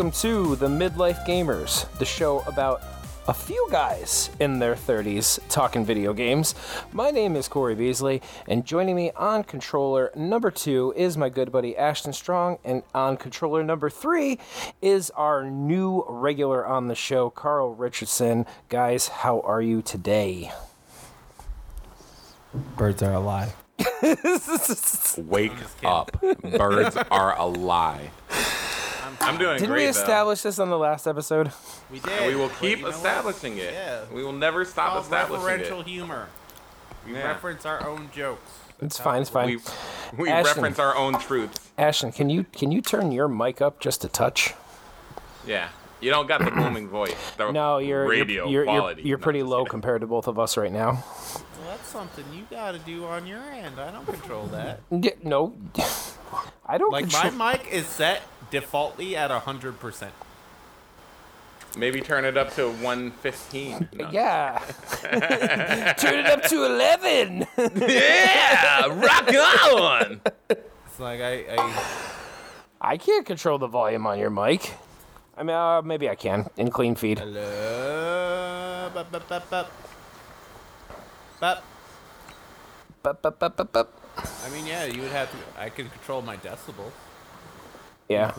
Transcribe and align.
Welcome 0.00 0.18
to 0.22 0.56
the 0.56 0.66
Midlife 0.66 1.26
Gamers, 1.26 1.86
the 1.98 2.06
show 2.06 2.40
about 2.46 2.82
a 3.28 3.34
few 3.34 3.68
guys 3.70 4.30
in 4.40 4.58
their 4.58 4.74
30s 4.74 5.38
talking 5.50 5.84
video 5.84 6.14
games. 6.14 6.54
My 6.90 7.10
name 7.10 7.36
is 7.36 7.48
Corey 7.48 7.74
Beasley, 7.74 8.22
and 8.48 8.64
joining 8.64 8.96
me 8.96 9.10
on 9.10 9.44
controller 9.44 10.10
number 10.16 10.50
two 10.50 10.94
is 10.96 11.18
my 11.18 11.28
good 11.28 11.52
buddy 11.52 11.76
Ashton 11.76 12.14
Strong, 12.14 12.60
and 12.64 12.82
on 12.94 13.18
controller 13.18 13.62
number 13.62 13.90
three 13.90 14.38
is 14.80 15.10
our 15.10 15.44
new 15.44 16.02
regular 16.08 16.66
on 16.66 16.88
the 16.88 16.94
show, 16.94 17.28
Carl 17.28 17.74
Richardson. 17.74 18.46
Guys, 18.70 19.08
how 19.08 19.40
are 19.40 19.60
you 19.60 19.82
today? 19.82 20.50
Birds 22.78 23.02
are 23.02 23.12
alive. 23.12 23.54
Wake 25.18 25.52
up. 25.84 26.24
Birds 26.42 26.96
are 27.10 27.38
alive. 27.38 28.10
I'm 29.20 29.36
doing 29.38 29.50
great. 29.50 29.58
Didn't 29.58 29.70
great. 29.70 29.80
we 29.80 29.84
though. 29.84 29.90
establish 30.00 30.42
this 30.42 30.58
on 30.58 30.70
the 30.70 30.78
last 30.78 31.06
episode? 31.06 31.52
We 31.90 32.00
did. 32.00 32.10
And 32.12 32.26
we 32.26 32.34
will 32.36 32.48
keep 32.48 32.78
you 32.78 32.84
know 32.84 32.88
what? 32.88 32.96
establishing 32.96 33.58
it. 33.58 33.72
Yeah. 33.72 34.04
We 34.12 34.22
will 34.24 34.32
never 34.32 34.64
stop 34.64 34.92
Called 34.92 35.04
establishing 35.04 35.46
referential 35.46 35.80
it. 35.80 35.86
humor. 35.86 36.28
We 37.06 37.12
Yeah. 37.14 37.28
reference 37.28 37.64
our 37.66 37.86
own 37.86 38.10
jokes. 38.14 38.50
It's 38.82 38.96
That's 38.96 38.98
fine, 38.98 39.20
it's 39.20 39.30
fine. 39.30 39.46
We, 39.48 39.58
we 40.24 40.28
Ashton. 40.30 40.62
reference 40.62 40.78
our 40.78 40.96
own 40.96 41.18
truths. 41.18 41.70
Ashton, 41.76 42.12
can 42.12 42.30
you 42.30 42.44
can 42.52 42.72
you 42.72 42.80
turn 42.80 43.12
your 43.12 43.28
mic 43.28 43.60
up 43.60 43.78
just 43.80 44.04
a 44.04 44.08
touch? 44.08 44.54
Yeah. 45.46 45.68
You 46.00 46.10
don't 46.10 46.26
got 46.26 46.42
the 46.42 46.50
booming 46.50 46.88
voice. 46.88 47.14
The 47.36 47.50
No, 47.52 47.76
you're 47.76 48.04
you're- 48.04 48.18
radio 48.20 48.44
you're, 48.48 48.64
you're, 48.64 48.64
quality. 48.64 49.02
you're 49.02 49.18
No, 49.18 49.22
pretty 49.22 49.42
low 49.42 49.66
compared 49.66 50.00
to 50.00 50.06
both 50.06 50.28
of 50.28 50.38
us 50.38 50.56
right 50.56 50.72
now. 50.72 50.92
Well, 50.92 51.44
that's 51.68 51.88
something 51.88 52.24
you 52.32 52.46
got 52.50 52.72
to 52.72 52.78
do 52.78 53.04
on 53.04 53.26
your 53.26 53.42
end. 53.42 53.78
I 53.78 53.90
don't 53.90 54.06
control 54.06 54.46
that. 54.46 54.80
Yeah, 54.90 55.10
no, 55.22 55.52
I 56.66 56.78
don't. 56.78 56.90
Like 56.90 57.10
control- 57.10 57.32
my 57.32 57.52
mic 57.58 57.68
is 57.70 57.86
set 57.86 58.22
defaultly 58.50 59.16
at 59.16 59.30
hundred 59.30 59.80
percent. 59.80 60.12
Maybe 61.76 62.00
turn 62.00 62.24
it 62.24 62.36
up 62.36 62.52
to 62.54 62.66
115. 62.68 63.90
No. 63.92 64.10
Yeah. 64.10 64.58
Turn 65.98 66.18
it 66.18 66.26
up 66.26 66.42
to 66.44 66.64
eleven. 66.64 67.46
yeah, 67.76 68.86
rock 68.86 69.28
on. 69.28 70.20
It's 70.48 70.98
like 70.98 71.20
I, 71.20 71.44
I 71.56 71.84
I 72.80 72.96
can't 72.96 73.24
control 73.24 73.58
the 73.58 73.68
volume 73.68 74.04
on 74.06 74.18
your 74.18 74.30
mic. 74.30 74.74
I 75.36 75.44
mean, 75.44 75.54
uh, 75.54 75.80
maybe 75.82 76.08
I 76.08 76.16
can 76.16 76.48
in 76.56 76.70
Cleanfeed. 76.70 77.18
hello. 77.20 78.90
Bup, 78.92 79.12
bup, 79.12 79.28
bup, 79.28 79.50
bup. 79.50 79.72
Bup. 81.38 81.64
Bup, 83.02 83.22
bup, 83.22 83.38
bup, 83.38 83.56
bup, 83.56 83.72
bup. 83.72 84.00
I 84.44 84.50
mean, 84.50 84.66
yeah, 84.66 84.84
you 84.86 85.00
would 85.02 85.12
have 85.12 85.30
to. 85.30 85.36
I 85.60 85.68
can 85.70 85.88
control 85.88 86.20
my 86.20 86.36
decibels. 86.36 86.92
Yeah. 88.10 88.32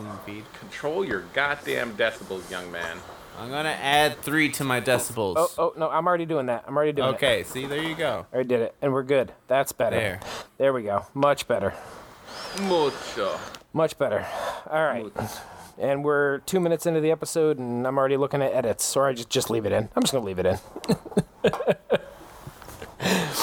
Control 0.60 1.02
your 1.02 1.22
goddamn 1.32 1.96
decibels, 1.96 2.48
young 2.50 2.70
man. 2.70 2.98
I'm 3.38 3.48
gonna 3.48 3.70
add 3.70 4.18
three 4.20 4.50
to 4.52 4.64
my 4.64 4.82
decibels. 4.82 5.34
Oh, 5.38 5.50
oh 5.56 5.72
no, 5.78 5.88
I'm 5.88 6.06
already 6.06 6.26
doing 6.26 6.46
that. 6.46 6.64
I'm 6.66 6.76
already 6.76 6.92
doing 6.92 7.08
it. 7.08 7.14
okay. 7.14 7.42
See, 7.42 7.64
there 7.64 7.82
you 7.82 7.94
go. 7.94 8.26
I 8.30 8.34
already 8.34 8.48
did 8.50 8.60
it, 8.60 8.74
and 8.82 8.92
we're 8.92 9.02
good. 9.02 9.32
That's 9.48 9.72
better. 9.72 9.96
There. 9.96 10.20
There 10.58 10.72
we 10.74 10.82
go. 10.82 11.06
Much 11.14 11.48
better. 11.48 11.72
Mucho. 12.60 13.38
Much 13.72 13.96
better. 13.96 14.26
All 14.70 14.84
right. 14.84 15.10
And 15.78 16.04
we're 16.04 16.40
two 16.40 16.60
minutes 16.60 16.84
into 16.84 17.00
the 17.00 17.10
episode, 17.10 17.58
and 17.58 17.86
I'm 17.86 17.96
already 17.96 18.18
looking 18.18 18.42
at 18.42 18.52
edits. 18.52 18.84
So 18.84 19.02
I 19.02 19.14
just 19.14 19.30
just 19.30 19.48
leave 19.48 19.64
it 19.64 19.72
in. 19.72 19.88
I'm 19.96 20.02
just 20.02 20.12
gonna 20.12 20.26
leave 20.26 20.38
it 20.38 20.44
in. 20.46 20.58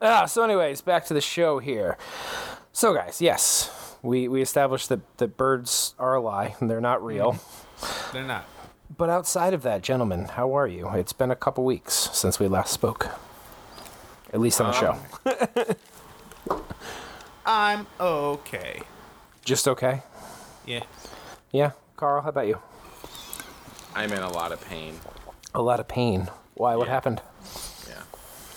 ah. 0.00 0.26
So, 0.26 0.44
anyways, 0.44 0.82
back 0.82 1.04
to 1.06 1.14
the 1.14 1.20
show 1.20 1.58
here. 1.58 1.98
So, 2.72 2.94
guys, 2.94 3.20
yes, 3.20 3.85
we 4.02 4.28
we 4.28 4.42
established 4.42 4.88
that 4.88 5.00
that 5.18 5.36
birds 5.36 5.94
are 5.98 6.14
a 6.14 6.20
lie 6.20 6.54
and 6.60 6.70
they're 6.70 6.80
not 6.80 7.04
real. 7.04 7.32
Mm-hmm. 7.32 8.12
They're 8.16 8.24
not. 8.26 8.44
But 8.96 9.10
outside 9.10 9.52
of 9.52 9.62
that, 9.62 9.82
gentlemen, 9.82 10.26
how 10.26 10.56
are 10.56 10.66
you? 10.66 10.88
It's 10.90 11.12
been 11.12 11.30
a 11.32 11.36
couple 11.36 11.64
weeks 11.64 12.08
since 12.12 12.38
we 12.38 12.46
last 12.46 12.72
spoke. 12.72 13.08
At 14.32 14.40
least 14.40 14.60
on 14.60 14.70
the 14.70 14.72
show. 14.72 15.76
I'm 17.46 17.86
okay. 18.00 18.82
Just 19.44 19.68
okay. 19.68 20.02
Yeah. 20.66 20.84
Yeah. 21.52 21.72
Carl, 21.96 22.22
how 22.22 22.28
about 22.30 22.46
you? 22.48 22.58
I'm 23.94 24.12
in 24.12 24.18
a 24.22 24.30
lot 24.30 24.52
of 24.52 24.60
pain. 24.66 24.94
A 25.54 25.62
lot 25.62 25.80
of 25.80 25.88
pain. 25.88 26.28
Why? 26.54 26.76
What 26.76 26.86
Yeah. 26.88 26.92
happened? 26.94 27.22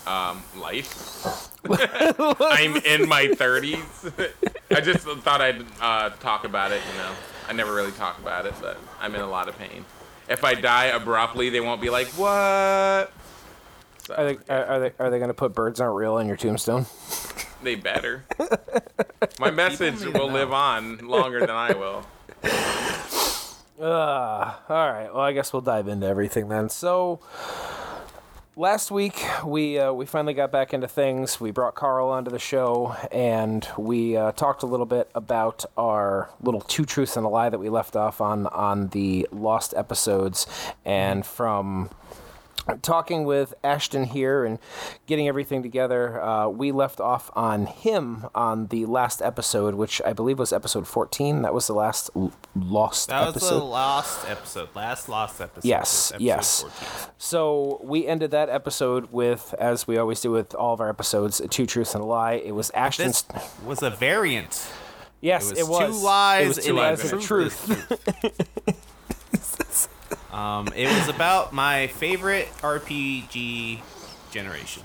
Yeah. 0.09 0.29
Um, 0.29 0.43
life. 0.59 1.49
I'm 1.69 2.77
in 2.77 3.07
my 3.07 3.27
30s. 3.27 4.31
I 4.75 4.81
just 4.81 5.05
thought 5.05 5.41
I'd 5.41 5.63
uh, 5.79 6.09
talk 6.19 6.45
about 6.45 6.71
it, 6.71 6.81
you 6.91 6.97
know. 6.97 7.11
I 7.47 7.53
never 7.53 7.73
really 7.73 7.91
talk 7.91 8.17
about 8.19 8.45
it, 8.45 8.53
but 8.61 8.77
I'm 8.99 9.13
in 9.15 9.21
a 9.21 9.29
lot 9.29 9.49
of 9.49 9.57
pain. 9.57 9.85
If 10.27 10.43
I 10.43 10.53
die 10.55 10.85
abruptly, 10.85 11.49
they 11.49 11.59
won't 11.59 11.81
be 11.81 11.89
like, 11.89 12.07
what? 12.09 13.11
So, 14.03 14.15
Are 14.15 14.25
they 14.25 14.37
are, 14.49 14.65
are 14.65 14.79
they 14.79 14.91
are 14.99 15.09
they 15.09 15.19
gonna 15.19 15.33
put 15.33 15.53
birds 15.53 15.79
aren't 15.79 15.95
real 15.95 16.15
on 16.15 16.27
your 16.27 16.37
tombstone? 16.37 16.85
they 17.63 17.75
better. 17.75 18.25
My 19.39 19.51
message 19.51 19.99
will 20.01 20.13
know. 20.13 20.25
live 20.27 20.51
on 20.51 20.97
longer 20.99 21.39
than 21.41 21.51
I 21.51 21.73
will. 21.73 22.05
Uh, 23.79 24.53
all 24.67 24.91
right. 24.91 25.09
Well, 25.13 25.23
I 25.23 25.31
guess 25.33 25.53
we'll 25.53 25.61
dive 25.61 25.87
into 25.87 26.05
everything 26.05 26.49
then. 26.49 26.69
So, 26.69 27.19
last 28.59 28.91
week 28.91 29.25
we 29.45 29.79
uh, 29.79 29.93
we 29.93 30.05
finally 30.05 30.33
got 30.33 30.51
back 30.51 30.73
into 30.73 30.87
things. 30.87 31.39
We 31.39 31.51
brought 31.51 31.75
Carl 31.75 32.09
onto 32.09 32.29
the 32.29 32.39
show, 32.39 32.93
and 33.09 33.65
we 33.77 34.17
uh, 34.17 34.33
talked 34.33 34.63
a 34.63 34.65
little 34.65 34.85
bit 34.85 35.09
about 35.15 35.63
our 35.77 36.29
little 36.41 36.59
two 36.59 36.85
truths 36.85 37.15
and 37.15 37.25
a 37.25 37.29
lie 37.29 37.49
that 37.49 37.57
we 37.57 37.69
left 37.69 37.95
off 37.95 38.19
on 38.19 38.47
on 38.47 38.89
the 38.89 39.27
lost 39.31 39.73
episodes, 39.77 40.45
and 40.83 41.25
from 41.25 41.89
talking 42.81 43.23
with 43.25 43.53
Ashton 43.63 44.03
here 44.05 44.45
and 44.45 44.59
getting 45.07 45.27
everything 45.27 45.63
together, 45.63 46.21
uh, 46.21 46.47
we 46.49 46.71
left 46.71 46.99
off 46.99 47.31
on 47.35 47.65
him 47.65 48.25
on 48.35 48.67
the 48.67 48.85
last 48.85 49.21
episode, 49.21 49.75
which 49.75 50.01
I 50.05 50.13
believe 50.13 50.39
was 50.39 50.53
episode 50.53 50.87
14. 50.87 51.41
That 51.41 51.53
was 51.53 51.67
the 51.67 51.73
last 51.73 52.09
l- 52.15 52.31
lost 52.55 53.09
That 53.09 53.33
was 53.33 53.49
the 53.49 53.55
last 53.63 54.27
episode. 54.29 54.69
Last 54.75 55.09
lost 55.09 55.41
episode. 55.41 55.67
Yes, 55.67 56.11
episode 56.11 56.23
yes. 56.23 56.61
14. 56.61 56.87
So 57.17 57.81
we 57.83 58.05
ended 58.07 58.31
that 58.31 58.49
episode 58.49 59.11
with, 59.11 59.53
as 59.59 59.87
we 59.87 59.97
always 59.97 60.21
do 60.21 60.31
with 60.31 60.53
all 60.55 60.73
of 60.73 60.79
our 60.81 60.89
episodes, 60.89 61.41
two 61.49 61.65
truths 61.65 61.93
and 61.95 62.03
a 62.03 62.07
lie. 62.07 62.33
It 62.33 62.51
was 62.53 62.69
Ashton's. 62.71 63.23
This 63.23 63.55
was 63.65 63.81
a 63.83 63.89
variant. 63.89 64.67
yes, 65.21 65.51
It 65.51 65.59
it 65.59 65.67
was, 65.67 65.79
was, 65.89 65.97
two 65.99 66.05
lies 66.05 66.43
It 66.45 66.47
was 66.47 66.65
two 66.65 66.73
lies 66.73 67.11
and 67.11 67.21
a 67.21 67.25
truth. 67.25 67.65
truth. 67.65 68.75
Um, 70.31 70.67
it 70.75 70.87
was 70.87 71.09
about 71.09 71.53
my 71.53 71.87
favorite 71.87 72.47
RPG 72.61 73.81
generation, 74.31 74.83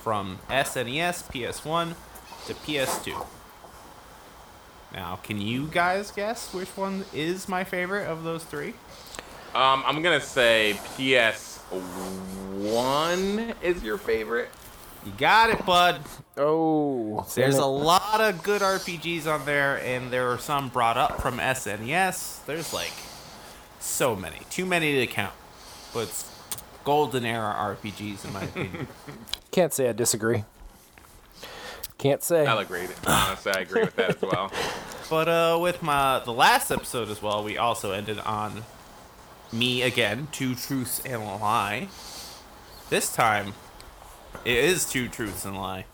from 0.00 0.38
SNES, 0.48 1.24
PS1 1.30 1.94
to 2.46 2.54
PS2. 2.54 3.26
Now, 4.92 5.16
can 5.22 5.40
you 5.40 5.66
guys 5.68 6.10
guess 6.10 6.52
which 6.54 6.68
one 6.76 7.04
is 7.12 7.48
my 7.48 7.64
favorite 7.64 8.06
of 8.06 8.24
those 8.24 8.44
three? 8.44 8.74
Um, 9.54 9.82
I'm 9.84 10.02
gonna 10.02 10.20
say 10.20 10.78
PS1 10.96 13.54
is 13.62 13.82
your 13.82 13.98
favorite. 13.98 14.48
You 15.04 15.12
got 15.16 15.50
it, 15.50 15.64
bud. 15.64 16.00
Oh, 16.36 17.26
There's 17.34 17.56
a 17.56 17.66
lot 17.66 18.20
of 18.20 18.42
good 18.42 18.60
RPGs 18.62 19.26
on 19.26 19.46
there, 19.46 19.78
and 19.78 20.10
there 20.12 20.30
are 20.30 20.38
some 20.38 20.68
brought 20.68 20.96
up 20.96 21.22
from 21.22 21.38
SNES. 21.38 22.44
There's 22.44 22.72
like 22.74 22.92
so 23.80 24.14
many, 24.14 24.38
too 24.50 24.66
many 24.66 24.94
to 25.00 25.06
count. 25.06 25.34
But 25.92 26.04
it's 26.04 26.30
golden 26.84 27.24
era 27.24 27.76
RPGs 27.82 28.24
in 28.24 28.32
my 28.32 28.44
opinion. 28.44 28.88
Can't 29.50 29.72
say 29.72 29.88
I 29.88 29.92
disagree. 29.92 30.44
Can't 31.98 32.22
say. 32.22 32.46
I'll 32.46 32.58
agree. 32.58 32.86
Honestly, 33.06 33.52
I 33.52 33.60
agree 33.60 33.82
with 33.82 33.96
that 33.96 34.16
as 34.16 34.22
well. 34.22 34.50
but 35.10 35.28
uh, 35.28 35.58
with 35.60 35.82
my 35.82 36.22
the 36.24 36.32
last 36.32 36.70
episode 36.70 37.10
as 37.10 37.20
well, 37.20 37.44
we 37.44 37.58
also 37.58 37.92
ended 37.92 38.18
on 38.20 38.64
me 39.52 39.82
again, 39.82 40.28
two 40.32 40.54
truths 40.54 41.00
and 41.04 41.22
a 41.22 41.36
lie. 41.36 41.88
This 42.88 43.14
time, 43.14 43.54
it 44.44 44.56
is 44.56 44.88
two 44.88 45.08
truths 45.08 45.44
and 45.44 45.56
a 45.56 45.58
lie. 45.58 45.84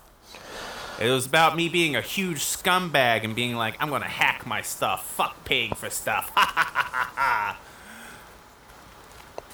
It 1.01 1.11
was 1.11 1.27
about 1.27 1.57
me 1.57 1.69
being 1.69 1.97
a 1.97 2.01
huge 2.01 2.39
scumbag 2.39 3.25
and 3.25 3.35
being 3.35 3.57
like, 3.57 3.77
I'm 3.81 3.91
gonna 3.91 4.07
hack 4.07 4.47
my 4.47 4.63
stuff. 4.63 5.07
Fuck 5.07 5.45
paying 5.45 5.75
for 5.75 5.91
stuff. 5.91 6.33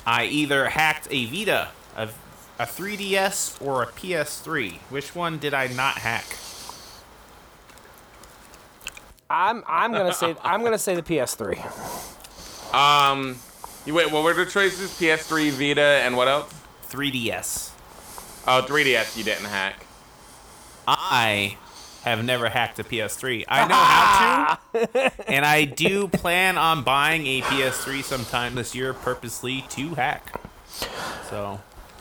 I 0.07 0.25
either 0.27 0.69
hacked 0.69 1.09
a 1.11 1.27
Vita, 1.27 1.69
a, 1.97 2.09
a 2.59 2.65
3DS, 2.65 3.65
or 3.65 3.83
a 3.83 3.87
PS3. 3.87 4.75
Which 4.91 5.15
one 5.15 5.39
did 5.39 5.55
I 5.55 5.69
not 5.69 5.99
hack? 5.99 6.25
I'm 9.31 9.65
I'm 9.67 9.93
gonna 9.93 10.13
say 10.13 10.37
I'm 10.43 10.63
gonna 10.63 10.79
say 10.79 10.95
the 10.95 11.03
PS3. 11.03 12.75
Um, 12.75 13.39
you 13.87 13.95
wait. 13.95 14.11
What 14.11 14.25
were 14.25 14.35
the 14.35 14.45
choices? 14.45 14.91
PS3, 14.99 15.51
Vita, 15.53 15.81
and 15.81 16.17
what 16.17 16.29
else? 16.29 16.53
3DS. 16.91 17.71
Oh, 18.47 18.65
3DS. 18.69 19.17
You 19.17 19.25
didn't 19.25 19.47
hack. 19.47 19.87
I 20.87 21.57
have 22.03 22.25
never 22.25 22.49
hacked 22.49 22.79
a 22.79 22.85
PS3. 22.85 23.45
I 23.49 23.69
know 23.69 23.75
how 23.75 24.59
to, 24.73 25.29
and 25.31 25.45
I 25.45 25.65
do 25.65 26.09
plan 26.09 26.59
on 26.59 26.83
buying 26.83 27.27
a 27.27 27.41
PS3 27.43 28.03
sometime 28.03 28.55
this 28.55 28.75
year 28.75 28.93
purposely 28.93 29.65
to 29.71 29.95
hack. 29.95 30.41
So, 31.31 31.61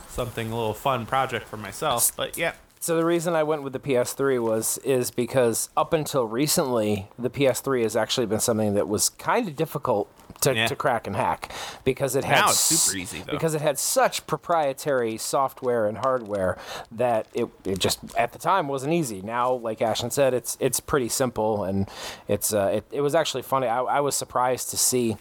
something 0.10 0.52
a 0.52 0.56
little 0.56 0.74
fun 0.74 1.06
project 1.06 1.48
for 1.48 1.58
myself. 1.58 2.16
But 2.16 2.38
yeah, 2.38 2.54
So 2.84 2.98
the 2.98 3.06
reason 3.06 3.36
I 3.36 3.44
went 3.44 3.62
with 3.62 3.74
the 3.74 3.80
PS3 3.80 4.42
was 4.42 4.80
is 4.80 5.12
because 5.12 5.70
up 5.78 5.94
until 5.94 6.26
recently, 6.26 7.08
the 7.18 7.30
PS3 7.30 7.84
has 7.84 7.96
actually 7.96 8.26
been 8.26 8.40
something 8.40 8.74
that 8.74 8.88
was 8.88 9.10
kind 9.10 9.48
of 9.48 9.56
difficult 9.56 10.10
to, 10.42 10.56
Yeah. 10.56 10.66
to 10.66 10.76
crack 10.76 11.06
and 11.06 11.16
hack 11.16 11.52
because 11.84 12.16
it 12.16 12.24
had 12.24 12.50
super 12.50 12.98
easy, 12.98 13.20
though. 13.20 13.34
because 13.34 13.54
it 13.54 13.62
had 13.62 13.78
such 13.78 14.26
proprietary 14.26 15.16
software 15.18 15.86
and 15.86 16.00
hardware 16.00 16.58
that 16.92 17.28
it, 17.36 17.48
it 17.66 17.78
just 17.78 18.00
at 18.18 18.34
the 18.34 18.40
time 18.40 18.68
wasn't 18.68 18.94
easy. 18.94 19.22
Now, 19.22 19.54
like 19.54 19.80
Ashton 19.84 20.10
said, 20.10 20.34
it's 20.34 20.58
it's 20.60 20.80
pretty 20.80 21.10
simple 21.10 21.64
and 21.64 21.88
it's 22.28 22.52
uh, 22.52 22.72
it, 22.78 22.86
it 22.92 23.02
was 23.02 23.14
actually 23.14 23.44
funny. 23.44 23.68
I, 23.68 23.82
I 23.84 24.00
was 24.00 24.16
surprised 24.16 24.72
to 24.72 24.78
see 24.78 25.18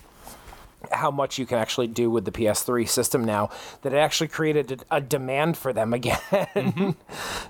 how 0.92 1.10
much 1.10 1.38
you 1.38 1.46
can 1.46 1.58
actually 1.58 1.86
do 1.86 2.10
with 2.10 2.24
the 2.24 2.32
PS3 2.32 2.88
system 2.88 3.24
now 3.24 3.50
that 3.82 3.92
it 3.92 3.96
actually 3.96 4.28
created 4.28 4.84
a, 4.90 4.96
a 4.96 5.00
demand 5.00 5.56
for 5.56 5.72
them 5.72 5.92
again. 5.94 6.18
Mm-hmm. 6.30 6.90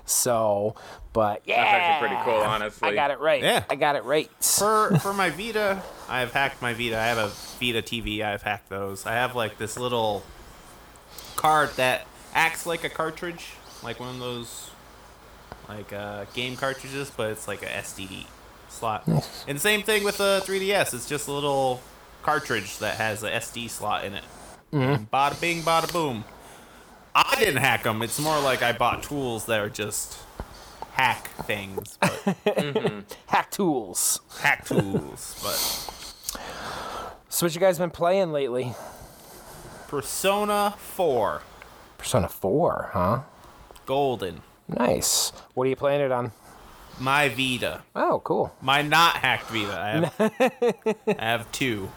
so, 0.05 0.75
but 1.13 1.41
yeah, 1.45 1.63
that's 1.63 1.73
actually 1.73 2.07
pretty 2.07 2.23
cool, 2.23 2.41
honestly. 2.41 2.89
I 2.89 2.95
got 2.95 3.11
it 3.11 3.19
right. 3.19 3.41
Yeah. 3.41 3.63
I 3.69 3.75
got 3.75 3.95
it 3.95 4.03
right. 4.03 4.29
for 4.43 4.97
for 4.99 5.13
my 5.13 5.29
Vita, 5.29 5.81
I've 6.09 6.33
hacked 6.33 6.61
my 6.61 6.73
Vita. 6.73 6.97
I 6.97 7.05
have 7.05 7.17
a 7.17 7.27
Vita 7.59 7.81
TV. 7.81 8.21
I've 8.21 8.43
hacked 8.43 8.69
those. 8.69 9.05
I 9.05 9.13
have 9.13 9.35
like 9.35 9.57
this 9.57 9.77
little 9.77 10.23
card 11.35 11.71
that 11.77 12.05
acts 12.33 12.65
like 12.65 12.83
a 12.83 12.89
cartridge, 12.89 13.53
like 13.83 13.99
one 13.99 14.09
of 14.09 14.19
those 14.19 14.71
like 15.67 15.93
uh, 15.93 16.25
game 16.33 16.55
cartridges, 16.55 17.11
but 17.15 17.31
it's 17.31 17.47
like 17.47 17.63
a 17.63 17.67
SD 17.67 18.25
slot. 18.69 19.07
And 19.47 19.59
same 19.59 19.83
thing 19.83 20.03
with 20.03 20.17
the 20.17 20.41
3DS. 20.45 20.93
It's 20.93 21.07
just 21.07 21.27
a 21.27 21.31
little 21.31 21.81
cartridge 22.23 22.77
that 22.79 22.95
has 22.97 23.23
a 23.23 23.31
SD 23.31 23.69
slot 23.69 24.05
in 24.05 24.13
it. 24.13 24.23
And 24.71 25.09
Bada 25.11 25.39
bing, 25.41 25.61
bada 25.61 25.91
boom. 25.91 26.23
I 27.13 27.35
didn't 27.39 27.57
hack 27.57 27.83
them. 27.83 28.01
It's 28.01 28.19
more 28.19 28.39
like 28.39 28.61
I 28.61 28.71
bought 28.71 29.03
tools 29.03 29.45
that 29.45 29.59
are 29.59 29.69
just 29.69 30.17
hack 30.93 31.29
things, 31.45 31.97
but 31.99 32.09
mm-hmm. 32.45 32.99
Hack 33.27 33.51
tools. 33.51 34.21
hack 34.39 34.65
tools. 34.65 35.37
But 35.43 36.39
So, 37.29 37.45
what 37.45 37.53
you 37.53 37.59
guys 37.59 37.77
been 37.77 37.91
playing 37.91 38.31
lately? 38.31 38.73
Persona 39.87 40.73
4 40.77 41.41
Persona 41.97 42.29
4, 42.29 42.89
huh? 42.93 43.19
Golden. 43.85 44.41
Nice. 44.67 45.33
What 45.53 45.67
are 45.67 45.69
you 45.69 45.75
playing 45.75 46.01
it 46.01 46.11
on? 46.11 46.31
My 46.99 47.29
Vita. 47.29 47.83
Oh, 47.95 48.21
cool. 48.23 48.53
My 48.61 48.81
not 48.81 49.17
hacked 49.17 49.49
Vita. 49.49 49.77
I 49.77 49.89
have, 49.89 50.95
I 51.19 51.23
have 51.23 51.51
two. 51.51 51.89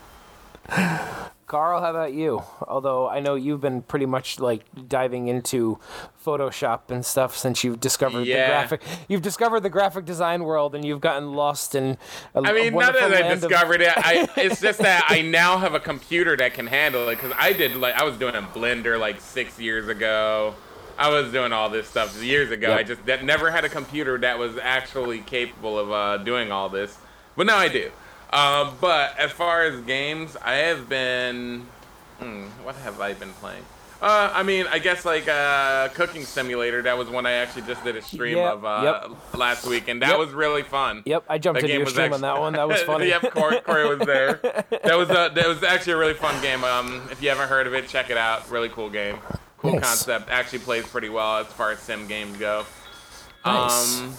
Carl, 1.47 1.81
how 1.83 1.91
about 1.91 2.15
you? 2.15 2.43
Although 2.67 3.07
I 3.09 3.21
know 3.21 3.35
you've 3.35 3.61
been 3.61 3.83
pretty 3.83 4.07
much 4.07 4.41
like 4.41 4.63
diving 4.89 5.29
into 5.29 5.79
Photoshop 6.25 6.91
and 6.91 7.05
stuff 7.05 7.37
since 7.37 7.63
you've 7.63 7.81
discovered 7.81 8.27
Yeah. 8.27 8.47
the 8.47 8.47
graphic. 8.77 8.83
You've 9.09 9.23
discovered 9.23 9.61
the 9.61 9.69
graphic 9.71 10.05
design 10.07 10.43
world, 10.45 10.75
and 10.75 10.85
you've 10.85 11.03
gotten 11.03 11.35
lost 11.35 11.75
in. 11.75 11.99
A, 12.35 12.41
I 12.41 12.53
mean, 12.53 12.69
a 12.75 12.77
not 12.77 12.95
that 12.95 13.03
I 13.05 13.21
land 13.21 13.45
of- 13.45 13.51
discovered 13.51 13.83
it. 13.83 13.93
I, 13.97 14.29
it's 14.37 14.61
just 14.61 14.79
that 14.81 15.05
I 15.09 15.21
now 15.21 15.59
have 15.59 15.75
a 15.75 15.81
computer 15.81 16.35
that 16.39 16.55
can 16.55 16.67
handle 16.67 17.09
it. 17.09 17.17
Because 17.17 17.33
I 17.39 17.53
did 17.53 17.77
like 17.77 17.95
I 17.95 18.05
was 18.05 18.17
doing 18.17 18.35
a 18.35 18.43
Blender 18.43 18.99
like 18.99 19.21
six 19.21 19.59
years 19.61 19.87
ago. 19.89 20.55
I 20.97 21.11
was 21.11 21.31
doing 21.31 21.53
all 21.53 21.69
this 21.69 21.87
stuff 21.89 22.21
years 22.23 22.51
ago. 22.53 22.69
Yep. 22.71 22.79
I 22.79 22.83
just 22.85 23.07
that 23.07 23.23
never 23.25 23.51
had 23.51 23.65
a 23.65 23.69
computer 23.69 24.17
that 24.19 24.39
was 24.39 24.57
actually 24.57 25.21
capable 25.21 25.79
of 25.79 25.93
uh, 25.93 26.17
doing 26.19 26.51
all 26.51 26.69
this. 26.71 26.97
But 27.37 27.47
now 27.47 27.59
I 27.59 27.69
do. 27.69 27.91
Um, 28.35 28.75
but 28.81 29.17
as 29.19 29.31
far 29.33 29.63
as 29.63 29.81
games, 29.83 30.37
I 30.43 30.55
have 30.57 30.89
been. 30.89 31.67
Hmm, 32.19 32.45
what 32.65 32.75
have 32.77 33.01
I 33.01 33.13
been 33.15 33.33
playing? 33.35 33.63
Uh, 34.03 34.31
I 34.35 34.43
mean, 34.43 34.67
I 34.71 34.81
guess 34.81 35.05
like 35.07 35.29
uh, 35.29 35.89
Cooking 35.95 36.25
Simulator. 36.25 36.83
That 36.83 36.99
was 36.99 37.09
one 37.09 37.25
I 37.27 37.33
actually 37.33 37.63
just 37.63 37.83
did 37.85 37.97
a 37.97 38.03
stream 38.03 38.37
Yep, 38.37 38.53
of 38.53 38.65
uh, 38.65 39.09
last 39.35 39.67
week, 39.67 39.89
and 39.89 40.03
that 40.03 40.11
Yep. 40.11 40.19
was 40.19 40.31
really 40.33 40.63
fun. 40.63 41.03
Yep, 41.07 41.25
I 41.29 41.39
jumped 41.39 41.61
That 41.61 41.65
into 41.65 41.69
game 41.73 41.79
your 41.79 41.85
was 41.87 41.95
stream 41.95 42.13
on 42.13 42.21
that 42.21 42.39
one. 42.39 42.53
That 42.53 42.69
was 42.69 42.83
funny. 42.87 43.07
yep, 43.09 43.23
Corey, 43.33 43.61
Corey 43.61 43.89
was 43.97 44.07
there. 44.07 44.41
That 44.85 44.97
was 44.99 45.09
a, 45.11 45.31
that 45.35 45.47
was 45.49 45.63
actually 45.63 45.95
a 45.95 45.97
really 45.97 46.15
fun 46.15 46.41
game. 46.43 46.63
Um, 46.65 47.09
if 47.11 47.23
you 47.23 47.31
haven't 47.31 47.49
heard 47.49 47.67
of 47.67 47.73
it, 47.73 47.89
check 47.89 48.11
it 48.11 48.19
out. 48.19 48.51
Really 48.51 48.69
cool 48.69 48.91
game. 48.91 49.17
Cool 49.59 49.75
Nice. 49.75 49.85
concept. 49.85 50.29
Actually 50.29 50.59
plays 50.59 50.87
pretty 50.87 51.09
well 51.09 51.39
as 51.39 51.47
far 51.47 51.71
as 51.71 51.79
sim 51.79 52.07
games 52.07 52.37
go. 52.37 52.67
Nice. 53.47 54.01
Um, 54.01 54.15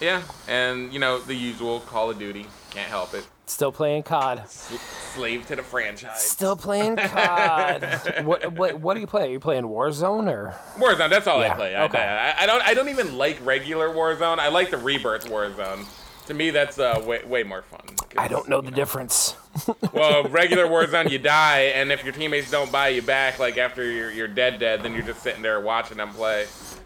yeah, 0.00 0.22
and 0.48 0.92
you 0.92 0.98
know 0.98 1.18
the 1.20 1.34
usual 1.34 1.80
Call 1.80 2.10
of 2.10 2.18
Duty. 2.18 2.46
Can't 2.70 2.88
help 2.90 3.14
it. 3.14 3.26
Still 3.48 3.70
playing 3.70 4.02
COD. 4.02 4.42
Slave 4.48 5.46
to 5.46 5.56
the 5.56 5.62
franchise. 5.62 6.20
Still 6.20 6.56
playing 6.56 6.96
COD. 6.96 8.22
what, 8.24 8.52
what 8.52 8.80
what 8.80 8.96
are 8.96 9.00
you 9.00 9.06
playing? 9.06 9.30
Are 9.30 9.32
you 9.32 9.40
playing 9.40 9.62
Warzone 9.62 10.28
or? 10.28 10.54
Warzone. 10.76 11.10
That's 11.10 11.28
all 11.28 11.40
Yeah, 11.40 11.52
I 11.52 11.56
play. 11.56 11.74
I, 11.76 11.84
okay. 11.84 11.98
I, 11.98 12.42
I 12.42 12.46
don't. 12.46 12.62
I 12.62 12.74
don't 12.74 12.88
even 12.88 13.16
like 13.16 13.38
regular 13.46 13.88
Warzone. 13.88 14.40
I 14.40 14.48
like 14.48 14.70
the 14.70 14.78
Rebirth 14.78 15.26
Warzone. 15.26 15.86
To 16.26 16.34
me, 16.34 16.50
that's 16.50 16.80
uh, 16.80 17.00
way, 17.06 17.22
way 17.24 17.44
more 17.44 17.62
fun. 17.62 17.82
I 18.18 18.26
don't 18.26 18.48
know 18.48 18.60
the 18.60 18.72
difference. 18.72 19.36
Well, 19.92 20.24
regular 20.24 20.66
Warzone, 20.66 21.10
you 21.10 21.18
die, 21.18 21.60
and 21.74 21.90
if 21.90 22.04
your 22.04 22.12
teammates 22.12 22.50
don't 22.50 22.70
buy 22.70 22.88
you 22.88 23.00
back, 23.00 23.38
like 23.38 23.56
after 23.56 23.90
you're, 23.90 24.10
you're 24.10 24.28
dead, 24.28 24.58
dead, 24.60 24.82
then 24.82 24.92
you're 24.92 25.02
just 25.02 25.22
sitting 25.22 25.40
there 25.40 25.58
watching 25.60 25.96
them 25.96 26.10
play. 26.10 26.42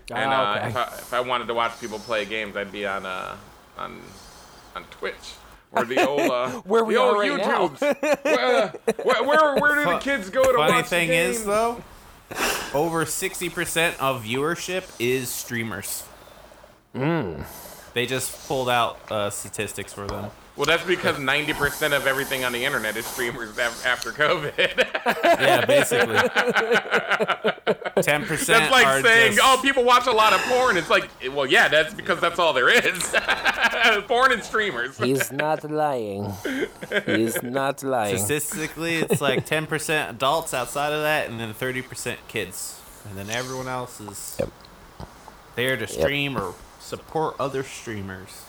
And 0.08 0.30
Ah, 0.30 0.52
uh, 0.52 0.58
okay. 0.58 0.68
if, 0.68 0.76
I, 0.76 0.82
if 0.84 1.14
I 1.14 1.20
wanted 1.20 1.48
to 1.48 1.54
watch 1.54 1.80
people 1.80 1.98
play 1.98 2.24
games, 2.24 2.56
I'd 2.56 2.70
be 2.70 2.86
on 2.86 3.04
uh, 3.04 3.36
on 3.76 4.00
on 4.76 4.84
Twitch 4.84 5.32
or 5.72 5.84
the 5.84 6.06
old 6.06 6.20
uh, 6.31 6.50
Where 6.64 6.84
we 6.84 6.94
the 6.94 7.00
are 7.00 7.08
old 7.11 7.19
right 7.19 7.37
now. 7.37 7.69
YouTubes. 7.69 8.22
where, 8.25 8.56
uh, 8.64 8.72
where, 9.05 9.25
where 9.25 9.56
where 9.61 9.84
do 9.84 9.90
the 9.90 9.99
kids 9.99 10.31
go 10.31 10.43
to 10.43 10.58
Funny 10.58 10.72
watch 10.72 10.86
thing 10.86 11.08
the 11.08 11.15
is, 11.15 11.44
though, 11.44 11.82
over 12.74 13.05
60% 13.05 13.98
of 13.98 14.24
viewership 14.24 14.91
is 14.98 15.29
streamers. 15.29 16.05
Hmm. 16.94 17.43
They 17.94 18.06
just 18.06 18.46
pulled 18.48 18.69
out 18.69 18.98
uh, 19.10 19.31
statistics 19.31 19.93
for 19.93 20.06
them. 20.06 20.31
Well, 20.60 20.67
that's 20.67 20.84
because 20.84 21.17
90% 21.17 21.96
of 21.96 22.06
everything 22.06 22.44
on 22.44 22.52
the 22.52 22.67
internet 22.67 22.94
is 22.94 23.06
streamers 23.06 23.58
after 23.58 24.12
COVID. 24.12 24.86
Yeah, 25.40 25.64
basically. 25.64 26.17
10% 26.17 28.46
that's 28.46 28.70
like 28.70 28.86
are 28.86 29.00
saying, 29.00 29.36
just, 29.36 29.40
oh, 29.43 29.58
people 29.62 29.84
watch 29.84 30.06
a 30.06 30.12
lot 30.12 30.34
of 30.34 30.40
porn. 30.43 30.76
It's 30.76 30.90
like, 30.90 31.08
well, 31.32 31.46
yeah, 31.46 31.69
that's 31.69 31.94
because 31.94 32.20
that's 32.20 32.38
all 32.38 32.52
there 32.52 32.69
is. 32.69 33.17
porn 34.06 34.32
and 34.32 34.44
streamers. 34.44 34.98
He's 34.98 35.32
not 35.32 35.64
lying. 35.70 36.31
He's 37.06 37.43
not 37.43 37.82
lying. 37.82 38.19
Statistically, 38.19 38.96
it's 38.96 39.22
like 39.22 39.46
10% 39.46 40.10
adults 40.10 40.52
outside 40.52 40.93
of 40.93 41.00
that, 41.00 41.31
and 41.31 41.40
then 41.40 41.55
30% 41.55 42.17
kids. 42.29 42.79
And 43.08 43.17
then 43.17 43.31
everyone 43.31 43.69
else 43.69 43.98
is 43.98 44.36
Yep. 44.38 44.50
there 45.55 45.79
to 45.79 45.86
stream 45.86 46.36
or 46.36 46.52
support 46.81 47.36
other 47.40 47.62
streamers. 47.62 48.43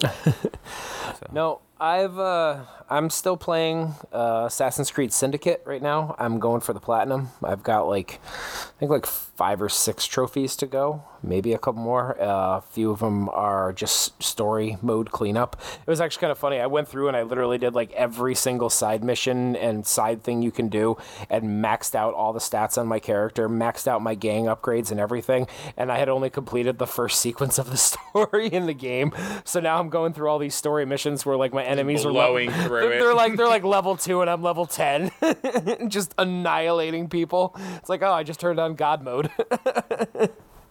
No, 1.32 1.60
I've 1.80 2.18
uh, 2.18 2.64
I'm 2.88 3.10
still 3.10 3.36
playing 3.36 3.94
uh, 4.12 4.44
Assassin's 4.46 4.90
Creed 4.90 5.12
Syndicate 5.12 5.62
right 5.64 5.82
now. 5.82 6.14
I'm 6.18 6.38
going 6.38 6.60
for 6.60 6.72
the 6.72 6.80
platinum. 6.80 7.30
I've 7.42 7.62
got 7.62 7.88
like 7.88 8.20
I 8.24 8.78
think 8.78 8.90
like 8.90 9.06
five 9.06 9.60
or 9.60 9.68
six 9.68 10.06
trophies 10.06 10.54
to 10.54 10.66
go, 10.66 11.02
maybe 11.20 11.52
a 11.52 11.58
couple 11.58 11.82
more. 11.82 12.20
Uh, 12.20 12.58
a 12.58 12.60
few 12.60 12.92
of 12.92 13.00
them 13.00 13.28
are 13.30 13.72
just 13.72 14.22
story 14.22 14.76
mode 14.80 15.10
cleanup. 15.10 15.60
It 15.80 15.90
was 15.90 16.00
actually 16.00 16.20
kind 16.20 16.30
of 16.30 16.38
funny. 16.38 16.60
I 16.60 16.66
went 16.66 16.86
through 16.86 17.08
and 17.08 17.16
I 17.16 17.22
literally 17.22 17.58
did 17.58 17.74
like 17.74 17.90
every 17.92 18.36
single 18.36 18.70
side 18.70 19.02
mission 19.02 19.56
and 19.56 19.84
side 19.84 20.22
thing 20.22 20.42
you 20.42 20.52
can 20.52 20.68
do, 20.68 20.96
and 21.28 21.64
maxed 21.64 21.96
out 21.96 22.14
all 22.14 22.32
the 22.32 22.38
stats 22.38 22.78
on 22.78 22.86
my 22.86 23.00
character, 23.00 23.48
maxed 23.48 23.88
out 23.88 24.02
my 24.02 24.14
gang 24.14 24.44
upgrades 24.44 24.92
and 24.92 25.00
everything. 25.00 25.48
And 25.76 25.90
I 25.90 25.98
had 25.98 26.08
only 26.08 26.30
completed 26.30 26.78
the 26.78 26.86
first 26.86 27.20
sequence 27.24 27.58
of 27.58 27.70
the 27.70 27.76
story 27.76 28.46
in 28.46 28.66
the 28.66 28.74
game, 28.74 29.12
so 29.44 29.58
now 29.58 29.80
I'm 29.80 29.88
going 29.88 30.12
through 30.12 30.28
all 30.28 30.38
these 30.38 30.54
story 30.54 30.84
missions 30.84 31.26
where 31.26 31.36
like 31.36 31.52
my 31.52 31.63
enemies 31.64 32.04
are 32.04 32.10
blowing 32.10 32.50
level, 32.50 32.64
through 32.68 32.80
they're, 32.80 32.92
it. 32.92 32.98
they're 33.00 33.14
like 33.14 33.36
they're 33.36 33.48
like 33.48 33.64
level 33.64 33.96
two 33.96 34.20
and 34.20 34.30
I'm 34.30 34.42
level 34.42 34.66
ten, 34.66 35.10
just 35.88 36.14
annihilating 36.18 37.08
people. 37.08 37.56
It's 37.76 37.88
like 37.88 38.02
oh, 38.02 38.12
I 38.12 38.22
just 38.22 38.40
turned 38.40 38.60
on 38.60 38.74
God 38.74 39.02
mode. 39.02 39.30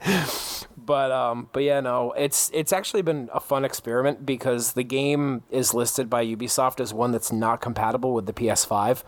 but 0.86 1.12
um 1.12 1.50
but 1.54 1.63
yeah 1.63 1.80
no 1.80 2.12
it's 2.13 2.50
it's 2.54 2.74
actually 2.74 3.02
been 3.02 3.30
a 3.34 3.40
fun 3.40 3.63
experiment 3.63 4.25
because 4.25 4.74
the 4.74 4.84
game 4.84 5.44
is 5.50 5.74
listed 5.74 6.10
by 6.10 6.25
ubisoft 6.25 6.80
as 6.80 6.94
one 6.94 7.12
that's 7.12 7.32
not 7.32 7.62
compatible 7.62 8.13
with 8.13 8.25
the 8.25 8.34
ps5 8.34 9.04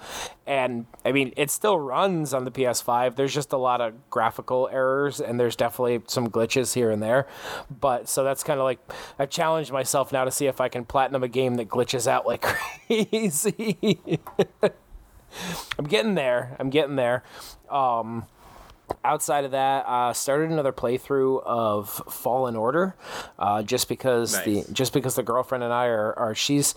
and 0.45 0.85
i 1.03 1.11
mean 1.11 1.33
it 1.35 1.49
still 1.49 1.79
runs 1.79 2.33
on 2.33 2.45
the 2.45 2.51
ps5 2.51 3.15
there's 3.15 3.33
just 3.33 3.53
a 3.53 3.57
lot 3.57 3.81
of 3.81 3.93
graphical 4.09 4.69
errors 4.71 5.19
and 5.19 5.39
there's 5.39 5.55
definitely 5.55 6.01
some 6.07 6.29
glitches 6.29 6.73
here 6.73 6.91
and 6.91 7.01
there. 7.01 7.27
But 7.69 8.07
so 8.07 8.23
that's 8.23 8.43
kind 8.43 8.59
of 8.59 8.63
like 8.63 8.79
i 9.19 9.25
challenged 9.25 9.71
myself 9.71 10.11
now 10.11 10.25
to 10.25 10.31
see 10.31 10.47
if 10.47 10.61
i 10.61 10.69
can 10.69 10.85
platinum 10.85 11.23
a 11.23 11.27
game 11.27 11.55
that 11.55 11.69
glitches 11.69 12.07
out 12.07 12.25
like 12.25 12.41
crazy. 12.87 14.19
I'm 15.77 15.85
getting 15.85 16.15
there. 16.15 16.55
I'm 16.59 16.69
getting 16.69 16.95
there. 16.95 17.23
Um 17.69 18.25
outside 19.03 19.45
of 19.45 19.51
that, 19.51 19.85
uh, 19.87 20.13
started 20.13 20.51
another 20.51 20.71
playthrough 20.71 21.43
of 21.45 21.89
Fallen 22.09 22.55
Order, 22.55 22.95
uh, 23.39 23.63
just 23.63 23.87
because 23.87 24.33
Nice. 24.33 24.45
the 24.45 24.73
just 24.73 24.93
because 24.93 25.15
the 25.15 25.23
girlfriend 25.23 25.63
and 25.63 25.73
I 25.73 25.85
are, 25.87 26.17
are 26.17 26.35
she's, 26.35 26.75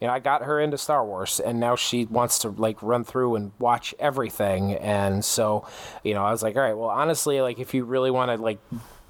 you 0.00 0.06
know, 0.06 0.12
I 0.12 0.18
got 0.18 0.42
her 0.42 0.60
into 0.60 0.78
Star 0.78 1.04
Wars, 1.04 1.40
and 1.40 1.60
now 1.60 1.76
she 1.76 2.04
wants 2.06 2.38
to 2.40 2.50
like 2.50 2.82
run 2.82 3.04
through 3.04 3.36
and 3.36 3.52
watch 3.58 3.94
everything, 3.98 4.74
and 4.74 5.24
so, 5.24 5.66
you 6.04 6.14
know, 6.14 6.24
I 6.24 6.30
was 6.30 6.42
like, 6.42 6.56
all 6.56 6.62
right, 6.62 6.76
well, 6.76 6.90
honestly, 6.90 7.40
like 7.40 7.58
if 7.58 7.74
you 7.74 7.84
really 7.84 8.10
want 8.10 8.30
to 8.30 8.42
like 8.42 8.58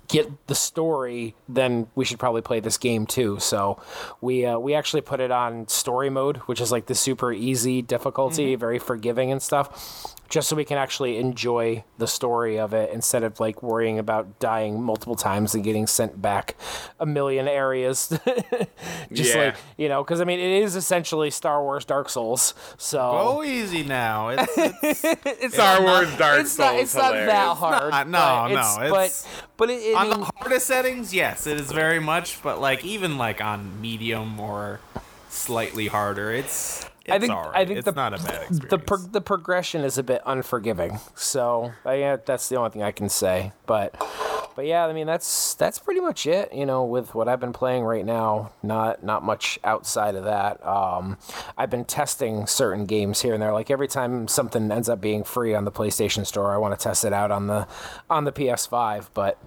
get 0.09 0.29
the 0.49 0.57
story, 0.57 1.37
then 1.49 1.87
we 1.95 2.05
should 2.05 2.19
probably 2.19 2.43
play 2.43 2.59
this 2.59 2.79
game 2.79 3.07
too. 3.07 3.39
So 3.39 3.81
we 4.21 4.45
uh, 4.45 4.59
we 4.59 4.75
actually 4.75 5.03
put 5.03 5.21
it 5.21 5.31
on 5.31 5.69
story 5.69 6.11
mode, 6.11 6.39
which 6.39 6.61
is 6.61 6.73
like 6.73 6.87
the 6.87 6.97
super 6.97 7.33
easy 7.33 7.81
difficulty, 7.81 8.57
very 8.57 8.81
forgiving 8.81 9.31
and 9.31 9.41
stuff, 9.41 10.17
just 10.31 10.49
so 10.49 10.57
we 10.57 10.65
can 10.65 10.79
actually 10.79 11.19
enjoy 11.19 11.85
the 11.99 12.07
story 12.07 12.59
of 12.59 12.73
it 12.73 12.91
instead 12.93 13.23
of 13.25 13.39
like 13.41 13.63
worrying 13.63 13.99
about 13.99 14.39
dying 14.39 14.81
multiple 14.81 15.17
times 15.17 15.55
and 15.55 15.63
getting 15.63 15.87
sent 15.87 16.23
back 16.23 16.57
a 16.99 17.05
million 17.05 17.47
areas. 17.49 18.09
just 19.13 19.35
Yeah. 19.35 19.45
like 19.47 19.57
you 19.77 19.89
know, 19.89 20.03
because 20.03 20.21
I 20.21 20.25
mean, 20.25 20.39
it 20.41 20.63
is 20.63 20.77
essentially 20.77 21.31
Star 21.31 21.63
Wars 21.63 21.85
Dark 21.85 22.09
Souls. 22.09 22.55
So 22.79 22.99
Go 22.99 23.43
easy 23.45 23.83
now. 23.83 24.29
It's, 24.31 24.53
it's 24.83 25.05
it's 25.27 25.55
Star 25.55 25.83
Wars 25.83 26.17
Dark 26.17 26.41
it's 26.41 26.53
Souls. 26.53 26.59
not, 26.73 26.77
it's 26.81 26.95
not 26.95 27.13
that 27.13 27.19
hilarious. 27.27 27.59
hard. 27.59 27.91
not- 27.91 28.09
no, 28.09 28.47
no, 28.47 28.53
it's- 28.55 28.77
it's- 28.79 29.27
but 29.27 29.47
but 29.57 29.71
it, 29.71 29.83
it 29.83 29.95
on 29.97 30.09
mean, 30.11 30.21
the 30.21 30.31
hardest 30.39 30.67
settings, 30.67 31.13
yes, 31.13 31.47
it 31.47 31.61
is 31.61 31.71
very 31.73 31.99
much. 32.01 32.43
But 32.43 32.61
like 32.61 32.85
even 32.85 33.19
like 33.19 33.41
on 33.43 33.81
medium 33.81 34.39
or 34.41 34.81
slightly 35.29 35.89
harder, 35.89 36.33
it's. 36.33 36.87
It's 37.11 37.25
I 37.25 37.27
think. 37.27 37.33
I 37.33 37.65
think 37.65 37.79
it's 37.79 37.85
the 37.85 37.93
not 37.93 38.15
a 38.15 38.17
bad 38.19 38.43
experience. 38.43 38.71
the 38.71 38.79
pro- 38.79 38.97
the 38.99 39.21
progression 39.21 39.83
is 39.83 39.99
a 39.99 40.03
bit 40.03 40.23
unforgiving. 40.27 40.99
So 41.15 41.73
yeah, 41.85 42.17
that's 42.25 42.49
the 42.49 42.57
only 42.57 42.71
thing 42.71 42.83
I 42.83 42.93
can 42.93 43.09
say. 43.09 43.53
But 43.67 43.95
but 44.57 44.67
yeah, 44.67 44.87
I 44.87 44.93
mean 44.93 45.07
that's 45.07 45.55
that's 45.55 45.79
pretty 45.79 46.01
much 46.01 46.27
it. 46.27 46.53
You 46.53 46.67
know, 46.67 46.85
with 46.85 47.15
what 47.15 47.29
I've 47.29 47.41
been 47.41 47.53
playing 47.53 47.85
right 47.85 48.05
now, 48.05 48.53
not 48.63 49.03
not 49.03 49.23
much 49.23 49.59
outside 49.65 50.15
of 50.15 50.25
that. 50.25 50.65
Um, 50.67 51.19
I've 51.57 51.71
been 51.71 51.85
testing 51.85 52.47
certain 52.47 52.87
games 52.87 53.23
here 53.23 53.35
and 53.35 53.43
there. 53.43 53.53
Like 53.53 53.71
every 53.71 53.89
time 53.89 54.29
something 54.29 54.71
ends 54.71 54.89
up 54.89 55.01
being 55.01 55.25
free 55.25 55.55
on 55.55 55.65
the 55.65 55.73
PlayStation 55.73 56.27
Store, 56.27 56.53
I 56.53 56.59
want 56.59 56.79
to 56.79 56.83
test 56.83 57.05
it 57.05 57.13
out 57.13 57.31
on 57.31 57.47
the 57.47 57.67
on 58.09 58.25
the 58.25 58.33
PS5. 58.33 59.09
But 59.15 59.39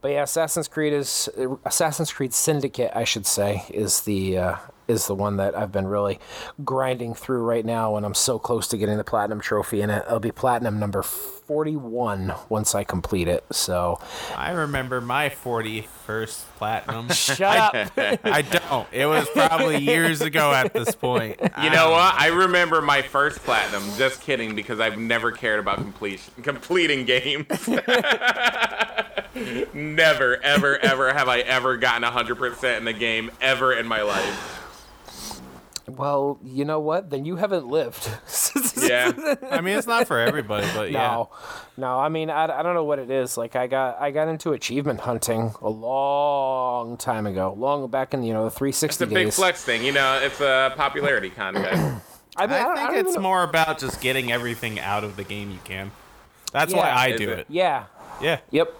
but 0.00 0.12
yeah, 0.12 0.22
Assassin's 0.22 0.68
Creed 0.68 0.92
is 0.92 1.28
Assassin's 1.64 2.12
Creed 2.12 2.32
Syndicate, 2.32 2.92
I 2.94 3.04
should 3.04 3.26
say, 3.26 3.64
is 3.70 4.02
the 4.02 4.38
uh, 4.38 4.56
is 4.88 5.06
the 5.06 5.14
one 5.14 5.36
that 5.36 5.56
I've 5.56 5.70
been 5.70 5.86
really 5.86 6.18
grinding 6.64 7.14
through 7.14 7.44
right 7.44 7.64
now, 7.64 7.96
and 7.96 8.04
I'm 8.04 8.14
so 8.14 8.38
close 8.38 8.66
to 8.68 8.78
getting 8.78 8.96
the 8.96 9.04
platinum 9.04 9.40
trophy 9.40 9.82
in 9.82 9.90
it. 9.90 10.04
It'll 10.06 10.18
be 10.18 10.32
platinum 10.32 10.80
number 10.80 11.02
41 11.02 12.34
once 12.48 12.74
I 12.74 12.84
complete 12.84 13.28
it. 13.28 13.44
So 13.52 14.00
I 14.34 14.52
remember 14.52 15.00
my 15.00 15.28
41st 15.28 16.42
platinum. 16.56 17.08
shut 17.10 17.42
up. 17.42 17.74
I 18.24 18.42
don't. 18.42 18.88
It 18.92 19.06
was 19.06 19.28
probably 19.30 19.78
years 19.78 20.22
ago 20.22 20.52
at 20.52 20.72
this 20.72 20.94
point. 20.94 21.38
You 21.40 21.70
know 21.70 21.86
um, 21.86 21.92
what? 21.92 22.14
I 22.18 22.28
remember 22.28 22.80
my 22.80 23.02
first 23.02 23.40
platinum. 23.40 23.82
Just 23.96 24.22
kidding, 24.22 24.54
because 24.54 24.80
I've 24.80 24.98
never 24.98 25.32
cared 25.32 25.60
about 25.60 25.76
completion, 25.76 26.32
completing 26.42 27.04
games. 27.04 27.68
never, 29.74 30.42
ever, 30.42 30.78
ever 30.78 31.12
have 31.12 31.28
I 31.28 31.40
ever 31.40 31.76
gotten 31.76 32.08
100% 32.08 32.78
in 32.78 32.88
a 32.88 32.92
game 32.92 33.30
ever 33.40 33.72
in 33.72 33.86
my 33.86 34.02
life. 34.02 34.57
Well, 35.88 36.38
you 36.44 36.64
know 36.64 36.80
what? 36.80 37.10
Then 37.10 37.24
you 37.24 37.36
haven't 37.36 37.66
lived. 37.66 38.08
Yeah. 38.80 39.12
I 39.50 39.60
mean, 39.60 39.76
it's 39.76 39.86
not 39.88 40.06
for 40.06 40.18
everybody, 40.18 40.66
but 40.74 40.90
yeah. 40.92 40.98
No, 41.10 41.30
no. 41.76 41.98
I 41.98 42.08
mean, 42.08 42.30
I, 42.30 42.44
I 42.44 42.62
don't 42.62 42.74
know 42.74 42.84
what 42.84 42.98
it 43.00 43.10
is. 43.10 43.36
Like, 43.36 43.54
I 43.56 43.66
got 43.66 44.00
I 44.00 44.12
got 44.12 44.28
into 44.28 44.52
achievement 44.52 45.00
hunting 45.00 45.52
a 45.60 45.68
long 45.68 46.96
time 46.96 47.26
ago, 47.26 47.54
long 47.58 47.88
back 47.90 48.14
in 48.14 48.22
you 48.22 48.32
know 48.32 48.44
the 48.44 48.50
360 48.50 49.04
It's 49.04 49.10
a 49.10 49.14
big 49.14 49.32
flex 49.32 49.62
thing. 49.64 49.84
You 49.84 49.92
know, 49.92 50.20
it's 50.22 50.40
a 50.40 50.72
popularity 50.76 51.28
contest. 51.30 52.02
I, 52.36 52.46
mean, 52.46 52.54
I, 52.56 52.60
I 52.60 52.62
don't- 52.62 52.78
I 52.78 52.92
think 52.92 53.08
it's 53.08 53.18
more 53.18 53.42
about 53.42 53.78
just 53.78 54.00
getting 54.00 54.30
everything 54.32 54.78
out 54.80 55.02
of 55.04 55.16
the 55.16 55.24
game 55.24 55.50
you 55.50 55.58
can. 55.64 55.90
That's 56.52 56.72
Yeah. 56.72 56.78
why 56.78 56.88
I 56.90 57.06
Is 57.08 57.20
do 57.20 57.30
it? 57.30 57.38
it. 57.40 57.46
Yeah. 57.50 57.84
Yeah. 58.22 58.38
Yep. 58.52 58.74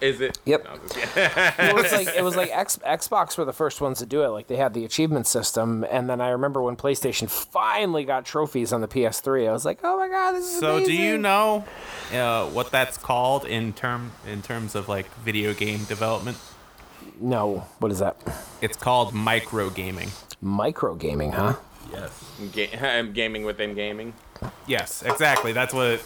Is 0.00 0.20
it? 0.20 0.38
Yep. 0.44 0.64
No, 0.64 0.76
just 0.76 0.94
kidding. 0.94 1.68
it 1.68 1.74
was 1.74 1.92
like 1.92 2.08
it 2.08 2.22
was 2.22 2.36
like 2.42 2.50
X, 2.56 2.78
Xbox 2.86 3.36
were 3.36 3.44
the 3.44 3.52
first 3.52 3.80
ones 3.80 3.98
to 3.98 4.06
do 4.06 4.22
it. 4.22 4.28
Like 4.28 4.46
they 4.46 4.56
had 4.56 4.74
the 4.74 4.84
achievement 4.84 5.26
system, 5.26 5.84
and 5.90 6.08
then 6.08 6.20
I 6.20 6.30
remember 6.30 6.62
when 6.62 6.76
PlayStation 6.76 7.28
finally 7.28 8.04
got 8.04 8.24
trophies 8.24 8.72
on 8.72 8.80
the 8.80 8.88
PS3. 8.88 9.48
I 9.48 9.52
was 9.52 9.64
like, 9.64 9.80
oh 9.82 9.98
my 9.98 10.08
god, 10.08 10.32
this 10.32 10.44
is 10.44 10.60
So 10.60 10.84
do 10.84 10.92
you 10.92 11.18
know 11.18 11.64
uh, 12.12 12.46
what 12.46 12.70
that's 12.70 12.96
called 12.98 13.44
in 13.44 13.72
term 13.72 14.12
in 14.26 14.42
terms 14.42 14.74
of 14.74 14.88
like 14.88 15.12
video 15.16 15.54
game 15.54 15.84
development? 15.84 16.38
No, 17.20 17.66
what 17.78 17.90
is 17.90 17.98
that? 17.98 18.16
It's 18.60 18.76
called 18.76 19.12
micro 19.12 19.70
gaming. 19.70 20.10
Micro 20.40 20.94
gaming, 20.94 21.32
huh? 21.32 21.56
Yes. 21.92 22.24
Ga- 22.52 22.76
I'm 22.80 23.12
gaming 23.12 23.44
within 23.44 23.74
gaming. 23.74 24.14
Yes, 24.66 25.02
exactly. 25.02 25.52
That's 25.52 25.74
what. 25.74 25.86
It, 25.86 26.04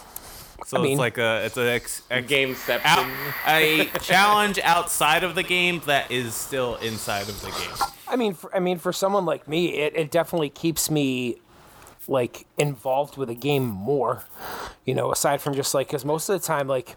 so 0.64 0.78
I 0.78 0.83
mean- 0.83 0.92
it's 0.92 0.99
like 0.99 1.19
a 1.19 1.45
it's 1.45 1.57
a 1.57 1.71
ex, 1.73 2.02
ex, 2.11 2.26
Gameception. 2.26 2.81
out, 2.85 3.07
a 3.47 3.87
challenge 4.00 4.59
outside 4.61 5.25
of 5.25 5.35
the 5.35 5.42
game 5.42 5.81
that 5.87 6.11
is 6.11 6.35
still 6.35 6.76
inside 6.76 7.28
of 7.28 7.40
the 7.40 7.50
game. 7.50 7.88
I 8.09 8.16
mean, 8.16 8.35
for, 8.35 8.54
I 8.54 8.61
mean, 8.61 8.78
for 8.78 8.92
someone 8.92 9.25
like 9.25 9.49
me, 9.49 9.78
it, 9.78 9.97
it 9.97 10.11
definitely 10.11 10.50
keeps 10.50 10.90
me 10.90 11.37
like 12.09 12.47
involved 12.59 13.16
with 13.16 13.31
a 13.31 13.35
game 13.35 13.64
more. 13.64 14.25
You 14.85 14.95
know, 14.95 15.12
aside 15.12 15.40
from 15.40 15.54
just 15.54 15.75
like 15.75 15.88
because 15.88 16.04
most 16.04 16.28
of 16.28 16.40
the 16.40 16.47
time, 16.47 16.69
like. 16.69 16.97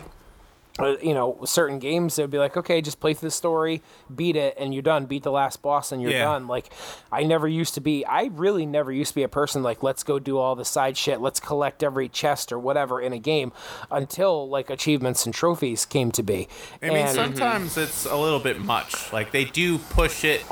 Uh, 0.77 0.97
you 1.01 1.13
know, 1.13 1.39
certain 1.45 1.79
games 1.79 2.17
they'd 2.17 2.29
be 2.29 2.37
like, 2.37 2.57
okay, 2.57 2.81
just 2.81 2.99
play 2.99 3.13
through 3.13 3.27
the 3.27 3.31
story, 3.31 3.81
beat 4.13 4.35
it, 4.35 4.53
and 4.59 4.73
you're 4.73 4.83
done. 4.83 5.05
Beat 5.05 5.23
the 5.23 5.31
last 5.31 5.61
boss, 5.61 5.93
and 5.93 6.01
you're 6.01 6.11
Yeah. 6.11 6.25
done. 6.25 6.47
Like, 6.47 6.69
I 7.13 7.23
never 7.23 7.47
used 7.47 7.75
to 7.75 7.81
be. 7.81 8.05
I 8.05 8.25
really 8.33 8.65
never 8.65 8.91
used 8.91 9.11
to 9.11 9.15
be 9.15 9.23
a 9.23 9.29
person 9.29 9.63
like, 9.63 9.83
let's 9.83 10.03
go 10.03 10.19
do 10.19 10.37
all 10.37 10.53
the 10.53 10.65
side 10.65 10.97
shit, 10.97 11.21
let's 11.21 11.39
collect 11.39 11.81
every 11.81 12.09
chest 12.09 12.51
or 12.51 12.59
whatever 12.59 12.99
in 12.99 13.13
a 13.13 13.19
game, 13.19 13.53
until 13.89 14.49
like 14.49 14.69
achievements 14.69 15.25
and 15.25 15.33
trophies 15.33 15.85
came 15.85 16.11
to 16.11 16.23
be. 16.23 16.49
I 16.83 16.87
mean, 16.89 16.97
and, 16.97 17.15
sometimes 17.15 17.77
it's 17.77 18.05
a 18.05 18.17
little 18.17 18.39
bit 18.39 18.59
much. 18.59 19.13
Like 19.13 19.31
they 19.31 19.45
do 19.45 19.77
push 19.77 20.25
it, 20.25 20.43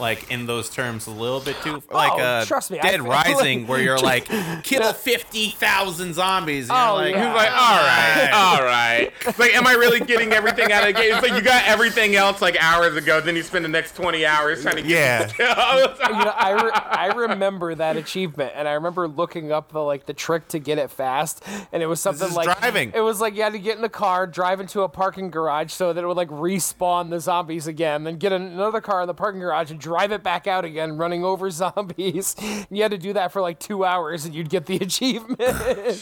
like 0.00 0.30
in 0.30 0.46
those 0.46 0.68
terms, 0.70 1.06
a 1.06 1.10
little 1.10 1.40
bit 1.40 1.56
too. 1.62 1.82
Like 1.90 2.12
Oh, 2.12 2.18
uh, 2.18 2.44
trust 2.44 2.70
me, 2.70 2.78
Dead 2.80 3.00
feel 3.00 3.06
Rising, 3.10 3.60
like- 3.60 3.68
where 3.68 3.80
you're 3.82 3.98
like 4.14 4.26
kill 4.64 4.92
fifty 4.92 5.50
thousand 5.50 6.14
zombies. 6.14 6.68
And 6.70 6.78
Oh, 6.78 7.00
you're 7.02 7.12
like, 7.12 7.14
yeah. 7.14 7.34
Like, 7.34 7.50
all 7.52 7.76
right, 7.78 8.30
all 8.32 8.64
right. 8.64 9.12
It's 9.26 9.38
like, 9.38 9.54
am 9.54 9.66
I 9.66 9.72
really 9.72 10.00
getting 10.00 10.32
everything 10.32 10.72
out 10.72 10.88
of 10.88 10.94
the 10.94 11.00
game? 11.00 11.14
It's 11.14 11.22
like 11.28 11.32
you 11.36 11.42
got 11.42 11.64
everything 11.66 12.16
else 12.16 12.40
like 12.42 12.56
hours 12.62 12.96
ago, 12.96 13.20
then 13.20 13.36
you 13.36 13.42
spend 13.42 13.64
the 13.64 13.68
next 13.68 13.94
20 13.96 14.24
hours 14.26 14.62
trying 14.62 14.76
to 14.76 14.82
get 14.82 14.90
Yeah. 14.90 15.24
the 15.26 15.32
kills. 15.34 15.98
you 16.08 16.24
know, 16.24 16.32
I, 16.36 16.52
re- 16.62 16.70
I 16.74 17.06
remember 17.14 17.74
that 17.74 17.96
achievement, 17.96 18.52
and 18.54 18.66
I 18.68 18.72
remember 18.72 19.08
looking 19.08 19.52
up 19.52 19.72
the 19.72 19.80
like 19.80 20.06
the 20.06 20.14
trick 20.14 20.48
to 20.48 20.58
get 20.58 20.78
it 20.78 20.90
fast, 20.90 21.42
and 21.72 21.82
it 21.82 21.86
was 21.86 22.00
something 22.00 22.32
like 22.32 22.44
driving. 22.58 22.92
It 22.94 23.00
was 23.00 23.20
like 23.20 23.34
you 23.34 23.42
had 23.42 23.52
to 23.52 23.58
get 23.58 23.76
in 23.76 23.82
the 23.82 23.88
car, 23.88 24.26
drive 24.26 24.60
into 24.60 24.82
a 24.82 24.88
parking 24.88 25.30
garage, 25.30 25.72
so 25.72 25.92
that 25.92 26.02
it 26.02 26.06
would 26.06 26.16
like 26.16 26.28
respawn 26.28 27.10
the 27.10 27.20
zombies 27.20 27.66
again, 27.66 28.04
then 28.04 28.16
get 28.16 28.32
in 28.32 28.42
another 28.42 28.80
car 28.80 29.02
in 29.02 29.06
the 29.06 29.14
parking 29.14 29.40
garage 29.40 29.70
and 29.70 29.80
drive 29.88 30.12
it 30.12 30.22
back 30.22 30.46
out 30.46 30.64
again, 30.64 30.96
running 30.98 31.24
over 31.24 31.50
zombies. 31.62 32.36
And 32.40 32.66
you 32.70 32.82
had 32.82 32.90
to 32.92 32.98
do 32.98 33.14
that 33.14 33.32
for 33.32 33.40
like 33.40 33.58
two 33.58 33.84
hours, 33.84 34.24
and 34.24 34.34
you'd 34.34 34.50
get 34.50 34.66
the 34.66 34.76
achievement. 34.88 35.40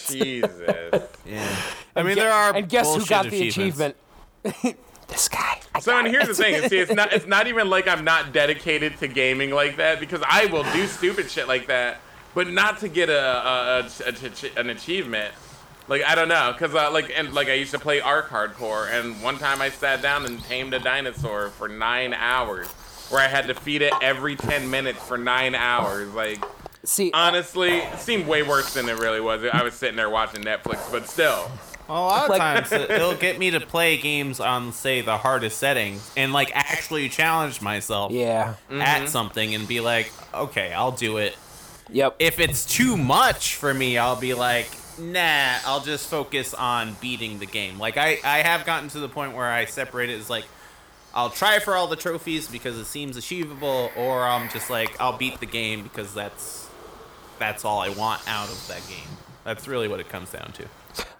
Jesus. 0.08 1.08
yeah. 1.26 1.56
I 1.94 2.02
mean, 2.02 2.14
Gue- 2.14 2.22
there 2.22 2.32
are 2.32 2.54
and 2.54 2.68
guess 2.68 2.94
who 2.94 3.04
got 3.06 3.30
the 3.30 3.48
achievement? 3.48 3.96
this 5.08 5.28
guy. 5.28 5.60
I 5.74 5.80
So, 5.80 5.92
got 5.92 6.04
and 6.04 6.08
here's 6.14 6.24
it. 6.24 6.36
the 6.36 6.42
thing: 6.42 6.68
see, 6.68 6.78
it's 6.78 6.92
not 6.92 7.12
it's 7.12 7.26
not 7.26 7.46
even 7.46 7.70
like 7.70 7.86
I'm 7.88 8.04
not 8.04 8.32
dedicated 8.32 8.98
to 8.98 9.08
gaming 9.08 9.50
like 9.50 9.76
that 9.76 10.00
because 10.00 10.22
I 10.28 10.46
will 10.46 10.64
do 10.72 10.86
stupid 10.86 11.30
shit 11.30 11.48
like 11.48 11.66
that, 11.68 11.98
but 12.34 12.48
not 12.48 12.78
to 12.80 12.88
get 12.88 13.08
a, 13.08 13.12
a, 13.14 13.80
a, 13.80 14.12
a- 14.12 14.60
an 14.60 14.70
achievement. 14.70 15.32
Like 15.88 16.02
I 16.04 16.16
don't 16.16 16.28
know, 16.28 16.52
cause 16.58 16.74
uh, 16.74 16.90
like 16.90 17.12
and 17.16 17.32
like 17.32 17.46
I 17.48 17.52
used 17.54 17.70
to 17.70 17.78
play 17.78 18.00
ARK 18.00 18.28
Hardcore, 18.28 18.90
and 18.90 19.22
one 19.22 19.38
time 19.38 19.60
I 19.62 19.70
sat 19.70 20.02
down 20.02 20.26
and 20.26 20.42
tamed 20.42 20.74
a 20.74 20.80
dinosaur 20.80 21.50
for 21.50 21.68
nine 21.68 22.12
hours, 22.12 22.66
where 23.10 23.20
I 23.20 23.28
had 23.28 23.46
to 23.48 23.54
feed 23.54 23.82
it 23.82 23.92
every 24.02 24.36
ten 24.36 24.70
minutes 24.70 25.02
for 25.02 25.18
nine 25.18 25.54
hours. 25.54 26.12
Like 26.14 26.42
See, 26.86 27.10
honestly, 27.12 27.78
it 27.78 27.98
seemed 27.98 28.28
way 28.28 28.44
worse 28.44 28.74
than 28.74 28.88
it 28.88 28.98
really 29.00 29.20
was. 29.20 29.42
I 29.52 29.62
was 29.64 29.74
sitting 29.74 29.96
there 29.96 30.08
watching 30.08 30.42
Netflix, 30.42 30.90
but 30.90 31.08
still. 31.08 31.50
Well, 31.88 31.98
a 31.98 32.06
lot 32.06 32.24
of 32.24 32.30
Like- 32.30 32.38
times 32.38 32.72
it- 32.72 32.90
it'll 32.90 33.14
get 33.14 33.38
me 33.38 33.50
to 33.50 33.60
play 33.60 33.96
games 33.96 34.38
on, 34.38 34.72
say, 34.72 35.00
the 35.00 35.18
hardest 35.18 35.58
setting 35.58 36.00
and 36.16 36.32
like 36.32 36.50
actually 36.54 37.08
challenge 37.08 37.60
myself 37.60 38.12
yeah. 38.12 38.54
at 38.70 38.98
mm-hmm. 38.98 39.06
something 39.06 39.54
and 39.54 39.66
be 39.66 39.80
like, 39.80 40.12
okay, 40.32 40.72
I'll 40.72 40.92
do 40.92 41.16
it. 41.18 41.36
Yep. 41.90 42.16
If 42.18 42.40
it's 42.40 42.66
too 42.66 42.96
much 42.96 43.56
for 43.56 43.72
me, 43.72 43.98
I'll 43.98 44.20
be 44.20 44.34
like, 44.34 44.68
nah, 44.98 45.54
I'll 45.64 45.80
just 45.80 46.08
focus 46.08 46.54
on 46.54 46.96
beating 47.00 47.38
the 47.38 47.46
game. 47.46 47.78
Like 47.78 47.96
I, 47.96 48.18
I 48.24 48.38
have 48.38 48.64
gotten 48.64 48.88
to 48.90 49.00
the 49.00 49.08
point 49.08 49.34
where 49.34 49.46
I 49.46 49.64
separate 49.64 50.10
it 50.10 50.18
as 50.18 50.30
like, 50.30 50.44
I'll 51.16 51.30
try 51.30 51.60
for 51.60 51.74
all 51.74 51.86
the 51.86 51.96
trophies 51.96 52.46
because 52.46 52.76
it 52.78 52.84
seems 52.84 53.16
achievable, 53.16 53.90
or 53.96 54.22
I'm 54.22 54.50
just 54.50 54.68
like, 54.68 55.00
I'll 55.00 55.16
beat 55.16 55.40
the 55.40 55.46
game 55.46 55.82
because 55.82 56.12
that's 56.12 56.68
that's 57.38 57.64
all 57.64 57.80
I 57.80 57.88
want 57.88 58.20
out 58.28 58.50
of 58.50 58.68
that 58.68 58.86
game. 58.86 59.08
That's 59.42 59.66
really 59.66 59.88
what 59.88 59.98
it 59.98 60.10
comes 60.10 60.30
down 60.30 60.52
to. 60.52 60.66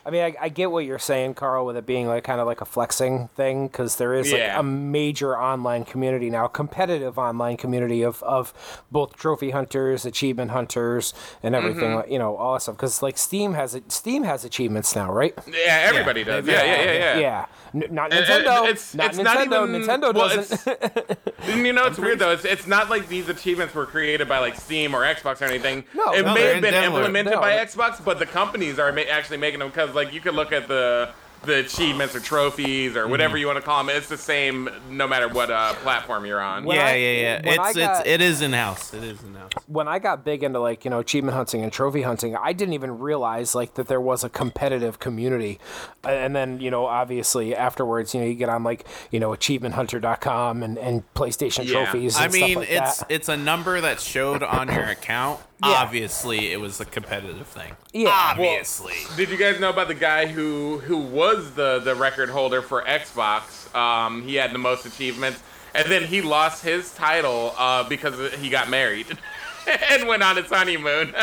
I 0.06 0.10
mean, 0.10 0.22
I, 0.22 0.34
I 0.40 0.48
get 0.50 0.70
what 0.70 0.84
you're 0.84 1.00
saying, 1.00 1.34
Carl, 1.34 1.66
with 1.66 1.76
it 1.76 1.84
being 1.84 2.06
like 2.06 2.22
kind 2.22 2.40
of 2.40 2.46
like 2.46 2.60
a 2.60 2.64
flexing 2.64 3.28
thing, 3.34 3.66
because 3.66 3.96
there 3.96 4.14
is 4.14 4.30
like 4.32 4.42
a 4.54 4.62
major 4.62 5.36
online 5.36 5.84
community 5.84 6.30
now, 6.30 6.46
competitive 6.46 7.18
online 7.18 7.56
community 7.56 8.02
of, 8.02 8.22
of 8.22 8.54
both 8.92 9.16
trophy 9.16 9.50
hunters, 9.50 10.06
achievement 10.06 10.52
hunters, 10.52 11.12
and 11.42 11.56
everything. 11.56 11.90
Mm-hmm. 11.90 12.12
You 12.12 12.20
know, 12.20 12.36
all 12.36 12.54
that 12.54 12.60
stuff. 12.62 12.76
Because 12.76 13.02
like 13.02 13.18
Steam 13.18 13.54
has 13.54 13.76
Steam 13.88 14.22
has 14.22 14.44
achievements 14.44 14.94
now, 14.94 15.10
right? 15.12 15.34
Yeah, 15.48 15.86
everybody 15.88 16.22
does. 16.22 16.44
they've 16.44 16.54
Yeah, 16.54 16.64
yeah, 16.64 16.82
yeah, 16.84 16.92
yeah. 16.92 17.18
Yeah, 17.18 17.46
N- 17.74 17.94
not 17.94 18.12
And- 18.12 18.24
and 18.24 18.44
Nintendo. 18.44 18.62
it's- 18.62 18.94
not 18.94 19.08
it's 19.10 19.18
not 19.18 19.38
Nintendo. 19.38 19.68
even- 19.68 19.82
Nintendo 19.82 20.14
doesn't. 20.14 21.18
And 21.48 21.66
you 21.66 21.72
know, 21.72 21.86
it's 21.86 21.98
weird 21.98 22.20
though. 22.20 22.30
It's, 22.30 22.44
it's 22.44 22.66
not 22.68 22.90
like 22.90 23.08
these 23.08 23.28
achievements 23.28 23.74
were 23.74 23.86
created 23.86 24.28
by 24.28 24.38
like 24.38 24.54
Steam 24.54 24.94
or 24.94 25.00
Xbox 25.02 25.40
or 25.42 25.46
anything. 25.46 25.84
No, 25.94 26.12
it 26.12 26.24
no, 26.24 26.34
may 26.34 26.42
have 26.42 26.62
been 26.62 26.74
implemented 26.74 27.32
No, 27.34 27.40
by 27.40 27.52
Xbox, 27.52 28.04
but 28.04 28.18
the 28.20 28.26
companies 28.26 28.78
are 28.78 28.92
ma- 28.92 29.00
actually 29.10 29.38
making 29.38 29.58
them 29.60 29.68
because 29.68 29.95
like 29.96 30.12
you 30.12 30.20
could 30.20 30.34
look 30.34 30.52
at 30.52 30.68
the 30.68 31.08
the 31.44 31.58
achievements 31.60 32.16
or 32.16 32.18
trophies 32.20 32.96
or 32.96 33.06
whatever 33.06 33.36
you 33.36 33.46
want 33.46 33.56
to 33.56 33.62
call 33.62 33.84
them. 33.84 33.94
It's 33.94 34.08
the 34.08 34.16
same 34.16 34.68
no 34.90 35.06
matter 35.06 35.28
what 35.28 35.48
uh, 35.50 35.74
platform 35.74 36.24
you're 36.26 36.40
on. 36.40 36.64
When 36.64 36.76
yeah, 36.76 36.86
I- 36.86 36.94
yeah, 36.94 37.12
yeah. 37.12 37.34
when 37.44 37.60
It's 37.66 37.76
got- 37.76 38.00
it's 38.00 38.08
it 38.08 38.20
is 38.20 38.42
in 38.42 38.52
house. 38.52 38.92
It 38.94 39.04
is 39.04 39.22
in 39.22 39.34
house. 39.34 39.50
when 39.68 39.86
I 39.86 39.98
got 40.00 40.24
big 40.24 40.42
into 40.42 40.58
like 40.60 40.84
you 40.84 40.90
know 40.90 40.98
achievement 40.98 41.36
hunting 41.36 41.62
and 41.62 41.72
trophy 41.72 42.02
hunting, 42.02 42.34
I 42.36 42.52
didn't 42.52 42.74
even 42.74 42.98
realize 42.98 43.54
like 43.54 43.74
that 43.74 43.86
there 43.86 44.00
was 44.00 44.24
a 44.24 44.28
competitive 44.28 44.98
community, 44.98 45.60
and 46.02 46.34
then 46.34 46.58
you 46.58 46.70
know 46.70 46.86
obviously 46.86 47.54
afterwards 47.54 48.12
you 48.14 48.20
know 48.22 48.26
you 48.26 48.34
get 48.34 48.48
on 48.48 48.64
like 48.64 48.84
you 49.12 49.20
know 49.20 49.30
achievementhunter.com 49.30 50.62
and 50.62 50.78
and 50.78 51.14
PlayStation 51.14 51.66
Yeah. 51.66 51.84
trophies. 51.84 52.16
And 52.16 52.24
I 52.24 52.28
mean, 52.28 52.50
stuff 52.52 52.56
like 52.62 52.70
it's 52.70 52.98
that. 52.98 53.10
it's 53.10 53.28
a 53.28 53.36
number 53.36 53.80
that's 53.80 54.02
showed 54.04 54.42
on 54.42 54.68
your 54.68 54.84
account. 54.84 55.40
Yeah. 55.62 55.70
Obviously, 55.70 56.52
it 56.52 56.60
was 56.60 56.80
a 56.80 56.84
competitive 56.84 57.46
thing. 57.46 57.76
Yeah, 57.92 58.04
well- 58.08 58.14
obviously. 58.48 58.94
Did 59.16 59.30
you 59.30 59.38
guys 59.38 59.58
know 59.58 59.70
about 59.70 59.88
the 59.88 59.94
guy 59.94 60.26
who 60.26 60.78
who 60.80 60.98
was 60.98 61.52
the 61.52 61.78
the 61.80 61.94
record 61.94 62.28
holder 62.28 62.60
for 62.62 62.82
Xbox? 62.82 63.74
Um, 63.74 64.22
he 64.22 64.34
had 64.34 64.52
the 64.52 64.58
most 64.58 64.84
achievements, 64.84 65.42
and 65.74 65.90
then 65.90 66.04
he 66.04 66.20
lost 66.20 66.62
his 66.62 66.92
title 66.94 67.54
uh, 67.56 67.88
because 67.88 68.34
he 68.34 68.50
got 68.50 68.68
married 68.68 69.06
and 69.90 70.06
went 70.06 70.22
on 70.22 70.36
his 70.36 70.46
honeymoon. 70.46 71.14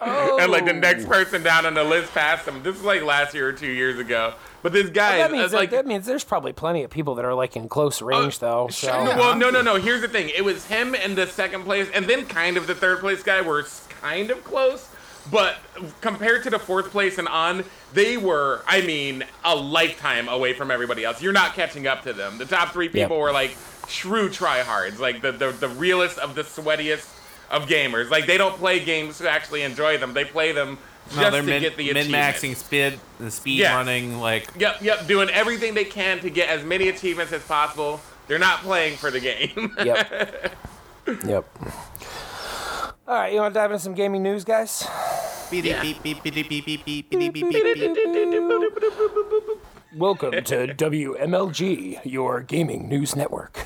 oh. 0.00 0.38
and 0.40 0.50
like 0.50 0.64
the 0.64 0.72
next 0.72 1.06
person 1.06 1.42
down 1.42 1.66
on 1.66 1.74
the 1.74 1.84
list 1.84 2.12
passed 2.12 2.48
him. 2.48 2.62
This 2.64 2.76
is 2.76 2.82
like 2.82 3.02
last 3.02 3.32
year 3.34 3.48
or 3.48 3.52
two 3.52 3.70
years 3.70 3.98
ago. 3.98 4.34
But 4.66 4.72
this 4.72 4.90
guy, 4.90 5.18
that 5.18 5.30
is 5.30 5.32
means 5.32 5.52
like, 5.52 5.70
that 5.70 5.86
means 5.86 6.06
there's 6.06 6.24
probably 6.24 6.52
plenty 6.52 6.82
of 6.82 6.90
people 6.90 7.14
that 7.14 7.24
are 7.24 7.34
like 7.34 7.54
in 7.54 7.68
close 7.68 8.02
uh, 8.02 8.06
range 8.06 8.40
though. 8.40 8.66
So 8.66 9.04
No, 9.04 9.16
well, 9.16 9.36
no, 9.36 9.48
no, 9.48 9.62
no. 9.62 9.76
Here's 9.76 10.00
the 10.00 10.08
thing. 10.08 10.28
It 10.36 10.44
was 10.44 10.66
him 10.66 10.96
and 10.96 11.14
the 11.14 11.28
second 11.28 11.62
place, 11.62 11.88
and 11.94 12.06
then 12.06 12.26
kind 12.26 12.56
of 12.56 12.66
the 12.66 12.74
third 12.74 12.98
place 12.98 13.22
guy 13.22 13.42
were 13.42 13.64
kind 14.00 14.28
of 14.32 14.42
close. 14.42 14.88
But 15.30 15.54
compared 16.00 16.42
to 16.42 16.50
the 16.50 16.58
fourth 16.58 16.90
place 16.90 17.16
and 17.18 17.28
on, 17.28 17.62
they 17.92 18.16
were, 18.16 18.64
I 18.66 18.80
mean, 18.80 19.22
a 19.44 19.54
lifetime 19.54 20.26
away 20.28 20.52
from 20.52 20.72
everybody 20.72 21.04
else. 21.04 21.22
You're 21.22 21.32
not 21.32 21.54
catching 21.54 21.86
up 21.86 22.02
to 22.02 22.12
them. 22.12 22.36
The 22.36 22.44
top 22.44 22.72
three 22.72 22.88
people 22.88 23.16
Yep. 23.16 23.20
were 23.20 23.30
like 23.30 23.56
true 23.86 24.28
tryhards, 24.28 24.98
like 24.98 25.22
the, 25.22 25.30
the 25.30 25.52
the 25.52 25.68
realest 25.68 26.18
of 26.18 26.34
the 26.34 26.42
sweatiest 26.42 27.08
of 27.52 27.68
gamers. 27.68 28.10
Like 28.10 28.26
they 28.26 28.36
don't 28.36 28.56
play 28.56 28.84
games 28.84 29.18
to 29.18 29.30
actually 29.30 29.62
enjoy 29.62 29.96
them. 29.98 30.12
They 30.12 30.24
play 30.24 30.50
them 30.50 30.78
no, 31.14 31.22
just 31.22 31.32
they're 31.32 31.40
to 31.40 31.46
mid, 31.46 31.62
get 31.62 31.76
the 31.76 31.92
min-maxing 31.92 32.56
speed, 32.56 32.98
the 33.18 33.30
speed 33.30 33.60
yes. 33.60 33.74
running, 33.74 34.18
like 34.18 34.50
yep, 34.58 34.82
yep, 34.82 35.06
doing 35.06 35.30
everything 35.30 35.74
they 35.74 35.84
can 35.84 36.18
to 36.20 36.30
get 36.30 36.48
as 36.48 36.64
many 36.64 36.88
achievements 36.88 37.32
as 37.32 37.42
possible. 37.44 38.00
They're 38.26 38.40
not 38.40 38.60
playing 38.60 38.96
for 38.96 39.10
the 39.10 39.20
game. 39.20 39.74
yep. 39.84 40.56
Yep. 41.24 41.46
All 43.06 43.14
right, 43.14 43.32
you 43.32 43.38
want 43.38 43.54
to 43.54 43.60
dive 43.60 43.70
into 43.70 43.82
some 43.82 43.94
gaming 43.94 44.24
news, 44.24 44.42
guys? 44.44 44.84
Welcome 49.96 50.32
to 50.32 50.74
WMLG, 50.74 52.00
your 52.04 52.40
gaming 52.40 52.88
news 52.88 53.14
network 53.14 53.56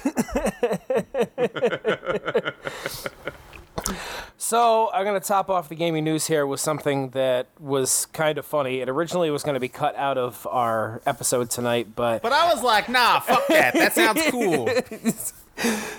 so, 4.43 4.91
I'm 4.95 5.05
going 5.05 5.21
to 5.21 5.27
top 5.27 5.51
off 5.51 5.69
the 5.69 5.75
gaming 5.75 6.03
news 6.03 6.27
here 6.27 6.47
with 6.47 6.61
something 6.61 7.11
that 7.11 7.49
was 7.59 8.07
kind 8.07 8.39
of 8.39 8.47
funny. 8.47 8.81
It 8.81 8.89
originally 8.89 9.31
was 9.31 9.43
going 9.43 9.53
to 9.53 9.61
be 9.61 9.69
cut 9.69 9.95
out 9.97 10.17
of 10.17 10.47
our 10.51 11.03
episode 11.05 11.51
tonight, 11.51 11.89
but 11.95 12.23
But 12.23 12.33
I 12.33 12.51
was 12.51 12.63
like, 12.63 12.89
nah, 12.89 13.21
fuck 13.21 13.47
that. 13.49 13.75
That 13.75 13.93
sounds 13.95 14.23
cool. 14.31 14.67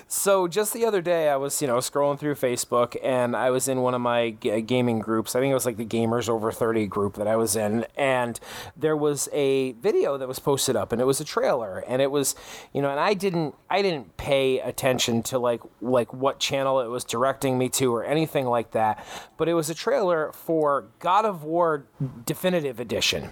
So 0.08 0.46
just 0.46 0.74
the 0.74 0.86
other 0.86 1.02
day, 1.02 1.30
I 1.30 1.38
was 1.38 1.62
you 1.62 1.68
know 1.70 1.78
scrolling 1.78 2.20
through 2.20 2.36
Facebook, 2.36 2.98
and 3.02 3.34
I 3.34 3.50
was 3.50 3.70
in 3.70 3.82
one 3.82 3.94
of 3.94 4.02
my 4.02 4.32
g- 4.32 4.52
uh, 4.52 4.60
gaming 4.60 5.00
groups. 5.00 5.36
I 5.36 5.40
think 5.40 5.52
it 5.52 5.54
was 5.54 5.66
like 5.66 5.78
the 5.78 5.86
Gamers 5.86 6.28
Over 6.28 6.52
Thirty 6.52 6.86
group 6.86 7.16
that 7.16 7.28
I 7.28 7.38
was 7.38 7.56
in, 7.56 7.86
and 7.96 8.38
there 8.76 8.98
was 8.98 9.30
a 9.32 9.72
video 9.74 10.18
that 10.18 10.28
was 10.28 10.38
posted 10.38 10.76
up, 10.76 10.92
and 10.92 11.00
it 11.00 11.06
was 11.06 11.22
a 11.22 11.24
trailer, 11.24 11.82
and 11.88 12.02
it 12.02 12.12
was 12.12 12.36
you 12.74 12.82
know, 12.82 12.90
and 12.92 13.00
I 13.00 13.14
didn't 13.14 13.56
I 13.70 13.82
didn't 13.82 14.18
pay 14.18 14.60
attention 14.60 15.24
to 15.24 15.40
like 15.40 15.62
like 15.80 16.14
what 16.14 16.40
channel 16.40 16.82
it 16.82 16.88
was 16.88 17.06
directing 17.06 17.58
me 17.58 17.70
to 17.70 17.96
or 17.96 18.04
anything 18.04 18.48
like 18.48 18.72
that, 18.72 19.02
but 19.38 19.48
it 19.48 19.54
was 19.54 19.70
a 19.70 19.76
trailer 19.76 20.34
for 20.34 20.88
God 21.00 21.24
of 21.24 21.46
War 21.46 21.86
Definitive 22.26 22.82
Edition, 22.82 23.30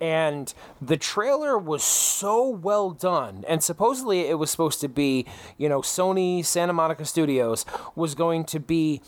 and 0.00 0.54
the 0.80 0.96
trailer 0.96 1.58
was 1.58 1.82
so 1.82 2.48
well 2.48 2.90
done, 2.90 3.44
and 3.48 3.60
supposedly 3.60 4.20
it 4.20 4.38
was 4.38 4.52
supposed 4.52 4.80
to 4.82 4.88
be 4.88 5.26
you 5.62 5.68
know, 5.68 5.80
Sony 5.80 6.44
Santa 6.44 6.72
Monica 6.72 7.04
Studios 7.04 7.64
was 7.94 8.16
going 8.16 8.42
to 8.46 8.58
be 8.58 9.00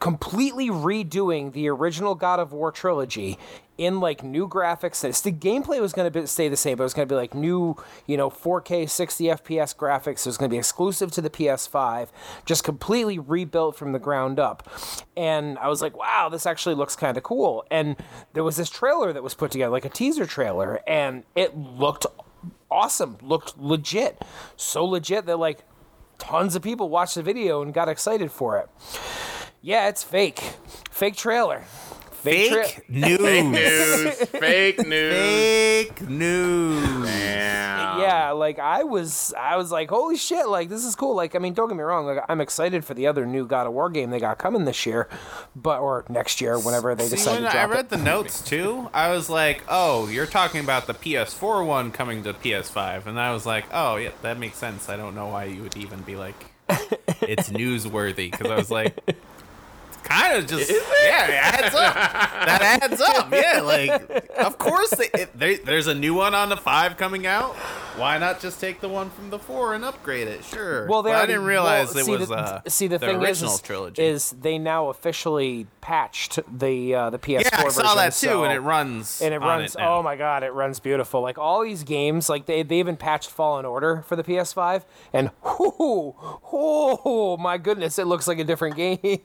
completely 0.00 0.68
redoing 0.68 1.54
the 1.54 1.66
original 1.66 2.14
God 2.14 2.38
of 2.38 2.52
War 2.52 2.70
trilogy 2.70 3.38
in 3.78 3.98
like 3.98 4.22
new 4.22 4.46
graphics. 4.46 5.00
The 5.00 5.32
gameplay 5.32 5.80
was 5.80 5.94
going 5.94 6.12
to 6.12 6.26
stay 6.26 6.50
the 6.50 6.58
same, 6.58 6.76
but 6.76 6.82
it 6.82 6.84
was 6.84 6.92
going 6.92 7.08
to 7.08 7.12
be 7.12 7.16
like 7.16 7.34
new, 7.34 7.74
you 8.06 8.18
know, 8.18 8.28
4K 8.28 8.86
60 8.90 9.24
FPS 9.24 9.74
graphics. 9.74 10.20
It 10.20 10.26
was 10.26 10.36
going 10.36 10.50
to 10.50 10.54
be 10.54 10.58
exclusive 10.58 11.10
to 11.12 11.22
the 11.22 11.30
PS5, 11.30 12.08
just 12.44 12.64
completely 12.64 13.18
rebuilt 13.18 13.74
from 13.74 13.92
the 13.92 13.98
ground 13.98 14.38
up. 14.38 14.68
And 15.16 15.58
I 15.58 15.68
was 15.68 15.80
like, 15.80 15.96
wow, 15.96 16.28
this 16.28 16.44
actually 16.44 16.74
looks 16.74 16.96
kind 16.96 17.16
of 17.16 17.22
cool. 17.22 17.64
And 17.70 17.96
there 18.34 18.44
was 18.44 18.58
this 18.58 18.68
trailer 18.68 19.14
that 19.14 19.22
was 19.22 19.32
put 19.32 19.50
together, 19.52 19.70
like 19.70 19.86
a 19.86 19.88
teaser 19.88 20.26
trailer, 20.26 20.82
and 20.86 21.24
it 21.34 21.56
looked 21.56 22.04
awesome, 22.70 23.16
looked 23.22 23.58
legit. 23.58 24.22
So 24.56 24.84
legit 24.84 25.26
that 25.26 25.38
like 25.38 25.60
tons 26.18 26.54
of 26.54 26.62
people 26.62 26.88
watched 26.88 27.14
the 27.14 27.22
video 27.22 27.62
and 27.62 27.72
got 27.72 27.88
excited 27.88 28.30
for 28.30 28.58
it. 28.58 28.68
Yeah, 29.62 29.88
it's 29.88 30.02
fake. 30.02 30.40
Fake 30.90 31.16
trailer. 31.16 31.64
Fake, 32.22 32.50
tra- 32.52 32.64
Fake 32.68 32.88
news. 32.88 33.18
Fake 33.18 33.44
news. 33.46 34.14
Fake 34.28 34.86
news. 34.86 35.14
Fake 35.14 36.08
news. 36.08 37.06
Damn. 37.06 38.00
yeah, 38.00 38.30
like 38.32 38.58
I 38.58 38.82
was 38.84 39.32
I 39.38 39.56
was 39.56 39.70
like, 39.70 39.88
holy 39.88 40.16
shit, 40.16 40.48
like 40.48 40.68
this 40.68 40.84
is 40.84 40.94
cool. 40.96 41.14
Like, 41.14 41.34
I 41.34 41.38
mean, 41.38 41.54
don't 41.54 41.68
get 41.68 41.76
me 41.76 41.82
wrong, 41.82 42.06
like 42.06 42.24
I'm 42.28 42.40
excited 42.40 42.84
for 42.84 42.94
the 42.94 43.06
other 43.06 43.24
new 43.26 43.46
God 43.46 43.66
of 43.66 43.72
War 43.72 43.88
game 43.90 44.10
they 44.10 44.18
got 44.20 44.38
coming 44.38 44.64
this 44.64 44.84
year, 44.86 45.08
but 45.54 45.80
or 45.80 46.04
next 46.08 46.40
year, 46.40 46.58
whenever 46.58 46.94
they 46.94 47.04
See, 47.04 47.16
decide 47.16 47.42
when 47.42 47.52
to 47.52 47.58
I 47.58 47.64
read 47.66 47.80
it. 47.80 47.88
the 47.90 47.96
notes 47.98 48.40
too, 48.42 48.90
I 48.92 49.10
was 49.10 49.30
like, 49.30 49.62
"Oh, 49.68 50.08
you're 50.08 50.26
talking 50.26 50.60
about 50.62 50.86
the 50.86 50.94
PS4 50.94 51.64
one 51.66 51.90
coming 51.92 52.22
to 52.24 52.32
PS5," 52.34 53.06
and 53.06 53.18
I 53.20 53.32
was 53.32 53.46
like, 53.46 53.64
"Oh, 53.72 53.96
yeah, 53.96 54.10
that 54.22 54.38
makes 54.38 54.56
sense." 54.58 54.88
I 54.88 54.96
don't 54.96 55.14
know 55.14 55.28
why 55.28 55.44
you 55.44 55.62
would 55.62 55.76
even 55.76 56.00
be 56.02 56.16
like, 56.16 56.46
"It's 57.22 57.48
newsworthy," 57.50 58.30
because 58.30 58.50
I 58.50 58.56
was 58.56 58.70
like, 58.70 58.98
"Kind 60.02 60.38
of 60.38 60.46
just 60.46 60.70
yeah, 60.70 61.26
it 61.28 61.64
adds 61.64 61.74
up. 61.74 61.94
That 61.94 62.80
adds 62.82 63.00
up. 63.00 63.32
Yeah, 63.32 63.60
like 63.62 64.30
of 64.38 64.58
course 64.58 64.90
they, 64.90 65.08
it, 65.14 65.38
they, 65.38 65.56
there's 65.56 65.86
a 65.86 65.94
new 65.94 66.14
one 66.14 66.34
on 66.34 66.48
the 66.48 66.56
five 66.56 66.96
coming 66.96 67.26
out. 67.26 67.54
Why 67.96 68.16
not 68.18 68.38
just 68.40 68.60
take 68.60 68.80
the 68.80 68.88
one 68.88 69.10
from 69.10 69.30
the 69.30 69.40
four 69.40 69.74
and 69.74 69.84
upgrade 69.84 70.28
it? 70.28 70.44
Sure. 70.44 70.86
Well, 70.86 71.02
they 71.02 71.10
But 71.10 71.24
I 71.24 71.26
didn't 71.26 71.44
realize 71.46 71.88
well, 71.94 71.98
it 71.98 72.04
see, 72.04 72.16
was 72.16 72.28
the, 72.28 72.34
uh, 72.36 72.60
see 72.68 72.86
the, 72.86 72.98
thing 73.00 73.16
is, 73.20 73.28
original 73.28 73.54
is, 73.54 73.60
trilogy. 73.60 74.02
is 74.04 74.30
they 74.30 74.56
now 74.56 74.88
officially 74.88 75.66
patched 75.80 76.38
the 76.56 76.94
uh, 76.94 77.10
the 77.10 77.18
PS4 77.18 77.40
yeah, 77.42 77.48
I 77.54 77.68
saw 77.68 77.82
version, 77.82 77.96
that 77.96 78.12
too, 78.12 78.26
so- 78.28 78.44
and 78.44 78.52
it 78.52 78.60
runs 78.60 79.20
and 79.20 79.34
it 79.34 79.38
runs. 79.40 79.76
now. 79.76 79.98
oh 79.98 80.02
my 80.04 80.14
god, 80.14 80.44
it 80.44 80.52
runs 80.52 80.78
beautiful. 80.78 81.20
Like 81.22 81.38
all 81.38 81.62
these 81.64 81.82
games, 81.82 82.28
like 82.28 82.46
they 82.46 82.62
they 82.62 82.78
even 82.78 82.96
patched 82.96 83.30
Fallen 83.30 83.64
Order 83.64 84.04
for 84.06 84.14
the 84.14 84.22
PS5, 84.22 84.84
and 85.12 85.30
whoo, 85.42 86.14
oh 86.52 87.36
my 87.40 87.58
goodness, 87.58 87.98
it 87.98 88.06
looks 88.06 88.28
like 88.28 88.38
a 88.38 88.44
different 88.44 88.76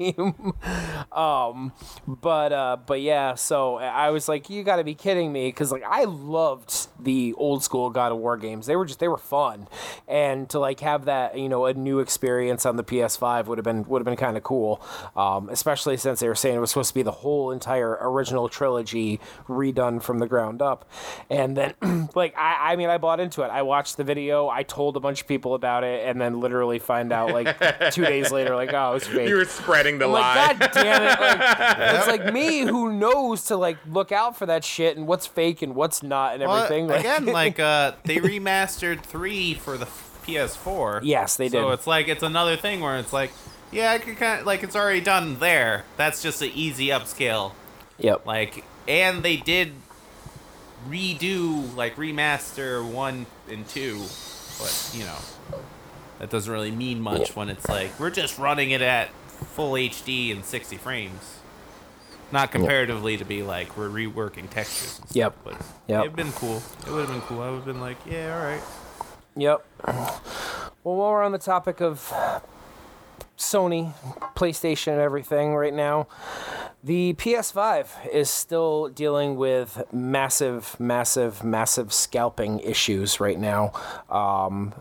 game. 0.08 0.54
um, 1.12 1.74
but 2.08 2.54
uh, 2.54 2.78
but 2.86 3.02
yeah, 3.02 3.36
so 3.36 3.78
I 3.78 4.10
was 4.12 4.28
like, 4.28 4.50
you 4.50 4.64
got 4.64 4.78
to 4.78 4.84
be 4.84 4.96
kidding 4.96 5.32
me, 5.32 5.48
because 5.50 5.72
like 5.72 5.84
I 5.84 6.06
loved 6.06 6.88
the 7.04 7.34
old 7.38 7.64
school 7.64 7.90
God 7.90 8.12
of 8.12 8.18
War 8.18 8.38
games. 8.38 8.66
They 8.66 8.76
were 8.76 8.86
just 8.86 9.00
they 9.00 9.08
were 9.08 9.18
fun, 9.18 9.68
and 10.08 10.50
to 10.50 10.60
like 10.60 10.80
have 10.82 11.06
that 11.06 11.38
you 11.38 11.50
know 11.50 11.66
a 11.66 11.74
new 11.74 12.00
experience 12.00 12.66
on 12.66 12.78
the 12.78 12.84
PS5 12.84 13.46
would 13.48 13.58
have 13.58 13.66
been 13.66 13.84
would 13.86 14.00
have 14.00 14.06
been 14.06 14.16
kind 14.16 14.38
of 14.38 14.44
cool, 14.44 14.82
um, 15.16 15.50
especially 15.50 15.98
since 15.98 16.20
they 16.20 16.28
were 16.28 16.36
saying 16.36 16.56
it 16.56 16.60
was 16.60 16.70
supposed 16.70 16.90
to 16.90 16.96
be 16.96 17.04
the 17.04 17.12
whole 17.12 17.52
entire 17.52 17.98
original 18.02 18.48
trilogy 18.50 19.20
redone 19.48 20.02
from 20.02 20.20
the 20.20 20.28
ground 20.28 20.62
up, 20.62 20.90
and 21.30 21.58
then 21.58 21.74
like 22.16 22.36
I 22.38 22.74
I 22.74 22.76
mean 22.76 22.90
I 22.90 22.98
bought 22.98 23.20
into 23.20 23.42
it. 23.44 23.48
I 23.48 23.64
watched 23.64 23.98
the 23.98 24.04
video. 24.04 24.48
I 24.48 24.64
told 24.64 24.96
a 24.98 25.00
bunch 25.00 25.22
of 25.22 25.28
people 25.28 25.56
about 25.56 25.84
it, 25.84 26.08
and 26.08 26.20
then 26.22 26.40
literally 26.40 26.80
find 26.80 27.12
out 27.12 27.32
like 27.32 27.92
two 27.92 28.06
days 28.06 28.32
later 28.32 28.56
like 28.56 28.74
oh 28.74 28.94
it's 28.94 29.08
fake. 29.08 29.30
You 29.34 29.38
were 29.40 29.46
spreading 29.46 29.98
the 29.98 30.08
lie. 30.08 30.36
like, 30.36 30.53
God 30.60 30.72
damn 30.74 31.02
it! 31.04 31.20
Like, 31.20 31.96
it's 31.96 32.08
like 32.08 32.34
me 32.34 32.60
who 32.62 32.92
knows 32.94 33.46
to 33.46 33.58
like 33.58 33.78
look 33.88 34.12
out 34.12 34.38
for 34.38 34.46
that 34.46 34.64
shit 34.64 34.98
and 34.98 35.08
what's 35.08 35.26
fake 35.28 35.62
and 35.62 35.76
what's 35.76 36.04
not 36.04 36.34
and 36.36 36.44
Well, 36.44 36.56
everything. 36.56 36.88
Like- 36.88 37.00
again, 37.02 37.26
like 37.34 37.60
uh, 37.60 37.94
they 38.06 38.18
remastered 38.18 39.02
three 39.02 39.54
for 39.54 39.78
the 39.78 39.88
PS4. 40.26 41.02
Yes, 41.04 41.36
they 41.36 41.46
did. 41.46 41.54
So 41.54 41.70
did. 41.70 41.74
it's 41.74 41.88
like 41.88 42.08
it's 42.08 42.24
another 42.24 42.56
thing 42.56 42.80
where 42.82 42.98
it's 42.98 43.14
like, 43.14 43.32
yeah, 43.72 43.92
I 43.92 44.00
could 44.00 44.18
kind 44.18 44.42
of 44.42 44.46
like 44.46 44.64
it's 44.64 44.76
already 44.76 45.02
done 45.02 45.40
there. 45.40 45.84
That's 45.98 46.22
just 46.22 46.42
an 46.42 46.52
easy 46.54 46.88
upscale. 46.88 47.54
yep. 47.98 48.26
Like, 48.26 48.64
and 48.88 49.24
they 49.24 49.38
did 49.38 49.74
redo 50.90 51.76
like 51.76 51.96
remaster 51.96 52.84
one 52.86 53.26
and 53.50 53.68
two, 53.68 54.00
but 54.60 54.92
you 54.94 55.06
know, 55.06 55.18
that 56.20 56.30
doesn't 56.30 56.52
really 56.52 56.72
mean 56.72 57.02
much 57.02 57.36
when 57.36 57.50
it's 57.50 57.68
like 57.68 57.98
we're 58.00 58.10
just 58.10 58.38
running 58.38 58.72
it 58.72 58.82
at 58.82 59.10
full 59.44 59.74
HD 59.74 60.32
and 60.32 60.44
60 60.46 60.78
frames. 60.78 61.40
Not 62.32 62.52
comparatively 62.52 63.18
to 63.18 63.26
be 63.26 63.44
like 63.44 63.78
we're 63.78 63.90
reworking 63.90 64.50
textures. 64.50 65.00
And 65.00 65.10
stuff, 65.10 65.16
Yep. 65.16 65.36
But 65.44 65.62
Yep. 65.88 66.02
it'd 66.02 66.16
been 66.16 66.32
cool. 66.32 66.64
It 66.88 66.92
would 66.92 67.02
have 67.02 67.10
been 67.10 67.22
cool. 67.22 67.42
I 67.42 67.50
would 67.50 67.58
have 67.58 67.66
been 67.66 67.82
like, 67.82 67.98
yeah, 68.06 68.36
all 68.38 68.44
right. 68.44 68.62
Yep. 69.36 69.66
Well, 70.84 70.96
while 70.96 71.12
we're 71.12 71.24
on 71.24 71.32
the 71.32 71.38
topic 71.38 71.80
of 71.82 72.12
Sony, 73.38 73.94
PlayStation, 74.36 74.94
and 74.94 75.02
everything 75.02 75.56
right 75.56 75.74
now, 75.74 76.08
the 76.84 77.14
PS5 77.14 78.10
is 78.12 78.30
still 78.30 78.90
dealing 78.90 79.38
with 79.38 79.84
massive, 79.94 80.78
massive, 80.80 81.42
massive 81.44 81.94
scalping 81.94 82.60
issues 82.60 83.22
right 83.22 83.40
now. 83.40 83.72
Um, 84.10 84.74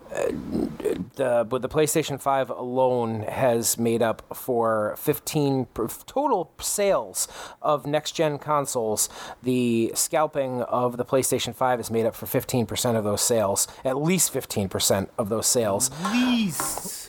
the 1.15 1.47
but 1.49 1.63
the 1.63 1.69
PlayStation 1.69 2.21
5 2.21 2.51
alone 2.51 3.23
has 3.23 3.79
made 3.79 4.03
up 4.03 4.37
for 4.37 4.97
15 4.99 5.69
total 6.07 6.53
sales 6.59 7.29
of 7.61 7.87
next 7.87 8.13
gen 8.13 8.39
consoles. 8.39 9.09
The 9.43 9.93
scalping 9.95 10.63
of 10.63 10.97
the 10.97 11.05
PlayStation 11.05 11.55
5 11.55 11.81
is 11.81 11.91
made 11.91 12.07
up 12.07 12.17
for 12.17 12.27
15% 12.27 12.97
of 12.97 13.05
those 13.05 13.21
sales, 13.21 13.69
at 13.85 13.97
least 13.97 14.35
15% 14.35 15.09
of 15.19 15.29
those 15.29 15.47
sales 15.47 15.91
At 16.03 16.13
Least. 16.13 17.02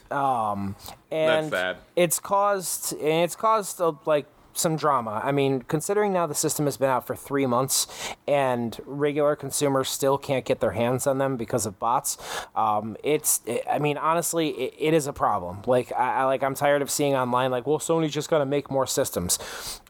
And 1.12 1.50
sad. 1.50 1.78
it's 1.96 2.20
caused 2.20 2.94
and 2.94 3.24
it's 3.24 3.36
caused 3.36 3.82
uh, 3.82 3.94
like 4.06 4.26
some 4.54 4.76
drama. 4.76 5.22
I 5.24 5.32
mean, 5.32 5.64
considering 5.64 6.14
now 6.14 6.28
the 6.28 6.36
system 6.36 6.66
has 6.66 6.78
been 6.78 6.90
out 6.90 7.06
for 7.08 7.16
three 7.16 7.46
months 7.46 7.88
and 8.28 8.80
regular 8.86 9.36
consumers 9.36 9.90
still 9.90 10.18
can't 10.18 10.46
get 10.46 10.60
their 10.60 10.72
hands 10.72 11.08
on 11.08 11.18
them 11.18 11.38
because 11.38 11.66
of 11.66 11.80
bots, 11.80 12.18
um, 12.56 12.96
it's. 13.04 13.42
It, 13.46 13.64
I 13.70 13.80
mean, 13.80 13.98
honestly, 13.98 14.50
it, 14.50 14.74
it 14.78 14.94
is 14.94 15.08
a 15.08 15.14
problem. 15.14 15.62
Like, 15.66 15.92
I, 15.94 16.22
I 16.22 16.24
like 16.26 16.44
I'm 16.44 16.56
tired 16.56 16.82
of 16.82 16.90
seeing 16.90 17.16
online 17.16 17.52
like, 17.52 17.68
well, 17.68 17.80
Sony's 17.80 18.14
just 18.14 18.30
gonna 18.30 18.46
make 18.46 18.72
more 18.72 18.88
systems. 18.88 19.40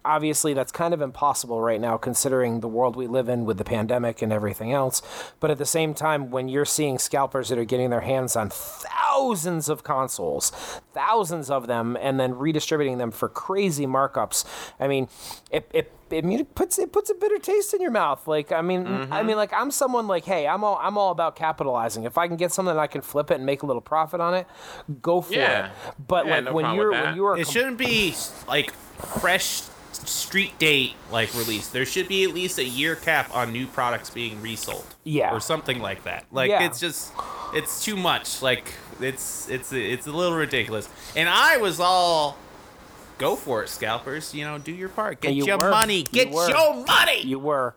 Obviously, 0.06 0.54
that's 0.54 0.72
kind 0.72 0.94
of 0.94 1.02
impossible 1.02 1.62
right 1.62 1.80
now, 1.80 1.96
considering 1.96 2.60
the 2.60 2.68
world 2.68 2.96
we 2.96 3.08
live 3.08 3.30
in 3.30 3.46
with 3.46 3.58
the 3.58 3.64
pandemic 3.64 4.22
and 4.22 4.34
everything 4.34 4.74
else. 4.74 5.02
But 5.40 5.50
at 5.50 5.58
the 5.58 5.66
same 5.66 5.94
time, 5.94 6.30
when 6.30 6.50
you're 6.50 6.66
seeing 6.66 7.00
scalpers 7.00 7.50
that 7.50 7.58
are 7.58 7.64
getting 7.64 7.90
their 7.90 8.02
hands 8.02 8.36
on 8.36 8.50
thousands 8.50 9.70
of 9.70 9.84
consoles, 9.84 10.50
thousands 10.94 11.50
of 11.50 11.68
them, 11.68 11.98
and 12.02 12.20
then 12.20 12.34
redistributing 12.34 12.98
them 12.98 13.12
for 13.12 13.30
crazy 13.30 13.86
markups, 13.86 14.44
I 14.80 14.88
mean, 14.88 15.08
it, 15.52 15.70
it 15.74 15.92
I 16.12 16.22
mean, 16.22 16.40
it 16.40 16.54
puts 16.54 16.78
it 16.78 16.92
puts 16.92 17.10
a 17.10 17.16
bitter 17.16 17.40
taste 17.40 17.74
in 17.74 17.82
your 17.82 17.90
mouth. 17.92 18.28
Like, 18.28 18.52
I 18.52 18.62
mean, 18.62 18.86
I 19.12 19.24
mean, 19.24 19.36
like, 19.36 19.52
I'm 19.54 19.72
someone 19.72 20.06
like, 20.08 20.26
hey, 20.26 20.48
I'm 20.48 20.64
all 20.64 20.80
I'm 20.82 20.98
all 20.98 21.12
about 21.12 21.36
capitalizing. 21.36 22.04
If 22.04 22.18
I 22.18 22.28
can 22.28 22.38
get 22.38 22.52
something, 22.52 22.78
I 22.78 22.88
can 22.88 23.02
flip 23.02 23.32
it 23.32 23.36
and 23.36 23.46
make 23.46 23.64
a 23.64 23.66
little 23.66 23.82
profit 23.82 24.22
on 24.22 24.34
it. 24.36 24.46
Go 25.02 25.22
for 25.22 25.34
Yeah. 25.34 25.68
it. 25.68 25.72
But 26.08 26.28
Yeah, 26.28 26.36
like 26.36 26.44
no 26.46 26.54
when 26.54 26.76
you're 26.76 26.92
when 26.92 27.16
you 27.16 27.26
are 27.26 27.38
It 27.38 27.46
com- 27.46 27.54
shouldn't 27.54 27.78
be 27.78 28.14
like 28.48 28.72
fresh 28.74 29.64
street 29.92 30.58
date 30.60 30.94
like 31.12 31.34
release. 31.34 31.68
There 31.70 31.86
should 31.86 32.08
be 32.08 32.24
at 32.24 32.32
least 32.34 32.58
a 32.60 32.64
year 32.64 32.96
cap 32.96 33.34
on 33.34 33.52
new 33.52 33.68
products 33.68 34.10
being 34.10 34.42
resold. 34.42 34.86
Yeah. 35.04 35.34
Or 35.34 35.40
something 35.40 35.80
like 35.80 36.04
that. 36.04 36.26
Like 36.32 36.50
Yeah. 36.50 36.64
it's 36.66 36.80
just 36.80 37.12
it's 37.54 37.84
too 37.84 37.96
much. 37.96 38.42
Like 38.42 38.74
it's 39.00 39.50
it's 39.50 39.72
it's 39.72 40.06
a 40.08 40.12
little 40.12 40.36
ridiculous. 40.38 40.90
And 41.16 41.30
I 41.30 41.58
was 41.58 41.80
all 41.80 42.38
go 43.24 43.36
for 43.38 43.64
it, 43.64 43.70
scalpers. 43.70 44.36
You 44.36 44.44
know, 44.44 44.58
do 44.58 44.72
your 44.74 44.90
part. 44.90 45.22
Get 45.22 45.34
you 45.34 45.46
your 45.46 45.58
were. 45.58 45.70
money. 45.70 46.04
Get 46.04 46.30
were. 46.32 46.50
your 46.50 46.86
money. 46.86 47.22
You 47.24 47.40
were. 47.40 47.74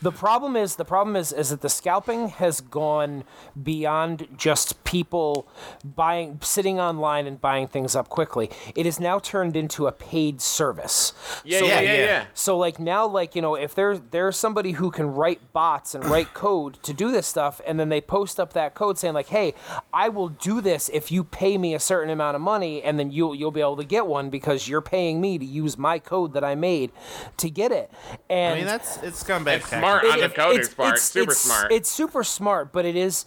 The 0.00 0.12
problem 0.12 0.56
is 0.56 0.76
the 0.76 0.84
problem 0.84 1.16
is 1.16 1.32
is 1.32 1.50
that 1.50 1.60
the 1.60 1.68
scalping 1.68 2.28
has 2.28 2.60
gone 2.60 3.24
beyond 3.60 4.28
just 4.36 4.82
people 4.84 5.48
buying 5.84 6.38
sitting 6.40 6.78
online 6.78 7.26
and 7.26 7.40
buying 7.40 7.66
things 7.66 7.96
up 7.96 8.08
quickly. 8.08 8.48
It 8.76 8.86
has 8.86 9.00
now 9.00 9.18
turned 9.18 9.56
into 9.56 9.86
a 9.88 9.92
paid 9.92 10.40
service. 10.40 11.12
Yeah, 11.44 11.58
So, 11.58 11.66
yeah, 11.66 11.74
like- 11.74 11.84
yeah, 11.84 11.94
yeah. 11.94 12.24
So 12.32 12.56
like 12.56 12.78
now 12.78 13.06
like 13.06 13.34
you 13.34 13.42
know 13.42 13.56
if 13.56 13.74
there's 13.74 14.00
there's 14.12 14.36
somebody 14.36 14.72
who 14.72 14.90
can 14.92 15.08
write 15.08 15.52
bots 15.52 15.94
and 15.94 16.04
write 16.04 16.32
code 16.44 16.80
to 16.84 16.94
do 16.94 17.10
this 17.10 17.26
stuff 17.26 17.60
and 17.66 17.78
then 17.78 17.88
they 17.88 18.00
post 18.00 18.38
up 18.38 18.52
that 18.52 18.74
code 18.74 18.98
saying 18.98 19.14
like 19.14 19.28
hey 19.28 19.52
I 19.92 20.08
will 20.08 20.28
do 20.28 20.60
this 20.60 20.88
if 20.92 21.10
you 21.10 21.24
pay 21.24 21.58
me 21.58 21.74
a 21.74 21.80
certain 21.80 22.10
amount 22.10 22.36
of 22.36 22.40
money 22.40 22.82
and 22.82 22.98
then 22.98 23.10
you'll 23.10 23.34
you'll 23.34 23.50
be 23.50 23.60
able 23.60 23.76
to 23.76 23.84
get 23.84 24.06
one 24.06 24.30
because 24.30 24.68
you're 24.68 24.77
paying 24.80 25.20
me 25.20 25.38
to 25.38 25.44
use 25.44 25.76
my 25.78 25.98
code 25.98 26.32
that 26.34 26.44
I 26.44 26.54
made 26.54 26.92
to 27.38 27.50
get 27.50 27.72
it. 27.72 27.90
And 28.30 28.54
I 28.54 28.56
mean 28.58 28.66
that's 28.66 28.96
it's 29.02 29.22
scumbag 29.22 29.56
It's 29.58 29.70
tactic. 29.70 29.78
smart 29.78 30.04
on 30.04 30.18
the 30.18 30.24
it- 30.26 30.34
coder's 30.34 30.74
part. 30.74 30.98
Super 30.98 31.22
it's- 31.32 31.38
smart. 31.38 31.72
It's 31.72 31.88
super 31.90 32.24
smart, 32.24 32.72
but 32.72 32.84
it 32.84 32.96
is, 32.96 33.26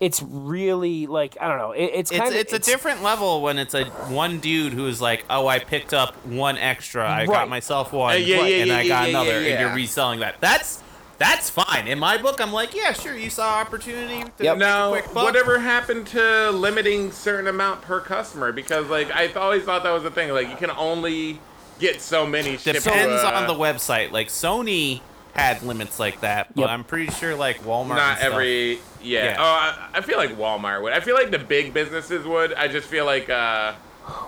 it's 0.00 0.22
really 0.22 1.06
like 1.06 1.36
I 1.40 1.48
don't 1.48 1.58
know. 1.58 1.72
It, 1.72 1.84
it's 1.94 2.10
It's, 2.10 2.18
kind 2.20 2.30
of 2.32 2.36
it's 2.40 2.52
a 2.52 2.58
different 2.58 3.02
level 3.02 3.42
when 3.42 3.58
it's 3.58 3.74
a 3.74 3.84
one 4.10 4.38
dude 4.40 4.72
who's 4.72 5.00
like, 5.00 5.24
oh, 5.30 5.46
I 5.46 5.58
picked 5.58 5.92
up 5.94 6.14
one 6.26 6.58
extra, 6.58 7.04
I 7.06 7.20
Right. 7.20 7.28
got 7.28 7.48
myself 7.48 7.92
one, 7.92 8.14
Uh, 8.14 8.16
yeah, 8.18 8.42
yeah, 8.42 8.56
and 8.62 8.68
yeah, 8.68 8.76
I 8.78 8.88
got 8.88 9.02
yeah, 9.04 9.08
another, 9.08 9.40
yeah, 9.42 9.48
and 9.50 9.60
you're 9.60 9.74
reselling 9.74 10.20
that. 10.20 10.36
That's 10.40 10.82
that's 11.22 11.48
fine. 11.48 11.86
In 11.86 11.98
my 12.00 12.16
book, 12.18 12.40
I'm 12.40 12.52
like, 12.52 12.74
yeah, 12.74 12.92
sure, 12.92 13.16
you 13.16 13.30
saw 13.30 13.60
opportunity. 13.60 14.24
To 14.38 14.44
Yep. 14.44 14.58
Now, 14.58 14.90
quick 14.90 15.14
whatever 15.14 15.58
happened 15.60 16.08
to 16.08 16.50
limiting 16.50 17.12
certain 17.12 17.46
amount 17.46 17.82
per 17.82 18.00
customer? 18.00 18.50
Because 18.50 18.88
like 18.88 19.10
I've 19.12 19.36
always 19.36 19.62
thought 19.62 19.84
that 19.84 19.92
was 19.92 20.04
a 20.04 20.10
thing. 20.10 20.30
Like 20.32 20.48
you 20.50 20.56
can 20.56 20.70
only 20.70 21.38
get 21.78 22.00
so 22.00 22.26
many. 22.26 22.56
shipped 22.56 22.84
depends 22.84 23.22
to, 23.22 23.28
uh, 23.28 23.40
on 23.40 23.46
the 23.46 23.54
website. 23.54 24.10
Like 24.10 24.28
Sony 24.28 25.00
had 25.34 25.62
limits 25.62 26.00
like 26.00 26.20
that, 26.22 26.54
but 26.54 26.62
Yep. 26.62 26.70
I'm 26.70 26.84
pretty 26.84 27.12
sure 27.12 27.34
like 27.36 27.62
Walmart. 27.62 27.96
Not 27.96 28.18
stuff- 28.18 28.32
every. 28.32 28.80
Yeah. 29.00 29.24
Yeah. 29.24 29.36
Oh, 29.38 29.44
I, 29.44 29.88
I 29.94 30.00
feel 30.00 30.16
like 30.18 30.36
Walmart 30.36 30.82
would. 30.82 30.92
I 30.92 31.00
feel 31.00 31.14
like 31.14 31.30
the 31.30 31.38
big 31.38 31.72
businesses 31.72 32.26
would. 32.26 32.52
I 32.54 32.66
just 32.68 32.88
feel 32.88 33.04
like. 33.04 33.30
uh 33.30 33.74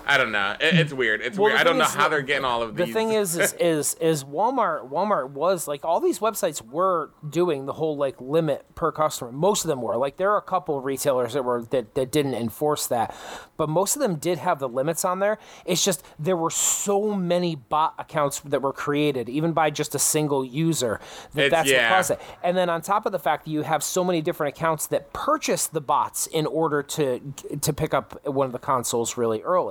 I 0.07 0.17
don't 0.17 0.31
know. 0.31 0.55
It, 0.59 0.75
it's 0.75 0.93
weird. 0.93 1.21
It's 1.21 1.37
Well, 1.37 1.49
weird. 1.49 1.59
I 1.59 1.63
don't 1.63 1.77
know 1.77 1.85
how 1.85 2.07
they're 2.07 2.21
getting 2.21 2.45
all 2.45 2.61
of 2.61 2.75
these. 2.75 2.87
The 2.87 2.93
thing 2.93 3.11
is, 3.11 3.37
is, 3.37 3.53
is, 3.59 3.95
is 3.95 4.23
Walmart. 4.23 4.89
Walmart 4.89 5.31
was 5.31 5.67
like 5.67 5.83
all 5.83 5.99
these 5.99 6.19
websites 6.19 6.61
were 6.61 7.11
doing 7.27 7.65
the 7.65 7.73
whole 7.73 7.97
like 7.97 8.19
limit 8.21 8.65
per 8.75 8.91
customer. 8.91 9.31
Most 9.31 9.65
of 9.65 9.67
them 9.69 9.81
were 9.81 9.97
like 9.97 10.17
there 10.17 10.31
are 10.31 10.37
a 10.37 10.41
couple 10.41 10.77
of 10.77 10.85
retailers 10.85 11.33
that 11.33 11.43
were 11.43 11.63
that, 11.71 11.95
that 11.95 12.11
didn't 12.11 12.35
enforce 12.35 12.87
that, 12.87 13.15
but 13.57 13.67
most 13.67 13.95
of 13.95 14.01
them 14.01 14.15
did 14.15 14.37
have 14.37 14.59
the 14.59 14.69
limits 14.69 15.03
on 15.03 15.19
there. 15.19 15.37
It's 15.65 15.83
just 15.83 16.03
there 16.19 16.37
were 16.37 16.49
so 16.51 17.13
many 17.13 17.55
bot 17.55 17.95
accounts 17.97 18.39
that 18.41 18.61
were 18.61 18.73
created, 18.73 19.27
even 19.29 19.53
by 19.53 19.69
just 19.71 19.95
a 19.95 19.99
single 19.99 20.45
user, 20.45 20.99
that 21.33 21.45
It's- 21.47 21.51
that's 21.51 21.69
yeah. 21.69 21.89
what 21.89 21.95
caused 21.97 22.11
it. 22.11 22.21
And 22.43 22.55
then 22.55 22.69
on 22.69 22.81
top 22.81 23.05
of 23.05 23.11
the 23.11 23.19
fact 23.19 23.45
that 23.45 23.51
you 23.51 23.63
have 23.63 23.83
so 23.83 24.03
many 24.03 24.21
different 24.21 24.55
accounts 24.55 24.87
that 24.87 25.11
purchase 25.13 25.67
the 25.67 25.81
bots 25.81 26.27
in 26.27 26.45
order 26.45 26.83
to 26.83 27.19
to 27.61 27.73
pick 27.73 27.93
up 27.93 28.25
one 28.27 28.45
of 28.45 28.51
the 28.51 28.59
consoles 28.59 29.17
really 29.17 29.41
early. 29.41 29.64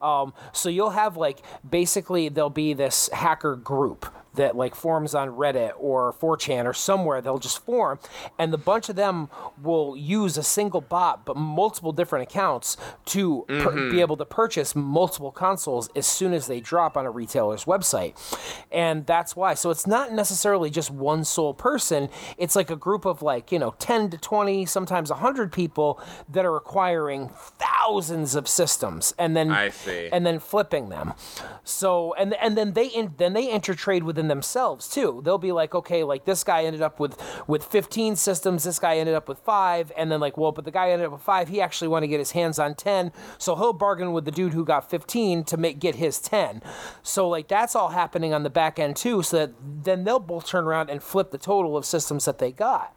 Um, 0.00 0.32
so 0.52 0.68
you'll 0.68 0.90
have 0.90 1.16
like 1.16 1.38
basically 1.68 2.28
there'll 2.28 2.50
be 2.50 2.74
this 2.74 3.08
hacker 3.12 3.56
group 3.56 4.06
that 4.34 4.56
like 4.56 4.74
forms 4.74 5.14
on 5.14 5.30
Reddit 5.30 5.72
or 5.78 6.12
4chan 6.12 6.64
or 6.64 6.72
somewhere 6.72 7.20
they'll 7.20 7.38
just 7.38 7.64
form 7.64 7.98
and 8.38 8.52
the 8.52 8.58
bunch 8.58 8.88
of 8.88 8.96
them 8.96 9.28
will 9.62 9.96
use 9.96 10.36
a 10.36 10.42
single 10.42 10.80
bot 10.80 11.24
but 11.24 11.36
multiple 11.36 11.92
different 11.92 12.28
accounts 12.28 12.76
to 13.06 13.44
per- 13.48 13.54
mm-hmm. 13.54 13.90
be 13.90 14.00
able 14.00 14.16
to 14.16 14.24
purchase 14.24 14.74
multiple 14.74 15.30
consoles 15.30 15.88
as 15.94 16.06
soon 16.06 16.32
as 16.32 16.46
they 16.46 16.60
drop 16.60 16.96
on 16.96 17.06
a 17.06 17.10
retailer's 17.10 17.64
website. 17.64 18.14
And 18.70 19.06
that's 19.06 19.36
why. 19.36 19.54
So 19.54 19.70
it's 19.70 19.86
not 19.86 20.12
necessarily 20.12 20.70
just 20.70 20.90
one 20.90 21.24
sole 21.24 21.54
person. 21.54 22.08
It's 22.38 22.56
like 22.56 22.70
a 22.70 22.76
group 22.76 23.04
of 23.04 23.22
like 23.22 23.52
you 23.52 23.58
know 23.58 23.74
10 23.78 24.10
to 24.10 24.18
20 24.18 24.66
sometimes 24.66 25.10
100 25.10 25.52
people 25.52 26.00
that 26.28 26.44
are 26.44 26.56
acquiring 26.56 27.30
thousands 27.34 28.34
of 28.34 28.48
systems 28.48 29.14
and 29.18 29.36
then 29.36 29.50
I 29.50 29.68
see. 29.70 30.08
and 30.12 30.26
then 30.26 30.38
flipping 30.38 30.88
them. 30.88 31.14
So 31.62 32.14
and 32.14 32.34
and 32.34 32.56
then 32.56 32.72
they 32.72 32.86
in, 32.86 33.14
then 33.16 33.32
they 33.32 33.46
intertrade 33.46 34.02
within 34.02 34.23
themselves 34.28 34.88
too. 34.88 35.20
They'll 35.24 35.38
be 35.38 35.52
like, 35.52 35.74
okay, 35.74 36.04
like 36.04 36.24
this 36.24 36.44
guy 36.44 36.64
ended 36.64 36.82
up 36.82 37.00
with 37.00 37.20
with 37.46 37.64
15 37.64 38.16
systems, 38.16 38.64
this 38.64 38.78
guy 38.78 38.96
ended 38.96 39.14
up 39.14 39.28
with 39.28 39.38
five, 39.38 39.92
and 39.96 40.10
then 40.10 40.20
like, 40.20 40.36
well, 40.36 40.52
but 40.52 40.64
the 40.64 40.70
guy 40.70 40.90
ended 40.90 41.06
up 41.06 41.12
with 41.12 41.22
five. 41.22 41.48
He 41.48 41.60
actually 41.60 41.88
want 41.88 42.02
to 42.02 42.08
get 42.08 42.18
his 42.18 42.32
hands 42.32 42.58
on 42.58 42.74
10, 42.74 43.12
so 43.38 43.56
he'll 43.56 43.72
bargain 43.72 44.12
with 44.12 44.24
the 44.24 44.30
dude 44.30 44.52
who 44.52 44.64
got 44.64 44.88
15 44.88 45.44
to 45.44 45.56
make 45.56 45.78
get 45.78 45.96
his 45.96 46.18
10. 46.20 46.62
So 47.02 47.28
like 47.28 47.48
that's 47.48 47.74
all 47.74 47.90
happening 47.90 48.32
on 48.32 48.42
the 48.42 48.50
back 48.50 48.78
end 48.78 48.96
too. 48.96 49.22
So 49.22 49.38
that 49.38 49.54
then 49.84 50.04
they'll 50.04 50.18
both 50.18 50.46
turn 50.46 50.64
around 50.64 50.90
and 50.90 51.02
flip 51.02 51.30
the 51.30 51.38
total 51.38 51.76
of 51.76 51.84
systems 51.84 52.24
that 52.24 52.38
they 52.38 52.52
got. 52.52 52.96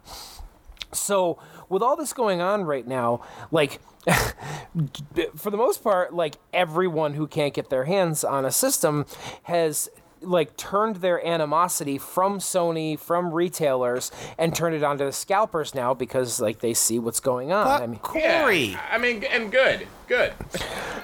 So 0.94 1.38
with 1.70 1.82
all 1.82 1.96
this 1.96 2.14
going 2.14 2.42
on 2.42 2.64
right 2.64 2.88
now, 2.88 3.22
like 3.52 3.80
for 5.36 5.52
the 5.52 5.58
most 5.58 5.84
part, 5.84 6.14
like 6.14 6.38
everyone 6.54 7.14
who 7.14 7.28
can't 7.28 7.54
get 7.54 7.70
their 7.70 7.86
hands 7.86 8.24
on 8.24 8.46
a 8.46 8.52
system 8.52 9.06
has 9.44 9.90
like 10.22 10.58
turned 10.58 10.98
their 10.98 11.26
animosity 11.26 11.98
from 11.98 12.40
Sony, 12.40 13.00
from 13.00 13.34
retailers, 13.34 14.12
and 14.38 14.56
turned 14.56 14.76
it 14.76 14.84
onto 14.84 15.06
the 15.06 15.12
scalpers 15.12 15.74
now 15.76 15.94
because 15.94 16.40
like 16.40 16.60
they 16.60 16.74
see 16.74 17.00
what's 17.00 17.20
going 17.20 17.52
on. 17.52 17.66
But 17.66 17.82
I 17.84 17.88
mean, 17.88 18.00
Yeah, 18.16 18.42
Corey, 18.42 18.78
I 18.92 18.98
mean, 18.98 19.24
and 19.26 19.52
good, 19.52 19.88
good. 20.08 20.34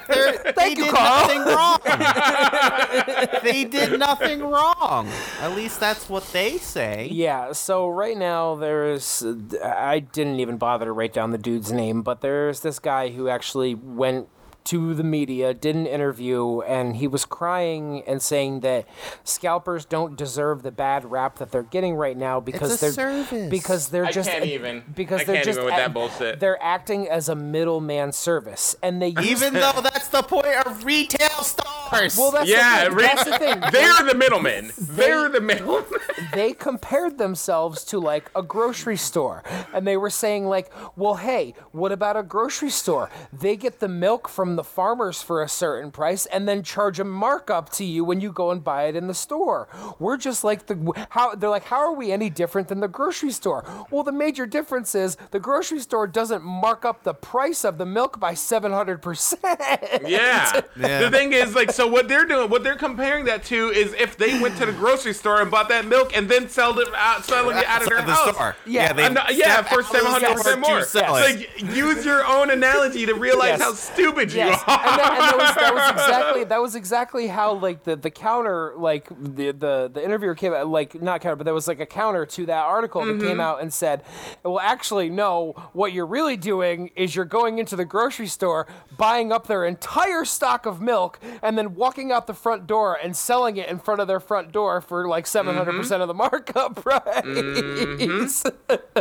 they're- 0.08 0.54
they 0.58 0.70
you, 0.70 0.76
did 0.76 0.92
Carl. 0.94 1.28
nothing 1.28 1.42
wrong. 1.46 1.80
they 3.44 3.64
did 3.66 4.00
nothing 4.00 4.42
wrong. 4.44 5.08
At 5.42 5.56
least 5.56 5.80
that's 5.80 6.10
what 6.10 6.24
they 6.34 6.58
say. 6.58 7.08
Yeah, 7.12 7.52
so 7.54 7.90
right 7.90 8.18
now 8.18 8.56
there's 8.56 9.24
I 9.64 10.00
didn't 10.00 10.40
even 10.40 10.58
bother 10.58 10.86
to 10.86 10.92
write 10.92 11.14
down 11.14 11.32
the 11.32 11.38
dude's 11.38 11.72
name, 11.72 12.02
but 12.02 12.22
there's 12.22 12.62
this 12.62 12.80
guy 12.80 13.10
who 13.10 13.28
actually 13.30 13.76
went 13.76 14.28
to 14.66 14.94
the 14.94 15.04
media, 15.04 15.54
did 15.54 15.76
an 15.76 15.86
interview, 15.86 16.62
and 16.62 16.96
he 16.98 17.08
was 17.08 17.26
crying 17.26 18.04
and 18.08 18.22
saying 18.22 18.62
that 18.62 18.86
scalpers 19.24 19.86
don't 19.86 20.16
deserve 20.16 20.64
the 20.64 20.72
bad 20.72 21.10
rap 21.10 21.38
that 21.38 21.52
they're 21.52 21.64
getting 21.64 21.96
right 21.96 22.18
now 22.18 22.40
because 22.40 22.80
they're 22.80 22.92
service. 22.92 23.50
because 23.50 23.90
they're 23.90 24.06
I 24.06 24.12
just 24.12 24.30
can't 24.30 24.46
even. 24.46 24.84
because 24.96 25.22
I 25.22 25.24
they're 25.26 25.36
can't 25.36 25.46
just 25.46 25.58
even 25.60 25.66
with 25.66 25.74
act- 25.74 25.88
that 25.88 25.94
bullshit. 25.94 26.40
They're 26.40 26.62
acting 26.62 27.08
as 27.10 27.30
a 27.30 27.36
middleman 27.36 28.12
service, 28.12 28.76
and 28.82 29.02
they 29.02 29.10
use 29.10 29.26
Even 29.42 29.54
though 29.54 29.82
that's 29.82 30.08
the 30.10 30.22
point 30.24 30.48
of 30.66 30.86
retail 30.86 31.30
stores. 31.44 32.18
well, 32.18 32.32
that's 32.32 32.50
yeah, 32.50 32.86
the 32.86 32.90
thing. 32.90 32.96
re- 32.98 33.04
that's 33.04 33.24
the 33.26 33.38
thing. 33.40 33.60
they're 33.72 34.04
the 34.06 34.16
middlemen. 34.16 34.72
They're 34.78 35.30
the 35.30 35.42
middlemen. 35.42 35.86
they 36.34 36.54
compared 36.54 37.18
themselves 37.18 37.84
to 37.86 38.00
like 38.00 38.30
a 38.36 38.42
grocery 38.42 38.98
store 38.98 39.44
and 39.74 39.86
they 39.86 39.98
were 39.98 40.10
saying 40.10 40.46
like 40.48 40.72
well 40.96 41.16
hey 41.16 41.54
what 41.72 41.92
about 41.92 42.16
a 42.18 42.24
grocery 42.24 42.70
store 42.70 43.10
they 43.32 43.56
get 43.56 43.80
the 43.80 43.88
milk 43.88 44.28
from 44.28 44.53
the 44.56 44.64
farmers 44.64 45.22
for 45.22 45.42
a 45.42 45.48
certain 45.50 45.92
price 45.92 46.26
and 46.28 46.48
then 46.48 46.64
charge 46.64 47.00
a 47.00 47.04
markup 47.04 47.70
to 47.72 47.84
you 47.84 48.04
when 48.04 48.22
you 48.22 48.32
go 48.32 48.52
and 48.52 48.64
buy 48.64 48.84
it 48.84 48.96
in 48.96 49.08
the 49.08 49.14
store 49.14 49.68
we're 50.00 50.18
just 50.18 50.44
like 50.44 50.66
the 50.68 51.06
how 51.10 51.34
they're 51.36 51.50
like 51.50 51.66
how 51.66 51.78
are 51.78 51.94
we 51.94 52.12
any 52.12 52.30
different 52.30 52.68
than 52.68 52.80
the 52.80 52.88
grocery 52.88 53.32
store 53.32 53.64
well 53.92 54.04
the 54.04 54.12
major 54.12 54.46
difference 54.46 54.96
is 54.96 55.16
the 55.32 55.40
grocery 55.40 55.80
store 55.80 56.08
doesn't 56.08 56.44
mark 56.44 56.86
up 56.86 57.04
the 57.04 57.14
price 57.14 57.64
of 57.64 57.78
the 57.78 57.86
milk 57.86 58.20
by 58.20 58.34
700% 58.34 60.08
Yeah. 60.08 60.62
Yeah. 60.76 61.02
The 61.04 61.12
thing 61.12 61.34
is, 61.34 61.54
like, 61.56 61.72
so 61.72 61.86
what 61.88 62.08
they're 62.08 62.26
doing, 62.26 62.50
what 62.50 62.64
they're 62.64 62.76
comparing 62.76 63.26
that 63.26 63.44
to 63.46 63.70
is 63.70 63.94
if 63.94 64.18
they 64.18 64.40
went 64.42 64.58
to 64.58 64.66
the 64.66 64.72
grocery 64.72 65.14
store 65.14 65.42
and 65.42 65.52
bought 65.52 65.70
that 65.70 65.86
milk 65.86 66.16
and 66.18 66.28
then 66.28 66.50
sold 66.50 66.80
it 66.80 66.88
out, 66.96 67.24
selling 67.26 67.58
it 67.58 67.66
out 67.66 67.84
of 67.84 67.90
their 67.90 67.98
the 68.02 68.12
house. 68.14 68.34
store. 68.36 68.56
Yeah. 68.66 68.92
they 68.94 69.06
I'm 69.06 69.14
not- 69.14 69.36
yeah, 69.36 69.62
for 69.62 69.76
out 69.76 69.80
of 69.82 69.88
the 69.92 69.94
seven 70.00 70.12
hundred 70.12 70.26
store 70.40 70.56
percent 70.56 70.64
to 70.66 70.70
more. 70.72 70.84
sell 70.84 71.16
It's 71.18 71.30
it. 71.30 71.64
like 71.68 71.76
use 71.76 72.06
your 72.06 72.26
own 72.26 72.50
analogy 72.50 73.06
to 73.06 73.14
realize 73.14 73.60
Yes. 73.60 73.62
how 73.62 73.74
stupid 73.74 74.34
you 74.34 74.42
Yes, 74.46 74.64
and, 74.68 75.00
that, 75.00 75.12
and 75.12 75.22
that, 75.22 75.38
was, 75.38 75.56
that 75.56 75.74
was 75.74 75.92
exactly 75.92 76.44
that 76.44 76.62
was 76.62 76.76
exactly 76.76 77.28
how 77.28 77.54
like 77.54 77.84
the, 77.84 77.96
the 77.96 78.12
counter 78.12 78.74
like 78.78 79.08
the, 79.10 79.52
the 79.52 79.90
the 79.94 80.04
interviewer 80.04 80.36
came 80.36 80.54
out 80.54 80.68
like 80.68 81.02
not 81.02 81.22
counter 81.22 81.36
but 81.36 81.46
there 81.46 81.54
was 81.54 81.68
like 81.68 81.80
a 81.80 81.86
counter 81.86 82.26
to 82.26 82.46
that 82.46 82.66
article 82.66 83.06
that 83.06 83.20
came 83.20 83.32
mm-hmm. 83.32 83.40
out 83.42 83.62
and 83.62 83.74
said, 83.74 84.04
well 84.44 84.60
actually 84.60 85.10
no, 85.10 85.54
what 85.74 85.94
you're 85.94 86.06
really 86.06 86.38
doing 86.38 86.92
is 86.96 87.16
you're 87.16 87.26
going 87.26 87.60
into 87.60 87.76
the 87.76 87.86
grocery 87.86 88.28
store 88.28 88.68
buying 88.98 89.32
up 89.32 89.48
their 89.48 89.66
entire 89.66 90.26
stock 90.26 90.66
of 90.66 90.82
milk 90.82 91.20
and 91.42 91.58
then 91.58 91.76
walking 91.76 92.12
out 92.12 92.28
the 92.28 92.34
front 92.34 92.68
door 92.68 92.98
and 93.02 93.16
selling 93.16 93.58
it 93.58 93.70
in 93.70 93.80
front 93.80 94.02
of 94.02 94.08
their 94.08 94.20
front 94.20 94.52
door 94.52 94.82
for 94.82 95.08
like 95.08 95.28
700 95.28 95.70
mm-hmm. 95.70 95.80
percent 95.80 96.02
of 96.02 96.08
the 96.08 96.14
markup 96.14 96.76
price. 96.84 97.04
Mm-hmm. 97.24 99.00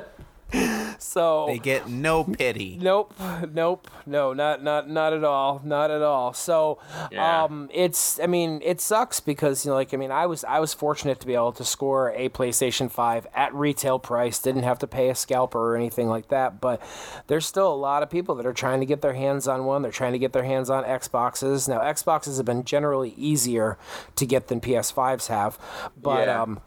So 0.99 1.47
They 1.47 1.59
get 1.59 1.89
no 1.89 2.25
pity. 2.25 2.79
Nope, 2.81 3.15
nope, 3.53 3.89
no, 4.07 4.33
not 4.33 4.63
not 4.63 4.89
not 4.89 5.13
at 5.13 5.25
all, 5.25 5.61
not 5.65 5.91
at 5.91 6.03
all. 6.03 6.33
So, 6.33 6.79
Yeah. 7.11 7.45
um, 7.45 7.71
it's 7.73 8.21
I 8.21 8.27
mean 8.27 8.61
it 8.65 8.81
sucks 8.81 9.21
because 9.21 9.65
you 9.65 9.71
know 9.71 9.75
like 9.77 9.93
I 9.95 9.97
mean 9.97 10.11
I 10.11 10.27
was 10.27 10.45
I 10.45 10.59
was 10.61 10.75
fortunate 10.75 11.21
to 11.21 11.27
be 11.27 11.35
able 11.35 11.53
to 11.53 11.65
score 11.65 12.11
a 12.17 12.29
PlayStation 12.29 12.91
Five 12.91 13.27
at 13.35 13.55
retail 13.55 13.99
price, 13.99 14.39
didn't 14.39 14.63
have 14.65 14.79
to 14.81 14.87
pay 14.87 15.09
a 15.09 15.15
scalper 15.15 15.59
or 15.73 15.77
anything 15.77 16.09
like 16.09 16.29
that. 16.29 16.61
But 16.61 16.83
there's 17.27 17.47
still 17.47 17.73
a 17.73 17.77
lot 17.77 18.03
of 18.03 18.11
people 18.11 18.35
that 18.37 18.47
are 18.47 18.53
trying 18.53 18.81
to 18.81 18.87
get 18.87 19.01
their 19.03 19.15
hands 19.15 19.49
on 19.49 19.65
one. 19.65 19.83
They're 19.83 19.91
trying 19.93 20.13
to 20.13 20.19
get 20.19 20.33
their 20.33 20.45
hands 20.45 20.71
on 20.71 20.85
Xboxes. 20.85 21.69
Now 21.69 21.81
Xboxes 21.81 22.37
have 22.37 22.47
been 22.47 22.65
generally 22.65 23.15
easier 23.17 23.79
to 24.17 24.27
get 24.27 24.49
than 24.49 24.61
PS5s 24.61 25.29
have, 25.29 25.59
but 26.01 26.27
Yeah. 26.29 26.43
um. 26.43 26.61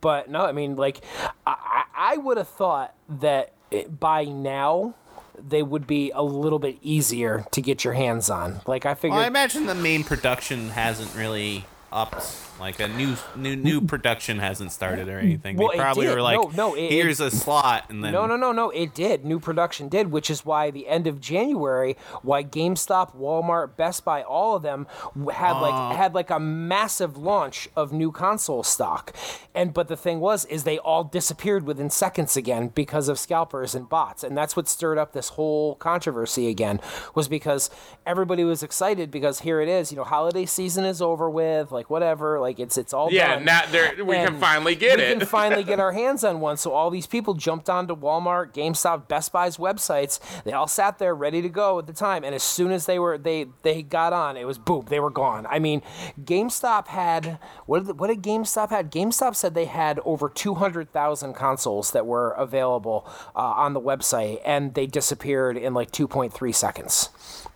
But 0.00 0.30
no, 0.30 0.40
I 0.46 0.52
mean, 0.52 0.76
like, 0.76 1.00
I, 1.44 1.73
I 1.96 2.16
would 2.16 2.36
have 2.36 2.48
thought 2.48 2.94
that 3.08 3.52
it, 3.70 3.98
by 4.00 4.24
now 4.24 4.94
they 5.38 5.62
would 5.62 5.86
be 5.86 6.10
a 6.14 6.22
little 6.22 6.58
bit 6.58 6.78
easier 6.82 7.44
to 7.52 7.60
get 7.60 7.84
your 7.84 7.94
hands 7.94 8.30
on. 8.30 8.60
Like, 8.66 8.86
I 8.86 8.94
figured. 8.94 9.16
Well, 9.16 9.24
I 9.24 9.26
imagine 9.26 9.66
the 9.66 9.74
main 9.74 10.04
production 10.04 10.70
hasn't 10.70 11.14
really 11.14 11.64
upped. 11.92 12.22
Like 12.60 12.80
a 12.80 12.88
new 12.88 13.16
new 13.34 13.56
new 13.56 13.80
production 13.80 14.38
hasn't 14.38 14.72
started 14.72 15.08
or 15.08 15.18
anything. 15.18 15.56
Well, 15.56 15.70
they 15.72 15.78
probably 15.78 16.06
were 16.06 16.22
like, 16.22 16.38
No, 16.38 16.50
no, 16.70 16.74
it- 16.74 16.90
"Here's 16.90 17.20
a 17.20 17.30
slot," 17.30 17.86
and 17.90 18.02
then 18.04 18.12
No, 18.12 18.26
no, 18.26 18.36
no, 18.36 18.52
no. 18.52 18.70
It 18.70 18.94
did. 18.94 19.24
New 19.24 19.40
production 19.40 19.88
did, 19.88 20.10
which 20.10 20.30
is 20.30 20.44
why 20.44 20.70
the 20.70 20.86
end 20.88 21.06
of 21.06 21.20
January, 21.20 21.96
why 22.22 22.44
GameStop, 22.44 23.16
Walmart, 23.16 23.76
Best 23.76 24.04
Buy, 24.04 24.22
all 24.22 24.56
of 24.56 24.62
them 24.62 24.86
had 25.32 25.52
like 25.60 25.74
uh. 25.74 25.96
had 25.96 26.14
like 26.14 26.30
a 26.30 26.38
massive 26.38 27.16
launch 27.16 27.68
of 27.76 27.92
new 27.92 28.12
console 28.12 28.62
stock. 28.62 29.14
And 29.54 29.74
but 29.74 29.88
the 29.88 29.96
thing 29.96 30.20
was, 30.20 30.44
is 30.46 30.64
they 30.64 30.78
all 30.78 31.04
disappeared 31.04 31.64
within 31.66 31.90
seconds 31.90 32.36
again 32.36 32.68
because 32.68 33.08
of 33.08 33.18
scalpers 33.18 33.74
and 33.74 33.88
bots, 33.88 34.22
and 34.24 34.36
that's 34.36 34.56
what 34.56 34.68
stirred 34.68 34.98
up 34.98 35.12
this 35.12 35.30
whole 35.30 35.74
controversy 35.76 36.48
again. 36.48 36.80
Was 37.14 37.28
because 37.28 37.70
everybody 38.06 38.44
was 38.44 38.62
excited 38.62 39.10
because 39.10 39.40
here 39.40 39.60
it 39.60 39.68
is, 39.68 39.90
you 39.90 39.96
know, 39.96 40.04
holiday 40.04 40.46
season 40.46 40.84
is 40.84 41.00
over 41.02 41.28
with, 41.28 41.70
like 41.72 41.90
whatever, 41.90 42.40
like 42.44 42.60
it's 42.60 42.76
it's 42.76 42.92
all 42.92 43.10
yeah, 43.10 43.36
done. 43.36 43.44
now 43.46 43.62
there 43.70 44.04
we 44.04 44.14
can 44.14 44.38
finally 44.38 44.74
get 44.74 44.98
we 44.98 45.04
it. 45.04 45.14
We 45.14 45.18
can 45.20 45.26
finally 45.26 45.64
get 45.64 45.80
our 45.84 45.92
hands 45.92 46.22
on 46.22 46.40
one. 46.40 46.58
So 46.58 46.72
all 46.72 46.90
these 46.90 47.06
people 47.06 47.34
jumped 47.34 47.70
onto 47.70 47.96
Walmart, 47.96 48.52
GameStop, 48.52 49.08
Best 49.08 49.32
Buy's 49.32 49.56
websites. 49.56 50.20
They 50.44 50.52
all 50.52 50.68
sat 50.68 50.98
there 50.98 51.14
ready 51.14 51.40
to 51.40 51.48
go 51.48 51.78
at 51.78 51.86
the 51.86 51.94
time. 51.94 52.22
And 52.22 52.34
as 52.34 52.42
soon 52.42 52.70
as 52.70 52.84
they 52.86 52.98
were 52.98 53.16
they 53.16 53.46
they 53.62 53.82
got 53.82 54.12
on, 54.12 54.36
it 54.36 54.46
was 54.46 54.58
boom, 54.58 54.84
they 54.88 55.00
were 55.00 55.10
gone. 55.10 55.46
I 55.46 55.58
mean, 55.58 55.80
GameStop 56.22 56.88
had 56.88 57.38
what 57.66 57.86
did, 57.86 57.98
what 57.98 58.08
did 58.08 58.22
GameStop 58.22 58.68
had? 58.68 58.92
GameStop 58.92 59.34
said 59.34 59.54
they 59.54 59.64
had 59.64 59.98
over 60.04 60.28
two 60.28 60.54
hundred 60.54 60.92
thousand 60.92 61.32
consoles 61.32 61.92
that 61.92 62.06
were 62.06 62.30
available 62.32 63.08
uh, 63.34 63.38
on 63.38 63.72
the 63.72 63.80
website, 63.80 64.40
and 64.44 64.74
they 64.74 64.86
disappeared 64.86 65.56
in 65.56 65.72
like 65.72 65.90
two 65.90 66.06
point 66.06 66.34
three 66.34 66.52
seconds 66.52 67.08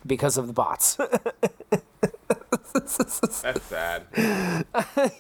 because 0.07 0.39
of 0.39 0.47
the 0.47 0.53
bots. 0.55 0.97
That's 2.73 3.63
sad. 3.63 4.07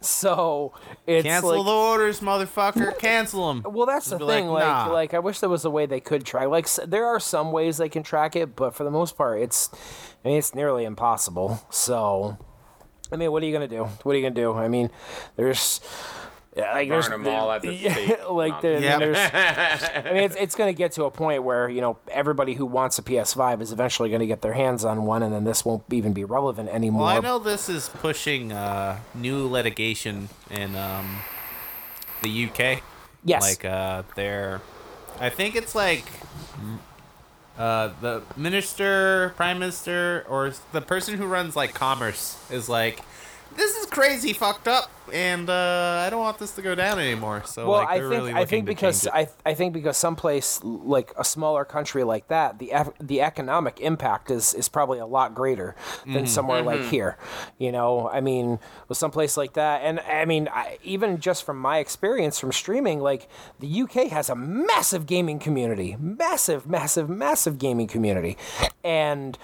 so 0.00 0.72
it's 1.06 1.24
cancel 1.26 1.56
like, 1.56 1.64
the 1.66 1.72
orders, 1.72 2.20
motherfucker. 2.20 2.98
Cancel 2.98 3.48
them. 3.48 3.72
Well, 3.72 3.86
that's 3.86 4.06
the 4.06 4.18
thing. 4.18 4.46
like, 4.48 4.64
Like, 4.64 4.86
nah. 4.86 4.92
like, 4.92 5.14
I 5.14 5.18
wish 5.18 5.40
there 5.40 5.48
was 5.48 5.64
a 5.64 5.70
way 5.70 5.86
they 5.86 6.00
could 6.00 6.24
try. 6.24 6.46
Like, 6.46 6.64
s- 6.64 6.80
there 6.86 7.06
are 7.06 7.20
some 7.20 7.52
ways 7.52 7.76
they 7.78 7.88
can 7.88 8.02
track 8.02 8.36
it, 8.36 8.56
but 8.56 8.74
for 8.74 8.84
the 8.84 8.90
most 8.90 9.16
part, 9.16 9.40
it's, 9.40 9.70
I 10.24 10.28
mean, 10.28 10.38
it's 10.38 10.54
nearly 10.54 10.84
impossible. 10.84 11.60
So, 11.70 12.38
I 13.12 13.16
mean, 13.16 13.32
what 13.32 13.42
are 13.42 13.46
you 13.46 13.52
gonna 13.52 13.68
do? 13.68 13.84
What 13.84 14.12
are 14.14 14.18
you 14.18 14.22
gonna 14.22 14.34
do? 14.34 14.52
I 14.54 14.68
mean, 14.68 14.90
there's, 15.36 15.80
yeah, 16.58 16.72
like, 16.72 16.88
there's, 16.88 17.08
Burn 17.08 17.22
them 17.22 17.34
all 17.34 17.52
at 17.52 17.62
the 17.62 17.72
yeah, 17.72 18.24
like, 18.30 18.60
there, 18.60 18.80
Yeah. 18.80 18.98
there's, 18.98 19.16
I 20.06 20.12
mean, 20.12 20.24
it's, 20.24 20.36
it's 20.36 20.54
gonna 20.54 20.72
get 20.72 20.92
to 20.92 21.04
a 21.04 21.10
point 21.10 21.42
where 21.44 21.68
you 21.68 21.80
know 21.80 21.98
everybody 22.10 22.54
who 22.54 22.66
wants 22.66 22.98
a 22.98 23.02
PS5 23.02 23.60
is 23.60 23.72
eventually 23.72 24.10
gonna 24.10 24.26
get 24.26 24.42
their 24.42 24.54
hands 24.54 24.84
on 24.84 25.04
one, 25.04 25.22
and 25.22 25.32
then 25.32 25.44
this 25.44 25.64
won't 25.64 25.84
even 25.92 26.12
be 26.12 26.24
relevant 26.24 26.68
anymore. 26.70 27.06
Well, 27.06 27.16
I 27.16 27.20
know 27.20 27.38
this 27.38 27.68
is 27.68 27.88
pushing 27.88 28.52
uh, 28.52 28.98
new 29.14 29.46
litigation 29.46 30.28
in 30.50 30.74
um, 30.76 31.18
the 32.22 32.46
UK. 32.46 32.82
Yes. 33.24 33.42
Like 33.42 33.64
uh, 33.64 34.02
they're, 34.16 34.60
I 35.20 35.28
think 35.30 35.54
it's 35.56 35.74
like 35.74 36.04
uh, 37.58 37.90
the 38.00 38.22
minister, 38.36 39.34
prime 39.36 39.58
minister, 39.58 40.24
or 40.28 40.52
the 40.72 40.80
person 40.80 41.18
who 41.18 41.26
runs 41.26 41.56
like 41.56 41.74
commerce 41.74 42.38
is 42.50 42.68
like, 42.68 43.00
this 43.58 43.76
is 43.76 43.86
crazy 43.86 44.32
fucked 44.32 44.68
up, 44.68 44.90
and 45.12 45.50
uh, 45.50 46.04
I 46.06 46.10
don't 46.10 46.20
want 46.20 46.38
this 46.38 46.52
to 46.52 46.62
go 46.62 46.74
down 46.74 46.98
anymore. 46.98 47.42
So 47.44 47.68
well, 47.68 47.80
like, 47.80 47.88
I 47.88 47.98
think 47.98 48.10
really 48.10 48.32
I 48.32 48.44
think 48.46 48.64
to 48.66 48.70
because 48.72 49.02
change 49.04 49.14
it. 49.14 49.36
I 49.46 49.50
I 49.50 49.54
think 49.54 49.72
because 49.74 49.96
someplace 49.96 50.60
like 50.64 51.12
a 51.18 51.24
smaller 51.24 51.64
country 51.64 52.04
like 52.04 52.28
that, 52.28 52.58
the 52.58 52.70
ec- 52.72 52.94
the 53.00 53.20
economic 53.20 53.80
impact 53.80 54.30
is 54.30 54.54
is 54.54 54.68
probably 54.68 54.98
a 54.98 55.06
lot 55.06 55.34
greater 55.34 55.74
Mm-hmm. 55.98 56.12
than 56.14 56.26
somewhere 56.26 56.62
like 56.62 56.82
here. 56.82 57.16
You 57.58 57.72
know, 57.72 58.08
I 58.08 58.20
mean, 58.20 58.58
with 58.88 58.96
someplace 58.96 59.36
like 59.36 59.54
that, 59.54 59.82
and 59.82 60.00
I 60.00 60.24
mean, 60.24 60.48
I, 60.50 60.78
even 60.82 61.18
just 61.20 61.44
from 61.44 61.58
my 61.58 61.78
experience 61.78 62.38
from 62.38 62.52
streaming, 62.52 63.00
like 63.00 63.28
the 63.58 63.82
UK 63.82 64.08
has 64.08 64.30
a 64.30 64.36
massive 64.36 65.06
gaming 65.06 65.38
community, 65.38 65.96
massive, 65.98 66.66
massive, 66.66 67.08
massive 67.08 67.58
gaming 67.58 67.88
community, 67.88 68.36
and 68.84 69.36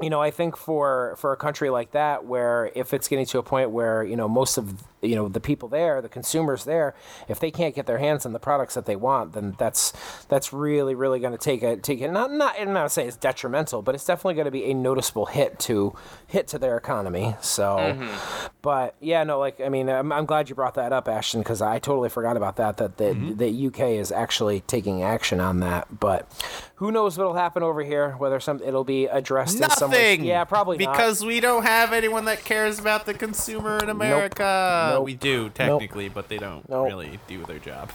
you 0.00 0.10
know, 0.10 0.20
I 0.20 0.30
think 0.30 0.56
for 0.56 1.14
for 1.18 1.32
a 1.32 1.36
country 1.36 1.70
like 1.70 1.92
that, 1.92 2.24
where 2.24 2.70
if 2.74 2.92
it's 2.92 3.08
getting 3.08 3.26
to 3.26 3.38
a 3.38 3.42
point 3.42 3.70
where 3.70 4.04
you 4.04 4.16
know 4.16 4.28
most 4.28 4.58
of 4.58 4.82
you 5.02 5.14
know 5.14 5.28
the 5.28 5.40
people 5.40 5.68
there, 5.68 6.00
the 6.00 6.08
consumers 6.08 6.64
there, 6.64 6.94
if 7.28 7.40
they 7.40 7.50
can't 7.50 7.74
get 7.74 7.86
their 7.86 7.98
hands 7.98 8.26
on 8.26 8.32
the 8.32 8.38
products 8.38 8.74
that 8.74 8.86
they 8.86 8.96
want, 8.96 9.32
then 9.32 9.54
that's 9.58 9.92
that's 10.28 10.52
really 10.52 10.94
really 10.94 11.20
going 11.20 11.32
to 11.32 11.38
take 11.38 11.62
a 11.62 11.76
take 11.76 12.00
it. 12.00 12.10
Not 12.10 12.32
not 12.32 12.54
I'm 12.58 12.72
not 12.72 12.92
saying 12.92 13.08
it's 13.08 13.16
detrimental, 13.16 13.82
but 13.82 13.94
it's 13.94 14.04
definitely 14.04 14.34
going 14.34 14.46
to 14.46 14.50
be 14.50 14.64
a 14.64 14.74
noticeable 14.74 15.26
hit 15.26 15.58
to 15.60 15.94
hit 16.26 16.48
to 16.48 16.58
their 16.58 16.76
economy. 16.76 17.36
So, 17.40 17.76
mm-hmm. 17.76 18.46
but 18.62 18.94
yeah, 19.00 19.24
no, 19.24 19.38
like 19.38 19.60
I 19.60 19.68
mean, 19.68 19.88
I'm, 19.88 20.12
I'm 20.12 20.26
glad 20.26 20.48
you 20.48 20.54
brought 20.54 20.74
that 20.74 20.92
up, 20.92 21.08
Ashton, 21.08 21.40
because 21.40 21.62
I 21.62 21.78
totally 21.78 22.08
forgot 22.08 22.36
about 22.36 22.56
that. 22.56 22.76
That 22.78 22.96
the 22.96 23.04
mm-hmm. 23.04 23.36
the 23.36 23.66
UK 23.66 23.90
is 23.98 24.10
actually 24.10 24.60
taking 24.60 25.02
action 25.02 25.40
on 25.40 25.60
that, 25.60 26.00
but 26.00 26.30
who 26.76 26.92
knows 26.92 27.16
what'll 27.16 27.34
happen 27.34 27.62
over 27.62 27.82
here? 27.82 28.12
Whether 28.12 28.38
some 28.40 28.60
it'll 28.62 28.84
be 28.84 29.06
addressed 29.06 29.60
in 29.60 29.70
some 29.70 29.90
way. 29.90 30.16
Nothing. 30.16 30.24
Yeah, 30.26 30.44
probably 30.44 30.78
not. 30.78 30.92
because 30.92 31.24
we 31.24 31.40
don't 31.40 31.62
have 31.62 31.92
anyone 31.92 32.26
that 32.26 32.44
cares 32.44 32.78
about 32.78 33.06
the 33.06 33.14
consumer 33.14 33.78
in 33.78 33.88
America. 33.88 34.42
Nope. 34.85 34.85
We 35.02 35.14
do 35.14 35.48
technically, 35.50 36.08
but 36.08 36.28
they 36.28 36.38
don't 36.38 36.68
Nope. 36.68 36.86
really 36.86 37.18
do 37.26 37.44
their 37.44 37.58
job 37.58 37.90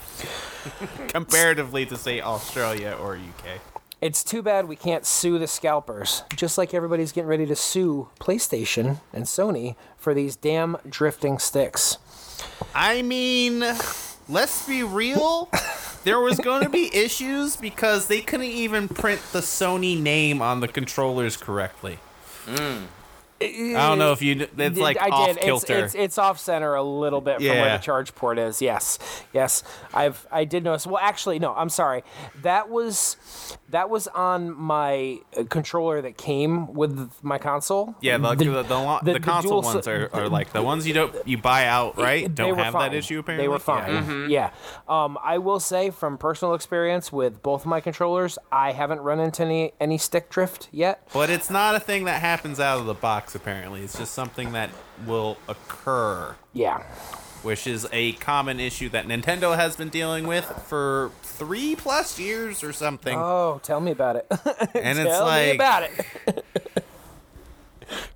comparatively 1.09 1.85
to 1.87 1.97
say 1.97 2.21
Australia 2.21 2.95
or 3.01 3.15
UK. 3.15 3.59
It's 4.01 4.23
too 4.23 4.41
bad 4.41 4.67
we 4.67 4.75
can't 4.75 5.05
sue 5.05 5.37
the 5.37 5.47
scalpers, 5.47 6.23
just 6.35 6.57
like 6.57 6.73
everybody's 6.73 7.11
getting 7.11 7.27
ready 7.29 7.45
to 7.45 7.55
sue 7.55 8.09
PlayStation 8.19 8.99
and 9.13 9.25
Sony 9.25 9.75
for 9.95 10.13
these 10.15 10.35
damn 10.35 10.77
drifting 10.89 11.37
sticks. 11.37 11.97
I 12.73 13.03
mean, 13.03 13.59
let's 14.27 14.65
be 14.67 14.81
real. 14.81 15.49
There 16.03 16.19
was 16.19 16.39
going 16.39 16.63
to 16.63 16.69
be 16.69 16.89
issues 16.95 17.55
because 17.57 18.07
they 18.07 18.21
couldn't 18.21 18.47
even 18.47 18.87
print 18.87 19.21
the 19.33 19.41
Sony 19.41 19.99
name 20.01 20.41
on 20.41 20.61
the 20.61 20.67
controllers 20.67 21.37
correctly. 21.37 21.99
Mm. 22.47 22.85
I 23.41 23.87
don't 23.89 23.99
know 23.99 24.11
if 24.11 24.21
you. 24.21 24.35
kn- 24.35 24.49
It's 24.57 24.79
like 24.79 24.99
I 25.01 25.09
off 25.09 25.27
did. 25.27 25.37
It's, 25.37 25.45
kilter. 25.45 25.85
it's 25.85 25.95
it's 25.95 26.17
off 26.17 26.39
center 26.39 26.75
a 26.75 26.83
little 26.83 27.21
bit 27.21 27.37
from 27.37 27.45
where 27.47 27.77
the 27.77 27.83
charge 27.83 28.13
port 28.15 28.37
is. 28.39 28.61
Yes, 28.61 28.99
yes. 29.33 29.63
I've 29.93 30.25
I 30.31 30.45
did 30.45 30.63
notice. 30.63 30.85
Well, 30.87 30.99
actually, 31.01 31.39
no. 31.39 31.53
I'm 31.53 31.69
sorry. 31.69 32.03
That 32.41 32.69
was 32.69 33.17
that 33.69 33.89
was 33.89 34.07
on 34.09 34.55
my 34.57 35.19
uh, 35.37 35.43
controller 35.49 36.01
that 36.01 36.17
came 36.17 36.73
with 36.73 37.11
my 37.23 37.37
console. 37.37 37.95
yeah, 38.01 38.17
the 38.17 38.35
the, 38.35 38.43
the, 38.45 38.51
lo- 38.77 38.99
the- 39.03 39.13
the 39.13 39.19
the 39.19 39.25
console 39.25 39.61
ones 39.61 39.77
s- 39.77 39.87
are, 39.87 40.09
are 40.13 40.27
like 40.29 40.51
the 40.53 40.61
ones 40.61 40.85
you 40.87 40.93
don't 40.93 41.15
you 41.27 41.37
buy 41.37 41.65
outright 41.65 42.23
They 42.35 42.43
don't 42.43 42.57
have 42.57 42.73
fine. 42.73 42.91
that 42.91 42.97
issue 42.97 43.19
apparently. 43.19 43.43
They 43.45 43.47
were 43.49 43.59
fine. 43.59 44.29
Yeah. 44.29 44.41
Yeah. 44.41 45.03
Um, 45.03 45.17
I 45.23 45.37
will 45.37 45.59
say 45.59 45.89
from 45.89 46.17
personal 46.17 46.53
experience 46.53 47.11
with 47.11 47.41
both 47.41 47.61
of 47.61 47.67
my 47.67 47.79
controllers, 47.79 48.37
I 48.51 48.71
haven't 48.73 48.99
run 49.01 49.19
into 49.19 49.43
any 49.43 49.73
any 49.79 49.97
stick 49.97 50.29
drift 50.29 50.67
yet. 50.71 51.07
But 51.13 51.29
it's 51.29 51.49
not 51.49 51.75
a 51.75 51.79
thing 51.79 52.05
that 52.05 52.21
happens 52.21 52.59
out 52.59 52.79
of 52.79 52.85
the 52.85 52.93
box, 52.93 53.30
apparently. 53.35 53.81
It's 53.83 53.97
just 53.97 54.13
something 54.13 54.51
that 54.53 54.69
will 55.05 55.37
occur, 55.47 56.35
Yeah. 56.53 56.83
which 57.43 57.65
is 57.67 57.87
a 57.91 58.13
common 58.13 58.59
issue 58.59 58.89
that 58.89 59.07
Nintendo 59.07 59.55
has 59.55 59.75
been 59.75 59.89
dealing 59.89 60.27
with 60.27 60.45
for 60.67 61.11
three 61.23 61.75
plus 61.75 62.19
years 62.19 62.63
or 62.63 62.71
something. 62.73 63.17
Oh, 63.17 63.59
tell 63.63 63.79
me 63.81 63.91
about 63.91 64.15
it. 64.17 64.27
and 64.75 64.99
it's 64.99 65.09
tell 65.09 65.25
me 65.25 65.31
like 65.47 65.55
about 65.55 65.83
it. 65.83 66.45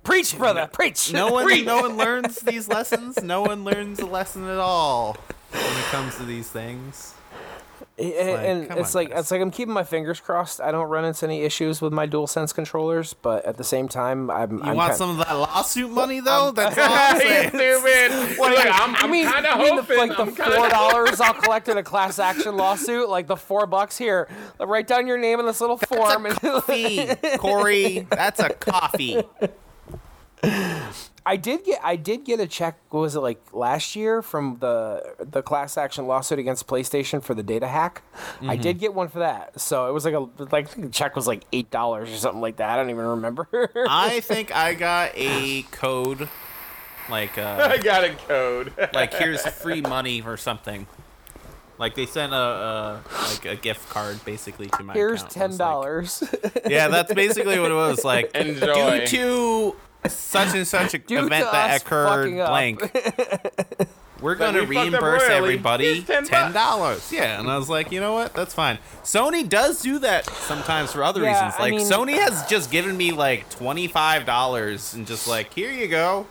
preach, 0.04 0.36
brother, 0.38 0.68
preach. 0.72 1.12
no 1.12 1.30
one 1.32 1.44
Preach. 1.44 1.66
no 1.66 1.80
one 1.82 1.96
learns 1.96 2.40
these 2.40 2.68
lessons. 2.68 3.22
No 3.22 3.42
one 3.42 3.64
learns 3.64 3.98
a 3.98 4.06
lesson 4.06 4.48
at 4.48 4.58
all 4.58 5.16
when 5.50 5.62
it 5.62 5.84
comes 5.90 6.16
to 6.16 6.24
these 6.24 6.48
things. 6.48 7.14
And, 7.98 8.08
like, 8.10 8.70
and 8.70 8.78
it's 8.78 8.94
on, 8.94 9.00
like 9.00 9.08
guys. 9.08 9.20
it's 9.20 9.30
like 9.30 9.40
I'm 9.40 9.50
keeping 9.50 9.72
my 9.72 9.82
fingers 9.84 10.20
crossed. 10.20 10.60
I 10.60 10.70
don't 10.70 10.88
run 10.90 11.06
into 11.06 11.24
any 11.24 11.44
issues 11.44 11.80
with 11.80 11.94
my 11.94 12.06
DualSense 12.06 12.54
controllers, 12.54 13.14
but 13.14 13.46
at 13.46 13.56
the 13.56 13.64
same 13.64 13.88
time, 13.88 14.30
I'm. 14.30 14.58
You 14.58 14.64
I'm 14.64 14.76
want 14.76 14.88
kind- 14.88 14.98
some 14.98 15.10
of 15.18 15.26
that 15.26 15.32
lawsuit 15.32 15.90
money 15.90 16.20
though? 16.20 16.50
That's 16.50 16.76
all 16.78 16.84
I'm 16.90 17.18
saying. 17.18 17.48
Stupid. 17.48 18.38
Look, 18.38 18.58
I'm, 18.66 18.94
I 18.94 18.98
I'm 19.00 19.10
mean, 19.10 19.24
kind 19.26 19.46
of 19.46 19.58
you 19.58 19.64
mean 19.64 19.74
hoping. 19.78 19.96
the, 19.96 20.02
like 20.08 20.10
the 20.16 20.22
I'm 20.24 20.34
kinda 20.36 20.56
four 20.56 20.68
dollars 20.68 21.20
I'll 21.22 21.32
collect 21.32 21.68
in 21.70 21.78
a 21.78 21.82
class 21.82 22.18
action 22.18 22.58
lawsuit, 22.58 23.08
like 23.08 23.28
the 23.28 23.36
four 23.36 23.66
bucks 23.66 23.96
here. 23.96 24.28
Write 24.60 24.86
down 24.88 25.06
your 25.06 25.16
name 25.16 25.40
in 25.40 25.46
this 25.46 25.62
little 25.62 25.78
form. 25.78 26.26
and 26.26 26.34
Coffee, 26.36 27.06
Corey. 27.38 28.06
That's 28.10 28.40
a 28.40 28.50
coffee. 28.50 29.22
I 31.28 31.34
did 31.36 31.64
get 31.64 31.80
I 31.82 31.96
did 31.96 32.24
get 32.24 32.38
a 32.38 32.46
check. 32.46 32.78
What 32.90 33.00
was 33.00 33.16
it 33.16 33.20
like 33.20 33.42
last 33.52 33.96
year 33.96 34.22
from 34.22 34.58
the 34.60 35.16
the 35.18 35.42
class 35.42 35.76
action 35.76 36.06
lawsuit 36.06 36.38
against 36.38 36.68
PlayStation 36.68 37.20
for 37.20 37.34
the 37.34 37.42
data 37.42 37.66
hack? 37.66 38.02
Mm-hmm. 38.36 38.50
I 38.50 38.56
did 38.56 38.78
get 38.78 38.94
one 38.94 39.08
for 39.08 39.18
that. 39.18 39.60
So 39.60 39.88
it 39.88 39.92
was 39.92 40.04
like 40.04 40.14
a 40.14 40.20
like 40.20 40.52
I 40.54 40.62
think 40.64 40.86
the 40.86 40.92
check 40.92 41.16
was 41.16 41.26
like 41.26 41.42
eight 41.52 41.70
dollars 41.72 42.10
or 42.10 42.16
something 42.16 42.40
like 42.40 42.58
that. 42.58 42.70
I 42.70 42.76
don't 42.76 42.90
even 42.90 43.04
remember. 43.06 43.48
I 43.88 44.20
think 44.20 44.54
I 44.54 44.74
got 44.74 45.10
a 45.16 45.62
code, 45.72 46.28
like 47.10 47.36
uh, 47.36 47.70
I 47.72 47.78
got 47.78 48.04
a 48.04 48.14
code. 48.14 48.72
like 48.94 49.12
here's 49.12 49.44
free 49.48 49.80
money 49.80 50.22
or 50.22 50.36
something. 50.36 50.86
Like 51.78 51.94
they 51.94 52.06
sent 52.06 52.32
a, 52.32 52.36
a 52.36 53.02
like 53.30 53.44
a 53.44 53.56
gift 53.56 53.90
card 53.90 54.24
basically 54.24 54.68
to 54.68 54.82
my 54.82 54.94
Here's 54.94 55.20
account. 55.22 55.32
Ten 55.32 55.50
was 55.50 55.58
like- 55.60 55.68
dollars. 55.68 56.24
yeah, 56.66 56.88
that's 56.88 57.12
basically 57.12 57.58
what 57.58 57.70
it 57.70 57.74
was. 57.74 58.04
Like 58.04 58.34
Enjoy. 58.34 59.00
due 59.00 59.06
to 59.08 59.76
such 60.08 60.54
and 60.54 60.66
such 60.66 60.94
a 60.94 60.98
Due 61.06 61.18
event 61.26 61.46
that 61.52 61.82
occurred 61.82 62.30
blank. 62.34 62.80
We're 64.22 64.34
gonna 64.34 64.60
we 64.64 64.78
reimburse 64.78 65.24
everybody 65.24 65.92
Here's 65.94 66.06
10 66.06 66.24
ten 66.24 66.52
dollars. 66.52 67.12
Yeah, 67.12 67.38
and 67.38 67.50
I 67.50 67.58
was 67.58 67.68
like, 67.68 67.92
you 67.92 68.00
know 68.00 68.14
what? 68.14 68.32
That's 68.32 68.54
fine. 68.54 68.78
Sony 69.04 69.46
does 69.46 69.82
do 69.82 69.98
that 69.98 70.24
sometimes 70.24 70.92
for 70.92 71.04
other 71.04 71.22
Yeah, 71.22 71.32
reasons. 71.34 71.54
I 71.58 71.62
Like 71.62 71.74
mean- 71.74 71.80
Sony 71.86 72.14
has 72.18 72.46
just 72.46 72.70
given 72.70 72.96
me 72.96 73.12
like 73.12 73.50
twenty 73.50 73.88
five 73.88 74.24
dollars 74.24 74.94
and 74.94 75.06
just 75.06 75.28
like, 75.28 75.52
here 75.52 75.70
you 75.70 75.86
go. 75.88 76.26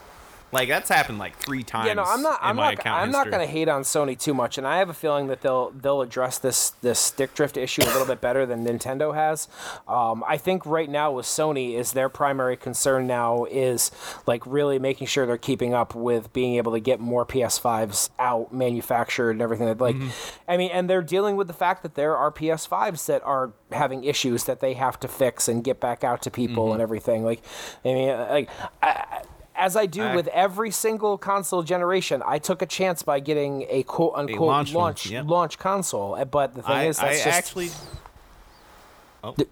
Like 0.56 0.70
that's 0.70 0.88
happened 0.88 1.18
like 1.18 1.36
three 1.36 1.62
times. 1.62 1.88
Yeah, 1.88 1.92
no, 1.92 2.04
I'm 2.04 2.22
not. 2.22 2.38
I'm 2.40 2.56
not. 2.56 2.86
I'm 2.86 3.10
not 3.10 3.30
going 3.30 3.46
to 3.46 3.52
hate 3.52 3.68
on 3.68 3.82
Sony 3.82 4.18
too 4.18 4.32
much, 4.32 4.56
and 4.56 4.66
I 4.66 4.78
have 4.78 4.88
a 4.88 4.94
feeling 4.94 5.26
that 5.26 5.42
they'll 5.42 5.70
they'll 5.70 6.00
address 6.00 6.38
this 6.38 6.70
this 6.80 6.98
stick 6.98 7.34
drift 7.34 7.58
issue 7.58 7.82
a 7.82 7.92
little 7.92 8.06
bit 8.06 8.22
better 8.22 8.46
than 8.46 8.64
Nintendo 8.64 9.14
has. 9.14 9.48
Um, 9.86 10.24
I 10.26 10.38
think 10.38 10.64
right 10.64 10.88
now 10.88 11.12
with 11.12 11.26
Sony 11.26 11.74
is 11.74 11.92
their 11.92 12.08
primary 12.08 12.56
concern 12.56 13.06
now 13.06 13.44
is 13.44 13.90
like 14.26 14.46
really 14.46 14.78
making 14.78 15.08
sure 15.08 15.26
they're 15.26 15.36
keeping 15.36 15.74
up 15.74 15.94
with 15.94 16.32
being 16.32 16.54
able 16.54 16.72
to 16.72 16.80
get 16.80 17.00
more 17.00 17.26
PS5s 17.26 18.08
out 18.18 18.50
manufactured 18.50 19.32
and 19.32 19.42
everything. 19.42 19.68
Like, 19.76 19.96
mm-hmm. 19.96 20.08
I 20.48 20.56
mean, 20.56 20.70
and 20.72 20.88
they're 20.88 21.02
dealing 21.02 21.36
with 21.36 21.48
the 21.48 21.52
fact 21.52 21.82
that 21.82 21.96
there 21.96 22.16
are 22.16 22.32
PS5s 22.32 23.04
that 23.08 23.22
are 23.24 23.52
having 23.72 24.04
issues 24.04 24.44
that 24.44 24.60
they 24.60 24.72
have 24.72 24.98
to 25.00 25.08
fix 25.08 25.48
and 25.48 25.62
get 25.62 25.80
back 25.80 26.02
out 26.02 26.22
to 26.22 26.30
people 26.30 26.64
mm-hmm. 26.64 26.72
and 26.74 26.82
everything. 26.82 27.24
Like, 27.24 27.42
I 27.84 27.88
mean, 27.88 28.08
uh, 28.08 28.28
like. 28.30 28.48
I, 28.82 29.22
as 29.56 29.76
I 29.76 29.86
do 29.86 30.02
I- 30.02 30.14
with 30.16 30.28
every 30.28 30.70
single 30.70 31.16
console 31.18 31.62
generation, 31.62 32.22
I 32.26 32.38
took 32.38 32.62
a 32.62 32.66
chance 32.66 33.02
by 33.02 33.20
getting 33.20 33.66
a 33.68 33.82
quote 33.84 34.12
unquote 34.16 34.40
launch 34.48 34.72
launch 34.74 35.10
one, 35.10 35.26
launch, 35.26 35.58
console. 35.58 36.14
Uh, 36.14 36.24
But 36.24 36.54
the 36.54 36.62
thing 36.62 36.72
I, 36.76 36.84
is, 36.86 36.98
that's 36.98 37.20
I 37.20 37.24
just 37.24 37.26
actually 37.38 37.70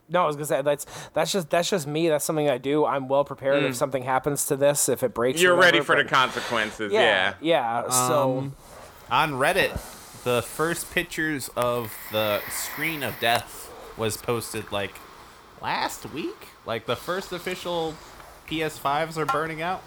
no. 0.08 0.22
I 0.22 0.26
was 0.26 0.36
gonna 0.36 0.46
say 0.46 0.62
that's 0.62 0.86
that's 1.14 1.32
just 1.32 1.50
that's 1.50 1.68
just 1.68 1.86
me. 1.86 2.08
That's 2.08 2.24
something 2.24 2.48
I 2.48 2.58
do. 2.58 2.84
I'm 2.84 3.08
well 3.08 3.24
prepared 3.24 3.62
Mm. 3.62 3.70
if 3.70 3.76
something 3.76 4.04
happens 4.04 4.46
to 4.46 4.56
this, 4.56 4.88
if 4.88 5.02
it 5.02 5.14
breaks. 5.14 5.40
You're 5.42 5.56
ready 5.56 5.80
for 5.80 5.96
the 5.96 6.04
consequences. 6.08 6.92
Yeah, 6.92 7.34
Yeah. 7.40 7.82
yeah. 7.84 7.90
So 7.90 8.38
Um, 8.38 8.56
on 9.10 9.32
Reddit, 9.32 9.72
the 10.22 10.42
first 10.42 10.92
pictures 10.94 11.50
of 11.56 11.92
the 12.12 12.40
screen 12.50 13.02
of 13.02 13.18
death 13.20 13.68
was 13.96 14.16
posted 14.16 14.70
like 14.70 14.94
last 15.60 16.06
week. 16.12 16.48
Like 16.66 16.86
the 16.86 16.96
first 16.96 17.32
official 17.32 17.94
PS5s 18.48 19.18
are 19.18 19.26
burning 19.26 19.60
out. 19.60 19.82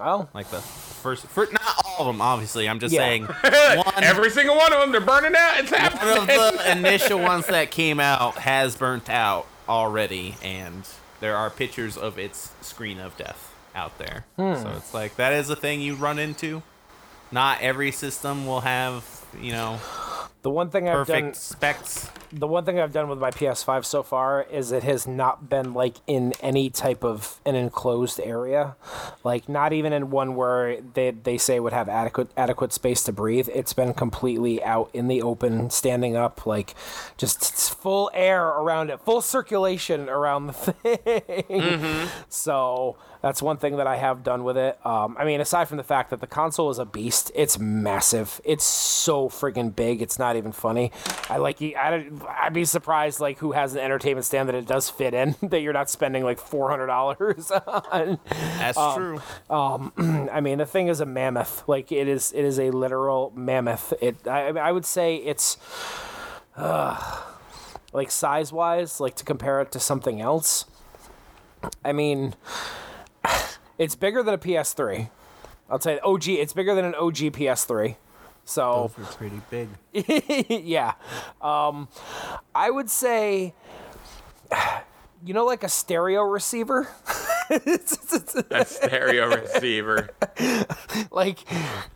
Oh, 0.00 0.28
Like 0.34 0.48
the 0.50 0.60
first, 0.60 1.26
for, 1.26 1.46
not 1.52 1.62
all 1.84 1.96
of 2.00 2.06
them, 2.06 2.20
obviously. 2.20 2.68
I'm 2.68 2.80
just 2.80 2.94
Yeah. 2.94 3.00
saying 3.00 3.24
one, 3.84 4.04
Every 4.04 4.30
single 4.30 4.56
one 4.56 4.72
of 4.72 4.80
them, 4.80 4.92
they're 4.92 5.00
burning 5.00 5.34
out. 5.36 5.58
It's 5.60 5.70
happening. 5.70 6.08
one 6.16 6.20
of 6.20 6.26
the 6.58 6.72
initial 6.72 7.18
ones 7.20 7.46
that 7.46 7.70
came 7.70 8.00
out 8.00 8.34
has 8.38 8.76
burnt 8.76 9.08
out 9.10 9.46
already, 9.68 10.34
and 10.42 10.88
there 11.20 11.36
are 11.36 11.50
pictures 11.50 11.96
of 11.96 12.18
its 12.18 12.50
screen 12.60 12.98
of 12.98 13.16
death 13.16 13.54
out 13.74 13.96
there. 13.98 14.24
Hmm. 14.36 14.54
So 14.54 14.72
it's 14.76 14.92
like 14.94 15.16
that 15.16 15.32
is 15.32 15.50
a 15.50 15.56
thing 15.56 15.80
you 15.80 15.94
run 15.94 16.18
into. 16.18 16.62
Not 17.30 17.60
every 17.60 17.92
system 17.92 18.46
will 18.46 18.60
have, 18.62 19.04
you 19.40 19.52
know, 19.52 19.78
The 20.42 20.50
one 20.50 20.70
thing 20.70 20.88
I've 20.88 21.06
Perfect 21.06 21.24
done 21.24 21.34
specs. 21.34 22.10
the 22.32 22.46
one 22.46 22.64
thing 22.64 22.78
I've 22.78 22.92
done 22.92 23.08
with 23.08 23.18
my 23.18 23.30
PS5 23.30 23.84
so 23.84 24.02
far 24.04 24.42
is 24.42 24.70
it 24.70 24.84
has 24.84 25.06
not 25.06 25.48
been 25.48 25.74
like 25.74 25.96
in 26.06 26.32
any 26.40 26.70
type 26.70 27.02
of 27.02 27.40
an 27.44 27.56
enclosed 27.56 28.20
area, 28.20 28.76
like 29.24 29.48
not 29.48 29.72
even 29.72 29.92
in 29.92 30.10
one 30.10 30.36
where 30.36 30.80
they 30.80 31.10
they 31.10 31.38
say 31.38 31.58
would 31.58 31.72
have 31.72 31.88
adequate 31.88 32.30
adequate 32.36 32.72
space 32.72 33.02
to 33.04 33.12
breathe. 33.12 33.48
It's 33.52 33.72
been 33.72 33.92
completely 33.94 34.62
out 34.62 34.90
in 34.94 35.08
the 35.08 35.22
open, 35.22 35.70
standing 35.70 36.14
up, 36.16 36.46
like 36.46 36.74
just 37.16 37.74
full 37.74 38.08
air 38.14 38.46
around 38.46 38.90
it, 38.90 39.00
full 39.00 39.20
circulation 39.20 40.08
around 40.08 40.46
the 40.46 40.52
thing. 40.52 42.08
So 42.28 42.96
that's 43.22 43.42
one 43.42 43.56
thing 43.56 43.76
that 43.78 43.86
I 43.88 43.96
have 43.96 44.22
done 44.22 44.44
with 44.44 44.56
it. 44.56 44.78
Um, 44.86 45.16
I 45.18 45.24
mean, 45.24 45.40
aside 45.40 45.66
from 45.66 45.76
the 45.76 45.82
fact 45.82 46.10
that 46.10 46.20
the 46.20 46.26
console 46.28 46.70
is 46.70 46.78
a 46.78 46.84
beast, 46.84 47.32
it's 47.34 47.58
massive. 47.58 48.40
It's 48.44 48.64
so 48.64 49.28
friggin' 49.28 49.74
big. 49.74 50.00
It's 50.00 50.18
not 50.18 50.27
even 50.36 50.52
funny. 50.52 50.92
I 51.28 51.36
like. 51.38 51.60
I, 51.62 52.06
I'd 52.40 52.52
be 52.52 52.64
surprised 52.64 53.20
like 53.20 53.38
who 53.38 53.52
has 53.52 53.74
an 53.74 53.80
entertainment 53.80 54.24
stand 54.26 54.48
that 54.48 54.54
it 54.54 54.66
does 54.66 54.88
fit 54.90 55.14
in. 55.14 55.34
That 55.48 55.60
you're 55.62 55.72
not 55.72 55.88
spending 55.90 56.24
like 56.24 56.38
four 56.38 56.68
hundred 56.70 56.86
dollars 56.88 57.50
on. 57.66 58.18
That's 58.58 58.76
Um, 58.78 58.94
true. 59.48 60.28
I 60.30 60.40
mean, 60.40 60.58
the 60.58 60.66
thing 60.66 60.88
is 60.88 61.00
a 61.00 61.06
mammoth. 61.06 61.64
Like 61.66 61.90
it 61.92 62.06
is. 62.08 62.32
It 62.32 62.44
is 62.44 62.58
a 62.58 62.70
literal 62.70 63.32
mammoth. 63.34 63.92
It. 64.00 64.26
I, 64.26 64.48
I 64.48 64.72
would 64.72 64.84
say 64.84 65.16
it's. 65.16 65.56
Uh, 66.56 67.22
like 67.92 68.10
size 68.10 68.52
wise, 68.52 69.00
like 69.00 69.14
to 69.16 69.24
compare 69.24 69.60
it 69.62 69.72
to 69.72 69.80
something 69.80 70.20
else. 70.20 70.66
I 71.84 71.92
mean, 71.92 72.34
it's 73.78 73.94
bigger 73.94 74.22
than 74.22 74.34
a 74.34 74.38
PS3. 74.38 75.08
I'll 75.70 75.78
tell 75.78 75.94
you, 75.94 76.00
OG. 76.02 76.28
It's 76.28 76.52
bigger 76.52 76.74
than 76.74 76.84
an 76.84 76.94
OG 76.94 77.16
PS3. 77.16 77.96
So 78.48 78.90
Those 78.96 79.06
are 79.06 79.12
pretty 79.12 79.42
big. 79.50 79.68
yeah, 80.48 80.94
um, 81.42 81.86
I 82.54 82.70
would 82.70 82.88
say, 82.88 83.52
you 85.22 85.34
know, 85.34 85.44
like 85.44 85.62
a 85.62 85.68
stereo 85.68 86.22
receiver. 86.22 86.88
A 87.50 88.64
stereo 88.66 89.34
receiver. 89.34 90.10
like 91.10 91.38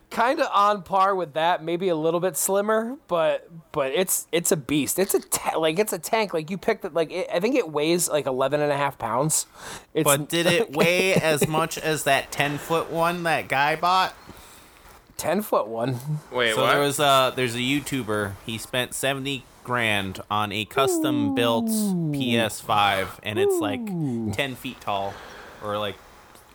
kind 0.09 0.39
of 0.39 0.47
on 0.51 0.81
par 0.81 1.13
with 1.15 1.33
that 1.35 1.63
maybe 1.63 1.89
a 1.89 1.95
little 1.95 2.19
bit 2.19 2.35
slimmer 2.35 2.97
but 3.07 3.47
but 3.71 3.91
it's 3.93 4.27
it's 4.31 4.51
a 4.51 4.57
beast 4.57 4.97
it's 4.97 5.13
a 5.13 5.19
ta- 5.19 5.57
like 5.59 5.77
it's 5.77 5.93
a 5.93 5.99
tank 5.99 6.33
like 6.33 6.49
you 6.49 6.57
picked 6.57 6.85
it 6.85 6.93
like 6.95 7.11
it, 7.11 7.27
i 7.33 7.39
think 7.39 7.55
it 7.55 7.71
weighs 7.71 8.09
like 8.09 8.25
11 8.25 8.61
and 8.61 8.71
a 8.71 8.77
half 8.77 8.97
pounds 8.97 9.45
it's 9.93 10.03
But 10.03 10.27
did 10.29 10.45
it 10.47 10.71
weigh 10.75 11.13
as 11.13 11.47
much 11.47 11.77
as 11.77 12.03
that 12.05 12.31
10 12.31 12.57
foot 12.57 12.89
one 12.91 13.23
that 13.23 13.47
guy 13.47 13.75
bought? 13.75 14.13
10 15.23 15.41
foot 15.41 15.67
one 15.67 15.97
Wait, 16.31 16.53
So 16.55 16.61
what? 16.61 16.71
there 16.73 16.81
was 16.81 16.99
a 16.99 17.33
there's 17.35 17.55
a 17.55 17.59
YouTuber. 17.59 18.33
He 18.45 18.57
spent 18.57 18.93
70 18.93 19.45
grand 19.63 20.19
on 20.29 20.51
a 20.51 20.65
custom 20.65 21.33
built 21.35 21.65
PS5 21.67 23.07
and 23.23 23.39
it's 23.39 23.55
like 23.59 23.85
10 23.85 24.55
feet 24.55 24.81
tall 24.81 25.13
or 25.63 25.77
like 25.77 25.95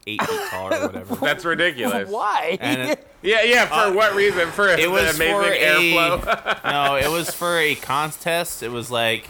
8 0.06 0.20
feet 0.22 0.40
tall 0.50 0.66
or 0.74 0.86
whatever. 0.86 1.14
That's 1.20 1.44
ridiculous. 1.44 2.08
why 2.10 2.58
And 2.60 2.90
it- 2.92 3.04
Yeah, 3.20 3.42
yeah. 3.42 3.66
For 3.66 3.74
uh, 3.74 3.92
what 3.94 4.14
reason? 4.14 4.48
For 4.52 4.68
It 4.68 4.88
was 4.88 5.16
amazing 5.16 5.34
for 5.34 5.42
airflow. 5.42 6.60
a 6.64 6.70
no. 6.72 6.94
It 6.96 7.10
was 7.10 7.34
for 7.34 7.58
a 7.58 7.74
contest. 7.74 8.62
It 8.62 8.68
was 8.70 8.92
like 8.92 9.28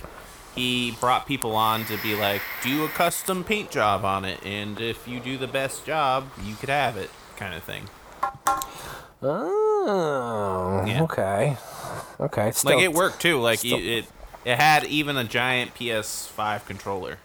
he 0.55 0.91
brought 1.01 1.27
people 1.27 1.57
on 1.57 1.87
to 1.87 1.97
be 2.03 2.15
like, 2.15 2.43
do 2.63 2.85
a 2.85 2.89
custom 2.89 3.45
paint 3.45 3.71
job 3.71 4.05
on 4.05 4.27
it, 4.27 4.45
and 4.45 4.79
if 4.79 5.09
you 5.09 5.21
do 5.21 5.39
the 5.39 5.47
best 5.47 5.87
job, 5.87 6.27
you 6.45 6.55
could 6.57 6.69
have 6.69 6.97
it, 6.99 7.09
kind 7.37 7.55
of 7.55 7.63
thing. 7.63 7.89
Oh 9.23 10.85
Yeah. 10.87 11.03
okay 11.03 11.57
okay 12.21 12.51
still, 12.53 12.75
like 12.77 12.85
it 12.85 12.93
worked 12.93 13.21
too. 13.21 13.41
Like 13.41 13.59
still- 13.61 13.79
it, 13.79 14.07
it 14.45 14.57
had 14.59 14.85
even 14.85 15.17
a 15.17 15.25
giant 15.25 15.75
PS5 15.75 16.67
controller. 16.67 17.19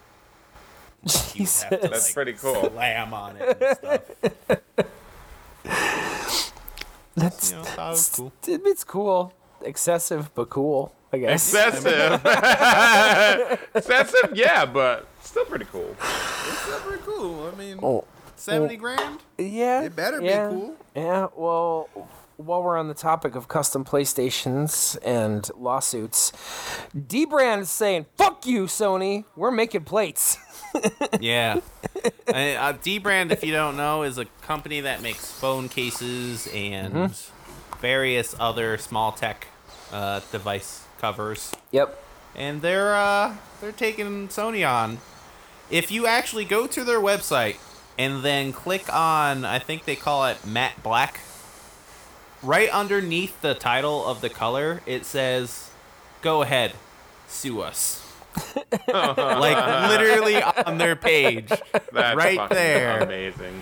You 1.36 1.46
would 1.46 1.50
have 1.72 1.82
to, 1.82 1.88
That's 1.90 2.14
pretty 2.14 2.34
cool. 2.34 2.70
Slam 2.72 3.14
on 3.14 3.36
it 3.38 3.58
and 3.62 3.78
stuff. 3.78 4.02
that's 7.16 7.52
You 7.52 7.58
know, 7.58 7.64
that 7.64 7.78
was 7.90 8.10
cool. 8.16 8.32
it's 8.48 8.84
cool 8.84 9.34
excessive 9.64 10.34
but 10.36 10.50
cool 10.50 10.94
i 11.14 11.18
guess 11.18 11.54
Excessive. 11.54 12.22
Excessive, 13.76 14.32
yeah, 14.36 14.66
but 14.66 15.08
still 15.22 15.46
pretty 15.46 15.66
cool. 15.66 15.96
Super 16.02 16.98
cool. 17.06 17.52
I 17.54 17.58
mean, 17.58 17.80
oh 17.84 18.04
seventy 18.44 18.76
grand. 18.78 19.20
yeah 19.38 19.84
It 19.84 19.96
better 19.96 20.20
be 20.22 20.28
cool. 20.30 20.76
yeah 20.96 21.28
well 21.36 21.90
while 22.38 22.64
we're 22.64 22.78
on 22.78 22.88
the 22.88 22.94
topic 22.94 23.36
of 23.36 23.48
custom 23.48 23.86
playstations 23.86 24.98
and 25.06 25.50
lawsuits 25.56 26.32
d-brand 27.08 27.62
is 27.62 27.70
saying 27.72 28.06
fuck 28.18 28.46
you 28.46 28.66
sony 28.66 29.24
we're 29.36 29.52
making 29.52 29.84
plates 29.84 30.38
Yeah. 31.20 31.60
I- 32.34 32.56
uh, 32.56 32.74
D-Brand, 32.82 33.32
if 33.32 33.44
you 33.44 33.54
don't 33.54 33.78
know, 33.78 34.02
is 34.02 34.18
a 34.18 34.26
company 34.42 34.82
that 34.82 35.04
makes 35.04 35.32
phone 35.32 35.70
cases 35.70 36.48
and 36.52 37.14
various 37.80 38.36
other 38.40 38.80
small 38.80 39.12
tech 39.12 39.46
uh, 39.92 40.22
device 40.32 40.86
covers, 41.00 41.52
yep 41.72 42.04
and 42.36 42.64
they're 42.64 42.96
uh, 42.96 43.36
they're 43.62 43.72
taking 43.72 44.28
Sony 44.30 44.68
on. 44.68 44.98
If 45.70 45.92
you 45.92 46.08
actually 46.08 46.46
go 46.46 46.66
to 46.66 46.84
their 46.84 47.00
website 47.00 47.58
and 47.98 48.24
then 48.24 48.54
click 48.54 48.92
on, 48.94 49.46
I 49.46 49.60
think 49.60 49.86
they 49.86 49.96
call 49.96 50.26
it 50.26 50.46
matte 50.46 50.82
black. 50.84 51.20
Right 52.42 52.70
underneath 52.70 53.42
the 53.42 53.54
title 53.54 54.06
of 54.06 54.22
the 54.22 54.30
color, 54.30 54.82
it 54.86 55.06
says, 55.06 55.70
"Go 56.22 56.42
ahead, 56.42 56.74
sue 57.28 57.62
us." 57.62 58.02
like 58.88 59.90
literally 59.90 60.42
on 60.42 60.78
their 60.78 60.96
page. 60.96 61.50
That's 61.92 62.18
Right 62.18 62.50
there. 62.50 63.00
Amazing. 63.00 63.62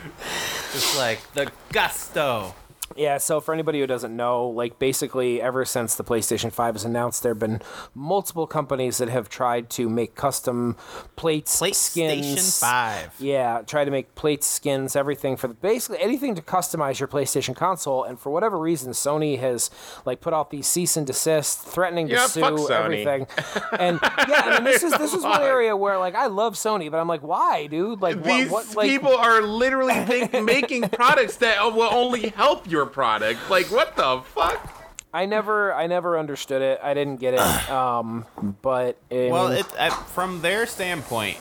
Just 0.72 0.98
like 0.98 1.20
the 1.34 1.52
gusto. 1.72 2.56
Yeah, 2.96 3.18
so 3.18 3.39
for 3.42 3.54
anybody 3.54 3.80
who 3.80 3.88
doesn't 3.88 4.16
know, 4.16 4.48
like 4.48 4.80
basically 4.80 5.42
ever 5.42 5.66
since 5.66 5.96
the 5.96 6.04
PlayStation 6.04 6.52
5 6.52 6.74
was 6.76 6.86
announced, 6.86 7.24
there 7.24 7.32
have 7.32 7.39
been 7.39 7.62
multiple 7.96 8.48
companies 8.48 8.98
that 9.00 9.10
have 9.10 9.30
tried 9.30 9.70
to 9.72 9.89
make 9.89 10.16
custom 10.16 10.76
plates, 11.16 11.60
PlayStation 11.60 12.38
skins. 12.38 12.60
5. 12.60 13.16
Yeah, 13.20 13.62
try 13.66 13.86
to 13.86 13.92
make 13.92 14.16
plates, 14.16 14.48
skins, 14.48 14.96
everything 14.96 15.38
for 15.38 15.48
the 15.48 15.54
basically 15.54 16.00
anything 16.02 16.36
to 16.36 16.42
customize 16.42 17.00
your 17.00 17.08
PlayStation 17.08 17.56
console. 17.56 18.04
And 18.04 18.20
for 18.20 18.30
whatever 18.32 18.58
reason, 18.58 18.92
Sony 18.94 19.39
has 19.39 19.70
like 20.06 20.22
put 20.22 20.34
out 20.34 20.50
these 20.50 20.68
cease 20.68 20.98
and 20.98 21.06
desist, 21.08 21.60
threatening 21.62 22.08
to 22.08 22.14
Yeah, 22.16 22.28
sue 22.28 22.42
fuck 22.42 22.54
Sony. 22.54 22.72
everything. 23.06 23.28
And 23.80 24.00
yeah, 24.02 24.42
I 24.46 24.56
mean 24.56 24.66
this 24.66 24.84
is 24.84 24.92
this 24.94 25.14
is 25.14 25.24
one 25.24 25.42
area 25.42 25.76
where 25.76 25.98
like 25.98 26.14
I 26.16 26.28
love 26.28 26.56
Sony, 26.56 26.92
but 26.92 26.98
I'm 27.00 27.08
like, 27.08 27.22
why, 27.24 27.68
dude? 27.68 28.02
Like 28.02 28.22
These 28.22 28.50
what? 28.50 28.66
what 28.68 28.76
like, 28.76 28.89
people 28.89 29.16
are 29.16 29.42
literally 29.42 29.94
think, 30.06 30.32
making 30.46 30.89
products 30.89 31.38
that 31.38 31.64
will 31.74 31.82
only 31.92 32.30
help 32.30 32.70
your 32.70 32.81
product. 32.86 33.50
Like, 33.50 33.68
what 33.72 33.96
the 33.96 34.22
fuck? 34.34 34.78
I 35.14 35.26
never, 35.26 35.74
I 35.74 35.88
never 35.88 36.18
understood 36.18 36.62
it. 36.62 36.80
I 36.82 36.94
didn't 36.94 37.18
get 37.18 37.34
it. 37.34 37.42
Um, 37.70 38.26
but 38.62 38.98
I 39.12 39.30
Well, 39.32 39.48
it, 39.48 39.66
uh, 39.78 39.90
from 39.90 40.42
their 40.42 40.66
standpoint, 40.66 41.38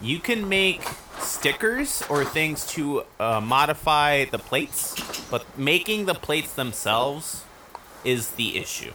you 0.00 0.18
can 0.18 0.48
make 0.48 0.82
stickers 1.18 2.02
or 2.08 2.24
things 2.24 2.66
to 2.68 3.04
uh, 3.20 3.40
modify 3.40 4.24
the 4.26 4.38
plates, 4.38 4.94
but 5.30 5.44
making 5.58 6.06
the 6.06 6.14
plates 6.14 6.54
themselves 6.54 7.44
is 8.04 8.32
the 8.32 8.56
issue. 8.58 8.92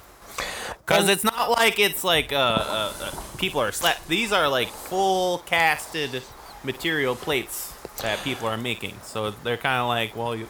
Because 0.86 1.04
And- 1.04 1.10
it's 1.12 1.24
not 1.24 1.50
like 1.52 1.80
it's 1.80 2.04
like 2.04 2.32
uh, 2.32 2.36
uh, 2.38 2.94
uh, 3.02 3.12
people 3.38 3.62
are 3.62 3.72
slap. 3.72 4.06
These 4.08 4.32
are 4.32 4.48
like 4.48 4.70
full 4.70 5.40
casted 5.40 6.22
material 6.64 7.16
plates 7.16 7.74
that 8.02 8.24
people 8.24 8.48
are 8.48 8.58
making. 8.58 8.96
So 9.04 9.32
they're 9.32 9.58
kind 9.58 9.82
of 9.82 9.88
like, 9.88 10.16
well, 10.16 10.36
you, 10.36 10.48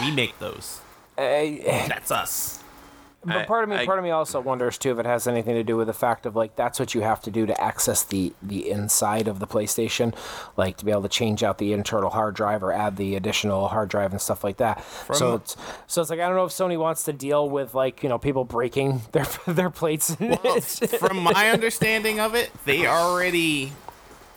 we 0.00 0.10
make 0.10 0.38
those. 0.38 0.80
I- 1.18 1.60
That's 1.88 2.10
us. 2.10 2.58
but 3.24 3.46
part 3.46 3.62
of 3.62 3.70
me, 3.70 3.76
I- 3.76 3.86
part 3.86 3.98
of 3.98 4.04
me 4.04 4.10
also 4.10 4.40
wonders 4.40 4.78
too 4.78 4.90
if 4.90 4.98
it 4.98 5.06
has 5.06 5.28
anything 5.28 5.54
to 5.54 5.62
do 5.62 5.76
with 5.76 5.86
the 5.86 5.92
fact 5.92 6.26
of 6.26 6.34
like 6.34 6.56
that's 6.56 6.80
what 6.80 6.92
you 6.92 7.02
have 7.02 7.20
to 7.20 7.30
do 7.30 7.46
to 7.46 7.60
access 7.62 8.02
the 8.02 8.32
the 8.42 8.68
inside 8.68 9.28
of 9.28 9.38
the 9.38 9.46
PlayStation, 9.46 10.12
like 10.56 10.76
to 10.78 10.84
be 10.84 10.90
able 10.90 11.02
to 11.02 11.08
change 11.08 11.44
out 11.44 11.58
the 11.58 11.72
internal 11.72 12.10
hard 12.10 12.34
drive 12.34 12.64
or 12.64 12.72
add 12.72 12.96
the 12.96 13.14
additional 13.14 13.68
hard 13.68 13.90
drive 13.90 14.10
and 14.10 14.20
stuff 14.20 14.42
like 14.42 14.56
that. 14.56 14.84
so 15.12 15.34
it's 15.36 15.56
so 15.86 16.00
it's 16.00 16.10
like 16.10 16.18
I 16.18 16.26
don't 16.26 16.34
know 16.34 16.46
if 16.46 16.52
Sony 16.52 16.76
wants 16.78 17.04
to 17.04 17.12
deal 17.12 17.48
with 17.48 17.74
like 17.74 18.02
you 18.02 18.08
know 18.08 18.18
people 18.18 18.44
breaking 18.44 19.02
their 19.12 19.26
their 19.46 19.70
plates. 19.70 20.16
Well, 20.20 20.60
from 20.60 21.18
my 21.18 21.50
understanding 21.50 22.18
of 22.18 22.34
it, 22.34 22.50
they 22.64 22.86
already. 22.86 23.72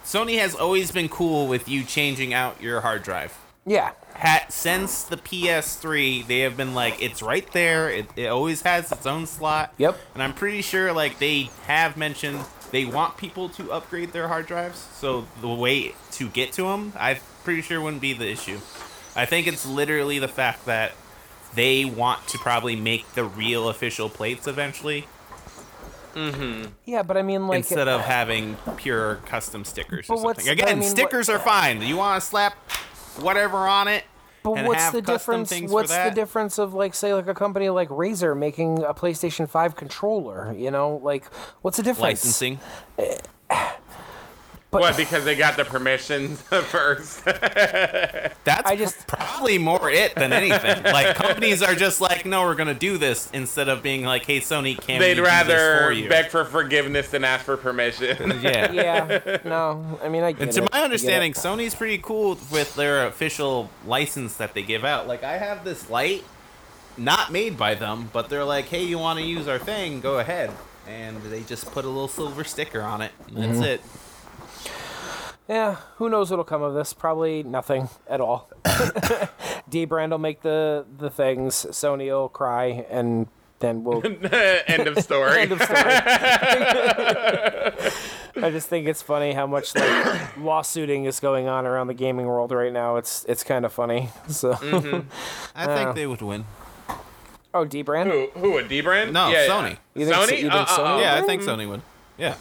Sony 0.04 0.38
has 0.38 0.54
always 0.54 0.92
been 0.92 1.10
cool 1.10 1.48
with 1.48 1.68
you 1.68 1.84
changing 1.84 2.32
out 2.36 2.62
your 2.62 2.82
hard 2.82 3.02
drive. 3.02 3.36
yeah, 3.66 3.94
Ha 4.16 4.46
since 4.50 5.04
the 5.04 5.18
PS3, 5.18 6.26
they 6.28 6.40
have 6.40 6.56
been 6.56 6.74
like, 6.74 7.02
it's 7.02 7.22
right 7.22 7.50
there. 7.52 7.90
It, 7.90 8.08
it 8.16 8.28
always 8.28 8.62
has 8.62 8.92
its 8.92 9.06
own 9.06 9.26
slot. 9.28 9.74
Yep. 9.78 9.98
And 10.14 10.24
I'm 10.24 10.34
pretty 10.34 10.62
sure 10.62 10.94
like 10.94 11.20
they 11.20 11.50
have 11.68 11.98
mentioned 11.98 12.40
they 12.72 12.86
want 12.86 13.18
people 13.18 13.50
to 13.50 13.72
upgrade 13.72 14.14
their 14.14 14.28
hard 14.28 14.48
drives. 14.48 14.80
So 14.80 15.28
the 15.42 15.50
way 15.50 15.96
to 16.14 16.30
get 16.30 16.52
to 16.54 16.64
them, 16.64 16.94
I'm 16.98 17.18
pretty 17.44 17.62
sure 17.62 17.80
wouldn't 17.82 18.02
be 18.02 18.14
the 18.14 18.30
issue. 18.30 18.60
I 19.16 19.26
think 19.26 19.48
it's 19.48 19.66
literally 19.66 20.20
the 20.20 20.28
fact 20.28 20.66
that 20.66 20.94
they 21.54 21.86
want 21.86 22.28
to 22.30 22.38
probably 22.38 22.76
make 22.76 23.14
the 23.14 23.24
real 23.24 23.70
official 23.70 24.10
plates 24.10 24.48
eventually, 24.48 25.08
Mm-hmm. 26.16 26.70
Yeah, 26.86 27.04
but 27.04 27.18
I 27.18 27.22
mean, 27.24 27.48
like 27.48 27.58
instead 27.58 27.90
of 27.90 28.00
having 28.00 28.56
pure 28.78 29.16
custom 29.26 29.66
stickers 29.66 30.10
or 30.10 30.18
something. 30.18 30.48
I 30.48 30.52
Again, 30.54 30.68
mean, 30.70 30.80
what- 30.80 30.88
stickers 30.88 31.28
are 31.28 31.40
fine. 31.40 31.82
You 31.82 31.98
want 31.98 32.22
to 32.22 32.26
slap 32.26 32.56
whatever 33.22 33.58
on 33.68 33.88
it 33.88 34.04
But 34.44 34.54
and 34.54 34.68
what's 34.68 34.84
have 34.84 34.94
the 34.94 35.02
difference? 35.02 35.52
What's 35.68 35.96
the 35.96 36.12
difference 36.14 36.58
of 36.60 36.74
like 36.74 36.94
say 36.94 37.14
like 37.14 37.28
a 37.28 37.34
company 37.34 37.70
like 37.70 37.90
Razer 37.90 38.38
making 38.38 38.84
a 38.84 38.94
PlayStation 38.94 39.50
Five 39.50 39.76
controller? 39.76 40.54
You 40.54 40.72
know, 40.72 41.00
like 41.04 41.26
what's 41.62 41.78
the 41.78 41.84
difference? 41.84 42.24
Licensing. 42.24 42.60
Eh, 42.98 43.18
But 44.76 44.82
What? 44.82 44.98
Because 44.98 45.24
they 45.26 45.36
got 45.36 45.58
the 45.58 45.66
permissions 45.66 46.42
first. 46.42 47.24
That's 47.26 48.70
I 48.70 48.76
just- 48.76 49.08
probably 49.08 49.58
more 49.58 49.90
it 49.90 50.16
than 50.16 50.34
anything. 50.34 50.84
like 50.84 51.16
companies 51.16 51.62
are 51.62 51.76
just 51.76 52.02
like, 52.02 52.26
no, 52.26 52.44
we're 52.44 52.56
gonna 52.56 52.74
do 52.74 52.98
this 52.98 53.30
instead 53.34 53.70
of 53.70 53.82
being 53.84 54.04
like, 54.04 54.26
hey, 54.26 54.40
Sony, 54.40 54.80
can 54.80 55.00
we 55.00 55.06
They'd 55.06 55.14
do 55.16 55.22
this 55.22 55.30
rather 55.30 55.86
for 55.86 55.92
you? 55.92 56.10
beg 56.10 56.28
for 56.30 56.46
forgiveness 56.46 57.10
than 57.10 57.24
ask 57.24 57.46
for 57.46 57.58
permission. 57.58 58.40
yeah. 58.42 58.72
yeah, 58.72 59.38
no, 59.44 60.00
I 60.04 60.10
mean 60.10 60.24
I 60.24 60.32
get 60.32 60.42
And 60.42 60.52
to 60.54 60.64
it. 60.64 60.72
My 60.74 60.82
understanding. 60.84 61.34
Sony's 61.34 61.76
pretty 61.76 61.98
cool 61.98 62.38
with 62.52 62.76
their 62.76 63.08
official 63.08 63.70
license 63.86 64.36
that 64.38 64.54
they 64.54 64.62
give 64.64 64.84
out. 64.86 65.08
Like, 65.08 65.24
I 65.24 65.38
have 65.38 65.64
this 65.66 65.90
light, 65.90 66.24
not 66.98 67.32
made 67.32 67.58
by 67.58 67.76
them, 67.76 68.10
but 68.14 68.30
they're 68.30 68.44
like, 68.46 68.66
hey, 68.66 68.84
you 68.84 68.98
want 69.00 69.20
to 69.20 69.26
use 69.26 69.48
our 69.48 69.60
thing? 69.60 70.02
Go 70.02 70.20
ahead. 70.20 70.52
And 70.88 71.22
they 71.24 71.42
just 71.42 71.66
put 71.72 71.84
a 71.86 71.88
little 71.88 72.08
silver 72.08 72.44
sticker 72.44 72.82
on 72.82 73.02
it. 73.02 73.12
And 73.28 73.38
that's 73.38 73.54
Mm-hmm. 73.54 73.64
it. 73.64 73.82
Yeah, 75.48 75.76
who 75.98 76.10
knows 76.10 76.30
what'll 76.32 76.44
come 76.46 76.64
of 76.64 76.74
this? 76.74 76.94
Probably 76.94 77.44
nothing 77.44 77.90
at 78.10 78.20
all. 78.20 78.50
D 79.70 79.86
Brand 79.86 80.12
will 80.12 80.18
make 80.20 80.42
the 80.42 80.86
the 80.98 81.10
things. 81.10 81.68
Sony 81.70 82.08
will 82.08 82.30
cry, 82.30 82.86
and 82.90 83.28
then 83.60 83.84
we'll 83.84 84.02
End 84.68 84.88
of 84.88 84.98
story. 85.04 85.42
end 85.42 85.52
of 85.52 85.62
story. 85.62 85.84
I 88.38 88.50
just 88.52 88.68
think 88.68 88.88
it's 88.88 89.02
funny 89.02 89.34
how 89.34 89.48
much 89.48 89.74
like 89.76 90.38
lawsuiting 90.38 91.06
is 91.06 91.20
going 91.20 91.48
on 91.48 91.66
around 91.66 91.88
the 91.88 91.94
gaming 91.94 92.26
world 92.26 92.52
right 92.52 92.74
now. 92.74 92.98
It's 92.98 93.24
it's 93.30 93.44
kind 93.44 93.66
of 93.66 93.72
funny. 93.74 94.10
So, 94.28 94.52
I 95.56 95.66
Uh, 95.66 95.76
think 95.76 95.96
they 95.96 96.08
would 96.08 96.22
win. 96.22 96.46
oh, 97.54 97.66
D 97.66 97.82
Brand. 97.82 98.10
Who? 98.12 98.28
Who? 98.36 98.58
A 98.58 98.64
D 98.68 98.82
brand? 98.82 99.14
No, 99.14 99.30
yeah, 99.30 99.48
Sony. 99.48 99.78
You 99.94 100.06
think 100.06 100.16
so- 100.16 100.22
Sony? 100.28 100.38
you 100.38 100.50
think 100.50 100.54
Uh, 100.54 100.66
Sony? 100.66 100.98
uh, 100.98 101.02
Yeah, 101.02 101.16
I 101.16 101.22
think 101.22 101.42
Sony 101.44 101.70
would. 101.70 101.82
Yeah. 102.18 102.36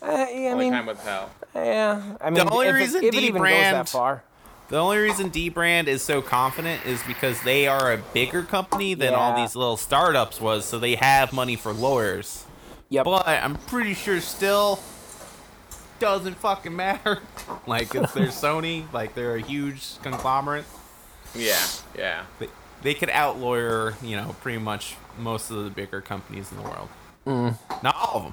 Uh, 0.00 0.06
yeah, 0.30 0.48
I 0.48 0.52
Only 0.52 0.64
mean, 0.66 0.72
time 0.72 0.86
will 0.86 0.94
tell. 0.96 1.30
Yeah. 1.54 2.16
I 2.20 2.30
mean, 2.30 2.48
only 2.48 2.68
if, 2.68 2.74
reason 2.74 3.04
it, 3.04 3.08
if 3.08 3.14
it 3.14 3.20
D 3.20 3.26
even 3.26 3.42
goes 3.42 3.50
that 3.50 3.88
far. 3.88 4.24
The 4.68 4.78
only 4.78 4.96
reason 4.98 5.28
D 5.28 5.50
Brand 5.50 5.88
is 5.88 6.02
so 6.02 6.22
confident 6.22 6.86
is 6.86 7.02
because 7.06 7.42
they 7.42 7.66
are 7.66 7.92
a 7.92 7.98
bigger 7.98 8.42
company 8.42 8.94
than 8.94 9.14
all 9.14 9.36
these 9.36 9.54
little 9.54 9.76
startups 9.76 10.40
was, 10.40 10.64
so 10.64 10.78
they 10.78 10.94
have 10.94 11.32
money 11.32 11.56
for 11.56 11.72
lawyers. 11.72 12.44
Yep. 12.88 13.04
But 13.04 13.28
I'm 13.28 13.56
pretty 13.56 13.94
sure 13.94 14.20
still 14.20 14.80
doesn't 15.98 16.36
fucking 16.36 16.74
matter. 16.74 17.20
like 17.66 17.94
if 17.94 18.12
they're 18.14 18.26
Sony, 18.28 18.90
like 18.92 19.14
they're 19.14 19.36
a 19.36 19.40
huge 19.40 20.00
conglomerate. 20.02 20.64
Yeah, 21.34 21.66
yeah. 21.96 22.24
They, 22.38 22.48
they 22.82 22.94
could 22.94 23.08
outlawyer, 23.10 24.00
you 24.02 24.16
know, 24.16 24.34
pretty 24.40 24.58
much 24.58 24.96
most 25.18 25.50
of 25.50 25.64
the 25.64 25.70
bigger 25.70 26.00
companies 26.00 26.50
in 26.50 26.58
the 26.58 26.62
world. 26.62 26.88
Mm. 27.26 27.58
Not 27.82 27.96
all 27.96 28.16
of 28.16 28.22
them. 28.24 28.32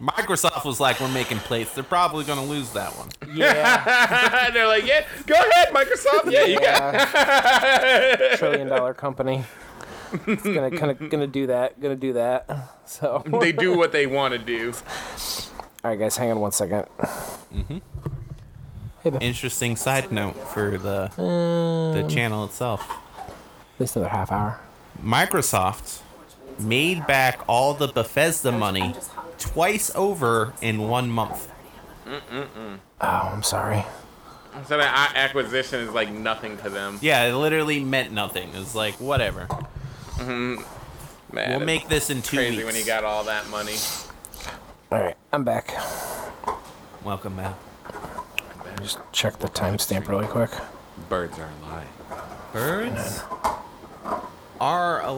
Microsoft 0.00 0.64
was 0.64 0.78
like, 0.80 1.00
we're 1.00 1.08
making 1.08 1.38
plates. 1.38 1.74
They're 1.74 1.82
probably 1.84 2.24
going 2.24 2.38
to 2.38 2.44
lose 2.44 2.70
that 2.72 2.90
one. 2.92 3.08
Yeah. 3.34 4.50
They're 4.52 4.66
like, 4.66 4.86
yeah, 4.86 5.04
go 5.26 5.34
ahead, 5.34 5.68
Microsoft. 5.68 6.30
Yeah, 6.30 6.44
you 6.44 6.60
got. 6.60 7.08
Trillion 8.38 8.68
dollar 8.68 8.94
company. 8.94 9.44
It's 10.26 10.42
gonna 10.42 10.70
kind 10.70 10.90
of 10.90 11.10
gonna 11.10 11.26
do 11.26 11.48
that. 11.48 11.78
Gonna 11.80 11.94
do 11.96 12.14
that. 12.14 12.48
So. 12.86 13.22
They 13.40 13.52
do 13.52 13.76
what 13.76 13.92
they 13.92 14.06
want 14.06 14.32
to 14.32 14.38
do. 14.38 14.72
All 15.84 15.90
right, 15.90 15.98
guys, 15.98 16.16
hang 16.16 16.30
on 16.30 16.40
one 16.40 16.52
second. 16.52 16.86
Mhm. 17.52 17.82
Hey. 19.02 19.10
Interesting 19.20 19.76
side 19.76 20.10
note 20.10 20.34
for 20.48 20.78
the 20.78 21.10
the 21.16 22.06
channel 22.08 22.44
itself. 22.46 22.88
At 23.28 23.80
least 23.80 23.96
another 23.96 24.08
half 24.10 24.32
hour. 24.32 24.60
Microsoft 25.02 26.00
made 26.60 27.06
back 27.06 27.40
all 27.48 27.74
the 27.74 27.88
Bethesda 27.88 28.52
money 28.52 28.94
twice 29.38 29.90
over 29.94 30.52
in 30.60 30.88
one 30.88 31.10
month. 31.10 31.50
Oh, 32.06 32.50
I'm 33.00 33.42
sorry. 33.42 33.84
So 34.66 34.76
that 34.78 35.12
acquisition 35.14 35.80
is 35.80 35.90
like 35.90 36.10
nothing 36.10 36.56
to 36.58 36.70
them. 36.70 36.98
Yeah, 37.00 37.24
it 37.26 37.34
literally 37.34 37.80
meant 37.84 38.12
nothing. 38.12 38.48
It 38.48 38.58
was 38.58 38.74
like 38.74 38.94
whatever. 38.94 39.46
Mm-hmm. 40.16 40.62
Man, 41.34 41.50
We'll 41.50 41.66
make 41.66 41.88
this 41.88 42.10
in 42.10 42.22
two 42.22 42.38
crazy 42.38 42.56
weeks. 42.56 42.66
when 42.66 42.74
he 42.74 42.82
got 42.84 43.04
all 43.04 43.24
that 43.24 43.48
money. 43.50 43.76
All 44.90 45.00
right, 45.02 45.16
I'm 45.32 45.44
back. 45.44 45.72
Welcome 47.04 47.36
back. 47.36 47.54
Just 48.80 48.98
check 49.12 49.38
the 49.38 49.48
timestamp 49.48 50.08
really 50.08 50.26
quick. 50.26 50.50
Birds 51.08 51.38
are 51.38 51.50
alive. 51.62 51.86
Birds 52.52 53.22
are 54.60 55.02
a 55.02 55.12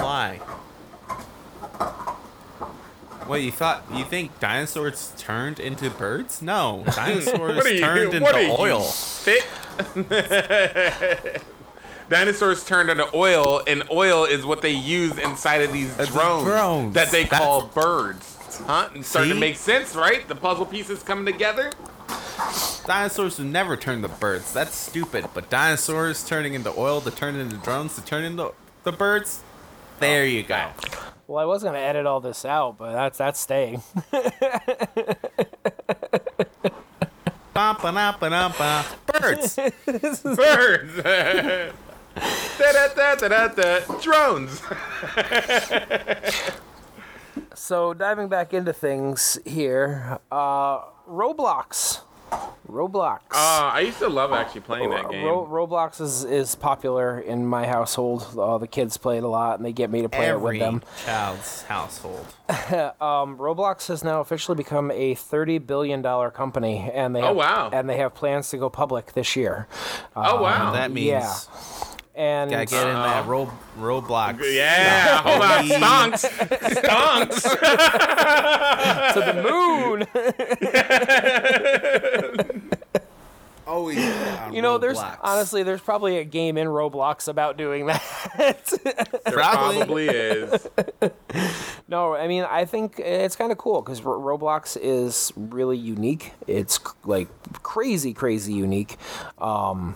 What 3.26 3.42
you 3.42 3.52
thought? 3.52 3.84
You 3.94 4.04
think 4.04 4.38
dinosaurs 4.40 5.12
turned 5.16 5.60
into 5.60 5.88
birds? 5.90 6.42
No, 6.42 6.82
dinosaurs 6.94 7.64
you? 7.70 7.78
turned 7.80 8.14
into 8.14 8.20
what 8.24 8.34
are 8.34 8.42
you, 8.42 8.56
oil. 8.58 8.80
Fit. 8.82 9.46
Dinosaurs 12.08 12.64
turned 12.64 12.90
into 12.90 13.08
oil, 13.14 13.62
and 13.68 13.84
oil 13.90 14.24
is 14.24 14.44
what 14.44 14.62
they 14.62 14.72
use 14.72 15.16
inside 15.16 15.62
of 15.62 15.72
these 15.72 15.94
drones, 16.08 16.44
drones. 16.44 16.94
that 16.94 17.10
they 17.12 17.22
That's- 17.22 17.40
call 17.40 17.66
birds. 17.66 18.36
Huh? 18.66 18.88
And 18.94 19.06
starting 19.06 19.32
to 19.34 19.38
make 19.38 19.56
sense, 19.56 19.94
right? 19.94 20.26
The 20.26 20.34
puzzle 20.34 20.66
pieces 20.66 21.02
coming 21.04 21.24
together. 21.24 21.70
Dinosaurs 22.84 23.38
would 23.38 23.46
never 23.46 23.76
turn 23.76 24.02
to 24.02 24.08
birds. 24.08 24.52
That's 24.52 24.74
stupid. 24.74 25.26
But 25.32 25.48
dinosaurs 25.50 26.24
turning 26.26 26.54
into 26.54 26.74
oil 26.76 27.00
to 27.02 27.10
turn 27.12 27.36
into 27.36 27.56
drones 27.58 27.94
to 27.94 28.04
turn 28.04 28.24
into 28.24 28.52
the 28.82 28.92
birds. 28.92 29.42
There 30.00 30.26
you 30.26 30.42
go. 30.42 30.70
Well, 31.30 31.38
I 31.40 31.44
was 31.44 31.62
gonna 31.62 31.78
edit 31.78 32.06
all 32.06 32.18
this 32.18 32.44
out, 32.44 32.76
but 32.76 32.90
that's 32.90 33.18
that's 33.18 33.38
staying. 33.38 33.84
Ba, 37.54 37.76
ba, 37.80 37.92
da, 37.92 38.16
ba, 38.18 38.30
da, 38.30 38.48
ba. 38.48 38.84
Birds. 39.06 39.54
Birds. 39.84 40.96
da, 40.96 42.72
da, 42.72 42.88
da, 42.96 43.14
da, 43.14 43.28
da, 43.28 43.46
da. 43.46 43.78
Drones. 44.00 44.60
So 47.54 47.94
diving 47.94 48.28
back 48.28 48.52
into 48.52 48.72
things 48.72 49.38
here, 49.44 50.18
uh, 50.32 50.80
Roblox. 51.08 52.00
Roblox. 52.68 53.18
Uh, 53.32 53.70
I 53.74 53.80
used 53.80 53.98
to 53.98 54.08
love 54.08 54.32
actually 54.32 54.60
playing 54.60 54.90
that 54.90 55.10
game. 55.10 55.24
Ro- 55.26 55.44
Roblox 55.50 56.00
is, 56.00 56.22
is 56.22 56.54
popular 56.54 57.18
in 57.18 57.44
my 57.44 57.66
household. 57.66 58.26
Uh, 58.38 58.58
the 58.58 58.68
kids 58.68 58.96
play 58.96 59.16
it 59.18 59.24
a 59.24 59.28
lot, 59.28 59.58
and 59.58 59.66
they 59.66 59.72
get 59.72 59.90
me 59.90 60.02
to 60.02 60.08
play 60.08 60.26
it 60.28 60.34
with 60.34 60.54
Every 60.54 60.58
them. 60.60 60.82
child's 61.04 61.62
household. 61.62 62.26
Um, 63.00 63.36
Roblox 63.38 63.88
has 63.88 64.04
now 64.04 64.20
officially 64.20 64.56
become 64.56 64.90
a 64.92 65.14
thirty 65.14 65.58
billion 65.58 66.02
dollar 66.02 66.30
company, 66.30 66.90
and 66.92 67.14
they 67.16 67.20
Oh, 67.22 67.28
have, 67.28 67.36
wow. 67.36 67.70
and 67.72 67.88
they 67.88 67.96
have 67.96 68.14
plans 68.14 68.50
to 68.50 68.58
go 68.58 68.68
public 68.70 69.12
this 69.14 69.34
year. 69.36 69.66
oh 70.14 70.42
wow. 70.42 70.72
That 70.72 70.90
means 70.92 71.06
yeah. 71.08 71.32
And 72.16 72.50
gotta 72.50 72.66
get 72.66 72.86
in 72.86 72.94
that 72.94 73.26
ro- 73.26 73.50
Roblox. 73.78 74.40
yeah. 74.52 75.22
Hold 75.22 75.42
on. 75.42 75.62
Baby. 75.62 75.74
Stonks. 75.80 76.28
Stonks. 77.40 77.42
to 79.14 79.20
the 79.20 79.34
moon. 79.48 80.06
Always. 83.66 83.98
on 83.98 84.52
you 84.52 84.62
know, 84.62 84.78
there's 84.78 84.98
Roblox. 84.98 85.18
honestly, 85.22 85.62
there's 85.62 85.80
probably 85.80 86.18
a 86.18 86.24
game 86.24 86.58
in 86.58 86.66
Roblox 86.66 87.28
about 87.28 87.56
doing 87.56 87.86
that. 87.86 88.02
There 89.24 89.34
Probably. 89.34 89.76
probably 89.76 90.08
is. 90.08 90.66
No, 91.86 92.14
I 92.14 92.26
mean, 92.26 92.44
I 92.44 92.64
think 92.64 92.98
it's 92.98 93.36
kind 93.36 93.52
of 93.52 93.58
cool 93.58 93.80
because 93.82 94.00
Roblox 94.00 94.76
is 94.80 95.32
really 95.36 95.76
unique. 95.76 96.32
It's 96.48 96.76
c- 96.76 96.90
like 97.04 97.28
crazy, 97.62 98.12
crazy 98.12 98.52
unique. 98.54 98.96
Um, 99.38 99.94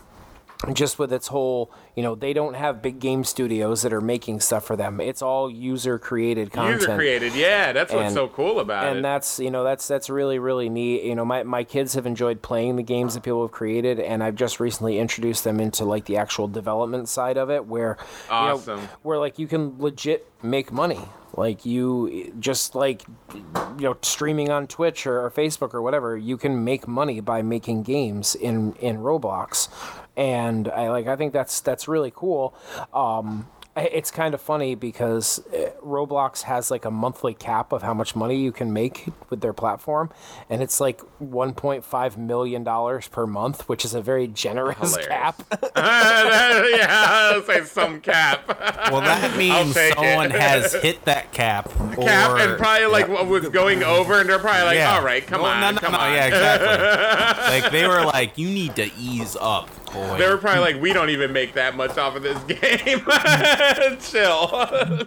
just 0.72 0.98
with 0.98 1.12
its 1.12 1.28
whole, 1.28 1.70
you 1.94 2.02
know, 2.02 2.14
they 2.14 2.32
don't 2.32 2.54
have 2.54 2.80
big 2.80 2.98
game 3.00 3.24
studios 3.24 3.82
that 3.82 3.92
are 3.92 4.00
making 4.00 4.40
stuff 4.40 4.64
for 4.64 4.76
them. 4.76 5.00
It's 5.00 5.22
all 5.22 5.50
user 5.50 5.98
created 5.98 6.52
content. 6.52 6.80
User 6.82 6.96
created. 6.96 7.34
Yeah, 7.34 7.72
that's 7.72 7.92
what's 7.92 8.14
so 8.14 8.28
cool 8.28 8.60
about 8.60 8.84
and 8.84 8.92
it. 8.92 8.96
And 8.96 9.04
that's 9.04 9.38
you 9.38 9.50
know 9.50 9.64
that's 9.64 9.86
that's 9.88 10.08
really 10.08 10.38
really 10.38 10.68
neat 10.68 11.02
you 11.04 11.14
know 11.14 11.24
my, 11.24 11.42
my 11.42 11.64
kids 11.64 11.94
have 11.94 12.06
enjoyed 12.06 12.42
playing 12.42 12.76
the 12.76 12.82
games 12.82 13.14
that 13.14 13.22
people 13.22 13.42
have 13.42 13.52
created 13.52 14.00
and 14.00 14.22
i've 14.22 14.34
just 14.34 14.60
recently 14.60 14.98
introduced 14.98 15.44
them 15.44 15.60
into 15.60 15.84
like 15.84 16.04
the 16.06 16.16
actual 16.16 16.48
development 16.48 17.08
side 17.08 17.36
of 17.36 17.50
it 17.50 17.66
where 17.66 17.96
you 18.28 18.30
know, 18.30 18.54
Awesome. 18.54 18.80
where 19.02 19.18
like 19.18 19.38
you 19.38 19.46
can 19.46 19.78
legit 19.78 20.30
make 20.42 20.72
money 20.72 21.00
like 21.34 21.66
you 21.66 22.32
just 22.38 22.74
like 22.74 23.04
you 23.34 23.44
know 23.80 23.96
streaming 24.02 24.50
on 24.50 24.66
twitch 24.66 25.06
or, 25.06 25.24
or 25.24 25.30
facebook 25.30 25.74
or 25.74 25.82
whatever 25.82 26.16
you 26.16 26.36
can 26.36 26.64
make 26.64 26.86
money 26.86 27.20
by 27.20 27.42
making 27.42 27.82
games 27.82 28.34
in 28.34 28.72
in 28.74 28.98
roblox 28.98 29.68
and 30.16 30.68
i 30.68 30.88
like 30.90 31.06
i 31.06 31.16
think 31.16 31.32
that's 31.32 31.60
that's 31.60 31.88
really 31.88 32.12
cool 32.14 32.54
um 32.92 33.46
it's 33.76 34.10
kind 34.12 34.34
of 34.34 34.40
funny 34.40 34.74
because 34.76 35.40
uh, 35.48 35.70
Roblox 35.84 36.42
has 36.42 36.70
like 36.70 36.84
a 36.84 36.90
monthly 36.90 37.34
cap 37.34 37.72
of 37.72 37.82
how 37.82 37.92
much 37.92 38.14
money 38.14 38.36
you 38.36 38.52
can 38.52 38.72
make 38.72 39.06
with 39.30 39.40
their 39.40 39.52
platform, 39.52 40.10
and 40.48 40.62
it's 40.62 40.80
like 40.80 41.00
1.5 41.20 42.16
million 42.16 42.62
dollars 42.62 43.08
per 43.08 43.26
month, 43.26 43.68
which 43.68 43.84
is 43.84 43.92
a 43.94 44.00
very 44.00 44.28
generous 44.28 44.94
Hilarious. 44.94 45.08
cap. 45.08 45.42
yeah, 45.76 46.86
I'll 46.88 47.42
say 47.42 47.64
some 47.64 48.00
cap. 48.00 48.46
Well, 48.92 49.00
that 49.00 49.36
means 49.36 49.74
take 49.74 49.92
it. 49.92 49.98
someone 49.98 50.30
has 50.30 50.72
hit 50.82 51.04
that 51.06 51.32
cap. 51.32 51.68
cap 51.96 52.30
or, 52.30 52.38
and 52.38 52.56
probably 52.58 52.86
like 52.86 53.08
what 53.08 53.26
was 53.26 53.48
going 53.48 53.82
over, 53.82 54.20
and 54.20 54.28
they're 54.28 54.38
probably 54.38 54.62
like, 54.66 54.76
yeah. 54.76 54.96
all 54.96 55.02
right, 55.04 55.26
come 55.26 55.40
No, 55.40 55.48
on, 55.48 55.60
no, 55.60 55.70
no, 55.72 55.78
come 55.78 55.92
no, 55.92 55.98
on. 55.98 56.12
Yeah, 56.12 56.26
exactly. 56.26 57.60
like 57.62 57.72
they 57.72 57.88
were 57.88 58.04
like, 58.04 58.38
you 58.38 58.48
need 58.48 58.76
to 58.76 58.88
ease 58.96 59.36
up, 59.40 59.68
boy. 59.94 60.18
They 60.18 60.28
were 60.28 60.36
probably 60.38 60.60
like, 60.60 60.82
we 60.82 60.92
don't 60.92 61.10
even 61.10 61.32
make 61.32 61.54
that 61.54 61.76
much 61.76 61.96
off 61.96 62.16
of 62.16 62.22
this 62.22 62.38
game. 62.44 63.00
Chill. 64.00 64.48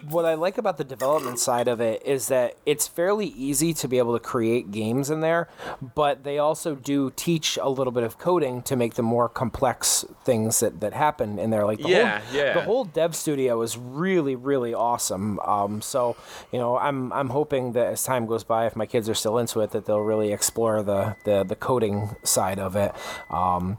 what 0.09 0.25
I 0.25 0.33
like 0.35 0.57
about 0.57 0.77
the 0.77 0.83
development 0.83 1.39
side 1.39 1.67
of 1.67 1.79
it 1.81 2.01
is 2.05 2.27
that 2.29 2.55
it's 2.65 2.87
fairly 2.87 3.27
easy 3.27 3.73
to 3.75 3.87
be 3.87 3.97
able 3.97 4.13
to 4.13 4.19
create 4.23 4.71
games 4.71 5.09
in 5.09 5.21
there, 5.21 5.49
but 5.95 6.23
they 6.23 6.39
also 6.39 6.75
do 6.75 7.11
teach 7.15 7.57
a 7.61 7.69
little 7.69 7.91
bit 7.91 8.03
of 8.03 8.17
coding 8.17 8.61
to 8.63 8.75
make 8.75 8.95
the 8.95 9.03
more 9.03 9.29
complex 9.29 10.05
things 10.23 10.59
that, 10.61 10.79
that 10.79 10.93
happen 10.93 11.37
in 11.39 11.49
there. 11.49 11.65
Like 11.65 11.79
the 11.79 11.89
Yeah, 11.89 12.19
whole, 12.19 12.35
yeah. 12.35 12.53
the 12.53 12.61
whole 12.61 12.85
dev 12.85 13.15
studio 13.15 13.61
is 13.61 13.77
really 13.77 14.35
really 14.35 14.73
awesome. 14.73 15.39
Um, 15.41 15.81
so 15.81 16.15
you 16.51 16.59
know 16.59 16.77
I'm 16.77 17.11
I'm 17.13 17.29
hoping 17.29 17.73
that 17.73 17.87
as 17.87 18.03
time 18.03 18.25
goes 18.25 18.43
by, 18.43 18.65
if 18.67 18.75
my 18.75 18.85
kids 18.85 19.09
are 19.09 19.13
still 19.15 19.37
into 19.37 19.59
it, 19.61 19.71
that 19.71 19.85
they'll 19.85 19.99
really 19.99 20.31
explore 20.31 20.81
the 20.83 21.15
the, 21.25 21.43
the 21.43 21.55
coding 21.55 22.15
side 22.23 22.59
of 22.59 22.75
it. 22.75 22.93
Um, 23.29 23.77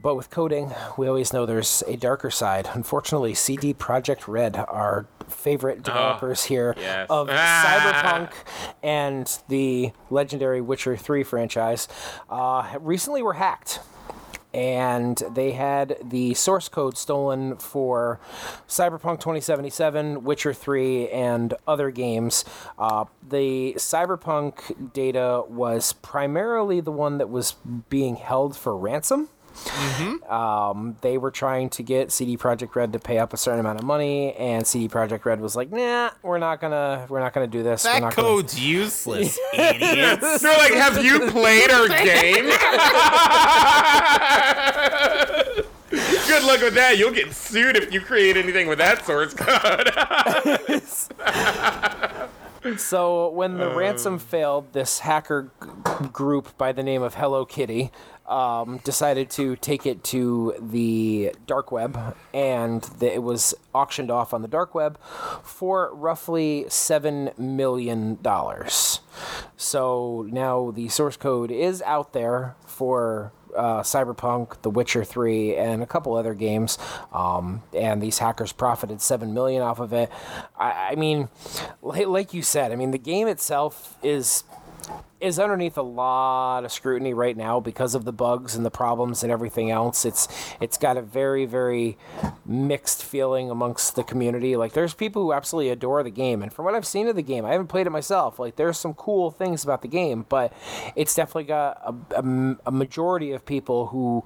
but 0.00 0.14
with 0.14 0.30
coding, 0.30 0.45
we 0.96 1.08
always 1.08 1.32
know 1.32 1.46
there's 1.46 1.82
a 1.86 1.96
darker 1.96 2.30
side. 2.30 2.68
Unfortunately, 2.72 3.34
CD 3.34 3.74
Projekt 3.74 4.28
Red, 4.28 4.56
our 4.56 5.06
favorite 5.28 5.82
developers 5.82 6.44
here 6.44 6.74
Oh, 6.76 6.80
yes. 6.80 7.06
of 7.10 7.28
Ah. 7.30 8.28
Cyberpunk 8.30 8.30
and 8.82 9.38
the 9.48 9.92
legendary 10.10 10.60
Witcher 10.60 10.96
3 10.96 11.22
franchise, 11.24 11.88
uh, 12.30 12.76
recently 12.80 13.22
were 13.22 13.34
hacked 13.34 13.80
and 14.54 15.22
they 15.34 15.50
had 15.52 15.96
the 16.02 16.32
source 16.32 16.68
code 16.70 16.96
stolen 16.96 17.56
for 17.56 18.18
Cyberpunk 18.66 19.20
2077, 19.20 20.24
Witcher 20.24 20.54
3, 20.54 21.10
and 21.10 21.52
other 21.66 21.90
games. 21.90 22.42
Uh, 22.78 23.04
the 23.28 23.74
Cyberpunk 23.76 24.92
data 24.94 25.42
was 25.46 25.92
primarily 25.94 26.80
the 26.80 26.92
one 26.92 27.18
that 27.18 27.28
was 27.28 27.56
being 27.90 28.16
held 28.16 28.56
for 28.56 28.74
ransom. 28.78 29.28
Um, 30.30 30.96
they 31.00 31.18
were 31.18 31.30
trying 31.30 31.70
to 31.70 31.82
get 31.82 32.12
CD 32.12 32.36
Projekt 32.36 32.74
Red 32.74 32.92
to 32.92 32.98
pay 32.98 33.18
up 33.18 33.32
a 33.32 33.36
certain 33.36 33.60
amount 33.60 33.78
of 33.78 33.84
money, 33.84 34.34
and 34.34 34.66
CD 34.66 34.88
Projekt 34.88 35.24
Red 35.24 35.40
was 35.40 35.56
like, 35.56 35.70
"Nah, 35.70 36.10
we're 36.22 36.38
not 36.38 36.60
gonna, 36.60 37.06
we're 37.08 37.20
not 37.20 37.32
gonna 37.32 37.46
do 37.46 37.62
this. 37.62 37.84
that 37.84 38.02
not 38.02 38.14
gonna- 38.14 38.28
code's 38.28 38.58
useless, 38.58 39.38
idiots. 39.54 40.40
They're 40.42 40.56
like, 40.58 40.74
have 40.74 41.02
you 41.04 41.30
played 41.30 41.70
our 41.70 41.88
game? 41.88 42.46
Good 45.90 46.42
luck 46.42 46.60
with 46.60 46.74
that. 46.74 46.96
You'll 46.98 47.12
get 47.12 47.32
sued 47.32 47.76
if 47.76 47.92
you 47.92 48.00
create 48.00 48.36
anything 48.36 48.66
with 48.66 48.78
that 48.78 49.06
source 49.06 49.32
code. 49.34 49.90
So 52.76 53.28
when 53.30 53.58
the 53.58 53.70
Um. 53.70 53.76
ransom 53.78 54.18
failed, 54.18 54.72
this 54.72 55.00
hacker 55.00 55.50
g- 55.62 56.08
group 56.12 56.56
by 56.58 56.72
the 56.72 56.82
name 56.82 57.02
of 57.02 57.14
Hello 57.14 57.44
Kitty 57.44 57.90
um, 58.26 58.78
decided 58.78 59.30
to 59.30 59.54
take 59.56 59.86
it 59.86 60.02
to 60.04 60.54
the 60.60 61.32
dark 61.46 61.70
web, 61.70 62.16
and 62.34 62.82
the, 62.98 63.14
it 63.14 63.22
was 63.22 63.54
auctioned 63.72 64.10
off 64.10 64.34
on 64.34 64.42
the 64.42 64.48
dark 64.48 64.74
web 64.74 64.98
for 65.44 65.94
roughly 65.94 66.66
seven 66.68 67.30
million 67.38 68.18
dollars. 68.22 69.00
So 69.56 70.26
now 70.28 70.72
the 70.72 70.88
source 70.88 71.16
code 71.16 71.52
is 71.52 71.82
out 71.82 72.12
there 72.12 72.56
for 72.66 73.32
uh, 73.56 73.82
Cyberpunk, 73.82 74.62
The 74.62 74.70
Witcher 74.70 75.04
3, 75.04 75.56
and 75.56 75.82
a 75.82 75.86
couple 75.86 76.14
other 76.14 76.34
games. 76.34 76.78
Um, 77.12 77.62
and 77.74 78.02
these 78.02 78.18
hackers 78.18 78.52
profited 78.52 79.00
seven 79.00 79.34
million 79.34 79.62
off 79.62 79.80
of 79.80 79.92
it. 79.92 80.10
I, 80.58 80.90
I 80.92 80.94
mean, 80.96 81.28
like, 81.82 82.06
like 82.06 82.34
you 82.34 82.42
said, 82.42 82.72
I 82.72 82.76
mean 82.76 82.90
the 82.90 82.98
game 82.98 83.28
itself 83.28 83.96
is 84.02 84.44
is 85.20 85.38
underneath 85.38 85.76
a 85.78 85.82
lot 85.82 86.64
of 86.64 86.70
scrutiny 86.72 87.14
right 87.14 87.36
now 87.36 87.58
because 87.60 87.94
of 87.94 88.04
the 88.04 88.12
bugs 88.12 88.54
and 88.54 88.64
the 88.66 88.70
problems 88.70 89.22
and 89.22 89.32
everything 89.32 89.70
else. 89.70 90.04
It's 90.04 90.28
it's 90.60 90.76
got 90.78 90.96
a 90.96 91.02
very 91.02 91.46
very 91.46 91.96
mixed 92.44 93.02
feeling 93.02 93.50
amongst 93.50 93.96
the 93.96 94.02
community. 94.04 94.56
Like 94.56 94.72
there's 94.72 94.94
people 94.94 95.22
who 95.22 95.32
absolutely 95.32 95.70
adore 95.70 96.02
the 96.02 96.10
game, 96.10 96.42
and 96.42 96.52
from 96.52 96.64
what 96.64 96.74
I've 96.74 96.86
seen 96.86 97.08
of 97.08 97.16
the 97.16 97.22
game, 97.22 97.44
I 97.44 97.52
haven't 97.52 97.68
played 97.68 97.86
it 97.86 97.90
myself. 97.90 98.38
Like 98.38 98.56
there's 98.56 98.78
some 98.78 98.94
cool 98.94 99.30
things 99.30 99.64
about 99.64 99.82
the 99.82 99.88
game, 99.88 100.26
but 100.28 100.52
it's 100.94 101.14
definitely 101.14 101.44
got 101.44 101.80
a, 101.84 102.20
a, 102.20 102.56
a 102.66 102.70
majority 102.70 103.32
of 103.32 103.44
people 103.46 103.86
who 103.88 104.24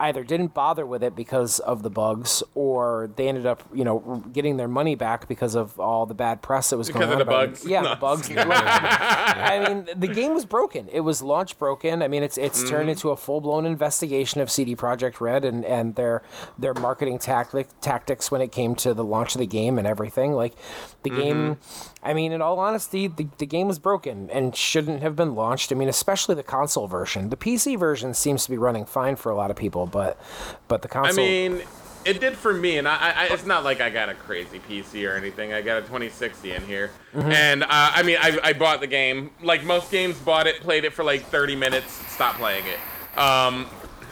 either 0.00 0.24
didn't 0.24 0.54
bother 0.54 0.84
with 0.84 1.02
it 1.02 1.14
because 1.14 1.58
of 1.60 1.82
the 1.82 1.90
bugs, 1.90 2.42
or 2.54 3.10
they 3.16 3.28
ended 3.28 3.46
up 3.46 3.62
you 3.72 3.84
know 3.84 4.24
getting 4.32 4.56
their 4.56 4.68
money 4.68 4.94
back 4.94 5.28
because 5.28 5.54
of 5.54 5.78
all 5.78 6.06
the 6.06 6.14
bad 6.14 6.42
press 6.42 6.70
that 6.70 6.76
was 6.78 6.88
Because 6.88 7.00
going 7.06 7.12
of 7.12 7.20
on. 7.20 7.26
the 7.26 7.30
about 7.32 7.44
it. 7.44 7.48
bugs? 7.50 7.64
Yeah, 7.66 7.80
No. 7.82 7.90
the 7.90 7.96
bugs. 8.00 8.30
I 8.36 9.64
mean, 9.68 9.88
the 9.96 10.08
game 10.08 10.31
was 10.34 10.44
broken. 10.44 10.88
It 10.88 11.00
was 11.00 11.22
launch 11.22 11.58
broken. 11.58 12.02
I 12.02 12.08
mean, 12.08 12.22
it's 12.22 12.38
it's 12.38 12.60
turned 12.60 12.82
mm-hmm. 12.82 12.90
into 12.90 13.10
a 13.10 13.16
full 13.16 13.40
blown 13.40 13.66
investigation 13.66 14.40
of 14.40 14.50
CD 14.50 14.74
Projekt 14.74 15.20
Red 15.20 15.44
and, 15.44 15.64
and 15.64 15.94
their 15.94 16.22
their 16.58 16.74
marketing 16.74 17.18
tactic 17.18 17.68
tactics 17.80 18.30
when 18.30 18.40
it 18.40 18.52
came 18.52 18.74
to 18.76 18.94
the 18.94 19.04
launch 19.04 19.34
of 19.34 19.40
the 19.40 19.46
game 19.46 19.78
and 19.78 19.86
everything. 19.86 20.32
Like 20.32 20.54
the 21.02 21.10
game, 21.10 21.56
mm-hmm. 21.56 22.06
I 22.06 22.14
mean, 22.14 22.32
in 22.32 22.42
all 22.42 22.58
honesty, 22.58 23.06
the, 23.06 23.28
the 23.38 23.46
game 23.46 23.68
was 23.68 23.78
broken 23.78 24.30
and 24.30 24.54
shouldn't 24.56 25.02
have 25.02 25.16
been 25.16 25.34
launched. 25.34 25.72
I 25.72 25.74
mean, 25.74 25.88
especially 25.88 26.34
the 26.34 26.42
console 26.42 26.86
version. 26.86 27.30
The 27.30 27.36
PC 27.36 27.78
version 27.78 28.14
seems 28.14 28.44
to 28.44 28.50
be 28.50 28.58
running 28.58 28.84
fine 28.84 29.16
for 29.16 29.30
a 29.30 29.34
lot 29.34 29.50
of 29.50 29.56
people, 29.56 29.86
but 29.86 30.20
but 30.68 30.82
the 30.82 30.88
I 30.88 30.92
console. 30.92 31.24
mean, 31.24 31.62
it 32.04 32.20
did 32.20 32.36
for 32.36 32.52
me, 32.52 32.78
and 32.78 32.88
I, 32.88 33.10
I, 33.10 33.24
it's 33.32 33.46
not 33.46 33.64
like 33.64 33.80
I 33.80 33.90
got 33.90 34.08
a 34.08 34.14
crazy 34.14 34.58
PC 34.58 35.08
or 35.08 35.16
anything. 35.16 35.52
I 35.52 35.62
got 35.62 35.78
a 35.78 35.80
2060 35.82 36.52
in 36.52 36.62
here, 36.62 36.90
and 37.14 37.62
uh, 37.62 37.68
I 37.70 38.02
mean, 38.02 38.16
I, 38.20 38.38
I 38.42 38.52
bought 38.52 38.80
the 38.80 38.86
game. 38.86 39.30
Like 39.42 39.64
most 39.64 39.90
games, 39.90 40.18
bought 40.18 40.46
it, 40.46 40.60
played 40.60 40.84
it 40.84 40.92
for 40.92 41.04
like 41.04 41.24
30 41.26 41.56
minutes, 41.56 41.92
stopped 42.12 42.38
playing 42.38 42.64
it. 42.66 42.78
Um, 43.18 43.66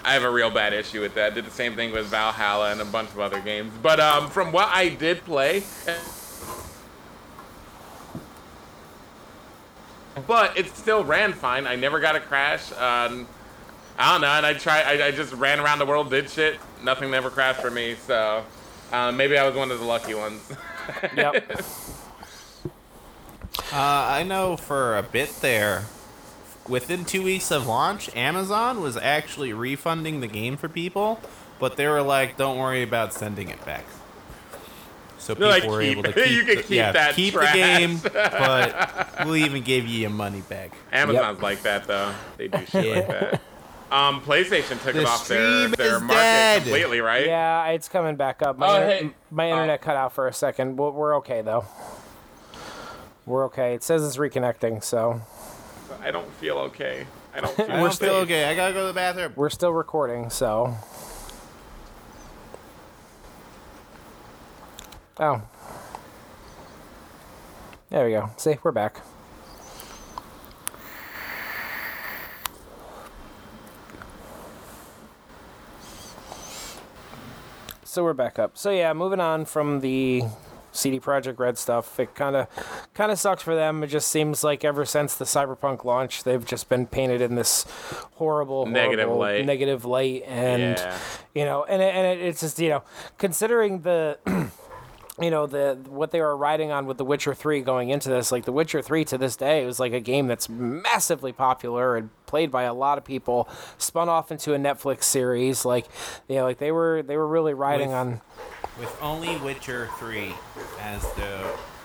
I 0.05 0.15
have 0.15 0.23
a 0.23 0.31
real 0.31 0.51
bad 0.51 0.73
issue 0.73 1.01
with 1.01 1.15
that. 1.15 1.35
Did 1.35 1.45
the 1.45 1.51
same 1.51 1.75
thing 1.75 1.93
with 1.93 2.07
Valhalla 2.07 2.73
and 2.73 2.81
a 2.81 2.85
bunch 2.85 3.11
of 3.11 3.21
other 3.21 3.41
games. 3.41 3.73
But 3.83 4.01
um, 4.01 4.31
from 4.31 4.53
what 4.53 4.69
I 4.69 4.89
did 4.89 5.25
play, 5.25 5.63
but 10.27 10.57
it 10.57 10.75
still 10.77 11.05
ran 11.05 11.33
fine. 11.33 11.67
I 11.67 11.77
never 11.77 12.01
got 12.01 12.17
a 12.17 12.21
crash. 12.21 12.71
Um, 12.73 13.27
I 13.99 14.13
don't 14.13 14.23
know, 14.23 14.29
and 14.29 14.47
I 14.47 14.55
try. 14.55 14.81
I, 14.83 15.07
I 15.09 15.11
just 15.11 15.35
ran 15.35 15.61
around 15.61 15.79
the 15.79 15.87
world, 15.87 16.11
did 16.11 16.31
shit. 16.31 16.59
Nothing 16.83 17.11
never 17.11 17.31
crashed 17.31 17.61
for 17.61 17.71
me, 17.71 17.95
so 18.07 18.45
uh, 18.93 19.13
maybe 19.13 19.37
I 19.39 19.47
was 19.47 19.55
one 19.57 19.71
of 19.71 19.79
the 19.79 19.85
lucky 19.85 20.15
ones. 20.15 20.41
yep. 21.17 21.51
Uh, 23.73 23.77
I 23.77 24.23
know 24.25 24.57
for 24.57 24.97
a 24.97 25.03
bit 25.03 25.31
there, 25.41 25.85
within 26.69 27.05
two 27.05 27.23
weeks 27.23 27.51
of 27.51 27.67
launch, 27.67 28.15
Amazon 28.17 28.81
was 28.81 28.97
actually 28.97 29.53
refunding 29.53 30.21
the 30.21 30.27
game 30.27 30.57
for 30.57 30.69
people, 30.69 31.21
but 31.59 31.77
they 31.77 31.87
were 31.87 32.03
like, 32.03 32.37
"Don't 32.37 32.59
worry 32.59 32.83
about 32.83 33.13
sending 33.13 33.49
it 33.49 33.65
back." 33.65 33.85
So 35.19 35.35
people 35.35 35.51
like, 35.51 35.65
were 35.65 35.81
"Keep 35.83 35.91
able 35.99 36.03
to 36.05 36.13
keep, 36.25 36.31
You 36.31 36.45
the, 36.45 36.57
keep 36.63 36.71
yeah, 36.71 36.93
that 36.93 37.15
keep 37.15 37.35
trash." 37.35 37.53
the 37.53 37.59
game, 37.59 37.99
but 38.13 39.25
we'll 39.25 39.37
even 39.37 39.63
give 39.63 39.87
you 39.87 40.01
your 40.01 40.11
money 40.11 40.41
back. 40.49 40.73
Amazon's 40.93 41.41
like 41.43 41.63
that 41.63 41.87
though. 41.87 42.13
They 42.39 42.49
do 42.49 42.65
shit 42.67 42.85
Yeah. 42.87 42.95
like 42.95 43.09
that. 43.09 43.41
Um, 43.91 44.21
PlayStation 44.21 44.81
took 44.83 44.95
The 44.95 45.01
it 45.01 45.07
off 45.07 45.27
their 45.27 45.69
their 45.69 45.99
market 46.01 46.15
dead. 46.15 46.63
completely, 46.63 47.01
right? 47.01 47.27
Yeah, 47.27 47.67
it's 47.69 47.89
coming 47.89 48.15
back 48.17 48.41
up. 48.41 48.57
My, 48.57 48.67
Oh, 48.69 48.75
inter- 48.77 49.07
hey. 49.07 49.11
my 49.33 49.49
Oh. 49.49 49.55
internet 49.55 49.81
cut 49.83 49.97
out 49.97 50.13
for 50.13 50.29
a 50.29 50.33
second. 50.33 50.77
We're, 50.77 50.91
we're 50.91 51.17
okay 51.17 51.43
though. 51.43 51.65
We're 53.27 53.45
okay. 53.47 53.75
It 53.75 53.83
says 53.83 54.05
it's 54.07 54.17
reconnecting, 54.17 54.83
so 54.85 55.21
I 56.03 56.11
don't 56.13 56.31
feel 56.35 56.57
okay. 56.59 57.07
I 57.35 57.41
don't 57.41 57.53
feel 57.57 57.67
I 57.71 57.77
don't 57.81 57.93
safe. 57.93 58.09
okay. 58.09 58.45
I 58.45 58.55
gotta 58.55 58.73
go 58.73 58.81
to 58.83 58.87
the 58.87 58.93
bathroom. 58.93 59.33
we're 59.37 59.51
still 59.51 59.73
recording. 59.73 60.31
So. 60.31 60.77
Oh. 65.19 65.43
There 67.91 68.07
we 68.07 68.13
go. 68.13 68.31
See, 68.37 68.57
we're 68.63 68.71
back. 68.73 69.01
So 77.91 78.05
we're 78.05 78.13
back 78.13 78.39
up. 78.39 78.57
So 78.57 78.71
yeah, 78.71 78.93
moving 78.93 79.19
on 79.19 79.45
from 79.47 79.81
the 79.81 80.23
CD 80.71 81.01
Projekt 81.01 81.41
Red 81.41 81.59
stuff, 81.59 81.99
it 81.99 82.15
kind 82.15 82.37
of 82.37 82.47
kind 82.95 83.11
of 83.11 83.19
sucks 83.19 83.43
for 83.43 83.57
them. 83.57 83.83
It 83.83 83.89
just 83.89 84.07
seems 84.11 84.45
like 84.45 84.65
ever 84.65 84.85
since 84.85 85.17
the 85.17 85.25
Cyberpunk 85.25 85.85
launch, 85.85 86.23
they've 86.23 86.47
just 86.47 86.69
been 86.69 86.87
painted 86.87 87.21
in 87.21 87.35
this 87.35 87.67
horrible, 88.13 88.65
Negative 88.65 89.07
horrible 89.07 89.19
light. 89.21 89.45
negative 89.45 89.85
light, 89.85 90.23
and 90.29 90.79
Yeah. 90.79 90.99
you 91.35 91.45
know, 91.45 91.65
and 91.65 91.83
it, 91.83 91.93
and 91.93 92.07
it, 92.07 92.25
it's 92.25 92.39
just 92.43 92.61
you 92.61 92.69
know, 92.69 92.85
considering 93.19 93.81
the 93.81 94.19
you 95.21 95.31
know 95.31 95.47
the 95.47 95.79
what 95.89 96.11
they 96.11 96.21
were 96.21 96.37
riding 96.37 96.71
on 96.71 96.87
with 96.87 96.97
The 96.99 97.05
Witcher 97.05 97.35
3 97.35 97.61
going 97.61 97.91
into 97.91 98.09
this 98.09 98.33
like 98.33 98.45
The 98.45 98.53
Witcher 98.53 98.81
3 98.83 99.05
to 99.07 99.19
this 99.19 99.37
day 99.37 99.65
was 99.67 99.79
like 99.81 99.93
a 99.93 100.01
game 100.01 100.27
that's 100.29 100.49
massively 100.49 101.33
popular 101.33 101.97
and 101.97 102.11
played 102.27 102.51
by 102.51 102.63
a 102.63 102.75
lot 102.75 102.97
of 102.99 103.05
people 103.05 103.49
spun 103.79 104.09
off 104.09 104.31
into 104.33 104.55
a 104.55 104.59
Netflix 104.59 105.05
series 105.05 105.65
like 105.65 105.87
you 106.29 106.37
know 106.37 106.45
like 106.45 106.59
they 106.59 106.73
were 106.73 107.03
they 107.03 107.17
were 107.17 107.27
really 107.29 107.55
riding 107.55 107.89
With- 107.89 107.97
on 107.97 108.21
With 108.79 108.97
only 109.03 109.37
Witcher 109.39 109.89
3 109.99 110.33
as 110.81 111.03
the 111.15 111.41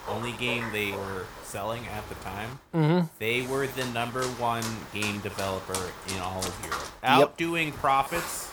only 0.08 0.34
game 0.34 0.64
they 0.72 0.92
were 0.92 1.26
selling 1.44 1.84
at 1.88 2.08
the 2.10 2.16
time, 2.16 2.60
Mm-hmm. 2.76 3.08
they 3.18 3.42
were 3.48 3.66
the 3.66 3.86
number 3.86 4.24
one 4.38 4.64
game 4.94 5.20
developer 5.22 5.80
in 6.14 6.20
all 6.22 6.40
of 6.40 6.60
Europe. 6.64 6.86
Outdoing 7.04 7.72
profits 7.72 8.52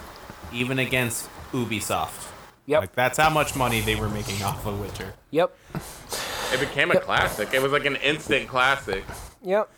even 0.52 0.78
against 0.78 1.28
Ubisoft. 1.52 2.31
Yep. 2.66 2.80
Like 2.80 2.92
that's 2.94 3.18
how 3.18 3.30
much 3.30 3.56
money 3.56 3.80
they 3.80 3.96
were 3.96 4.08
making 4.08 4.42
off 4.42 4.64
of 4.66 4.80
Witcher. 4.80 5.14
Yep. 5.30 5.56
It 6.52 6.60
became 6.60 6.90
a 6.90 7.00
classic. 7.00 7.52
It 7.52 7.62
was 7.62 7.72
like 7.72 7.86
an 7.86 7.96
instant 7.96 8.48
classic. 8.48 9.04
Yep. 9.42 9.70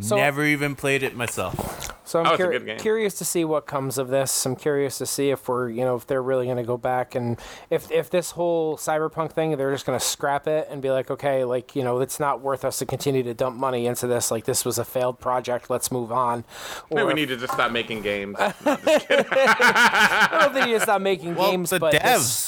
So 0.00 0.16
Never 0.16 0.44
even 0.44 0.74
played 0.74 1.02
it 1.02 1.14
myself. 1.14 1.93
So 2.06 2.20
I'm 2.20 2.26
Oh, 2.26 2.36
cur- 2.36 2.76
curious 2.76 3.14
to 3.14 3.24
see 3.24 3.44
what 3.46 3.66
comes 3.66 3.96
of 3.96 4.08
this. 4.08 4.44
I'm 4.44 4.56
curious 4.56 4.98
to 4.98 5.06
see 5.06 5.30
if 5.30 5.48
we're, 5.48 5.70
you 5.70 5.84
know, 5.86 5.96
if 5.96 6.06
they're 6.06 6.22
really 6.22 6.44
going 6.44 6.58
to 6.58 6.62
go 6.62 6.76
back 6.76 7.14
and 7.14 7.38
if 7.70 7.90
if 7.90 8.10
this 8.10 8.32
whole 8.32 8.76
cyberpunk 8.76 9.32
thing, 9.32 9.56
they're 9.56 9.72
just 9.72 9.86
going 9.86 9.98
to 9.98 10.04
scrap 10.04 10.46
it 10.46 10.68
and 10.70 10.82
be 10.82 10.90
like, 10.90 11.10
okay, 11.10 11.44
like 11.44 11.74
you 11.74 11.82
know, 11.82 12.00
it's 12.00 12.20
not 12.20 12.40
worth 12.42 12.62
us 12.64 12.78
to 12.80 12.86
continue 12.86 13.22
to 13.22 13.32
dump 13.32 13.56
money 13.56 13.86
into 13.86 14.06
this. 14.06 14.30
Like 14.30 14.44
this 14.44 14.64
was 14.66 14.78
a 14.78 14.84
failed 14.84 15.18
project. 15.18 15.70
Let's 15.70 15.90
move 15.90 16.12
on. 16.12 16.44
Maybe 16.90 17.04
we 17.04 17.10
if- 17.10 17.16
need 17.16 17.28
to 17.28 17.36
just 17.38 17.54
stop 17.54 17.72
making 17.72 18.02
games. 18.02 18.36
I 19.44 20.38
don't 20.42 20.52
think 20.52 20.68
you 20.68 20.80
stop 20.80 21.00
making 21.00 21.34
Well, 21.34 21.50
games, 21.50 21.70
the 21.70 21.78
but 21.78 21.92
this- 21.92 22.02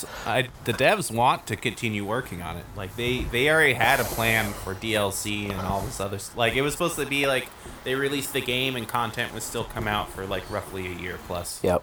devs, 0.04 0.08
I, 0.26 0.48
the 0.64 0.72
devs 0.72 1.10
want 1.10 1.46
to 1.46 1.56
continue 1.56 2.04
working 2.04 2.42
on 2.42 2.56
it. 2.56 2.64
Like 2.76 2.94
they, 2.96 3.20
they 3.20 3.48
already 3.50 3.72
had 3.74 4.00
a 4.00 4.04
plan 4.04 4.52
for 4.52 4.74
DLC 4.74 5.50
and 5.50 5.60
all 5.60 5.80
this 5.82 6.00
other. 6.00 6.16
s- 6.16 6.30
Like 6.36 6.54
it 6.54 6.62
was 6.62 6.72
supposed 6.72 6.96
to 6.96 7.06
be 7.06 7.26
like 7.26 7.48
they 7.86 7.94
released 7.94 8.32
the 8.32 8.40
game 8.40 8.76
and 8.76 8.86
content 8.86 9.32
would 9.32 9.44
still 9.44 9.64
come 9.64 9.86
out 9.86 10.10
for 10.10 10.26
like 10.26 10.48
roughly 10.50 10.88
a 10.88 10.90
year 10.90 11.18
plus. 11.26 11.62
Yep. 11.62 11.82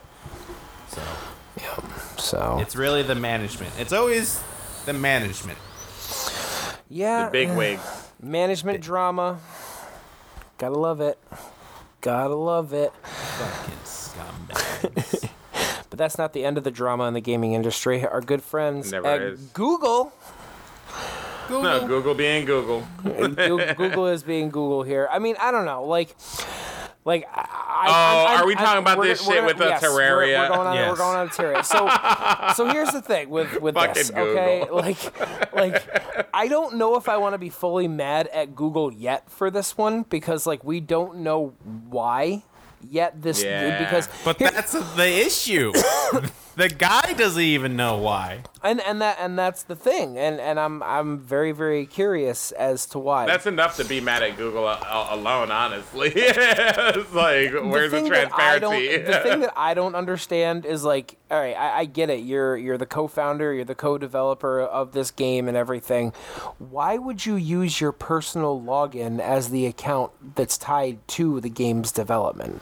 So 0.89 1.01
Yep. 1.61 1.83
So 2.19 2.57
it's 2.61 2.75
really 2.75 3.03
the 3.03 3.15
management. 3.15 3.73
It's 3.79 3.93
always 3.93 4.43
the 4.85 4.93
management. 4.93 5.57
yeah, 6.89 7.25
the 7.25 7.31
big 7.31 7.51
wigs. 7.55 7.81
management 8.21 8.81
drama. 8.81 9.39
Gotta 10.57 10.77
love 10.77 10.99
it. 10.99 11.17
Gotta 12.01 12.35
love 12.35 12.73
it. 12.73 12.91
Fucking 12.93 13.77
scumbags. 13.85 15.29
But 15.89 15.99
that's 15.99 16.17
not 16.17 16.33
the 16.33 16.43
end 16.43 16.57
of 16.57 16.63
the 16.63 16.71
drama 16.71 17.05
in 17.05 17.13
the 17.13 17.21
gaming 17.21 17.53
industry. 17.53 18.05
Our 18.05 18.21
good 18.21 18.41
friends 18.41 18.91
at 18.91 19.05
is. 19.21 19.39
Google 19.53 20.11
No, 21.49 21.87
Google 21.87 22.13
being 22.13 22.45
Google. 22.45 22.87
Google, 23.03 23.73
Google 23.75 24.07
is 24.07 24.23
being 24.23 24.49
Google 24.49 24.83
here. 24.83 25.07
I 25.11 25.19
mean, 25.19 25.35
I 25.39 25.51
don't 25.51 25.65
know. 25.65 25.83
Like, 25.85 26.15
like. 27.05 27.25
I, 27.33 27.49
Oh, 27.85 27.91
I'm- 28.31 28.41
are 28.43 28.45
we 28.47 28.55
I'm- 28.55 28.63
talking 28.65 28.81
about 28.81 29.01
this 29.03 29.19
we're 29.21 29.33
shit 29.33 29.35
gonna- 29.41 29.47
with 29.47 29.57
the 29.57 29.65
yes, 29.65 29.81
we're- 29.81 29.91
Terraria? 30.07 30.39
We're, 30.49 30.55
going 30.55 30.67
on. 30.67 30.75
Yes. 30.75 30.89
We're 30.91 30.95
going 30.97 31.17
on 31.17 31.29
Terraria. 31.29 31.65
So, 31.65 32.53
so 32.55 32.71
here's 32.71 32.91
the 32.91 33.01
thing 33.01 33.29
with 33.29 33.59
with 33.61 33.75
this. 33.75 34.09
Fucking 34.09 34.23
Okay, 34.25 34.67
like, 34.71 35.53
like, 35.53 36.27
I 36.33 36.47
don't 36.47 36.75
know 36.77 36.95
if 36.95 37.09
I 37.09 37.17
want 37.17 37.33
to 37.33 37.37
be 37.39 37.49
fully 37.49 37.87
mad 37.89 38.27
at 38.27 38.55
Google 38.55 38.91
yet 38.93 39.29
for 39.29 39.51
this 39.51 39.75
one 39.77 40.03
because 40.03 40.47
like 40.47 40.63
we 40.63 40.79
don't 40.79 41.17
know 41.17 41.53
why 41.89 42.43
yet 42.89 43.21
this 43.21 43.43
Yeah. 43.43 43.79
because 43.83 44.07
But 44.23 44.37
here- 44.37 44.51
that's 44.51 44.71
the 44.71 45.25
issue. 45.25 45.73
the 46.55 46.69
guy 46.69 47.13
doesn't 47.13 47.41
even 47.41 47.75
know 47.75 47.97
why. 47.97 48.43
and 48.63 48.79
and 48.81 49.01
that 49.01 49.17
and 49.19 49.37
that's 49.37 49.63
the 49.63 49.75
thing 49.75 50.17
and 50.17 50.39
and 50.39 50.59
I'm 50.59 50.81
I'm 50.83 51.19
very 51.19 51.51
very 51.51 51.85
curious 51.85 52.51
as 52.53 52.85
to 52.87 52.99
why. 52.99 53.25
That's 53.25 53.45
enough 53.45 53.77
to 53.77 53.85
be 53.85 53.99
mad 54.01 54.23
at 54.23 54.37
Google 54.37 54.67
a- 54.67 54.79
a- 54.79 55.15
alone, 55.15 55.51
honestly. 55.51 56.11
it's 56.15 57.13
like, 57.13 57.51
where's 57.53 57.91
the, 57.91 57.97
thing 58.01 58.09
that 58.11 58.33
I 58.33 58.59
don't, 58.59 58.73
transparency? 58.73 59.11
the 59.11 59.19
thing 59.19 59.39
that 59.41 59.53
I 59.57 59.73
don't 59.73 59.95
understand 59.95 60.65
is 60.65 60.83
like, 60.83 61.17
all 61.29 61.39
right, 61.39 61.55
I, 61.57 61.79
I 61.79 61.85
get 61.85 62.09
it. 62.09 62.19
You're 62.21 62.55
you're 62.55 62.77
the 62.77 62.85
co-founder, 62.85 63.53
you're 63.53 63.65
the 63.65 63.75
co-developer 63.75 64.61
of 64.61 64.91
this 64.93 65.11
game 65.11 65.47
and 65.47 65.57
everything. 65.57 66.13
Why 66.59 66.97
would 66.97 67.25
you 67.25 67.35
use 67.35 67.81
your 67.81 67.91
personal 67.91 68.61
login 68.61 69.19
as 69.19 69.49
the 69.49 69.65
account 69.65 70.11
that's 70.35 70.57
tied 70.57 71.05
to 71.09 71.41
the 71.41 71.49
game's 71.49 71.91
development? 71.91 72.61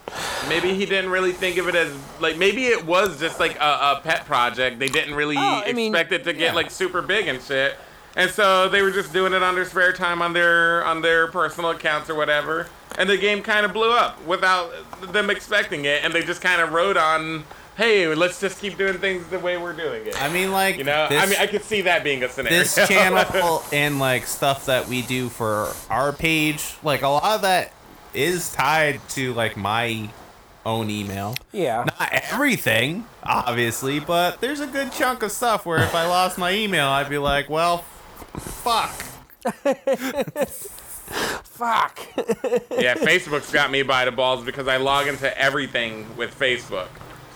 maybe 0.50 0.74
he 0.74 0.86
didn't 0.86 1.12
really 1.12 1.32
think 1.32 1.58
of 1.58 1.68
it 1.68 1.76
as 1.76 1.94
like 2.20 2.36
maybe 2.38 2.66
it 2.66 2.86
was 2.86 3.20
just 3.20 3.40
like 3.40 3.56
a, 3.58 3.60
a 3.82 4.00
pet 4.02 4.26
project. 4.26 4.80
They 4.80 4.88
didn't 4.88 5.16
really 5.16 5.36
Oh, 5.38 5.64
I 5.66 5.74
mean, 5.74 5.94
expect 5.94 6.12
it 6.12 6.24
to 6.26 6.34
get 6.34 6.40
yeah. 6.42 6.54
like 6.54 6.70
super 6.72 7.02
big 7.02 7.28
and 7.28 7.42
shit. 7.42 7.76
And 8.16 8.30
so 8.30 8.68
they 8.70 8.82
were 8.82 8.92
just 8.92 9.12
doing 9.14 9.34
it 9.34 9.42
on 9.42 9.56
their 9.56 9.66
spare 9.66 9.94
time 9.94 10.22
on 10.22 10.34
their 10.34 10.84
on 10.86 11.02
their 11.02 11.28
personal 11.28 11.72
accounts 11.72 12.10
or 12.10 12.16
whatever. 12.16 12.68
And 12.98 13.10
the 13.10 13.18
game 13.18 13.42
kind 13.42 13.66
of 13.66 13.72
blew 13.74 13.92
up 13.92 14.24
without 14.26 14.70
them 15.14 15.30
expecting 15.30 15.86
it. 15.86 16.04
And 16.04 16.14
they 16.14 16.22
just 16.22 16.42
kind 16.42 16.62
of 16.62 16.74
rode 16.74 16.98
on, 16.98 17.46
hey, 17.78 18.14
let's 18.14 18.40
just 18.42 18.60
keep 18.60 18.78
doing 18.78 18.98
things 18.98 19.26
the 19.28 19.40
way 19.40 19.58
we're 19.58 19.72
doing 19.72 20.06
it. 20.06 20.22
I 20.22 20.32
mean, 20.32 20.52
like 20.52 20.78
you 20.78 20.84
know, 20.84 21.08
this, 21.08 21.24
I 21.24 21.26
mean, 21.26 21.40
I 21.40 21.48
could 21.48 21.64
see 21.64 21.82
that 21.84 22.04
being 22.04 22.22
a 22.24 22.28
scenario. 22.30 22.60
this 22.60 22.76
channel 22.76 23.64
and 23.72 23.98
like 23.98 24.28
stuff 24.28 24.66
that 24.66 24.90
we 24.90 25.02
do 25.04 25.30
for 25.30 25.72
our 25.90 26.12
page, 26.12 26.76
like 26.84 27.02
a 27.04 27.08
lot 27.08 27.24
of 27.36 27.42
that 27.44 27.72
is 28.14 28.52
tied 28.52 29.00
to 29.12 29.34
like 29.36 29.56
my 29.56 30.10
own 30.66 30.90
email. 30.90 31.36
Yeah. 31.52 31.86
Not 31.86 32.10
everything, 32.12 33.06
obviously, 33.24 34.00
but 34.00 34.42
there's 34.42 34.60
a 34.60 34.68
good 34.68 34.92
chunk 34.92 35.24
of 35.24 35.32
stuff 35.32 35.66
where 35.66 35.80
if 35.84 35.96
I 35.96 36.08
lost 36.08 36.38
my 36.38 36.54
email, 36.54 36.88
I'd 36.88 37.10
be 37.10 37.18
like, 37.18 37.50
well, 37.50 37.80
fuck. 38.38 38.92
Fuck. 41.44 42.00
yeah, 42.72 42.96
Facebook's 42.96 43.52
got 43.52 43.70
me 43.70 43.84
by 43.84 44.06
the 44.06 44.12
balls 44.12 44.44
because 44.46 44.68
I 44.68 44.78
log 44.78 45.08
into 45.08 45.38
everything 45.38 46.06
with 46.18 46.38
Facebook. 46.38 46.88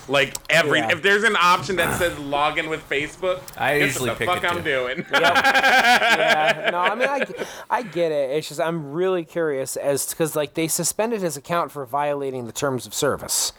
Like 0.08 0.36
every, 0.50 0.80
Yeah. 0.80 0.92
if 0.92 1.02
there's 1.02 1.24
an 1.24 1.36
option 1.36 1.78
that 1.78 1.90
ah. 1.90 1.98
says 1.98 2.18
log 2.20 2.58
in 2.60 2.70
with 2.70 2.88
Facebook, 2.90 3.42
I 3.58 3.76
usually 3.76 4.10
what 4.10 4.20
the 4.20 4.26
pick 4.26 4.34
fuck 4.42 4.46
I'm 4.52 4.58
too. 4.58 4.64
doing. 4.64 5.06
yeah. 5.14 6.70
No, 6.72 6.80
I 6.80 6.96
mean, 6.96 7.10
I, 7.10 7.26
I 7.70 7.82
get 7.82 8.12
it. 8.12 8.32
It's 8.32 8.48
just 8.48 8.60
I'm 8.62 8.92
really 8.92 9.24
curious 9.26 9.76
as 9.78 10.08
because 10.10 10.36
like 10.36 10.54
they 10.54 10.68
suspended 10.68 11.22
his 11.22 11.38
account 11.38 11.72
for 11.72 11.86
violating 11.86 12.46
the 12.46 12.52
terms 12.52 12.86
of 12.86 12.94
service, 12.94 13.52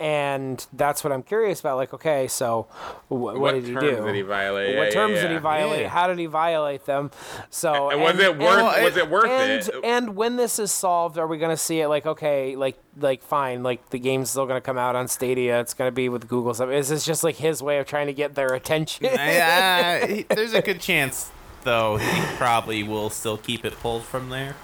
and 0.00 0.66
that's 0.72 1.04
what 1.04 1.12
I'm 1.12 1.22
curious 1.22 1.60
about. 1.60 1.76
Like, 1.76 1.94
okay, 1.94 2.26
so 2.28 2.66
wh- 3.08 3.12
what, 3.12 3.38
what 3.38 3.54
did 3.54 3.64
he 3.64 3.70
do? 3.70 3.74
What 3.76 3.82
terms 3.82 4.04
did 4.06 4.14
he 4.16 4.22
violate? 4.22 4.76
what 4.76 4.84
Yeah, 4.88 4.90
terms 4.90 5.14
yeah, 5.16 5.22
did 5.22 5.30
he 5.32 5.38
violate? 5.38 5.80
Yeah. 5.82 5.88
How 5.88 6.06
did 6.08 6.18
he 6.18 6.26
violate 6.26 6.84
them? 6.86 7.10
So 7.50 7.90
And 7.90 8.00
was 8.00 8.18
it 8.18 8.38
worth? 8.38 8.58
and- 8.74 8.84
was 8.84 8.96
it 8.96 9.08
worth 9.10 9.30
and, 9.30 9.62
it? 9.62 9.70
and 9.84 10.16
when 10.16 10.36
this 10.36 10.58
is 10.58 10.72
solved, 10.72 11.18
are 11.18 11.26
we 11.26 11.38
going 11.38 11.50
to 11.50 11.56
see 11.56 11.80
it 11.80 11.88
like 11.88 12.06
okay, 12.06 12.56
like 12.56 12.76
like 12.98 13.22
fine, 13.22 13.62
like 13.62 13.90
the 13.90 13.98
game's 13.98 14.30
still 14.30 14.46
going 14.46 14.56
to 14.56 14.64
come 14.64 14.78
out 14.78 14.96
on 14.96 15.08
Stadia? 15.08 15.60
It's 15.60 15.74
going 15.74 15.88
to 15.88 15.94
be 15.94 16.08
with 16.08 16.28
Google 16.28 16.54
stuff. 16.54 16.70
Is 16.70 16.88
this 16.88 17.04
just 17.04 17.24
like 17.24 17.36
his 17.36 17.62
way 17.62 17.78
of 17.78 17.86
trying 17.86 18.06
to 18.08 18.12
get 18.14 18.34
their 18.34 18.52
attention? 18.54 19.06
I, 19.06 20.24
uh, 20.28 20.34
there's 20.34 20.54
a 20.54 20.62
good 20.62 20.80
chance, 20.80 21.30
though, 21.62 21.96
he 21.96 22.22
probably 22.36 22.82
will 22.82 23.10
still 23.10 23.36
keep 23.38 23.64
it 23.64 23.74
pulled 23.80 24.04
from 24.04 24.28
there. 24.30 24.56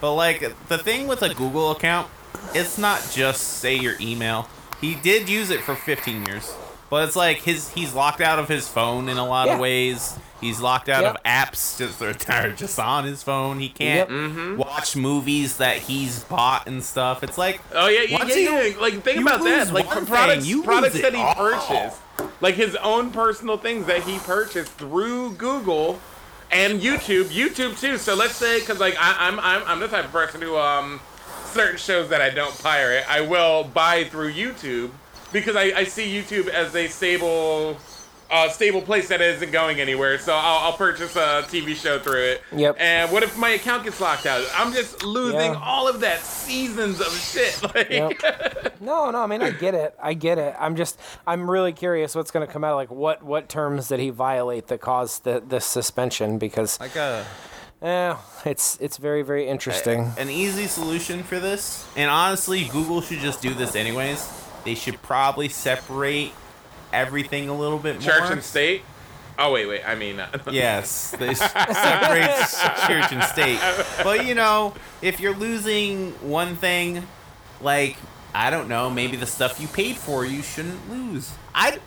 But, 0.00 0.14
like, 0.14 0.40
the 0.68 0.76
thing 0.78 1.06
with 1.08 1.22
a 1.22 1.32
Google 1.34 1.70
account, 1.70 2.08
it's 2.54 2.76
not 2.78 3.08
just, 3.12 3.42
say, 3.42 3.74
your 3.76 3.94
email. 4.00 4.48
He 4.84 4.94
did 4.96 5.28
use 5.28 5.50
it 5.50 5.60
for 5.60 5.74
15 5.74 6.26
years. 6.26 6.54
But 6.90 7.08
it's 7.08 7.16
like 7.16 7.38
his 7.38 7.70
he's 7.72 7.94
locked 7.94 8.20
out 8.20 8.38
of 8.38 8.48
his 8.48 8.68
phone 8.68 9.08
in 9.08 9.16
a 9.16 9.26
lot 9.26 9.46
Yeah. 9.48 9.54
of 9.54 9.60
ways. 9.60 10.16
He's 10.40 10.60
locked 10.60 10.88
out 10.90 11.02
Yep. 11.02 11.14
of 11.16 11.22
apps 11.24 11.78
just 11.78 11.98
that 11.98 12.28
are 12.44 12.52
just 12.52 12.78
on 12.78 13.04
his 13.04 13.22
phone. 13.22 13.58
He 13.58 13.68
can't 13.70 14.10
Yep. 14.10 14.58
watch 14.58 14.94
movies 14.94 15.56
that 15.56 15.78
he's 15.78 16.20
bought 16.24 16.66
and 16.66 16.84
stuff. 16.84 17.24
It's 17.24 17.38
like 17.38 17.60
Oh 17.74 17.88
yeah, 17.88 18.02
yeah, 18.02 18.24
yeah, 18.26 18.34
you- 18.36 18.50
yeah. 18.74 18.80
Like 18.80 19.02
think 19.02 19.20
about 19.22 19.42
that. 19.42 19.72
Like 19.72 19.86
one 19.86 20.06
products, 20.06 20.42
thing, 20.44 20.50
you 20.50 20.62
products 20.62 21.00
that 21.00 21.14
he 21.14 21.20
all. 21.20 21.34
purchased, 21.34 21.96
like 22.40 22.54
his 22.54 22.76
own 22.76 23.10
personal 23.10 23.56
things 23.56 23.86
that 23.86 24.02
he 24.02 24.18
purchased 24.18 24.72
through 24.72 25.32
Google 25.32 25.98
and 26.52 26.80
YouTube, 26.80 27.24
YouTube 27.24 27.80
too. 27.80 27.96
So 27.98 28.14
let's 28.14 28.36
say, 28.36 28.60
because 28.60 28.78
like 28.78 28.94
I, 29.00 29.26
I'm, 29.26 29.40
I'm, 29.40 29.62
I'm 29.66 29.80
the 29.80 29.88
type 29.88 30.04
of 30.04 30.12
person 30.12 30.42
who 30.42 30.56
um 30.58 31.00
certain 31.54 31.78
shows 31.78 32.08
that 32.10 32.20
I 32.20 32.30
don't 32.30 32.56
pirate, 32.62 33.04
I 33.08 33.20
will 33.22 33.64
buy 33.64 34.04
through 34.04 34.32
YouTube 34.32 34.90
because 35.32 35.56
I, 35.56 35.64
I 35.76 35.84
see 35.84 36.06
YouTube 36.12 36.48
as 36.48 36.74
a 36.76 36.88
stable. 36.88 37.78
Uh, 38.30 38.48
stable 38.48 38.80
place 38.80 39.08
that 39.08 39.20
isn't 39.20 39.52
going 39.52 39.80
anywhere, 39.80 40.18
so 40.18 40.32
I'll, 40.34 40.58
I'll 40.70 40.72
purchase 40.76 41.14
a 41.14 41.44
TV 41.46 41.76
show 41.76 41.98
through 42.00 42.22
it. 42.22 42.42
Yep. 42.56 42.76
And 42.80 43.12
what 43.12 43.22
if 43.22 43.36
my 43.38 43.50
account 43.50 43.84
gets 43.84 44.00
locked 44.00 44.24
out? 44.26 44.44
I'm 44.56 44.72
just 44.72 45.04
losing 45.04 45.52
Yeah. 45.52 45.60
all 45.62 45.86
of 45.86 46.00
that 46.00 46.20
seasons 46.20 47.00
of 47.00 47.12
shit. 47.14 47.60
Like, 47.74 47.90
Yep. 47.90 48.80
No, 48.80 49.10
no, 49.10 49.22
I 49.22 49.26
mean 49.26 49.42
I 49.42 49.50
get 49.50 49.74
it. 49.74 49.94
I 50.02 50.14
get 50.14 50.38
it. 50.38 50.56
I'm 50.58 50.74
just 50.74 50.98
I'm 51.26 51.48
really 51.48 51.72
curious 51.74 52.14
what's 52.14 52.30
going 52.30 52.44
to 52.44 52.52
come 52.52 52.64
out 52.64 52.76
like 52.76 52.90
what 52.90 53.22
what 53.22 53.48
terms 53.48 53.88
did 53.88 54.00
he 54.00 54.08
violate 54.10 54.66
that 54.68 54.80
caused 54.80 55.24
the 55.24 55.42
the 55.46 55.60
suspension 55.60 56.38
because 56.38 56.80
like 56.80 56.96
a 56.96 57.24
eh, 57.84 58.16
it's 58.44 58.76
it's 58.80 58.96
very 58.96 59.22
very 59.22 59.46
interesting. 59.46 60.10
an 60.18 60.28
easy 60.30 60.66
solution 60.66 61.22
for 61.22 61.38
this, 61.38 61.86
and 61.96 62.10
honestly, 62.10 62.64
Google 62.64 63.00
should 63.00 63.20
just 63.20 63.40
do 63.40 63.54
this 63.54 63.76
anyways. 63.76 64.28
They 64.64 64.74
should 64.74 65.00
probably 65.02 65.48
separate 65.48 66.32
everything 66.92 67.48
a 67.48 67.54
little 67.56 67.78
bit 67.78 68.00
more. 68.00 68.02
church 68.10 68.30
and 68.30 68.42
state. 68.42 68.82
Oh 69.38 69.52
wait, 69.52 69.66
wait. 69.66 69.82
I 69.86 69.94
mean, 69.94 70.20
uh, 70.20 70.28
Yes, 70.50 71.10
they 71.18 71.30
s- 71.30 71.38
separate 71.40 72.86
church 72.86 73.12
and 73.12 73.22
state. 73.24 73.58
But 74.02 74.26
you 74.26 74.34
know, 74.34 74.74
if 75.02 75.20
you're 75.20 75.34
losing 75.36 76.12
one 76.28 76.56
thing, 76.56 77.06
like 77.60 77.96
I 78.34 78.50
don't 78.50 78.68
know, 78.68 78.90
maybe 78.90 79.16
the 79.16 79.26
stuff 79.26 79.60
you 79.60 79.68
paid 79.68 79.96
for, 79.96 80.24
you 80.24 80.42
shouldn't 80.42 80.90
lose. 80.90 81.32
I, 81.54 81.78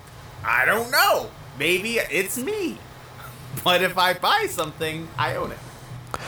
I 0.46 0.66
don't 0.66 0.92
know. 0.92 1.30
Maybe 1.60 1.96
it's 2.00 2.38
me. 2.38 2.78
But 3.64 3.82
if 3.82 3.98
I 3.98 4.14
buy 4.14 4.46
something, 4.50 5.08
I 5.18 5.36
own 5.36 5.52
it. 5.52 5.58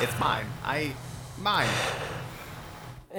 It's 0.01 0.17
mine. 0.19 0.45
I, 0.63 0.93
mine. 1.39 1.67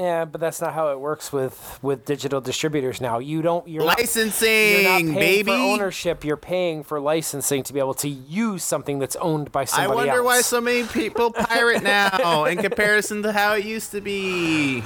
Yeah, 0.00 0.24
but 0.24 0.40
that's 0.40 0.62
not 0.62 0.72
how 0.72 0.88
it 0.92 0.98
works 0.98 1.30
with 1.30 1.78
with 1.82 2.06
digital 2.06 2.40
distributors 2.40 3.00
now. 3.02 3.18
You 3.18 3.42
don't. 3.42 3.68
You're 3.68 3.84
not, 3.84 3.98
Licensing, 3.98 4.48
you're 4.48 4.82
not 4.84 4.98
paying 5.02 5.14
baby. 5.14 5.50
for 5.52 5.58
ownership. 5.58 6.24
You're 6.24 6.38
paying 6.38 6.82
for 6.84 6.98
licensing 7.00 7.62
to 7.64 7.72
be 7.74 7.80
able 7.80 7.94
to 7.94 8.08
use 8.08 8.64
something 8.64 8.98
that's 8.98 9.16
owned 9.16 9.52
by 9.52 9.66
somebody. 9.66 9.92
I 9.92 9.94
wonder 9.94 10.16
else. 10.18 10.24
why 10.24 10.40
so 10.40 10.60
many 10.60 10.84
people 10.84 11.30
pirate 11.34 11.82
now 11.82 12.44
in 12.44 12.58
comparison 12.58 13.22
to 13.24 13.32
how 13.32 13.54
it 13.54 13.64
used 13.66 13.90
to 13.92 14.00
be. 14.00 14.82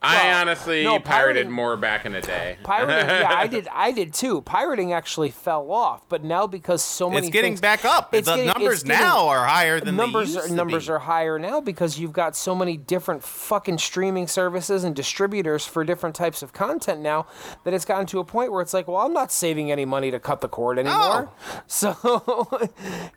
I 0.00 0.32
honestly 0.34 0.84
no, 0.84 1.00
pirated 1.00 1.06
pirating- 1.46 1.50
more 1.50 1.76
back 1.76 2.06
in 2.06 2.12
the 2.12 2.20
day. 2.20 2.56
Pirating, 2.62 3.08
yeah, 3.08 3.32
I 3.34 3.48
did. 3.48 3.66
I 3.72 3.90
did 3.90 4.14
too. 4.14 4.42
Pirating 4.42 4.92
actually 4.92 5.30
fell 5.32 5.72
off, 5.72 6.08
but 6.08 6.22
now 6.22 6.46
because 6.46 6.84
so 6.84 7.10
many 7.10 7.26
It's 7.26 7.32
getting 7.32 7.54
things- 7.54 7.60
back 7.60 7.84
up. 7.84 8.14
It's 8.14 8.26
the 8.28 8.36
getting- 8.36 8.46
numbers 8.46 8.74
it's 8.74 8.82
getting- 8.84 9.00
now 9.04 9.26
are 9.26 9.44
higher 9.44 9.80
than 9.80 9.96
numbers 9.96 10.28
they 10.28 10.34
used 10.34 10.46
are, 10.46 10.48
to 10.50 10.54
numbers 10.54 10.86
be. 10.86 10.92
are 10.92 10.98
higher 11.00 11.36
now 11.40 11.60
because 11.60 11.98
you've 11.98 12.12
got 12.12 12.36
so 12.36 12.54
many 12.54 12.76
different 12.76 13.24
fucking 13.24 13.78
streaming 13.78 14.28
services 14.28 14.57
and 14.58 14.94
distributors 14.94 15.64
for 15.66 15.84
different 15.84 16.14
types 16.16 16.42
of 16.42 16.52
content 16.52 17.00
now 17.00 17.26
that 17.64 17.72
it's 17.74 17.84
gotten 17.84 18.06
to 18.06 18.18
a 18.18 18.24
point 18.24 18.50
where 18.52 18.60
it's 18.60 18.74
like, 18.74 18.88
well, 18.88 18.98
I'm 18.98 19.12
not 19.12 19.30
saving 19.30 19.70
any 19.70 19.84
money 19.84 20.10
to 20.10 20.18
cut 20.18 20.40
the 20.40 20.48
cord 20.48 20.78
anymore. 20.78 21.30
So, 21.70 21.94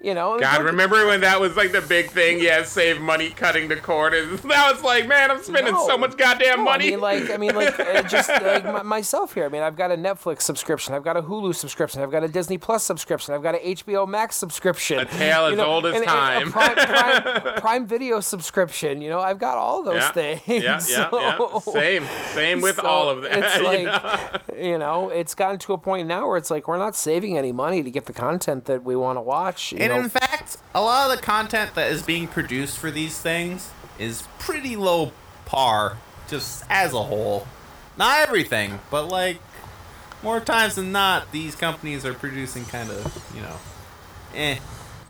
you 0.02 0.14
know, 0.14 0.40
God, 0.40 0.64
remember 0.64 1.06
when 1.08 1.22
that 1.22 1.40
was 1.40 1.56
like 1.56 1.72
the 1.72 1.82
big 1.82 2.10
thing? 2.12 2.40
Yeah, 2.42 2.64
save 2.64 3.00
money 3.02 3.30
cutting 3.30 3.68
the 3.70 3.76
cord. 3.78 4.14
And 4.14 4.44
now 4.46 4.70
it's 4.72 4.84
like, 4.84 5.08
man, 5.08 5.32
I'm 5.32 5.42
spending 5.42 5.74
No. 5.74 5.88
so 5.88 5.98
much 5.98 6.18
goddamn 6.18 6.58
No, 6.60 6.64
money. 6.66 6.88
I 6.88 6.90
mean, 6.92 7.00
like, 7.02 7.30
I 7.32 7.38
mean, 7.38 7.56
like, 7.56 7.80
uh, 7.80 8.04
just 8.04 8.30
like 8.42 8.66
my, 8.66 8.84
myself 8.84 9.34
here. 9.34 9.46
I 9.46 9.50
mean, 9.50 9.62
I've 9.62 9.76
got 9.76 9.92
a 9.92 9.96
Netflix 9.96 10.42
subscription, 10.42 10.94
I've 10.94 11.04
got 11.04 11.18
a 11.18 11.22
Hulu 11.22 11.56
subscription, 11.56 12.02
I've 12.02 12.12
got 12.12 12.24
a 12.24 12.28
Disney 12.28 12.58
Plus 12.58 12.84
subscription, 12.84 13.34
I've 13.34 13.44
got 13.44 13.56
an 13.56 13.62
HBO 13.76 14.08
Max 14.08 14.36
subscription. 14.36 15.00
A 15.00 15.06
tale 15.06 15.46
as 15.46 15.60
old 15.60 15.86
as 15.86 15.96
and- 15.96 16.02
and 16.04 16.10
time. 16.10 16.48
a 16.48 16.52
Prime, 16.52 16.76
Prime, 16.76 17.62
Prime 17.62 17.88
Video 17.88 18.20
subscription. 18.20 19.02
You 19.02 19.10
know, 19.10 19.20
I've 19.20 19.40
got 19.40 19.58
all 19.58 19.84
those 19.84 19.96
yeah, 19.96 20.12
things. 20.12 20.42
yeah, 20.48 20.80
yeah, 20.90 21.10
yeah. 21.22 21.60
Same, 21.60 22.06
same 22.34 22.62
with 22.62 22.78
so 22.78 22.84
all 22.84 23.10
of 23.10 23.22
that. 23.24 23.38
It's 23.40 23.56
you 23.58 23.64
like, 23.64 23.84
know? 23.84 24.56
you 24.72 24.78
know, 24.78 25.10
it's 25.10 25.36
gotten 25.36 25.60
to 25.60 25.74
a 25.74 25.78
point 25.78 26.08
now 26.08 26.28
where 26.28 26.38
it's 26.38 26.52
like 26.52 26.68
we're 26.68 26.78
not 26.78 26.96
saving 26.96 27.38
any 27.38 27.52
money 27.52 27.84
to 27.84 27.92
get 27.92 28.06
the 28.06 28.14
content 28.14 28.66
that 28.66 28.84
we 28.84 28.96
want 28.96 29.18
to 29.18 29.22
watch. 29.22 29.72
You 29.72 29.80
And 29.80 29.94
know? 29.94 30.00
in 30.00 30.10
fact, 30.10 30.58
a 30.74 30.82
lot 30.82 31.10
of 31.12 31.18
the 31.18 31.24
content 31.24 31.76
that 31.76 31.92
is 31.92 32.02
being 32.04 32.28
produced 32.28 32.78
for 32.78 32.92
these 32.92 33.20
things 33.20 33.72
is 34.00 34.24
pretty 34.40 34.76
low 34.76 35.12
par, 35.46 35.98
just 36.28 36.64
as 36.70 36.94
a 36.94 37.04
whole. 37.04 37.48
Not 37.98 38.20
everything, 38.20 38.80
but 38.90 39.08
like 39.08 39.40
more 40.24 40.40
times 40.40 40.76
than 40.76 40.92
not, 40.92 41.32
these 41.32 41.56
companies 41.56 42.06
are 42.06 42.14
producing 42.14 42.66
kind 42.66 42.90
of, 42.90 43.32
you 43.36 43.42
know, 43.42 43.56
eh 44.36 44.58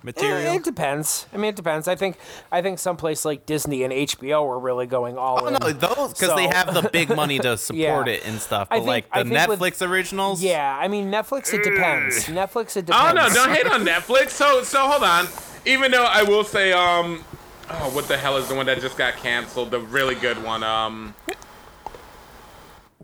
material. 0.04 0.52
Eh, 0.54 0.56
It 0.56 0.64
depends. 0.64 1.26
I 1.34 1.38
mean, 1.38 1.49
it 1.49 1.56
depends. 1.56 1.88
I 1.88 1.95
think 1.95 2.18
I 2.52 2.62
think 2.62 2.80
someplace 2.80 3.26
like 3.26 3.45
Disney 3.45 3.84
and 3.84 3.91
HBO 3.93 4.43
are 4.49 4.60
really 4.60 4.88
going 4.88 5.18
all 5.18 5.39
Oh 5.43 5.47
in. 5.47 5.54
no, 5.54 5.72
those 5.72 6.14
because 6.14 6.36
they 6.36 6.47
have 6.47 6.74
the 6.74 6.89
big 6.89 7.10
money 7.16 7.39
to 7.39 7.58
support 7.68 8.08
Yeah. 8.08 8.14
it 8.14 8.26
and 8.26 8.39
stuff. 8.39 8.70
But 8.70 8.78
think- 8.78 8.88
like 8.88 9.14
the 9.14 9.24
think 9.30 9.47
with- 9.47 9.60
Netflix 9.60 9.88
originals, 9.88 10.41
Yeah, 10.43 10.78
I 10.80 10.88
mean 10.88 11.12
Netflix. 11.12 11.54
It 11.54 11.64
depends. 11.64 12.26
Netflix. 12.26 12.76
It 12.78 12.86
depends. 12.86 13.12
Oh 13.12 13.14
no, 13.14 13.30
don't 13.34 13.52
hate 13.56 13.68
on 13.68 13.86
Netflix. 13.93 14.30
So 14.32 14.64
so 14.64 14.88
hold 14.88 15.04
on. 15.04 15.28
Even 15.66 15.91
though 15.91 16.06
I 16.06 16.24
will 16.24 16.43
say, 16.43 16.74
um, 16.74 17.24
oh, 17.70 17.89
what 17.93 18.08
the 18.08 18.18
hell 18.18 18.38
is 18.38 18.47
the 18.47 18.56
one 18.56 18.66
that 18.66 18.82
just 18.82 18.97
got 18.97 19.16
canceled? 19.18 19.70
The 19.72 19.80
really 19.80 20.16
good 20.16 20.43
one. 20.43 20.64
Um, 20.64 21.14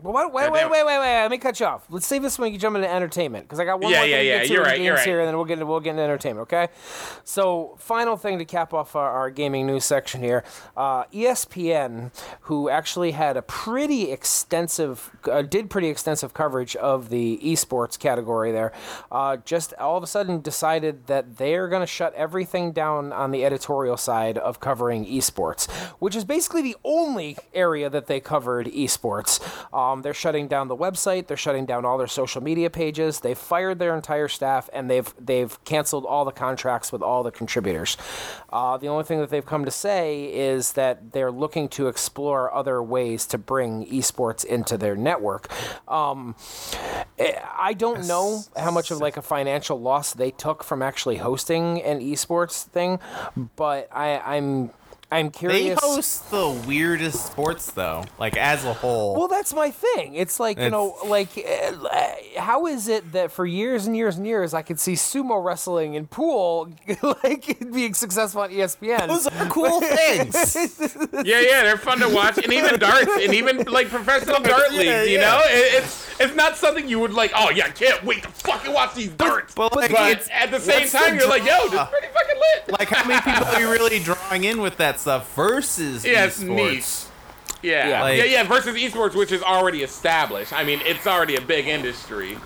Well, 0.02 0.12
wait, 0.14 0.32
wait, 0.32 0.52
wait, 0.52 0.70
wait, 0.70 0.86
wait, 0.86 0.98
wait. 0.98 1.22
Let 1.22 1.30
me 1.30 1.38
cut 1.38 1.58
you 1.60 1.66
off. 1.66 1.84
Let's 1.90 2.06
save 2.06 2.22
this 2.22 2.38
when 2.38 2.52
you 2.52 2.58
jump 2.58 2.76
into 2.76 2.88
entertainment 2.90 3.44
because 3.46 3.58
I 3.58 3.64
got 3.64 3.80
one 3.80 3.90
Yeah, 3.90 3.98
more 3.98 4.06
yeah, 4.06 4.16
thing 4.16 4.22
to 4.22 4.28
yeah, 4.28 4.38
get 4.38 4.46
to 4.46 4.52
you're 4.52 4.62
right, 4.62 4.70
games 4.76 4.84
you're 4.86 4.94
right. 4.94 5.06
here, 5.06 5.18
and 5.20 5.28
then 5.28 5.36
we'll 5.36 5.44
get 5.44 5.54
into, 5.54 5.66
we'll 5.66 5.80
get 5.80 5.90
into 5.90 6.02
entertainment. 6.02 6.42
Okay. 6.42 6.68
So, 7.24 7.74
final 7.78 8.16
thing 8.16 8.38
to 8.38 8.44
cap 8.44 8.72
off 8.72 8.94
our, 8.96 9.10
our 9.10 9.30
gaming 9.30 9.66
news 9.66 9.84
section 9.84 10.22
here. 10.22 10.44
Uh, 10.76 11.04
ESPN, 11.06 12.12
who 12.42 12.68
actually 12.68 13.12
had 13.12 13.36
a 13.36 13.42
pretty 13.42 14.10
extensive, 14.12 15.10
uh, 15.30 15.42
did 15.42 15.70
pretty 15.70 15.88
extensive 15.88 16.34
coverage 16.34 16.76
of 16.76 17.08
the 17.08 17.38
esports 17.42 17.98
category 17.98 18.52
there, 18.52 18.72
uh, 19.10 19.36
just 19.38 19.74
all 19.74 19.96
of 19.96 20.02
a 20.02 20.06
sudden 20.06 20.40
decided 20.40 21.06
that 21.06 21.36
they're 21.38 21.68
going 21.68 21.80
to 21.82 21.86
shut 21.86 22.14
everything 22.14 22.72
down 22.72 23.12
on 23.12 23.30
the 23.30 23.44
editorial 23.44 23.96
side 23.96 24.38
of 24.38 24.60
covering 24.60 25.04
esports, 25.06 25.70
which 25.98 26.14
is 26.14 26.24
basically 26.24 26.62
the 26.62 26.76
only 26.84 27.36
area 27.54 27.90
that 27.90 28.06
they 28.06 28.20
covered 28.20 28.66
esports. 28.68 29.40
Um, 29.88 30.02
they're 30.02 30.14
shutting 30.14 30.48
down 30.48 30.68
the 30.68 30.76
website. 30.76 31.26
They're 31.26 31.36
shutting 31.36 31.66
down 31.66 31.84
all 31.84 31.98
their 31.98 32.06
social 32.06 32.42
media 32.42 32.70
pages. 32.70 33.20
They've 33.20 33.38
fired 33.38 33.78
their 33.78 33.94
entire 33.94 34.28
staff, 34.28 34.68
and 34.72 34.90
they've 34.90 35.12
they've 35.18 35.62
canceled 35.64 36.04
all 36.04 36.24
the 36.24 36.32
contracts 36.32 36.92
with 36.92 37.02
all 37.02 37.22
the 37.22 37.30
contributors. 37.30 37.96
Uh, 38.50 38.76
the 38.76 38.88
only 38.88 39.04
thing 39.04 39.20
that 39.20 39.30
they've 39.30 39.46
come 39.46 39.64
to 39.64 39.70
say 39.70 40.24
is 40.24 40.72
that 40.72 41.12
they're 41.12 41.30
looking 41.30 41.68
to 41.70 41.88
explore 41.88 42.52
other 42.54 42.82
ways 42.82 43.26
to 43.26 43.38
bring 43.38 43.86
esports 43.86 44.44
into 44.44 44.76
their 44.76 44.96
network. 44.96 45.50
Um, 45.90 46.34
eh, 47.18 47.38
I 47.58 47.72
don't 47.74 48.06
know 48.06 48.42
how 48.56 48.70
much 48.70 48.90
of 48.90 48.98
like 48.98 49.16
a 49.16 49.22
financial 49.22 49.80
loss 49.80 50.12
they 50.12 50.30
took 50.30 50.64
from 50.64 50.82
actually 50.82 51.16
hosting 51.16 51.82
an 51.82 52.00
esports 52.00 52.64
thing, 52.64 52.98
but 53.56 53.88
I, 53.92 54.36
I'm 54.36 54.70
I'm 55.10 55.26
they 55.30 55.38
curious. 55.38 55.78
host 55.80 56.30
the 56.30 56.50
weirdest 56.66 57.24
sports 57.26 57.70
though, 57.70 58.04
like 58.18 58.36
as 58.36 58.64
a 58.66 58.74
whole. 58.74 59.16
Well, 59.16 59.26
that's 59.28 59.54
my 59.54 59.70
thing. 59.70 60.14
It's 60.14 60.38
like 60.38 60.58
you 60.58 60.68
know, 60.68 60.96
like 61.06 61.30
uh, 61.38 62.10
how 62.36 62.66
is 62.66 62.88
it 62.88 63.12
that 63.12 63.32
for 63.32 63.46
years 63.46 63.86
and 63.86 63.96
years 63.96 64.18
and 64.18 64.26
years 64.26 64.52
I 64.52 64.60
could 64.60 64.78
see 64.78 64.92
sumo 64.92 65.42
wrestling 65.42 65.96
and 65.96 66.10
pool 66.10 66.70
like 67.24 67.58
being 67.72 67.94
successful 67.94 68.42
on 68.42 68.50
ESPN? 68.50 69.06
Those 69.08 69.26
are 69.28 69.46
cool 69.48 69.80
things. 69.96 70.54
yeah, 71.26 71.40
yeah, 71.40 71.62
they're 71.62 71.78
fun 71.78 72.00
to 72.00 72.08
watch, 72.10 72.36
and 72.36 72.52
even 72.52 72.78
darts, 72.78 73.10
and 73.18 73.32
even 73.32 73.62
like 73.64 73.88
professional 73.88 74.40
dart 74.42 74.72
Yeah, 74.72 74.78
leagues. 74.78 75.10
You 75.10 75.18
know, 75.20 75.40
it, 75.46 75.82
it's 75.84 76.20
it's 76.20 76.34
not 76.34 76.56
something 76.58 76.86
you 76.86 76.98
would 77.00 77.14
like. 77.14 77.32
Oh 77.34 77.48
yeah, 77.50 77.64
I 77.66 77.70
can't 77.70 78.04
wait 78.04 78.24
to 78.24 78.28
fucking 78.28 78.74
watch 78.74 78.94
these 78.94 79.08
darts. 79.12 79.54
but, 79.54 79.74
like, 79.74 79.90
but 79.90 80.10
it's- 80.10 80.28
at 80.32 80.50
the 80.50 80.60
same 80.60 80.80
what's 80.80 80.92
the 80.92 80.98
time, 80.98 81.18
you're 81.18 81.28
like, 81.28 81.44
yo, 81.46 81.68
draw? 81.70 81.70
this 81.70 81.80
is 81.84 81.88
pretty 81.88 82.06
fucking 82.12 82.36
lit. 82.68 82.78
like 82.78 82.88
how 82.88 83.08
many 83.08 83.20
people 83.22 83.44
are 83.46 83.60
you 83.60 83.70
really 83.70 84.00
drawing 84.00 84.44
in 84.44 84.60
with 84.60 84.76
that 84.76 84.97
stuff 84.98 85.34
versus 85.34 86.04
Yeah, 86.04 86.24
it's 86.26 86.40
esports? 86.42 86.48
niche. 86.54 86.84
Yeah, 87.62 87.72
Yeah. 87.72 87.88
yeah, 87.88 88.02
Like- 88.02 88.30
yeah. 88.30 88.42
Versus 88.44 88.76
esports, 88.76 89.14
which 89.14 89.32
is 89.32 89.42
already 89.42 89.82
established. 89.82 90.52
I 90.52 90.64
mean, 90.64 90.80
it's 90.84 91.06
already 91.06 91.36
a 91.36 91.40
big 91.40 91.66
industry. 91.66 92.38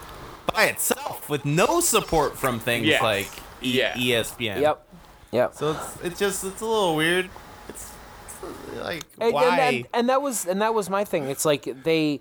by 0.54 0.64
itself 0.64 1.30
with 1.30 1.46
no 1.46 1.80
support 1.80 2.36
from 2.38 2.60
things 2.60 2.84
Yes. 2.86 3.00
like 3.00 3.28
e- 3.62 3.78
Yeah. 3.78 3.94
ESPN. 3.96 4.60
Yep, 4.60 4.86
yep. 5.30 5.54
So 5.54 5.70
it's 5.70 5.96
it's 6.04 6.18
just 6.18 6.44
it's 6.44 6.60
a 6.60 6.66
little 6.66 6.94
weird. 6.94 7.30
It's, 7.70 7.90
it's 8.26 8.82
like 8.82 9.02
And, 9.18 9.32
why? 9.32 9.44
and, 9.44 9.58
that, 9.84 9.88
and 9.94 10.08
that 10.10 10.20
was 10.20 10.44
and 10.44 10.60
that 10.60 10.74
was 10.74 10.90
my 10.90 11.04
thing. 11.04 11.30
It's 11.30 11.46
like 11.46 11.82
they 11.84 12.20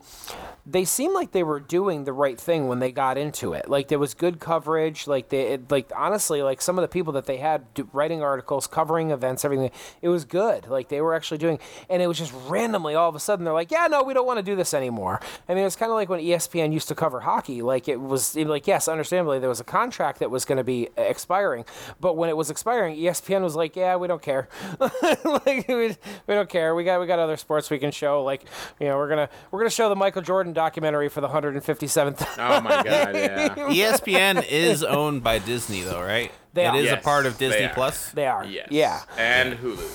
they 0.71 0.85
seemed 0.85 1.13
like 1.13 1.31
they 1.31 1.43
were 1.43 1.59
doing 1.59 2.05
the 2.05 2.13
right 2.13 2.39
thing 2.39 2.67
when 2.67 2.79
they 2.79 2.91
got 2.91 3.17
into 3.17 3.53
it. 3.53 3.69
Like 3.69 3.89
there 3.89 3.99
was 3.99 4.13
good 4.13 4.39
coverage. 4.39 5.07
Like 5.07 5.29
they 5.29 5.53
it, 5.53 5.71
like 5.71 5.91
honestly, 5.95 6.41
like 6.41 6.61
some 6.61 6.77
of 6.77 6.81
the 6.81 6.87
people 6.87 7.13
that 7.13 7.25
they 7.25 7.37
had 7.37 7.73
do, 7.73 7.89
writing 7.91 8.21
articles, 8.21 8.67
covering 8.67 9.11
events, 9.11 9.43
everything. 9.43 9.71
It 10.01 10.09
was 10.09 10.25
good. 10.25 10.67
Like 10.67 10.89
they 10.89 11.01
were 11.01 11.13
actually 11.13 11.39
doing, 11.39 11.59
and 11.89 12.01
it 12.01 12.07
was 12.07 12.17
just 12.17 12.33
randomly 12.47 12.95
all 12.95 13.09
of 13.09 13.15
a 13.15 13.19
sudden 13.19 13.43
they're 13.45 13.53
like, 13.53 13.71
yeah, 13.71 13.87
no, 13.87 14.03
we 14.03 14.13
don't 14.13 14.25
want 14.25 14.37
to 14.37 14.43
do 14.43 14.55
this 14.55 14.73
anymore. 14.73 15.19
I 15.49 15.53
mean, 15.53 15.61
it 15.61 15.65
was 15.65 15.75
kind 15.75 15.91
of 15.91 15.95
like 15.95 16.09
when 16.09 16.19
ESPN 16.19 16.71
used 16.71 16.87
to 16.87 16.95
cover 16.95 17.21
hockey. 17.21 17.61
Like 17.61 17.87
it 17.87 17.99
was 17.99 18.35
it, 18.35 18.47
like 18.47 18.67
yes, 18.67 18.87
understandably 18.87 19.39
there 19.39 19.49
was 19.49 19.59
a 19.59 19.65
contract 19.65 20.19
that 20.19 20.31
was 20.31 20.45
going 20.45 20.57
to 20.57 20.63
be 20.63 20.89
uh, 20.97 21.01
expiring, 21.01 21.65
but 21.99 22.15
when 22.15 22.29
it 22.29 22.37
was 22.37 22.49
expiring, 22.49 22.95
ESPN 22.95 23.41
was 23.41 23.55
like, 23.55 23.75
yeah, 23.75 23.95
we 23.95 24.07
don't 24.07 24.21
care. 24.21 24.47
like 24.79 25.67
we, 25.67 25.95
we 26.27 26.33
don't 26.33 26.49
care. 26.49 26.75
We 26.75 26.83
got 26.83 26.99
we 27.01 27.07
got 27.07 27.19
other 27.19 27.37
sports 27.37 27.69
we 27.69 27.79
can 27.79 27.91
show. 27.91 28.23
Like 28.23 28.45
you 28.79 28.87
know, 28.87 28.97
we're 28.97 29.09
gonna 29.09 29.29
we're 29.51 29.59
gonna 29.59 29.69
show 29.69 29.89
the 29.89 29.95
Michael 29.95 30.21
Jordan 30.21 30.53
documentary 30.65 31.09
for 31.09 31.21
the 31.21 31.27
157th. 31.27 32.21
Oh 32.37 32.61
my 32.61 32.83
god, 32.83 33.15
yeah. 33.15 33.49
ESPN 33.55 34.45
is 34.47 34.83
owned 34.83 35.23
by 35.23 35.39
Disney 35.39 35.81
though, 35.81 36.01
right? 36.01 36.31
They 36.53 36.65
It 36.65 36.67
are. 36.67 36.75
is 36.77 36.85
Yes, 36.85 36.99
a 36.99 37.03
part 37.03 37.25
of 37.25 37.37
Disney 37.39 37.65
are. 37.65 37.73
Plus. 37.73 38.11
They 38.11 38.27
are. 38.27 38.45
Yes. 38.45 38.67
Yeah. 38.69 39.01
And 39.17 39.57
Hulu. 39.57 39.89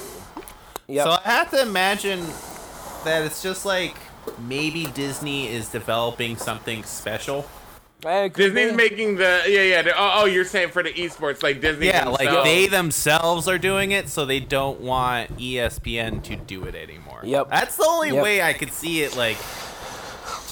Yep. 0.88 1.04
So 1.04 1.10
I 1.12 1.20
have 1.30 1.50
to 1.52 1.62
imagine 1.62 2.20
that 3.04 3.24
it's 3.24 3.42
just 3.44 3.64
like 3.64 3.94
maybe 4.40 4.86
Disney 4.86 5.46
is 5.48 5.68
developing 5.68 6.36
something 6.36 6.82
special. 6.82 7.46
It 8.04 8.34
could 8.34 8.54
Disney's 8.54 8.70
be. 8.72 8.76
making 8.76 9.16
the 9.16 9.42
yeah 9.46 9.62
yeah. 9.62 9.92
Oh, 9.96 10.22
oh, 10.22 10.24
you're 10.26 10.44
saying 10.44 10.70
for 10.70 10.82
the 10.82 10.90
esports 10.92 11.42
like 11.44 11.60
Disney. 11.60 11.86
Yeah, 11.86 12.08
like 12.08 12.44
they 12.44 12.66
themselves 12.66 13.46
are 13.48 13.58
doing 13.58 13.92
it, 13.92 14.08
so 14.08 14.26
they 14.26 14.40
don't 14.40 14.80
want 14.80 15.38
ESPN 15.38 16.22
to 16.24 16.34
do 16.36 16.64
it 16.64 16.74
anymore. 16.74 17.20
Yep. 17.24 17.50
That's 17.50 17.76
the 17.76 17.86
only 17.86 18.10
Yep. 18.12 18.22
way 18.24 18.42
I 18.42 18.52
could 18.52 18.72
see 18.72 19.02
it, 19.02 19.16
like 19.16 19.38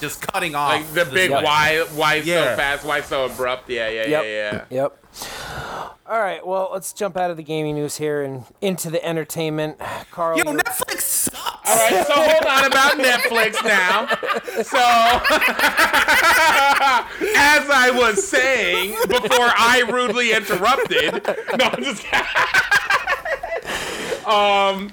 just 0.04 0.20
cutting 0.22 0.54
off. 0.54 0.72
like 0.72 0.92
the 0.92 1.04
big 1.06 1.30
way. 1.30 1.42
why 1.42 1.84
why 1.94 2.14
Yeah. 2.16 2.50
so 2.52 2.56
fast 2.56 2.84
why 2.84 3.00
so 3.00 3.24
abrupt 3.26 3.68
yeah 3.70 3.88
yeah 3.88 4.06
Yep. 4.06 4.24
yeah 4.24 4.64
yeah. 4.70 4.82
Yep. 4.82 4.98
All 6.06 6.20
right, 6.20 6.46
well, 6.46 6.68
let's 6.72 6.92
jump 6.92 7.16
out 7.16 7.30
of 7.30 7.38
the 7.38 7.42
gaming 7.42 7.76
news 7.76 7.96
here 7.96 8.22
and 8.22 8.44
into 8.60 8.90
the 8.90 9.02
entertainment. 9.02 9.78
Carl, 10.10 10.36
Yo, 10.36 10.44
you're- 10.44 10.60
Netflix 10.62 11.00
sucks. 11.00 11.66
All 11.66 11.76
right, 11.76 12.06
so 12.06 12.12
hold 12.14 12.44
on 12.44 12.66
about 12.66 12.98
Netflix 12.98 13.64
now. 13.64 14.06
So, 14.62 14.78
as 17.36 17.70
I 17.70 17.90
was 17.94 18.22
saying 18.28 18.96
before 19.08 19.50
I 19.56 19.80
rudely 19.88 20.32
interrupted, 20.32 21.24
no, 21.58 21.64
I'm 21.64 21.82
just 21.82 22.04
um. 24.26 24.92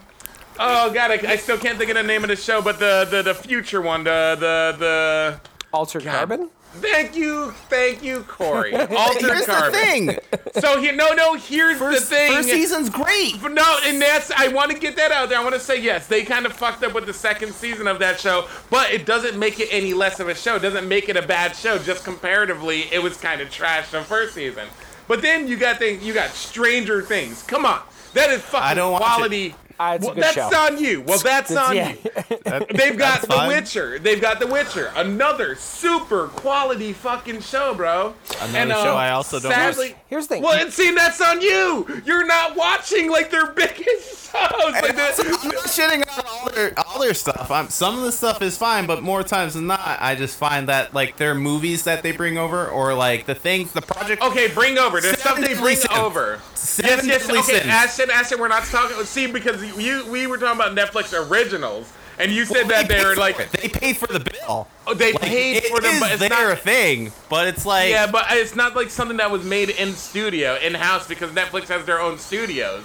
Oh 0.63 0.91
god, 0.93 1.11
I, 1.11 1.31
I 1.31 1.35
still 1.37 1.57
can't 1.57 1.77
think 1.77 1.89
of 1.89 1.95
the 1.97 2.03
name 2.03 2.23
of 2.23 2.29
the 2.29 2.35
show, 2.35 2.61
but 2.61 2.79
the 2.79 3.07
the, 3.09 3.21
the 3.23 3.33
future 3.33 3.81
one, 3.81 4.03
the 4.03 4.35
the 4.39 4.75
the. 4.77 5.41
Altered 5.73 6.03
Carbon? 6.03 6.49
Thank 6.73 7.15
you, 7.17 7.51
thank 7.69 8.01
you, 8.03 8.23
Corey. 8.29 8.73
Altered 8.75 9.21
Here's 9.21 9.45
Carbon. 9.45 9.71
the 9.71 9.77
thing. 9.77 10.19
So 10.61 10.79
here, 10.81 10.93
no, 10.95 11.13
no. 11.13 11.33
Here's 11.35 11.77
First, 11.77 12.09
the 12.09 12.15
thing. 12.15 12.31
first 12.33 12.49
season's 12.49 12.89
great. 12.89 13.41
No, 13.41 13.79
and 13.83 14.01
that's 14.01 14.31
I 14.31 14.49
want 14.49 14.71
to 14.71 14.77
get 14.77 14.95
that 14.97 15.11
out 15.11 15.29
there. 15.29 15.37
I 15.39 15.43
want 15.43 15.55
to 15.55 15.59
say 15.59 15.81
yes, 15.81 16.07
they 16.07 16.23
kind 16.23 16.45
of 16.45 16.53
fucked 16.53 16.83
up 16.83 16.93
with 16.93 17.05
the 17.05 17.13
second 17.13 17.53
season 17.53 17.87
of 17.87 17.99
that 17.99 18.19
show, 18.19 18.47
but 18.69 18.91
it 18.91 19.05
doesn't 19.05 19.37
make 19.39 19.59
it 19.59 19.67
any 19.71 19.93
less 19.93 20.19
of 20.19 20.27
a 20.29 20.35
show. 20.35 20.55
It 20.57 20.61
doesn't 20.61 20.87
make 20.87 21.09
it 21.09 21.17
a 21.17 21.25
bad 21.25 21.55
show. 21.55 21.77
Just 21.77 22.03
comparatively, 22.05 22.83
it 22.91 23.01
was 23.01 23.17
kind 23.17 23.41
of 23.41 23.49
trash 23.49 23.91
the 23.91 24.01
first 24.03 24.33
season. 24.35 24.67
But 25.07 25.21
then 25.21 25.47
you 25.47 25.57
got 25.57 25.77
things, 25.79 26.03
you 26.05 26.13
got 26.13 26.29
Stranger 26.29 27.01
Things. 27.01 27.43
Come 27.43 27.65
on, 27.65 27.81
that 28.13 28.29
is 28.29 28.41
fucking 28.41 28.65
I 28.65 28.73
don't 28.73 28.95
quality. 28.97 29.55
Ah, 29.83 29.93
it's 29.95 30.03
a 30.03 30.07
well, 30.07 30.15
good 30.15 30.23
that's 30.23 30.35
show. 30.35 30.43
on 30.59 30.77
you. 30.83 31.01
Well, 31.01 31.17
that's 31.17 31.49
It's- 31.49 31.67
on 31.69 31.75
yeah. 31.75 31.93
you. 31.93 32.65
They've 32.77 32.97
got 32.97 33.21
The 33.21 33.27
fine. 33.27 33.47
Witcher. 33.47 33.97
They've 33.97 34.21
got 34.21 34.39
The 34.39 34.45
Witcher. 34.45 34.91
Another 34.95 35.55
super 35.55 36.27
quality 36.27 36.93
fucking 36.93 37.41
show, 37.41 37.73
bro. 37.73 38.13
Another 38.41 38.73
show 38.75 38.91
uh, 38.93 38.95
I 38.95 39.09
also 39.11 39.39
don't 39.39 39.49
watch. 39.51 39.59
sadly, 39.75 39.95
Here's 40.07 40.27
the 40.27 40.35
thing. 40.35 40.43
Well, 40.43 40.59
and 40.59 40.71
see, 40.71 40.91
that's 40.93 41.19
on 41.19 41.41
you. 41.41 42.01
You're 42.05 42.27
not 42.27 42.55
watching 42.55 43.09
like 43.09 43.31
their 43.31 43.47
biggest 43.47 44.31
shows. 44.31 44.51
Like 44.73 44.89
I'm 44.91 44.95
not 44.97 45.15
shitting 45.15 46.07
on 46.19 46.25
all 46.27 46.49
their 46.51 46.73
all 46.77 46.99
their 46.99 47.13
stuff. 47.15 47.49
I'm, 47.49 47.69
some 47.69 47.97
of 47.97 48.03
the 48.03 48.11
stuff 48.11 48.41
is 48.43 48.57
fine, 48.57 48.85
but 48.85 49.01
more 49.01 49.23
times 49.23 49.55
than 49.55 49.67
not, 49.67 49.97
I 49.99 50.13
just 50.15 50.37
find 50.37 50.69
that 50.69 50.93
like 50.93 51.17
their 51.17 51.33
movies 51.33 51.85
that 51.85 52.03
they 52.03 52.11
bring 52.11 52.37
over, 52.37 52.67
or 52.67 52.93
like 52.93 53.25
the 53.25 53.35
things, 53.35 53.71
the 53.71 53.81
project. 53.81 54.21
okay, 54.21 54.47
bring 54.53 54.77
over. 54.77 55.01
There's 55.01 55.17
Seven 55.19 55.43
something 55.43 55.43
Deadly 55.45 55.61
bring 55.63 55.75
Sins. 55.77 55.97
over. 55.97 56.39
Seven 56.55 57.07
yes, 57.07 57.27
yes. 57.27 57.29
Okay, 57.29 57.59
Sins. 57.59 57.65
Ashton, 57.67 58.11
Ashton, 58.11 58.39
we're 58.39 58.47
not 58.47 58.63
talking. 58.65 59.03
See, 59.05 59.27
because 59.27 59.61
you, 59.77 60.05
we 60.11 60.27
were 60.27 60.37
talking 60.37 60.59
about 60.59 60.75
Netflix 60.75 61.13
originals, 61.29 61.91
and 62.19 62.31
you 62.31 62.45
said 62.45 62.67
that 62.67 62.87
They 62.87 62.97
they 62.97 63.05
were 63.05 63.15
like, 63.15 63.39
it. 63.39 63.51
they 63.51 63.67
paid 63.69 63.97
for 63.97 64.07
the 64.07 64.19
bill. 64.19 64.67
oh, 64.87 64.93
they 64.93 65.13
Like, 65.13 65.21
paid 65.21 65.57
it 65.57 65.65
for 65.65 65.79
them, 65.79 65.93
is 65.95 65.99
but 65.99 66.11
it's 66.11 66.19
their 66.19 66.49
not. 66.49 66.59
thing. 66.59 67.11
But 67.29 67.47
it's 67.47 67.65
like 67.65 67.89
Yeah, 67.89 68.07
but 68.11 68.25
it's 68.31 68.55
not 68.55 68.75
like 68.75 68.89
something 68.89 69.17
that 69.17 69.31
was 69.31 69.43
made 69.43 69.69
in 69.69 69.93
studio, 69.93 70.55
in 70.55 70.73
house, 70.73 71.07
because 71.07 71.31
Netflix 71.31 71.67
has 71.69 71.85
their 71.85 71.99
own 72.01 72.17
studios, 72.17 72.83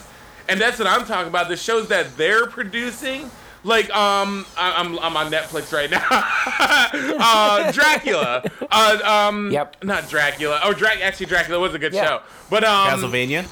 and 0.49 0.61
that's 0.61 0.79
what 0.79 0.89
I'm 0.89 1.05
talking 1.05 1.29
about. 1.29 1.49
The 1.49 1.57
shows 1.57 1.89
that 1.89 2.17
they're 2.17 2.47
producing, 2.47 3.31
like 3.65 3.91
um, 3.95 4.47
I, 4.57 4.73
I'm 4.81 4.99
I'm 5.01 5.17
on 5.17 5.31
Netflix 5.31 5.73
right 5.73 5.91
now. 5.91 6.07
uh, 7.19 7.73
Dracula. 7.73 8.45
Uh, 8.71 8.99
um, 9.29 9.51
Yep. 9.51 9.85
Not 9.85 10.09
Dracula. 10.09 10.61
Oh, 10.63 10.73
Dra- 10.73 10.99
actually, 11.03 11.27
Dracula 11.27 11.59
was 11.61 11.75
a 11.75 11.79
good 11.79 11.93
Yeah. 11.93 12.05
show, 12.07 12.21
but 12.51 12.65
um, 12.65 12.89
Castlevania. 13.01 13.47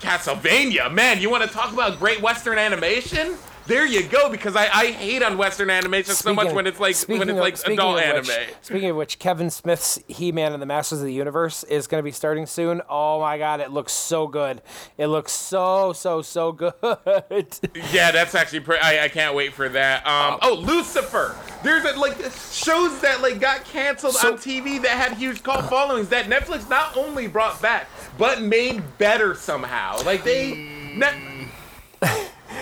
Castlevania, 0.00 0.92
man, 0.92 1.20
you 1.20 1.30
want 1.30 1.42
to 1.44 1.48
talk 1.48 1.72
about 1.72 1.98
great 1.98 2.20
Western 2.20 2.58
animation? 2.58 3.36
There 3.66 3.84
you 3.84 4.04
go, 4.04 4.28
because 4.30 4.54
I, 4.54 4.66
I 4.72 4.86
hate 4.92 5.22
on 5.22 5.36
Western 5.36 5.70
animation 5.70 6.14
so 6.14 6.32
much 6.32 6.44
Speaking- 6.44 6.56
when 6.56 6.66
it's 6.66 6.78
like 6.80 6.94
speaking 6.94 7.18
when 7.18 7.28
it's 7.30 7.36
of- 7.36 7.40
like 7.42 7.56
speaking 7.56 7.78
adult 7.78 7.98
anime. 8.00 8.24
Which, 8.26 8.54
speaking 8.62 8.90
of 8.90 8.96
which, 8.96 9.18
Kevin 9.18 9.50
Smith's 9.50 9.98
He-Man 10.06 10.52
and 10.52 10.62
the 10.62 10.66
Masters 10.66 11.00
of 11.00 11.06
the 11.06 11.12
Universe 11.12 11.64
is 11.64 11.86
going 11.86 11.98
to 11.98 12.04
be 12.04 12.12
starting 12.12 12.46
soon. 12.46 12.80
Oh 12.88 13.20
my 13.20 13.38
God, 13.38 13.60
it 13.60 13.70
looks 13.72 13.92
so 13.92 14.28
good. 14.28 14.62
It 14.98 15.08
looks 15.08 15.32
so 15.32 15.92
so 15.92 16.22
so 16.22 16.52
good. 16.52 16.74
Yeah, 17.92 18.10
that's 18.10 18.34
actually 18.34 18.60
pretty. 18.60 18.82
I, 18.82 19.04
I 19.04 19.08
can't 19.08 19.34
wait 19.34 19.52
for 19.52 19.68
that. 19.68 20.06
Um, 20.06 20.38
oh, 20.42 20.54
Lucifer. 20.54 21.36
There's 21.62 21.84
a, 21.84 21.98
like 21.98 22.16
shows 22.52 23.00
that 23.00 23.20
like 23.22 23.40
got 23.40 23.64
canceled 23.64 24.14
So- 24.14 24.32
on 24.32 24.38
TV 24.38 24.80
that 24.82 24.90
had 24.90 25.16
huge 25.18 25.42
cult 25.42 25.64
followings 25.68 26.08
that 26.10 26.26
Netflix 26.26 26.68
not 26.70 26.96
only 26.96 27.26
brought 27.26 27.60
back 27.60 27.88
but 28.18 28.40
made 28.42 28.82
better 28.98 29.34
somehow. 29.34 30.00
Like 30.04 30.22
they. 30.24 30.72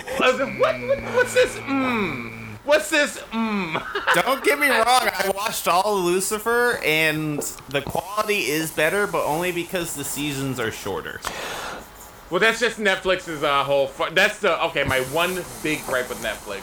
Net, 0.05 0.59
what, 0.59 0.75
what, 0.81 0.99
what's 1.15 1.33
this? 1.33 1.55
Mm. 1.57 2.31
What's 2.63 2.89
this? 2.89 3.17
Mm. 3.31 3.83
Don't 4.23 4.43
get 4.43 4.59
me 4.59 4.69
wrong. 4.69 4.83
I 4.85 5.31
watched 5.35 5.67
all 5.67 5.95
Lucifer, 5.99 6.79
and 6.83 7.39
the 7.69 7.81
quality 7.81 8.45
is 8.45 8.71
better, 8.71 9.05
but 9.07 9.25
only 9.25 9.51
because 9.51 9.95
the 9.95 10.03
seasons 10.03 10.59
are 10.59 10.71
shorter. 10.71 11.21
Well, 12.31 12.39
that's 12.39 12.59
just 12.59 12.79
Netflix's 12.79 13.43
uh, 13.43 13.63
whole. 13.63 13.87
Fu- 13.87 14.13
that's 14.13 14.39
the 14.39 14.63
okay. 14.65 14.83
My 14.83 15.01
one 15.01 15.43
big 15.61 15.85
gripe 15.85 16.09
with 16.09 16.21
Netflix. 16.23 16.61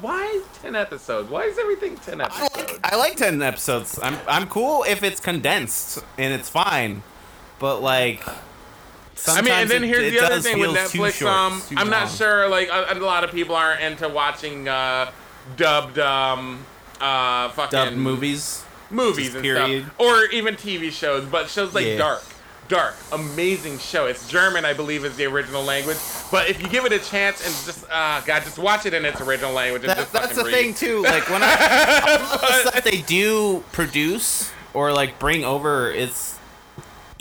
Why 0.00 0.42
ten 0.62 0.74
episodes? 0.74 1.30
Why 1.30 1.42
is 1.42 1.58
everything 1.58 1.96
ten 1.96 2.20
I 2.20 2.24
episodes? 2.24 2.56
like, 2.56 2.92
I 2.92 2.96
like 2.96 3.16
ten 3.16 3.42
episodes. 3.42 4.00
I'm 4.02 4.18
I'm 4.26 4.46
cool 4.48 4.84
if 4.88 5.02
it's 5.02 5.20
condensed 5.20 6.02
and 6.16 6.32
it's 6.32 6.48
fine, 6.48 7.02
but 7.58 7.82
like. 7.82 8.24
I 9.28 9.40
mean, 9.42 9.52
and 9.52 9.70
then 9.70 9.84
it- 9.84 9.88
here's 9.88 10.12
the 10.12 10.20
other 10.24 10.40
thing 10.40 10.58
with 10.58 10.70
Netflix. 10.70 11.12
short, 11.14 11.32
Um, 11.32 11.62
I'm 11.76 11.90
not 11.90 12.10
sure. 12.10 12.48
Like 12.48 12.68
a, 12.70 12.92
a 12.92 12.98
lot 13.00 13.24
of 13.24 13.30
people 13.30 13.54
aren't 13.54 13.80
into 13.80 14.08
watching 14.08 14.68
uh, 14.68 15.10
dubbed 15.56 15.98
um, 15.98 16.64
uh, 17.00 17.48
fucking 17.50 17.70
dubbed 17.70 17.96
movies. 17.96 18.64
movies 18.90 19.26
just 19.26 19.36
and 19.36 19.42
period. 19.44 19.84
stuff, 19.84 20.00
or 20.00 20.24
even 20.26 20.54
TV 20.56 20.90
shows. 20.92 21.24
But 21.26 21.48
shows 21.48 21.74
like 21.74 21.86
Yeah. 21.86 21.98
Dark, 21.98 22.22
Dark, 22.68 22.94
amazing 23.12 23.78
show. 23.78 24.06
It's 24.06 24.26
German, 24.28 24.64
I 24.64 24.72
believe, 24.72 25.04
is 25.04 25.16
the 25.16 25.26
original 25.26 25.62
language. 25.62 25.98
But 26.30 26.48
if 26.48 26.62
you 26.62 26.68
give 26.68 26.84
it 26.86 26.92
a 26.92 26.98
chance 26.98 27.44
and 27.44 27.54
just, 27.66 27.84
uh, 27.90 28.20
God, 28.22 28.44
just 28.44 28.58
watch 28.58 28.86
it 28.86 28.94
in 28.94 29.04
its 29.04 29.20
original 29.20 29.52
language. 29.52 29.82
And 29.82 29.90
That, 29.90 29.96
just 29.98 30.12
that's 30.12 30.36
the 30.36 30.44
read. 30.44 30.54
thing 30.54 30.74
too. 30.74 31.02
Like 31.02 31.28
when 31.28 31.42
I 31.42 32.28
all 32.32 32.38
the 32.38 32.70
stuff 32.70 32.84
they 32.84 33.02
do 33.02 33.62
produce 33.72 34.50
or 34.74 34.92
like 34.92 35.18
bring 35.18 35.44
over, 35.44 35.90
it's 35.90 36.38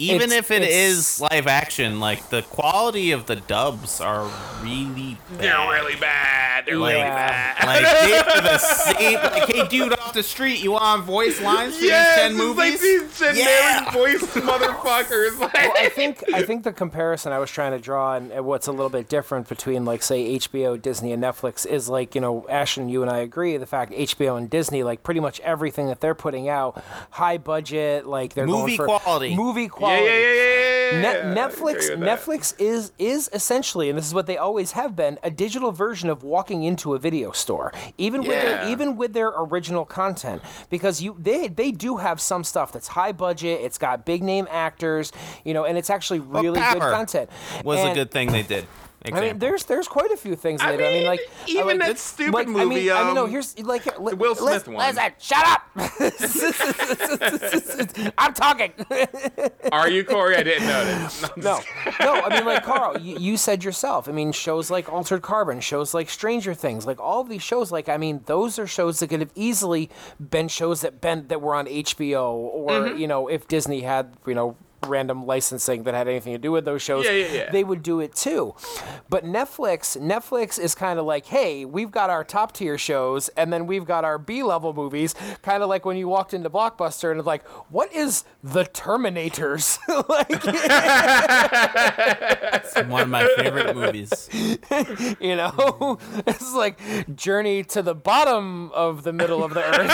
even 0.01 0.31
It's- 0.31 0.39
if 0.39 0.51
it's- 0.51 1.19
live 1.21 1.47
action, 1.47 1.99
like 1.99 2.29
the 2.29 2.41
quality 2.43 3.11
of 3.11 3.25
the 3.27 3.35
dubs 3.37 4.01
are 4.01 4.27
really 4.61 5.17
bad. 5.29 5.39
They're 5.39 5.69
really 5.69 5.95
bad. 5.95 6.65
They're 6.65 6.75
really 6.75 6.93
bad. 6.93 7.65
like 7.65 7.81
they 8.03 8.17
are 8.17 8.41
the 8.41 8.57
same. 8.57 9.13
Like, 9.15 9.49
hey, 9.51 9.67
dude, 9.67 9.93
off 9.93 10.13
the 10.13 10.23
street, 10.23 10.61
you 10.63 10.71
want 10.73 11.03
voice 11.03 11.41
lines 11.41 11.77
for 11.77 11.83
Yes, 11.85 12.15
these 12.15 12.21
ten 12.21 12.31
it's 12.31 12.37
movies? 12.39 12.57
like 12.57 12.79
these 12.81 13.17
generic 13.19 13.37
Yeah. 13.39 13.91
voice 13.91 14.21
motherfuckers. 14.35 15.39
Like, 15.39 15.53
well, 15.53 15.73
I 15.79 15.89
think 15.89 16.23
I 16.33 16.43
think 16.43 16.63
the 16.63 16.73
comparison 16.73 17.31
I 17.33 17.39
was 17.39 17.49
trying 17.51 17.71
to 17.71 17.79
draw 17.79 18.15
and 18.15 18.31
and 18.31 18.45
what's 18.45 18.67
a 18.67 18.71
little 18.71 18.89
bit 18.89 19.09
different 19.09 19.47
between 19.49 19.85
like 19.85 20.03
say 20.03 20.35
HBO, 20.37 20.81
Disney, 20.81 21.11
and 21.11 21.21
Netflix 21.23 21.65
is 21.65 21.89
like 21.89 22.15
you 22.15 22.21
know 22.21 22.45
Ashton, 22.49 22.89
you 22.89 23.01
and 23.01 23.09
I 23.11 23.17
agree 23.19 23.57
the 23.57 23.65
fact 23.65 23.91
HBO 23.93 24.37
and 24.37 24.49
Disney 24.49 24.83
like 24.83 25.03
pretty 25.03 25.19
much 25.19 25.39
everything 25.41 25.87
that 25.87 26.01
they're 26.01 26.15
putting 26.15 26.47
out 26.49 26.81
high 27.11 27.37
budget 27.37 28.05
like 28.05 28.33
they're 28.33 28.45
Movie 28.47 28.77
going 28.77 28.89
for 28.89 28.99
quality. 28.99 29.35
movie 29.35 29.63
yeah, 29.63 29.67
quality. 29.97 30.05
yeah, 30.05 30.17
yeah, 30.19 30.33
yeah, 30.33 30.91
yeah. 30.93 31.01
Net- 31.01 31.51
Netflix 31.51 31.83
agree 31.85 31.89
with 31.95 31.99
that. 32.01 32.19
Netflix 32.19 32.53
is 32.59 32.91
is 32.99 33.29
essentially, 33.33 33.89
and 33.89 33.97
this 33.97 34.05
is 34.05 34.13
what 34.13 34.25
they 34.27 34.37
always 34.37 34.73
have 34.73 34.95
been, 34.95 35.17
a 35.23 35.31
digital 35.31 35.71
version 35.71 36.09
of 36.09 36.21
walking 36.23 36.63
into 36.63 36.93
a 36.93 36.99
video 36.99 37.31
store, 37.31 37.71
even 37.97 38.21
with 38.21 38.41
their, 38.41 38.67
even 38.69 38.97
with 38.97 39.13
their 39.13 39.29
original 39.29 39.85
content, 39.85 40.41
because 40.69 41.01
you 41.01 41.15
they 41.17 41.47
they 41.47 41.71
do 41.71 41.97
have 41.97 42.19
some 42.19 42.43
stuff 42.43 42.71
that's 42.73 42.89
high 42.89 43.13
budget, 43.13 43.61
it's 43.61 43.77
got 43.77 44.05
big 44.05 44.21
name 44.21 44.47
actors, 44.51 45.13
you 45.45 45.53
know, 45.53 45.63
and 45.63 45.77
it's 45.77 45.89
actually 45.89 46.19
really 46.19 46.59
good 46.59 46.81
content. 46.81 47.29
Was 47.63 47.79
a 47.79 47.93
good 47.93 48.11
thing 48.11 48.31
they 48.31 48.43
did. 48.43 48.67
I 49.03 49.19
mean, 49.19 49.39
there's 49.39 49.63
there's 49.65 49.87
quite 49.87 50.11
a 50.11 50.17
few 50.17 50.35
things. 50.35 50.61
I 50.61 50.75
That, 50.75 50.79
I 50.79 50.83
mean, 50.89 50.93
mean, 50.99 51.05
like 51.07 51.21
even 51.47 51.79
like, 51.79 51.87
that 51.87 51.97
stupid 51.99 52.33
like, 52.33 52.47
I 52.47 52.51
mean, 52.51 52.67
movie, 52.69 52.91
I 52.91 53.03
mean, 53.05 53.15
no, 53.15 53.23
um, 53.23 53.29
here's 53.31 53.57
like 53.59 53.85
li- 53.99 54.13
Will 54.13 54.35
Smith 54.35 54.67
listen, 54.67 54.73
one. 54.73 54.95
listen, 54.95 55.11
shut 55.17 55.45
up. 55.47 55.63
I'm 58.17 58.33
talking. 58.33 58.73
Are 59.71 59.89
you 59.89 60.03
Corey? 60.03 60.35
I 60.37 60.43
didn't 60.43 60.67
notice. 60.67 61.21
No, 61.37 61.59
no. 61.99 62.21
I 62.21 62.29
mean, 62.35 62.45
like 62.45 62.63
Carl, 62.63 62.99
you, 62.99 63.17
you 63.17 63.37
said 63.37 63.63
yourself. 63.63 64.07
I 64.07 64.11
mean, 64.11 64.31
shows 64.31 64.69
like 64.69 64.91
Altered 64.91 65.21
Carbon, 65.23 65.59
shows 65.61 65.93
like 65.93 66.09
Stranger 66.09 66.53
Things, 66.53 66.85
like 66.85 66.99
all 66.99 67.21
of 67.21 67.29
these 67.29 67.41
shows. 67.41 67.71
Like, 67.71 67.89
I 67.89 67.97
mean, 67.97 68.21
those 68.25 68.59
are 68.59 68.67
shows 68.67 68.99
that 68.99 69.07
could 69.07 69.21
have 69.21 69.31
easily 69.33 69.89
been 70.19 70.47
shows 70.47 70.81
that 70.81 71.01
been 71.01 71.27
that 71.29 71.41
were 71.41 71.55
on 71.55 71.65
HBO, 71.67 72.33
or 72.33 72.71
Mm-hmm. 72.71 72.97
you 72.97 73.07
know, 73.07 73.27
if 73.27 73.47
Disney 73.47 73.81
had 73.81 74.13
you 74.27 74.33
know 74.35 74.55
random 74.87 75.25
licensing 75.25 75.83
that 75.83 75.93
had 75.93 76.07
anything 76.07 76.33
to 76.33 76.39
do 76.39 76.51
with 76.51 76.65
those 76.65 76.81
shows, 76.81 77.05
Yeah, 77.05 77.11
yeah, 77.11 77.33
yeah. 77.33 77.51
they 77.51 77.63
would 77.63 77.83
do 77.83 77.99
it 77.99 78.15
too. 78.15 78.55
But 79.09 79.23
Netflix, 79.25 79.99
Netflix 79.99 80.59
is 80.59 80.75
kind 80.75 80.99
of 80.99 81.05
like, 81.05 81.25
hey, 81.27 81.65
we've 81.65 81.91
got 81.91 82.09
our 82.09 82.23
top 82.23 82.51
tier 82.53 82.77
shows, 82.77 83.29
and 83.29 83.51
then 83.51 83.67
we've 83.67 83.85
got 83.85 84.03
our 84.05 84.17
B 84.17 84.43
level 84.43 84.73
movies. 84.73 85.13
Kind 85.41 85.63
of 85.63 85.69
like 85.69 85.85
when 85.85 85.97
you 85.97 86.07
walked 86.07 86.33
into 86.33 86.49
Blockbuster 86.49 87.11
and 87.11 87.19
it's 87.19 87.27
like, 87.27 87.47
what 87.69 87.93
is 87.93 88.23
the 88.43 88.63
Terminators? 88.65 89.77
like. 90.09 90.29
it's 92.53 92.75
one 92.89 93.01
of 93.03 93.09
my 93.09 93.27
favorite 93.37 93.75
movies. 93.75 94.29
you 95.19 95.35
know 95.35 95.97
it's 96.27 96.53
like 96.53 96.79
journey 97.15 97.63
to 97.63 97.81
the 97.81 97.93
bottom 97.95 98.71
of 98.71 99.03
the 99.03 99.13
middle 99.13 99.43
of 99.43 99.53
the 99.53 99.61
earth 99.61 99.89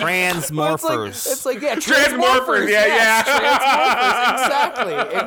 Transmorphers. 0.00 1.08
It's 1.08 1.44
like, 1.44 1.56
it's 1.62 1.62
like 1.62 1.62
yeah, 1.62 1.76
Transmorphers, 1.76 2.70
yeah, 2.70 2.86
yes, 2.86 3.26
yeah. 3.26 4.38
Transmorphers, 4.38 5.12
exactly, 5.12 5.18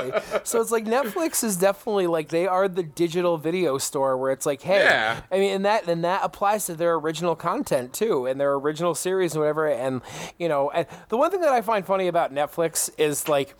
exactly. 0.10 0.40
So 0.44 0.60
it's 0.60 0.70
like 0.70 0.84
Netflix 0.84 1.44
is 1.44 1.56
definitely 1.56 2.06
like 2.06 2.28
they 2.28 2.46
are 2.46 2.68
the 2.68 2.82
digital 2.82 3.38
video 3.38 3.78
store 3.78 4.16
where 4.16 4.32
it's 4.32 4.46
like, 4.46 4.62
hey, 4.62 4.84
Yeah. 4.84 5.20
I 5.30 5.38
mean, 5.38 5.54
and 5.54 5.64
that 5.64 5.88
and 5.88 6.04
that 6.04 6.20
applies 6.24 6.66
to 6.66 6.74
their 6.74 6.94
original 6.94 7.36
content 7.36 7.92
too, 7.92 8.26
and 8.26 8.40
their 8.40 8.54
original 8.54 8.94
series 8.94 9.32
and 9.32 9.40
whatever. 9.40 9.68
And 9.68 10.02
you 10.38 10.48
know, 10.48 10.70
and 10.70 10.86
the 11.08 11.16
one 11.16 11.30
thing 11.30 11.40
that 11.40 11.52
I 11.52 11.62
find 11.62 11.84
funny 11.86 12.08
about 12.08 12.32
Netflix 12.34 12.90
is 12.98 13.28
like 13.28 13.54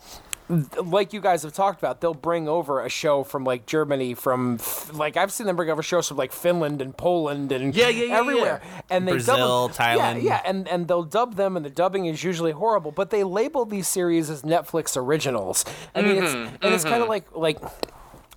like 0.49 1.13
you 1.13 1.21
guys 1.21 1.43
have 1.43 1.53
talked 1.53 1.79
about, 1.79 2.01
they'll 2.01 2.13
bring 2.13 2.47
over 2.47 2.81
a 2.81 2.89
show 2.89 3.23
from 3.23 3.43
like 3.43 3.65
Germany, 3.65 4.13
from 4.13 4.59
like 4.93 5.17
I've 5.17 5.31
seen 5.31 5.47
them 5.47 5.55
bring 5.55 5.69
over 5.69 5.81
shows 5.81 6.07
from 6.07 6.17
like 6.17 6.31
Finland 6.31 6.81
and 6.81 6.95
Poland 6.95 7.51
and 7.51 7.75
Yeah, 7.75 7.89
yeah, 7.89 8.05
yeah, 8.05 8.17
everywhere, 8.17 8.61
and 8.89 9.07
they 9.07 9.13
Brazil, 9.13 9.67
dub 9.67 9.75
them, 9.75 9.85
Thailand. 9.85 10.15
Yeah, 10.15 10.29
yeah, 10.29 10.41
and 10.45 10.67
and 10.67 10.87
they'll 10.87 11.03
dub 11.03 11.35
them, 11.35 11.57
and 11.57 11.65
the 11.65 11.69
dubbing 11.69 12.05
is 12.05 12.23
usually 12.23 12.51
horrible, 12.51 12.91
but 12.91 13.09
they 13.09 13.23
label 13.23 13.65
these 13.65 13.87
series 13.87 14.29
as 14.29 14.43
Netflix 14.43 14.95
originals. 14.95 15.65
I 15.95 16.01
mean, 16.01 16.23
it's 16.23 16.33
and 16.33 16.73
it's 16.73 16.83
kind 16.83 17.01
of 17.01 17.09
like 17.09 17.25
like. 17.35 17.57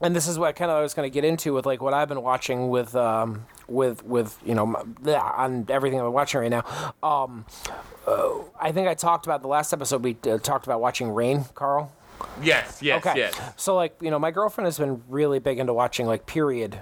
And 0.01 0.15
this 0.15 0.29
is 0.29 0.39
what 0.39 0.55
kind 0.55 0.71
of 0.71 0.77
I 0.77 0.81
was 0.81 0.95
going 0.95 1.11
to 1.11 1.13
get 1.13 1.25
into 1.25 1.53
with 1.53 1.67
like 1.67 1.83
what 1.83 1.93
I've 1.93 2.07
been 2.09 2.23
watching 2.23 2.69
with 2.69 2.95
um, 2.95 3.47
with 3.67 4.05
with 4.05 4.39
you 4.47 4.55
know 4.55 4.77
m- 4.77 4.97
yeah, 5.05 5.21
on 5.21 5.67
everything 5.69 5.99
I'm 6.01 6.13
watching 6.13 6.41
right 6.41 6.49
now. 6.51 6.95
Um, 7.03 7.45
uh, 8.07 8.35
I 8.61 8.71
think 8.71 8.87
I 8.87 8.95
talked 8.95 9.27
about 9.27 9.43
the 9.43 9.49
last 9.49 9.73
episode 9.73 10.05
we 10.05 10.17
uh, 10.31 10.39
talked 10.39 10.67
about 10.69 10.81
watching 10.81 11.11
Reign, 11.11 11.47
Carl. 11.57 11.93
Yes, 12.43 12.81
yes, 12.83 13.05
Okay. 13.05 13.19
yes. 13.19 13.35
So 13.57 13.75
like, 13.75 13.97
you 14.01 14.11
know, 14.11 14.19
my 14.19 14.31
girlfriend 14.31 14.67
has 14.67 14.79
been 14.79 15.03
really 15.09 15.39
big 15.39 15.59
into 15.59 15.73
watching 15.75 16.07
like 16.07 16.27
period 16.27 16.79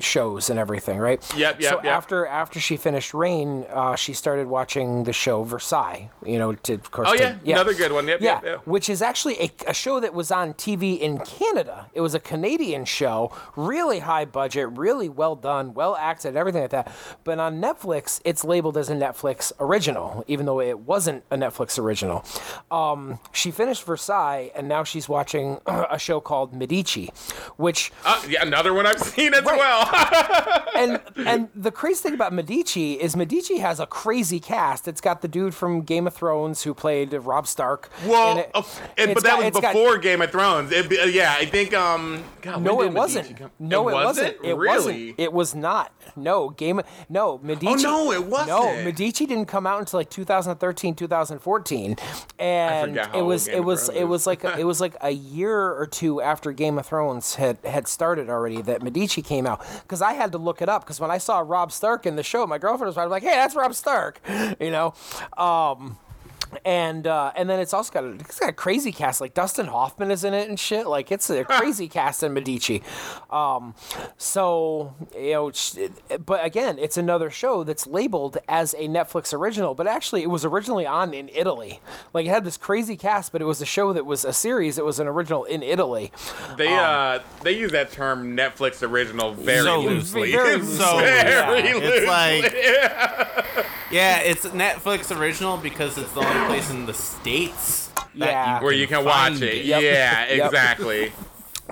shows 0.00 0.48
and 0.50 0.58
everything, 0.58 0.98
right? 0.98 1.20
Yep, 1.36 1.60
yep, 1.60 1.70
So 1.70 1.76
yep. 1.82 1.92
after 1.92 2.26
after 2.26 2.60
she 2.60 2.76
finished 2.76 3.12
Reign, 3.14 3.64
uh, 3.70 3.96
she 3.96 4.12
started 4.12 4.46
watching 4.46 5.04
the 5.04 5.12
show 5.12 5.42
Versailles. 5.42 6.10
You 6.24 6.38
know, 6.38 6.52
to 6.54 6.74
of 6.74 6.90
course. 6.90 7.08
Oh 7.10 7.16
to- 7.16 7.38
yeah, 7.44 7.54
another 7.54 7.74
good 7.74 7.92
one. 7.92 8.06
Yep, 8.08 8.20
yeah, 8.20 8.34
yep, 8.34 8.44
yep. 8.44 8.66
which 8.66 8.88
is 8.88 9.02
actually 9.02 9.40
a, 9.40 9.50
a 9.68 9.74
show 9.74 10.00
that 10.00 10.14
was 10.14 10.30
on 10.30 10.54
TV 10.54 10.98
in 10.98 11.18
Canada. 11.18 11.86
It 11.94 12.00
was 12.00 12.14
a 12.14 12.20
Canadian 12.20 12.84
show, 12.84 13.32
really 13.56 14.00
high 14.00 14.24
budget, 14.24 14.68
really 14.70 15.08
well 15.08 15.36
done, 15.36 15.74
well 15.74 15.96
acted, 15.96 16.36
everything 16.36 16.62
like 16.62 16.70
that. 16.70 16.92
But 17.24 17.38
on 17.38 17.60
Netflix, 17.60 18.20
it's 18.24 18.44
labeled 18.44 18.76
as 18.76 18.88
a 18.88 18.94
Netflix 18.94 19.52
original, 19.58 20.24
even 20.28 20.46
though 20.46 20.60
it 20.60 20.80
wasn't 20.80 21.24
a 21.30 21.36
Netflix 21.36 21.78
original. 21.78 22.24
Um, 22.70 23.18
she 23.32 23.50
finished 23.50 23.84
Versailles, 23.84 24.50
and 24.54 24.68
now 24.72 24.82
she's 24.84 25.08
watching 25.08 25.58
a 25.66 25.98
show 25.98 26.18
called 26.20 26.54
Medici, 26.54 27.10
which 27.56 27.92
Uh, 28.04 28.20
yeah, 28.28 28.42
another 28.42 28.72
one 28.72 28.86
I've 28.86 29.00
seen 29.14 29.34
as 29.34 29.42
Right. 29.44 29.58
well. 29.62 30.66
and 30.76 31.00
and 31.32 31.48
the 31.54 31.70
crazy 31.70 32.00
thing 32.04 32.14
about 32.14 32.32
Medici 32.32 32.94
is 32.94 33.14
Medici 33.16 33.58
has 33.58 33.78
a 33.80 33.86
crazy 33.86 34.40
cast. 34.40 34.88
It's 34.88 35.00
got 35.00 35.20
the 35.20 35.28
dude 35.28 35.54
from 35.54 35.82
Game 35.82 36.06
of 36.06 36.14
Thrones 36.14 36.62
who 36.62 36.72
played 36.74 37.12
Robb 37.12 37.46
Stark. 37.46 37.90
well, 38.06 38.30
and 38.30 38.38
it- 38.40 38.50
uh, 38.54 38.62
but 38.96 39.22
that 39.22 39.22
got- 39.22 39.38
was 39.38 39.46
it's 39.48 39.60
got- 39.60 39.72
before 39.74 39.98
Game 39.98 40.22
of 40.22 40.30
Thrones. 40.30 40.72
It, 40.72 40.86
uh, 40.90 41.04
yeah, 41.04 41.34
I 41.38 41.44
think. 41.44 41.74
Um, 41.74 42.22
God, 42.40 42.62
No, 42.62 42.80
it 42.82 42.92
wasn't. 42.92 43.28
No, 43.60 43.88
it, 43.88 43.92
wasn't. 43.94 44.36
It 44.42 44.56
really? 44.56 44.76
wasn't. 44.76 45.14
It 45.18 45.32
was 45.32 45.54
not. 45.54 45.92
No, 46.16 46.48
game. 46.50 46.80
No, 47.08 47.38
Medici. 47.42 47.86
Oh, 47.86 48.06
no, 48.06 48.12
it 48.12 48.24
wasn't. 48.24 48.48
No 48.48 48.84
Medici 48.84 49.26
didn't 49.26 49.46
come 49.46 49.66
out 49.66 49.78
until 49.80 49.98
like 50.00 50.10
2013, 50.10 50.94
2014, 50.94 51.96
and 52.38 52.90
forgot 52.92 53.10
how 53.12 53.18
it 53.18 53.22
was 53.22 53.48
it 53.48 53.60
was 53.60 53.88
it 53.90 54.04
was 54.04 54.26
like 54.26 54.44
it 54.62 54.64
was 54.64 54.80
like 54.80 54.94
a 55.00 55.10
year 55.10 55.72
or 55.72 55.88
two 55.88 56.20
after 56.20 56.52
Game 56.52 56.78
of 56.78 56.86
Thrones 56.86 57.34
had 57.34 57.58
had 57.64 57.88
started 57.88 58.30
already 58.30 58.62
that 58.62 58.80
Medici 58.80 59.20
came 59.20 59.44
out. 59.44 59.60
Because 59.82 60.00
I 60.00 60.12
had 60.12 60.30
to 60.30 60.38
look 60.38 60.62
it 60.62 60.68
up 60.68 60.84
because 60.84 61.00
when 61.00 61.10
I 61.10 61.18
saw 61.18 61.40
Robb 61.40 61.72
Stark 61.72 62.06
in 62.06 62.14
the 62.14 62.22
show, 62.22 62.46
my 62.46 62.58
girlfriend 62.58 62.94
was 62.94 63.10
like, 63.10 63.24
"Hey, 63.24 63.32
that's 63.32 63.56
Robb 63.56 63.74
Stark," 63.74 64.20
you 64.60 64.70
know. 64.70 64.94
Um, 65.36 65.98
and 66.64 67.06
uh, 67.06 67.32
and 67.36 67.48
then 67.48 67.60
it's 67.60 67.72
also 67.74 67.92
got 67.92 68.04
a, 68.04 68.10
it's 68.12 68.38
got 68.38 68.48
a 68.48 68.52
crazy 68.52 68.92
cast 68.92 69.20
like 69.20 69.34
Dustin 69.34 69.66
Hoffman 69.66 70.10
is 70.10 70.24
in 70.24 70.34
it 70.34 70.48
and 70.48 70.58
shit 70.58 70.86
like 70.86 71.10
it's 71.12 71.28
a 71.30 71.44
crazy 71.44 71.88
cast 71.88 72.22
in 72.22 72.32
Medici, 72.32 72.82
um, 73.30 73.74
so 74.16 74.94
you 75.16 75.32
know, 75.32 75.50
sh- 75.52 75.76
but 76.24 76.44
again 76.44 76.78
it's 76.78 76.96
another 76.96 77.30
show 77.30 77.64
that's 77.64 77.86
labeled 77.86 78.38
as 78.48 78.74
a 78.74 78.88
Netflix 78.88 79.32
original, 79.34 79.74
but 79.74 79.86
actually 79.86 80.22
it 80.22 80.30
was 80.30 80.44
originally 80.44 80.86
on 80.86 81.12
in 81.14 81.28
Italy. 81.30 81.80
Like 82.12 82.26
it 82.26 82.30
had 82.30 82.44
this 82.44 82.56
crazy 82.56 82.96
cast, 82.96 83.32
but 83.32 83.40
it 83.42 83.46
was 83.46 83.60
a 83.60 83.66
show 83.66 83.92
that 83.92 84.06
was 84.06 84.24
a 84.24 84.32
series. 84.32 84.78
It 84.78 84.84
was 84.84 85.00
an 85.00 85.06
original 85.06 85.44
in 85.44 85.62
Italy. 85.62 86.12
They 86.56 86.68
Um, 86.68 86.78
uh 86.82 87.18
they 87.42 87.52
use 87.52 87.72
that 87.72 87.90
term 87.90 88.36
Netflix 88.36 88.86
original 88.86 89.32
very 89.34 89.62
So 89.64 89.80
loosely. 89.80 90.32
Very 90.42 90.62
So 90.64 90.98
very 90.98 91.30
yeah. 91.30 91.50
loosely. 91.50 91.88
It's 91.88 92.06
like, 92.06 92.52
yeah, 93.90 94.18
it's 94.20 94.44
Netflix 94.46 95.16
original 95.16 95.56
because 95.56 95.98
it's 95.98 96.12
the 96.12 96.20
only 96.20 96.41
place 96.46 96.70
in 96.70 96.86
the 96.86 96.94
states 96.94 97.90
that 98.16 98.30
Yeah. 98.30 98.62
where 98.62 98.72
you 98.72 98.86
can 98.86 99.04
watch 99.04 99.14
find 99.14 99.42
it. 99.42 99.64
Yep. 99.64 99.82
Yeah, 99.82 100.22
exactly. 100.46 101.12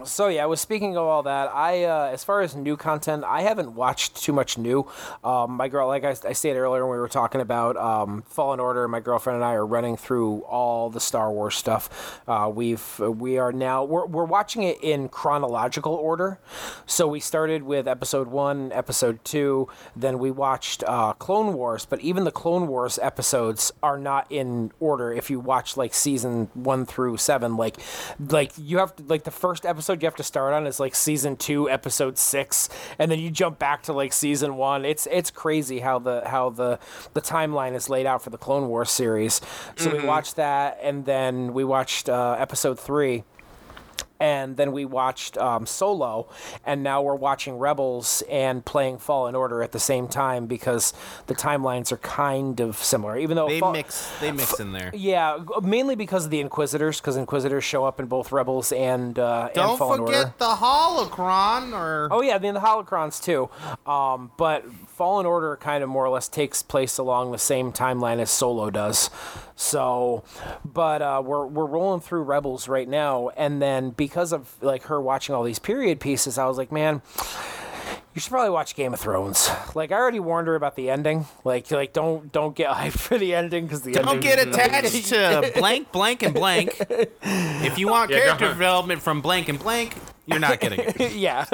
So 0.05 0.29
yeah, 0.29 0.45
I 0.45 0.47
was 0.47 0.61
speaking 0.61 0.97
of 0.97 1.05
all 1.05 1.25
that. 1.25 1.51
I, 1.53 1.85
uh, 1.85 2.11
as 2.13 2.25
far 2.25 2.41
as 2.41 2.55
new 2.55 2.77
content, 2.77 3.25
I 3.25 3.43
haven't 3.43 3.75
watched 3.75 4.23
too 4.23 4.33
much 4.33 4.57
new. 4.57 4.87
Um, 5.23 5.53
my 5.53 5.69
girl, 5.69 5.89
like 5.89 6.05
I, 6.05 6.17
I 6.27 6.33
stated 6.33 6.59
earlier 6.59 6.87
when 6.87 6.93
we 6.93 6.99
were 7.01 7.09
talking 7.09 7.41
about 7.41 7.77
um, 7.77 8.23
Fallen 8.23 8.61
Order, 8.61 8.89
my 8.89 9.01
girlfriend 9.01 9.37
and 9.37 9.45
I 9.45 9.55
are 9.55 9.67
running 9.67 9.97
through 9.97 10.41
all 10.43 10.91
the 10.91 11.01
Star 11.01 11.31
Wars 11.31 11.57
stuff. 11.57 12.21
Uh, 12.27 12.51
we've 12.53 12.99
we 12.99 13.37
are 13.39 13.53
now 13.53 13.85
we're 13.85 14.07
we're 14.07 14.25
watching 14.25 14.63
it 14.63 14.83
in 14.83 15.09
chronological 15.09 15.93
order. 15.93 16.39
So 16.87 17.07
we 17.07 17.21
started 17.21 17.65
with 17.65 17.87
Episode 17.87 18.29
One, 18.29 18.73
Episode 18.73 19.23
Two, 19.25 19.69
then 19.95 20.19
we 20.19 20.31
watched 20.31 20.83
uh, 20.87 21.13
Clone 21.15 21.55
Wars. 21.55 21.85
But 21.85 22.01
even 22.01 22.25
the 22.25 22.33
Clone 22.33 22.69
Wars 22.69 22.99
episodes 23.03 23.73
are 23.83 23.99
not 23.99 24.27
in 24.31 24.73
order. 24.81 25.13
If 25.13 25.31
you 25.31 25.41
watch 25.41 25.77
like 25.77 25.93
season 25.95 26.49
one 26.55 26.87
through 26.87 27.19
seven, 27.19 27.57
like 27.57 27.77
like 28.19 28.53
you 28.57 28.79
have 28.79 28.97
to 28.97 29.03
like 29.03 29.25
the 29.25 29.31
first 29.31 29.67
episode 29.67 29.90
you 29.95 30.07
have 30.07 30.17
to 30.17 30.23
start 30.23 30.53
on 30.53 30.67
is 30.67 30.81
like 30.81 30.95
season 30.95 31.37
two, 31.37 31.69
episode 31.69 32.19
six, 32.19 32.69
and 32.99 33.11
then 33.11 33.19
you 33.19 33.31
jump 33.31 33.59
back 33.59 33.83
to 33.85 33.93
like 33.93 34.13
season 34.13 34.57
one. 34.57 34.85
It's 34.85 35.07
it's 35.11 35.31
crazy 35.31 35.81
how 35.81 35.99
the 35.99 36.23
how 36.27 36.51
the 36.51 36.79
the 37.15 37.21
timeline 37.21 37.75
is 37.75 37.89
laid 37.89 38.07
out 38.07 38.23
for 38.23 38.31
the 38.31 38.39
Clone 38.39 38.69
Wars 38.69 38.91
series. 38.91 39.41
So 39.77 39.97
we 39.97 40.05
watched 40.05 40.37
that, 40.37 40.79
and 40.83 41.05
then 41.05 41.53
we 41.53 41.65
watched 41.65 42.09
uh, 42.09 42.37
episode 42.39 42.79
three 42.79 43.25
and 44.21 44.57
then 44.57 44.71
we 44.73 44.85
watched 44.85 45.37
um, 45.39 45.67
Solo, 45.67 46.29
and 46.65 46.83
now 46.83 47.01
we're 47.03 47.15
watching 47.15 47.59
Rebels 47.59 48.23
and 48.31 48.65
playing 48.65 48.99
Fallen 48.99 49.35
Order 49.35 49.63
at 49.63 49.73
the 49.73 49.81
same 49.81 50.07
time 50.07 50.47
because 50.47 50.93
the 51.27 51.35
timelines 51.35 51.91
are 51.91 51.97
kind 51.99 52.61
of 52.61 52.77
similar. 52.77 53.17
Even 53.19 53.37
though 53.37 53.49
They 53.49 53.61
Fall- 53.61 53.73
mix. 53.73 54.11
They 54.21 54.31
mix 54.31 54.61
in 54.61 54.73
there. 54.73 54.91
yeah, 54.95 55.39
mainly 55.63 55.95
because 55.97 56.27
of 56.27 56.31
the 56.31 56.41
Inquisitors, 56.41 57.01
because 57.01 57.17
Inquisitors 57.17 57.65
show 57.65 57.85
up 57.85 57.99
in 57.99 58.07
both 58.07 58.31
Rebels 58.31 58.73
and 58.73 59.19
uh, 59.19 59.49
Don't 59.55 59.79
Fallen 59.79 60.01
forget 60.05 60.17
Order. 60.19 60.35
the 60.39 60.45
holocron 60.47 61.73
or 61.73 62.09
Oh 62.11 62.21
yeah, 62.23 62.39
then 62.39 62.55
the 62.55 62.61
holocrons 62.61 63.23
too. 63.23 63.49
Um, 63.91 64.31
but 64.37 64.65
Fallen 65.01 65.25
Order 65.25 65.57
kind 65.57 65.83
of 65.83 65.89
more 65.89 66.05
or 66.05 66.11
less 66.11 66.29
takes 66.29 66.63
place 66.63 66.99
along 66.99 67.33
the 67.33 67.39
same 67.39 67.73
timeline 67.73 68.19
as 68.19 68.31
Solo 68.31 68.69
does. 68.69 69.09
So, 69.57 70.25
but 70.63 71.01
uh, 71.01 71.23
we're 71.25 71.47
we're 71.47 71.65
rolling 71.65 72.03
through 72.03 72.25
Rebels 72.25 72.69
right 72.69 72.87
now, 72.87 73.31
and 73.31 73.63
then 73.63 73.93
because 73.93 74.31
of 74.31 74.53
like 74.61 74.83
her 74.85 75.01
watching 75.01 75.35
all 75.35 75.43
these 75.43 75.59
period 75.59 76.01
pieces, 76.01 76.37
I 76.37 76.45
was 76.45 76.59
like, 76.59 76.71
man. 76.71 77.01
You 78.13 78.21
should 78.21 78.33
probably 78.33 78.51
watch 78.51 78.75
Game 78.75 78.93
of 78.93 78.99
Thrones. 79.01 79.49
Like 79.77 79.93
I 79.93 79.95
already 79.95 80.19
warned 80.19 80.49
her 80.49 80.57
about 80.57 80.75
the 80.75 80.91
ending. 80.91 81.27
Like 81.45 81.71
like 81.71 81.93
don't 81.95 82.31
don't 82.31 82.55
get 82.57 82.69
hyped 82.77 82.99
for 82.99 83.17
the 83.17 83.35
ending 83.35 83.65
because 83.65 83.83
the 83.83 83.93
Don't 83.93 84.07
ending 84.09 84.21
get 84.21 84.49
attached 84.49 85.07
to 85.07 85.53
blank, 85.57 85.93
blank, 85.93 86.23
and 86.23 86.35
blank. 86.35 86.75
If 87.23 87.79
you 87.79 87.89
want 87.89 88.11
Yeah, 88.11 88.19
character 88.19 88.49
development 88.49 89.01
from 89.01 89.21
blank 89.23 89.49
and 89.49 89.59
blank, 89.61 89.95
you're 90.31 90.39
not 90.39 90.61
getting 90.61 90.81
it. 90.81 91.13
yeah. 91.15 91.45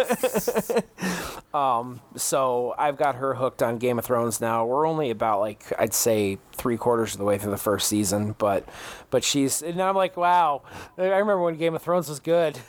um, 1.55 2.01
so 2.17 2.75
I've 2.79 2.97
got 2.97 3.17
her 3.17 3.35
hooked 3.35 3.63
on 3.63 3.79
Game 3.79 3.99
of 3.99 4.05
Thrones 4.05 4.41
now. 4.41 4.67
We're 4.67 4.87
only 4.87 5.11
about 5.11 5.41
like 5.41 5.65
I'd 5.79 5.95
say 5.95 6.39
three 6.53 6.77
quarters 6.77 7.13
of 7.15 7.19
the 7.19 7.25
way 7.25 7.39
through 7.39 7.51
the 7.53 7.57
first 7.57 7.89
season, 7.89 8.35
but 8.39 8.69
but 9.11 9.25
she's 9.25 9.63
and 9.63 9.81
I'm 9.81 9.97
like, 9.97 10.17
wow. 10.17 10.63
I 10.99 11.05
remember 11.05 11.41
when 11.43 11.57
Game 11.57 11.75
of 11.75 11.83
Thrones 11.83 12.09
was 12.09 12.21
good. 12.21 12.59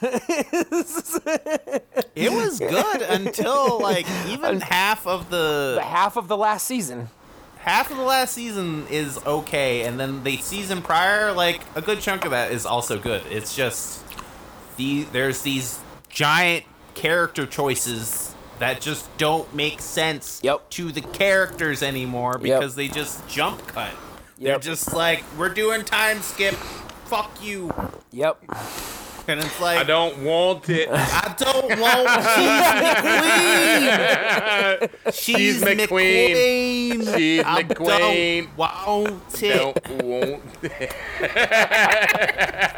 It 2.14 2.32
was 2.32 2.58
good 2.58 3.02
until 3.02 3.80
like 3.80 4.06
even 4.28 4.60
half 4.60 5.06
of 5.06 5.30
the 5.30 5.80
Half 5.82 6.16
of 6.16 6.26
the 6.26 6.36
last 6.36 6.66
season. 6.66 7.10
half 7.60 7.92
of 7.92 7.96
the 7.96 8.02
last 8.02 8.34
season 8.34 8.86
is 8.90 9.18
okay, 9.24 9.82
and 9.82 10.00
then 10.00 10.24
the 10.24 10.36
season 10.38 10.82
prior, 10.82 11.32
like 11.32 11.60
a 11.76 11.82
good 11.82 12.00
chunk 12.00 12.24
of 12.24 12.32
that 12.32 12.50
is 12.50 12.66
also 12.66 12.98
good. 12.98 13.22
It's 13.30 13.54
just 13.54 14.02
the 14.76 15.04
there's 15.12 15.42
these 15.42 15.78
giant 16.18 16.64
character 16.94 17.46
choices 17.46 18.34
that 18.58 18.80
just 18.80 19.06
don't 19.18 19.54
make 19.54 19.80
sense 19.80 20.40
Yep. 20.42 20.68
to 20.70 20.90
the 20.90 21.00
characters 21.00 21.80
anymore 21.80 22.40
Yep. 22.42 22.58
because 22.58 22.74
they 22.74 22.88
just 22.88 23.28
jump 23.28 23.64
cut. 23.68 23.92
They're 24.36 24.58
just 24.58 24.92
like 24.92 25.22
we're 25.38 25.48
doing 25.54 25.84
time 25.84 26.20
skip. 26.22 26.54
Fuck 27.04 27.30
you. 27.40 27.72
Yep. 28.10 28.42
And 29.28 29.40
it's 29.40 29.60
like 29.60 29.78
I 29.78 29.84
don't 29.84 30.18
want 30.24 30.68
it. 30.68 30.88
I 30.90 31.34
don't 31.38 31.78
want. 31.80 32.08
She's 35.14 35.62
McQueen. 35.62 35.62
She's, 35.62 35.62
McQueen. 35.62 36.94
McQueen. 36.96 37.16
She's 37.16 37.44
I 37.44 37.62
McQueen. 37.62 38.46
Don't 38.46 38.56
want 38.56 39.42
it. 39.42 39.56
don't 39.56 40.02
want 40.04 40.42
it. 40.62 40.92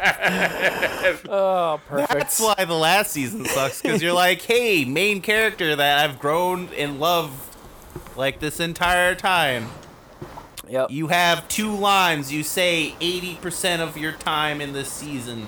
Oh, 1.27 1.79
perfect. 1.87 2.13
That's 2.13 2.39
why 2.39 2.65
the 2.65 2.73
last 2.73 3.11
season 3.11 3.45
sucks 3.45 3.81
because 3.81 4.01
you're 4.01 4.13
like, 4.13 4.41
hey, 4.41 4.85
main 4.85 5.21
character 5.21 5.75
that 5.75 5.99
I've 6.09 6.19
grown 6.19 6.67
in 6.73 6.99
love 6.99 7.57
like 8.15 8.39
this 8.39 8.59
entire 8.59 9.15
time. 9.15 9.69
Yep. 10.69 10.91
You 10.91 11.07
have 11.07 11.47
two 11.47 11.75
lines. 11.75 12.31
You 12.31 12.43
say 12.43 12.95
80% 12.99 13.79
of 13.79 13.97
your 13.97 14.11
time 14.13 14.61
in 14.61 14.73
this 14.73 14.91
season. 14.91 15.47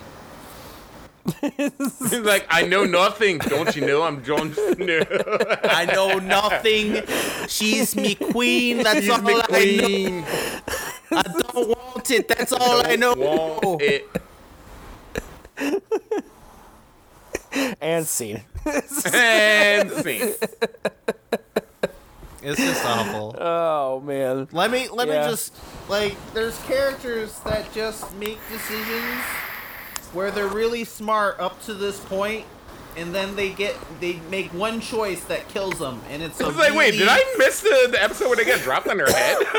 He's 1.42 2.20
like, 2.20 2.46
I 2.50 2.64
know 2.68 2.84
nothing. 2.86 3.38
Don't 3.38 3.76
you 3.76 3.86
know 3.86 4.04
I'm 4.04 4.24
Jon 4.24 4.54
Snow? 4.54 5.02
I 5.64 5.86
know 5.86 6.20
nothing. 6.20 7.02
She's 7.48 7.96
me 7.96 8.16
queen. 8.16 8.84
That's 8.84 9.02
She's 9.02 9.10
all 9.10 9.22
I 9.28 9.78
know. 9.82 10.26
I 11.12 11.24
don't 11.24 11.68
want 11.70 12.12
it. 12.12 12.28
That's 12.28 12.52
all 12.52 12.86
I 12.86 12.96
know. 12.96 13.14
Want 13.16 13.82
it. 13.82 14.10
and 17.82 18.06
scene. 18.08 18.42
And 19.14 19.92
scene. 19.92 20.34
It's 22.46 22.60
just 22.60 22.86
awful. 22.86 23.36
Oh 23.40 24.02
man. 24.02 24.48
Let 24.52 24.72
me 24.72 24.90
let 24.90 25.08
Yeah. 25.08 25.24
me 25.24 25.30
just 25.32 25.56
like 25.88 26.16
there's 26.34 26.60
characters 26.64 27.40
that 27.46 27.72
just 27.74 28.14
make 28.16 28.38
decisions 28.50 29.24
where 30.14 30.32
they're 30.32 30.48
really 30.48 30.84
smart 30.84 31.40
up 31.40 31.62
to 31.64 31.74
this 31.74 32.00
point 32.00 32.46
and 32.96 33.14
then 33.14 33.36
they 33.36 33.50
get 33.50 33.76
they 34.00 34.20
make 34.30 34.54
one 34.54 34.80
choice 34.80 35.24
that 35.26 35.48
kills 35.50 35.80
them 35.80 36.00
and 36.10 36.22
it's 36.22 36.40
a 36.40 36.44
I 36.44 36.48
was 36.48 36.58
like, 36.58 36.74
wait, 36.76 36.92
did 36.92 37.08
I 37.10 37.24
miss 37.40 37.62
the, 37.62 37.88
the 37.92 38.02
episode 38.02 38.28
where 38.28 38.36
they 38.38 38.46
get 38.46 38.62
dropped 38.62 38.88
on 38.88 38.98
their 38.98 39.08
head? 39.08 39.38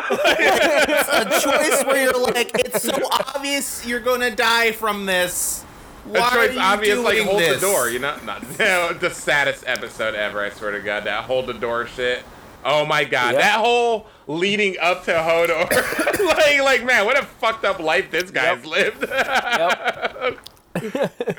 a 1.26 1.40
choice 1.40 1.84
where 1.84 2.04
you're 2.04 2.20
like 2.20 2.52
it's 2.54 2.82
so 2.82 2.92
obvious 3.34 3.84
you're 3.86 4.00
going 4.00 4.20
to 4.20 4.30
die 4.30 4.72
from 4.72 5.06
this. 5.06 5.62
Why 6.04 6.20
That 6.20 6.36
are 6.36 6.46
choice 6.48 6.58
obvious, 6.58 6.98
like 6.98 7.18
hold 7.22 7.40
this? 7.40 7.60
the 7.60 7.66
door. 7.66 7.88
You 7.88 7.98
know, 7.98 8.16
not 8.24 8.42
no, 8.58 8.92
the 9.00 9.10
saddest 9.10 9.64
episode 9.66 10.14
ever. 10.14 10.40
I 10.44 10.50
swear 10.50 10.72
to 10.72 10.80
God, 10.80 11.04
that 11.04 11.24
hold 11.24 11.46
the 11.46 11.54
door 11.54 11.86
shit. 11.86 12.22
Oh 12.64 12.86
my 12.86 13.04
God, 13.04 13.34
Yep. 13.34 13.42
that 13.42 13.58
whole 13.58 14.06
leading 14.26 14.76
up 14.80 15.04
to 15.04 15.12
Hodor, 15.12 15.70
like, 16.26 16.60
like 16.62 16.84
man, 16.84 17.04
what 17.04 17.18
a 17.18 17.22
fucked 17.24 17.64
up 17.64 17.78
life 17.78 18.10
this 18.10 18.30
guy's 18.30 18.64
lived. 18.64 19.04
Yep. 19.14 20.38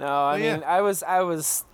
no, 0.00 0.06
I 0.06 0.36
yeah. 0.38 0.54
mean, 0.54 0.64
I 0.64 0.80
was, 0.80 1.02
I 1.02 1.20
was, 1.22 1.64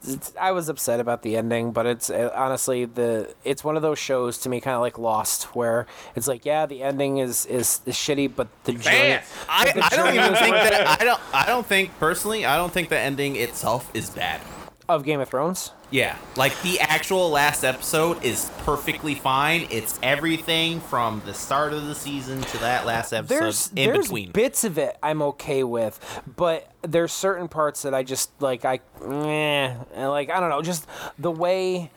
I 0.40 0.52
was 0.52 0.68
upset 0.68 0.98
about 1.00 1.22
the 1.22 1.36
ending, 1.36 1.72
but 1.72 1.86
it's 1.86 2.10
uh, 2.10 2.30
honestly 2.34 2.84
the, 2.86 3.34
it's 3.44 3.62
one 3.64 3.76
of 3.76 3.82
those 3.82 3.98
shows 3.98 4.38
to 4.38 4.48
me, 4.48 4.60
kind 4.60 4.74
of 4.74 4.80
like 4.80 4.98
Lost, 4.98 5.44
where 5.54 5.86
it's 6.16 6.26
like, 6.28 6.44
yeah, 6.44 6.66
the 6.66 6.82
ending 6.82 7.18
is 7.18 7.46
is, 7.46 7.80
is 7.86 7.94
shitty, 7.94 8.34
but 8.34 8.48
the 8.64 8.72
journey, 8.72 8.96
Man. 8.98 9.22
I, 9.48 9.72
the 9.72 9.84
I 9.84 9.88
don't 9.90 10.14
even 10.14 10.34
think 10.34 10.54
that 10.54 11.00
I 11.00 11.04
don't 11.04 11.20
I 11.32 11.46
don't 11.46 11.66
think 11.66 11.98
personally 11.98 12.44
I 12.44 12.56
don't 12.56 12.72
think 12.72 12.88
the 12.88 12.98
ending 12.98 13.36
itself 13.36 13.90
is 13.94 14.10
bad. 14.10 14.40
Of 14.88 15.04
Game 15.04 15.20
of 15.20 15.28
Thrones. 15.28 15.72
Yeah, 15.90 16.16
like 16.36 16.60
the 16.62 16.80
actual 16.80 17.30
last 17.30 17.62
episode 17.64 18.22
is 18.24 18.50
perfectly 18.64 19.14
fine. 19.14 19.66
It's 19.70 19.98
everything 20.02 20.80
from 20.80 21.22
the 21.24 21.32
start 21.34 21.72
of 21.72 21.86
the 21.86 21.94
season 21.94 22.40
to 22.40 22.58
that 22.58 22.84
last 22.84 23.12
episode 23.12 23.34
There's 23.38 23.68
in 23.68 23.74
there's 23.92 24.06
between. 24.06 24.32
bits 24.32 24.64
of 24.64 24.76
it 24.76 24.96
I'm 25.02 25.22
okay 25.22 25.62
with, 25.62 26.22
but 26.36 26.70
there's 26.82 27.12
certain 27.12 27.46
parts 27.48 27.82
that 27.82 27.94
I 27.94 28.02
just 28.02 28.30
like 28.42 28.64
I, 28.64 28.80
eh, 29.02 29.74
and 29.94 30.10
like 30.10 30.30
I 30.30 30.40
don't 30.40 30.50
know, 30.50 30.62
just 30.62 30.86
the 31.18 31.30
way. 31.30 31.90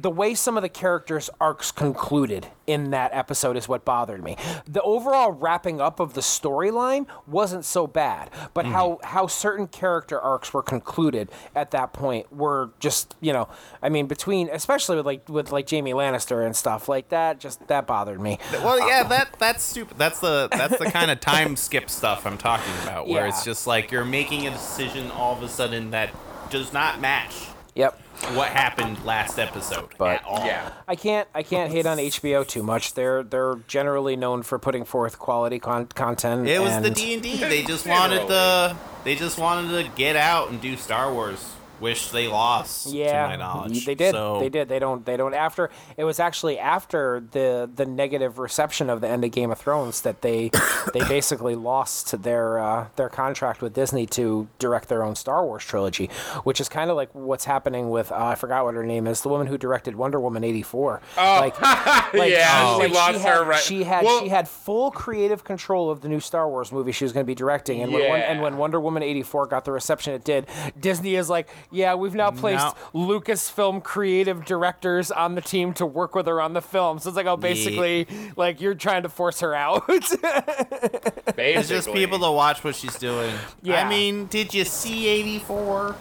The 0.00 0.10
way 0.10 0.34
some 0.34 0.56
of 0.56 0.62
the 0.62 0.68
characters' 0.68 1.30
arcs 1.40 1.72
concluded 1.72 2.48
in 2.66 2.90
that 2.90 3.10
episode 3.14 3.56
is 3.56 3.68
what 3.68 3.84
bothered 3.84 4.22
me. 4.22 4.36
The 4.66 4.82
overall 4.82 5.30
wrapping 5.30 5.80
up 5.80 6.00
of 6.00 6.14
the 6.14 6.20
storyline 6.20 7.06
wasn't 7.26 7.64
so 7.64 7.86
bad, 7.86 8.30
but 8.54 8.66
mm. 8.66 8.72
how, 8.72 8.98
how 9.04 9.26
certain 9.26 9.68
character 9.68 10.20
arcs 10.20 10.52
were 10.52 10.62
concluded 10.62 11.30
at 11.54 11.70
that 11.70 11.92
point 11.92 12.32
were 12.32 12.70
just 12.80 13.14
you 13.20 13.32
know, 13.32 13.48
I 13.82 13.88
mean 13.88 14.06
between 14.06 14.48
especially 14.50 14.96
with 14.96 15.06
like 15.06 15.28
with 15.28 15.52
like 15.52 15.70
Jaime 15.70 15.92
Lannister 15.92 16.44
and 16.44 16.54
stuff 16.56 16.88
like 16.88 17.08
that, 17.10 17.40
just 17.40 17.66
that 17.68 17.86
bothered 17.86 18.20
me. 18.20 18.38
well, 18.52 18.78
yeah, 18.88 19.02
uh, 19.04 19.08
that 19.08 19.36
that's 19.38 19.62
stupid. 19.62 19.96
That's 19.96 20.20
the 20.20 20.48
that's 20.50 20.78
the 20.78 20.86
kind 20.86 21.10
of 21.10 21.20
time 21.26 21.56
skip 21.56 21.88
stuff 21.88 22.26
I'm 22.26 22.38
talking 22.38 22.72
about, 22.82 23.06
where 23.08 23.22
Yeah. 23.22 23.28
it's 23.28 23.44
just 23.44 23.66
like 23.66 23.90
you're 23.90 24.04
making 24.04 24.46
a 24.46 24.50
decision 24.50 25.10
all 25.10 25.36
of 25.36 25.42
a 25.42 25.48
sudden 25.48 25.90
that 25.92 26.10
does 26.50 26.72
not 26.72 27.00
match 27.00 27.34
Yep. 27.76 28.00
What 28.34 28.48
happened 28.48 29.04
last 29.04 29.38
episode 29.38 29.88
But- 29.98 30.16
at 30.16 30.24
all. 30.26 30.44
yeah, 30.46 30.70
I 30.88 30.96
can't 30.96 31.28
I 31.34 31.42
can't 31.42 31.70
hate 31.72 31.86
on 31.86 31.98
HBO 31.98 32.46
too 32.46 32.62
much. 32.62 32.94
They're 32.94 33.22
they're 33.22 33.56
generally 33.66 34.16
known 34.16 34.42
for 34.42 34.58
putting 34.58 34.84
forth 34.84 35.18
quality 35.18 35.58
con- 35.58 35.86
content. 35.86 36.48
It 36.48 36.60
was 36.60 36.80
the 36.82 36.90
D 36.90 37.14
and 37.14 37.22
D. 37.22 37.36
They 37.40 37.62
just 37.62 37.86
wanted 37.86 38.28
the 38.28 38.76
they 39.04 39.14
just 39.14 39.38
wanted 39.38 39.84
to 39.84 39.90
get 39.96 40.16
out 40.16 40.50
and 40.50 40.60
do 40.60 40.76
Star 40.76 41.12
Wars. 41.12 41.52
Wish 41.80 42.08
they 42.08 42.28
lost. 42.28 42.86
Yeah, 42.92 43.22
to 43.24 43.28
my 43.28 43.36
knowledge. 43.36 43.84
they 43.84 43.94
did. 43.94 44.12
So, 44.12 44.40
They 44.40 44.48
did. 44.48 44.68
They 44.68 44.78
don't. 44.78 45.04
They 45.04 45.16
don't. 45.16 45.34
After 45.34 45.70
it 45.96 46.04
was 46.04 46.18
actually 46.18 46.58
after 46.58 47.22
the 47.32 47.68
the 47.72 47.84
negative 47.86 48.38
reception 48.38 48.88
of 48.90 49.00
the 49.00 49.08
end 49.08 49.24
of 49.24 49.30
Game 49.30 49.50
of 49.50 49.58
Thrones 49.58 50.00
that 50.02 50.22
they 50.22 50.50
they 50.92 51.00
basically 51.00 51.54
lost 51.54 52.22
their 52.22 52.58
uh, 52.58 52.88
their 52.96 53.08
contract 53.08 53.62
with 53.62 53.74
Disney 53.74 54.06
to 54.06 54.48
direct 54.58 54.88
their 54.88 55.02
own 55.02 55.14
Star 55.16 55.44
Wars 55.44 55.64
trilogy, 55.64 56.08
which 56.44 56.60
is 56.60 56.68
kind 56.68 56.90
of 56.90 56.96
like 56.96 57.10
what's 57.14 57.44
happening 57.44 57.90
with 57.90 58.10
uh, 58.12 58.16
I 58.16 58.34
forgot 58.34 58.64
what 58.64 58.74
her 58.74 58.84
name 58.84 59.06
is, 59.06 59.22
the 59.22 59.28
woman 59.28 59.46
who 59.46 59.58
directed 59.58 59.96
Wonder 59.96 60.20
Woman 60.20 60.44
eighty 60.44 60.62
four. 60.62 61.00
Oh, 61.18 61.36
like, 61.40 61.60
like, 62.14 62.30
yeah, 62.30 62.74
she 62.74 62.82
like, 62.84 62.92
lost 62.92 63.18
had, 63.20 63.36
her 63.36 63.44
right. 63.44 63.60
She 63.60 63.84
had 63.84 64.04
Well- 64.04 64.20
she 64.20 64.28
had 64.28 64.48
full 64.48 64.90
creative 64.90 65.44
control 65.44 65.90
of 65.90 66.00
the 66.00 66.08
new 66.08 66.20
Star 66.20 66.48
Wars 66.48 66.72
movie 66.72 66.92
she 66.92 67.04
was 67.04 67.12
going 67.12 67.24
to 67.24 67.26
be 67.26 67.34
directing, 67.34 67.82
and 67.82 67.92
when 67.92 68.02
and 68.02 68.40
when 68.40 68.56
Wonder 68.56 68.80
Woman 68.80 69.02
eighty 69.02 69.22
four 69.22 69.46
got 69.46 69.64
the 69.64 69.72
reception 69.72 70.14
it 70.14 70.24
did, 70.24 70.46
Disney 70.78 71.16
is 71.16 71.28
like, 71.28 71.48
yeah, 71.70 71.94
we've 71.94 72.14
now 72.14 72.30
placed 72.30 72.74
Lucasfilm 72.94 73.82
creative 73.82 74.44
directors 74.44 75.10
on 75.10 75.34
the 75.34 75.40
team 75.40 75.72
to 75.74 75.86
work 75.86 76.14
with 76.14 76.26
her 76.26 76.40
on 76.40 76.52
the 76.52 76.62
film. 76.62 76.98
So 76.98 77.08
it's 77.10 77.16
like, 77.16 77.26
oh, 77.26 77.36
basically, 77.36 78.06
like 78.36 78.60
you're 78.60 78.74
trying 78.74 79.02
to 79.02 79.08
force 79.08 79.40
her 79.40 79.54
out. 79.54 79.86
Basically. 79.86 80.30
It's 81.38 81.68
just 81.68 81.92
people 81.92 82.18
to 82.20 82.30
watch 82.30 82.64
what 82.64 82.74
she's 82.74 82.96
doing. 82.98 83.34
Yeah. 83.62 83.84
I 83.86 83.88
mean, 83.88 84.26
did 84.26 84.54
you 84.54 84.64
see 84.64 85.06
84? 85.08 85.96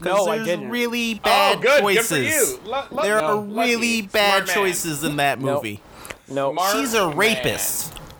No, 0.00 0.26
I 0.26 0.36
there's 0.36 0.46
didn't. 0.48 0.70
really 0.70 1.14
oh, 1.16 1.20
bad 1.24 1.56
oh, 1.58 1.60
good, 1.60 1.80
choices. 1.80 2.08
good 2.08 2.58
for 2.60 2.64
you. 2.64 2.70
Lo- 2.70 2.84
lo- 2.90 3.02
There 3.02 3.20
no, 3.20 3.26
are 3.26 3.34
lucky. 3.34 3.70
really 3.74 3.98
Smart 4.00 4.12
bad 4.12 4.46
man. 4.46 4.54
choices 4.54 5.04
in 5.04 5.16
that 5.16 5.40
Nope. 5.40 5.56
movie. 5.62 5.80
no, 6.28 6.52
Smart 6.52 6.76
She's 6.76 6.94
a 6.94 7.08
man. 7.08 7.16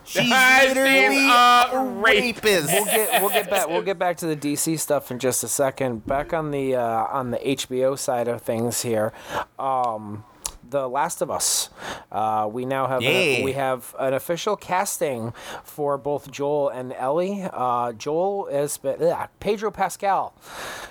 rapist. 0.15 0.25
She's 0.25 0.33
I've 0.33 0.69
literally 0.69 1.29
a 1.29 1.69
a 1.73 1.85
rapist. 1.85 2.69
we'll 2.69 2.85
get 2.85 3.23
we'll 3.23 3.31
get 3.31 3.51
back 3.51 3.69
we'll 3.69 3.83
get 3.83 3.99
back 3.99 4.17
to 4.19 4.27
the 4.27 4.37
DC 4.37 4.79
stuff 4.79 5.11
in 5.11 5.19
just 5.19 5.45
a 5.45 5.49
second. 5.49 6.07
Back 6.07 6.33
on 6.33 6.51
the 6.51 6.77
uh, 6.77 7.07
on 7.07 7.31
the 7.31 7.39
HBO 7.39 7.99
side 7.99 8.29
of 8.29 8.43
things 8.43 8.83
here. 8.83 9.13
Um, 9.59 10.25
the 10.71 10.89
Last 10.89 11.23
of 11.23 11.31
Us. 11.31 11.71
Uh, 12.13 12.49
we 12.51 12.65
now 12.65 12.87
have 12.87 13.03
a, 13.03 13.43
we 13.43 13.53
have 13.53 13.95
an 13.99 14.15
official 14.15 14.57
casting 14.57 15.33
for 15.65 15.97
both 15.99 16.31
Joel 16.31 16.69
and 16.71 16.93
Ellie. 16.93 17.49
Uh, 17.53 17.93
Joel 17.93 18.47
is 18.47 18.79
ugh, 18.85 19.29
Pedro 19.41 19.71
Pascal, 19.71 20.35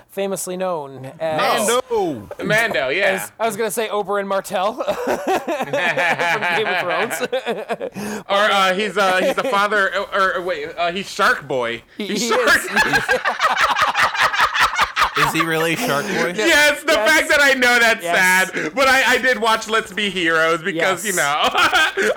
famously 0.08 0.56
known 0.56 1.12
as. 1.20 1.68
no. 1.68 2.28
Mando, 2.42 2.88
yeah. 2.88 3.22
as- 3.22 3.32
I 3.38 3.46
was 3.46 3.56
gonna 3.56 3.70
say 3.70 3.88
Oberyn 3.88 4.26
Martell 4.26 4.74
from 4.84 6.42
Game 6.56 6.66
of 6.66 6.80
Thrones. 6.80 8.22
or 8.28 8.50
uh, 8.50 8.74
he's 8.74 8.96
uh, 8.96 9.18
he's 9.22 9.34
the 9.34 9.44
father, 9.44 9.94
or, 10.12 10.36
or 10.36 10.42
wait, 10.42 10.68
uh, 10.76 10.92
he's 10.92 11.10
Shark 11.10 11.46
Boy. 11.48 11.82
He's 11.96 12.22
He 12.22 12.28
Shark. 12.28 12.46
is. 12.46 13.20
Is 15.26 15.32
he 15.32 15.42
really 15.42 15.76
Shark 15.76 16.04
Boy? 16.06 16.32
Yes, 16.36 16.82
the 16.82 16.92
Yes. 16.92 17.10
fact 17.10 17.28
that 17.30 17.40
I 17.40 17.52
know 17.54 17.78
that's 17.78 18.02
Yes. 18.02 18.50
sad, 18.52 18.74
but 18.74 18.88
I, 18.88 19.14
I 19.14 19.18
did 19.18 19.38
watch 19.40 19.68
Let's 19.68 19.92
Be 19.92 20.10
Heroes 20.10 20.62
because 20.62 21.04
Yes. 21.04 21.06
you 21.06 21.12
know 21.14 21.22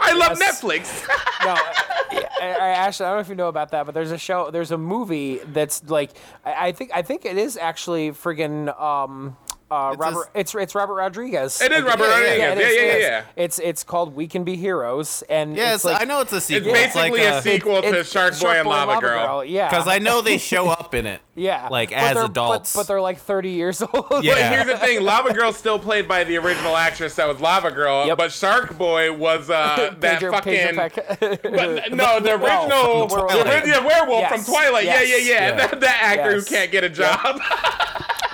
I 0.06 0.14
love 0.16 0.38
Netflix. 0.40 1.06
no, 1.44 1.56
I, 2.42 2.56
I, 2.60 2.68
actually, 2.70 3.06
I 3.06 3.10
don't 3.10 3.18
know 3.18 3.22
if 3.22 3.30
you 3.30 3.36
know 3.36 3.48
about 3.48 3.72
that, 3.72 3.86
but 3.86 3.94
there's 3.96 4.12
a 4.12 4.18
show, 4.18 4.52
there's 4.52 4.72
a 4.72 4.78
movie 4.78 5.38
that's 5.46 5.84
like, 5.90 6.12
I, 6.46 6.68
I 6.68 6.72
think, 6.72 6.92
I 6.94 7.02
think 7.02 7.26
it 7.26 7.38
is 7.38 7.58
actually 7.58 8.12
friggin' 8.12 8.80
um, 8.80 9.38
Uh, 9.72 9.92
It's 9.94 10.00
Robert, 10.00 10.30
a- 10.36 10.40
it's 10.40 10.54
it's 10.56 10.76
Robert 10.76 10.96
Rodriguez. 10.96 11.62
It 11.62 11.72
is 11.72 11.82
Robert 11.84 12.04
yeah, 12.04 12.34
yeah, 12.34 12.48
Rodriguez. 12.50 12.76
Yeah, 12.76 12.82
yeah, 12.82 12.92
it 12.94 13.02
yeah, 13.02 13.08
yeah. 13.08 13.24
It's 13.38 13.58
it's 13.60 13.84
called 13.86 14.14
We 14.16 14.28
Can 14.28 14.44
Be 14.44 14.58
Heroes, 14.58 15.24
and 15.30 15.56
Yeah, 15.56 15.74
it's 15.76 15.86
it's- 15.86 15.94
like, 15.94 16.02
I 16.02 16.06
know 16.06 16.20
it's 16.22 16.34
a 16.34 16.38
It's 16.38 16.46
sequel. 16.48 16.74
It's 16.76 16.94
like 16.96 17.14
basically 17.14 17.24
a, 17.24 17.38
a 17.38 17.42
sequel 17.42 17.82
to 17.82 18.00
it's 18.00 18.12
Shark 18.12 18.38
Boy 18.40 18.60
and 18.60 18.68
Lava, 18.68 19.00
Girl. 19.00 19.46
Yeah, 19.46 19.70
because 19.72 19.88
I 19.88 20.00
know 20.00 20.22
they 20.22 20.38
show 20.38 20.68
up 20.80 20.94
in 20.94 21.06
it. 21.06 21.22
yeah, 21.36 21.70
like 21.72 21.94
as 21.94 22.18
adults. 22.18 22.74
but, 22.74 22.82
but 22.82 22.88
they're 22.88 23.00
like 23.00 23.20
30 23.20 23.50
years 23.52 23.82
old. 23.94 24.24
Yeah. 24.24 24.34
But 24.34 24.52
here's 24.68 24.80
the 24.80 24.86
thing: 24.86 25.04
Lava 25.04 25.34
Girl's 25.34 25.56
still 25.58 25.80
played 25.80 26.06
by 26.08 26.26
the 26.26 26.38
original 26.38 26.76
actress 26.76 27.16
that 27.16 27.28
was 27.30 27.40
Lava 27.40 27.72
Girl, 27.72 28.06
Yep. 28.08 28.18
but 28.18 28.32
Shark 28.34 28.78
Boy 28.78 29.14
was 29.14 29.50
uh, 29.50 29.96
that 29.98 30.02
Pedro- 30.02 30.32
fucking. 30.34 30.76
But, 30.76 31.92
no, 31.94 32.20
the 32.20 32.34
original, 32.34 33.08
the 33.08 33.44
original 33.50 33.86
werewolf 33.88 34.28
from 34.28 34.44
Twilight. 34.44 34.84
yeah, 34.86 35.02
yeah, 35.02 35.16
yeah. 35.16 35.58
yeah. 35.58 35.68
That 35.76 36.00
actor 36.02 36.34
who 36.36 36.44
can't 36.44 36.72
get 36.72 36.84
a 36.84 36.90
job. 36.90 37.40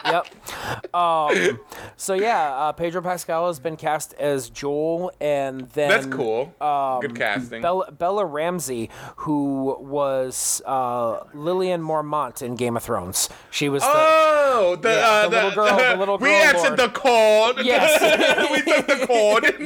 yep. 0.06 0.26
Um, 0.94 1.60
so 1.96 2.14
yeah, 2.14 2.54
uh, 2.56 2.72
Pedro 2.74 3.02
Pascal 3.02 3.48
has 3.48 3.60
been 3.60 3.76
cast 3.76 4.14
as 4.16 4.50
Joel, 4.50 5.12
and 5.20 5.62
then 5.72 5.90
That's 5.90 6.06
cool. 6.08 6.54
um, 6.62 7.02
Good 7.02 7.16
casting. 7.16 7.62
Bella, 7.62 7.92
Bella 7.92 8.26
Ramsey, 8.26 8.90
who 9.18 9.78
was 9.80 10.62
uh, 10.66 11.24
Lyanna 11.36 11.82
Mormont 11.82 12.42
in 12.42 12.56
Game 12.56 12.76
of 12.78 12.84
Thrones. 12.84 13.30
She 13.52 13.70
was 13.70 13.84
the 13.84 13.90
Oh, 13.92 14.78
the, 14.82 14.90
Yeah, 14.90 14.96
uh, 15.08 15.30
the 15.30 15.36
little 15.36 15.52
girl- 15.52 15.78
the 15.78 15.96
little 16.00 16.18
we 16.18 16.30
girl 16.30 16.36
answered 16.36 16.78
the 16.78 16.90
call. 16.90 17.54
Yes. 17.64 18.52
we 18.52 18.62
took 18.62 18.88
the 18.88 19.06
call. 19.08 19.40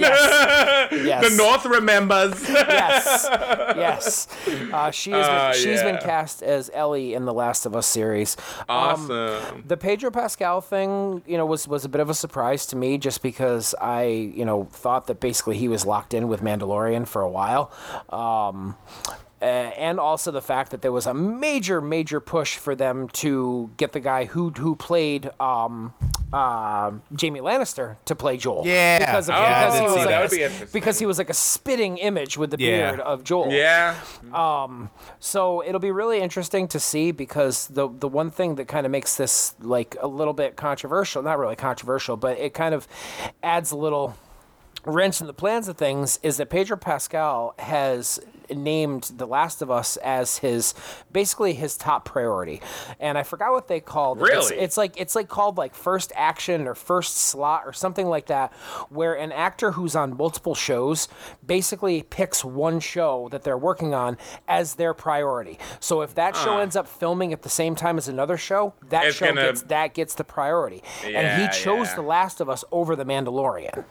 Yes. 1.02 1.30
The 1.30 1.36
North 1.36 1.66
remembers. 1.66 2.48
yes, 2.50 3.28
yes. 3.30 4.28
Uh, 4.74 4.92
she 4.92 5.12
has 5.12 5.28
been, 5.58 5.64
she's 5.64 5.82
been 5.82 5.98
cast 5.98 6.42
as 6.44 6.70
Ellie 6.74 7.14
in 7.14 7.26
the 7.26 7.34
Last 7.34 7.66
of 7.66 7.76
Us 7.76 7.86
series. 7.88 8.36
Um, 8.62 8.78
awesome. 9.10 9.64
the 9.66 9.78
Pedro 9.78 10.12
Pascal 10.12 10.62
thing, 10.62 10.91
you 11.26 11.38
know, 11.38 11.46
was 11.46 11.68
was 11.68 11.86
a 11.86 11.90
bit 11.90 12.02
of 12.02 12.10
a 12.10 12.14
surprise 12.14 12.66
to 12.68 12.76
me, 12.76 12.98
just 12.98 13.22
because 13.22 13.76
I, 13.82 14.04
you 14.04 14.46
know, 14.46 14.68
thought 14.72 15.08
that 15.08 15.20
basically 15.20 15.58
he 15.58 15.68
was 15.68 15.86
locked 15.86 16.14
in 16.14 16.28
with 16.28 16.42
Mandalorian 16.42 17.08
for 17.08 17.22
a 17.22 17.30
while. 17.30 17.72
Um, 18.10 18.76
uh, 19.42 19.46
and 19.46 20.00
also 20.00 20.32
the 20.32 20.42
fact 20.42 20.72
that 20.72 20.82
there 20.82 20.92
was 20.92 21.08
a 21.08 21.14
major, 21.14 21.82
major 21.82 22.20
push 22.20 22.58
for 22.58 22.76
them 22.76 23.08
to 23.10 23.72
get 23.78 23.92
the 23.94 24.00
guy 24.00 24.26
who 24.26 24.50
who 24.52 24.76
played 24.76 25.30
um, 25.40 25.94
uh, 26.32 26.92
Jaime 27.20 27.40
Lannister 27.42 27.98
to 28.06 28.16
play 28.16 28.38
Joel. 28.38 28.66
Yeah. 28.66 29.00
because, 29.00 29.30
of, 29.30 29.36
Oh, 29.36 29.40
because 29.40 29.76
he 29.80 29.84
was 29.84 29.94
that 29.96 30.06
like 30.06 30.22
would 30.22 30.34
a, 30.34 30.36
be 30.36 30.44
interesting. 30.44 30.70
because 30.72 31.00
he 31.00 31.06
was 31.06 31.18
like 31.18 31.30
a 31.30 31.34
spitting 31.34 31.98
image 31.98 32.38
with 32.38 32.52
the 32.52 32.58
Yeah. 32.60 32.92
beard 32.92 33.00
of 33.02 33.24
Joel. 33.24 33.52
yeah. 33.52 33.96
So 35.20 35.64
it'll 35.64 35.80
be 35.80 35.92
really 35.92 36.20
interesting 36.22 36.68
to 36.70 36.80
see 36.80 37.12
because 37.12 37.68
the 37.68 37.90
the 37.90 38.08
one 38.08 38.32
thing 38.32 38.56
that 38.56 38.68
kind 38.68 38.86
of 38.86 38.92
makes 38.92 39.16
this 39.18 39.56
like 39.60 39.96
a 40.00 40.08
little 40.08 40.34
bit 40.34 40.56
controversial, 40.56 41.22
not 41.22 41.38
really 41.40 41.56
controversial, 41.56 42.18
but 42.18 42.38
it 42.38 42.54
kind 42.54 42.74
of 42.74 42.88
adds 43.44 43.72
a 43.72 43.78
little 43.78 44.16
wrench 44.86 45.22
in 45.22 45.28
the 45.28 45.34
plans 45.34 45.68
of 45.68 45.78
things 45.78 46.20
is 46.24 46.38
that 46.38 46.50
Pedro 46.50 46.76
Pascal 46.78 47.54
has 47.60 48.20
named 48.56 49.12
The 49.16 49.26
Last 49.28 49.62
of 49.62 49.70
Us 49.72 49.98
as 49.98 50.38
his 50.40 50.74
basically 51.12 51.54
his 51.54 51.78
top 51.78 52.06
priority. 52.06 52.62
And 53.00 53.18
I 53.18 53.24
forgot 53.24 53.52
what 53.52 53.68
they 53.68 53.80
called 53.80 54.20
it. 54.20 54.24
It's, 54.24 54.52
Really? 54.52 54.64
it's 54.64 54.78
like 54.78 54.94
it's 55.00 55.16
like 55.16 55.28
called 55.28 55.58
like 55.58 55.74
first 55.76 56.12
action 56.16 56.68
or 56.68 56.76
first 56.76 57.18
slot 57.18 57.64
or 57.66 57.74
something 57.74 58.08
like 58.08 58.28
that 58.28 58.54
where 58.90 59.14
an 59.14 59.32
actor 59.32 59.72
who's 59.74 59.96
on 59.96 60.16
multiple 60.18 60.56
shows 60.56 61.08
basically 61.46 62.04
picks 62.04 62.44
one 62.46 62.80
show 62.80 63.28
that 63.32 63.44
they're 63.44 63.58
working 63.58 63.94
on 63.94 64.18
as 64.48 64.76
their 64.76 64.94
priority. 64.94 65.58
So 65.80 66.02
if 66.02 66.16
that 66.16 66.36
show 66.36 66.58
ends 66.60 66.76
up 66.76 66.88
filming 66.88 67.34
at 67.34 67.42
the 67.44 67.50
same 67.50 67.76
time 67.76 67.98
as 67.98 68.08
another 68.08 68.38
show, 68.38 68.74
that 68.90 69.14
show 69.14 69.28
gonna- 69.28 69.42
gets 69.44 69.62
that 69.64 69.94
gets 69.94 70.16
the 70.16 70.24
priority. 70.24 70.84
and 71.06 71.42
he 71.42 71.48
chose 71.58 71.88
yeah. 71.90 71.96
The 71.96 72.02
Last 72.02 72.42
of 72.42 72.50
Us 72.50 72.64
over 72.72 72.96
The 72.96 73.06
Mandalorian. 73.06 73.84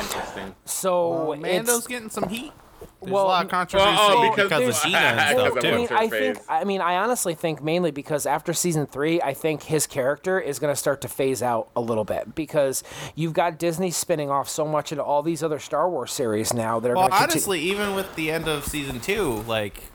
Interesting. 0.00 0.54
So 0.64 1.32
it's 1.32 1.42
Mando's 1.42 1.86
getting 1.86 2.10
some 2.10 2.28
heat. 2.28 2.52
There's 3.02 3.12
Well, 3.12 3.24
a 3.24 3.28
lot 3.28 3.44
of 3.44 3.50
controversy 3.50 3.90
Well, 3.94 3.98
oh, 4.18 4.30
because, 4.30 4.48
because- 4.48 4.78
of 4.78 4.82
Gina 4.84 4.98
and 4.98 5.38
stuff 5.38 5.60
too. 5.60 5.68
I 5.68 5.76
mean, 5.76 5.88
I 5.90 6.08
think. 6.08 6.38
I 6.48 6.64
mean, 6.64 6.80
I 6.80 6.96
honestly 6.96 7.34
think 7.34 7.62
mainly 7.62 7.90
because 7.90 8.24
after 8.26 8.52
season 8.54 8.86
three, 8.86 9.20
I 9.20 9.34
think 9.34 9.64
his 9.64 9.86
character 9.86 10.40
is 10.40 10.58
going 10.58 10.72
to 10.72 10.76
start 10.76 11.02
to 11.02 11.08
phase 11.08 11.42
out 11.42 11.68
a 11.76 11.80
little 11.80 12.04
bit 12.04 12.34
because 12.34 12.82
you've 13.14 13.34
got 13.34 13.58
Disney 13.58 13.90
spinning 13.90 14.30
off 14.30 14.48
so 14.48 14.64
much 14.66 14.92
into 14.92 15.04
all 15.04 15.22
these 15.22 15.42
other 15.42 15.58
Star 15.58 15.90
Wars 15.90 16.10
series 16.10 16.54
now 16.54 16.80
that 16.80 16.90
are 16.90 16.94
Well, 16.96 17.08
going 17.08 17.18
to 17.18 17.30
honestly, 17.30 17.60
even 17.60 17.94
with 17.94 18.14
the 18.16 18.30
end 18.30 18.48
of 18.48 18.64
season 18.64 18.98
two, 19.00 19.44
like 19.46 19.90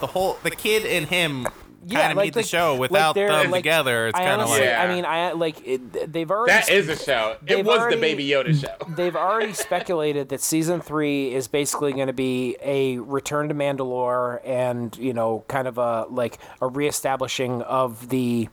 the 0.00 0.06
whole 0.08 0.38
the 0.42 0.50
kid 0.50 0.86
and 0.86 1.08
him 1.08 1.46
kind 1.90 2.12
of 2.12 2.16
made 2.18 2.34
the 2.34 2.42
show 2.42 2.76
without 2.76 3.14
they're- 3.14 3.28
them 3.28 3.50
like, 3.50 3.60
together. 3.60 4.08
It's 4.08 4.18
kind 4.18 4.40
of 4.42 4.48
like 4.48 4.62
Yeah. 4.62 4.82
I 4.82 4.88
mean, 4.94 5.04
I 5.04 5.32
like 5.32 5.66
it, 5.66 6.12
they've 6.12 6.30
already. 6.30 6.52
That 6.52 6.68
is 6.70 6.88
a 6.88 6.96
show. 6.96 7.36
It 7.46 7.64
was 7.64 7.78
already- 7.78 7.96
the 7.96 8.00
Baby 8.00 8.28
Yoda 8.28 8.60
show. 8.60 8.74
They've 8.96 9.14
already 9.16 9.52
speculated 9.52 10.28
that 10.30 10.40
season 10.40 10.80
three 10.80 11.34
is 11.34 11.46
basically 11.48 11.92
going 11.92 12.06
to 12.08 12.12
be 12.12 12.56
a 12.62 12.98
return 12.98 13.48
to 13.48 13.54
Mandalore 13.54 14.40
and 14.44 14.96
you 14.98 15.12
know, 15.12 15.44
kind 15.48 15.68
of 15.68 15.78
a 15.78 16.06
like 16.10 16.38
a 16.60 16.66
reestablishing 16.66 17.62
of 17.62 18.08
the 18.08 18.48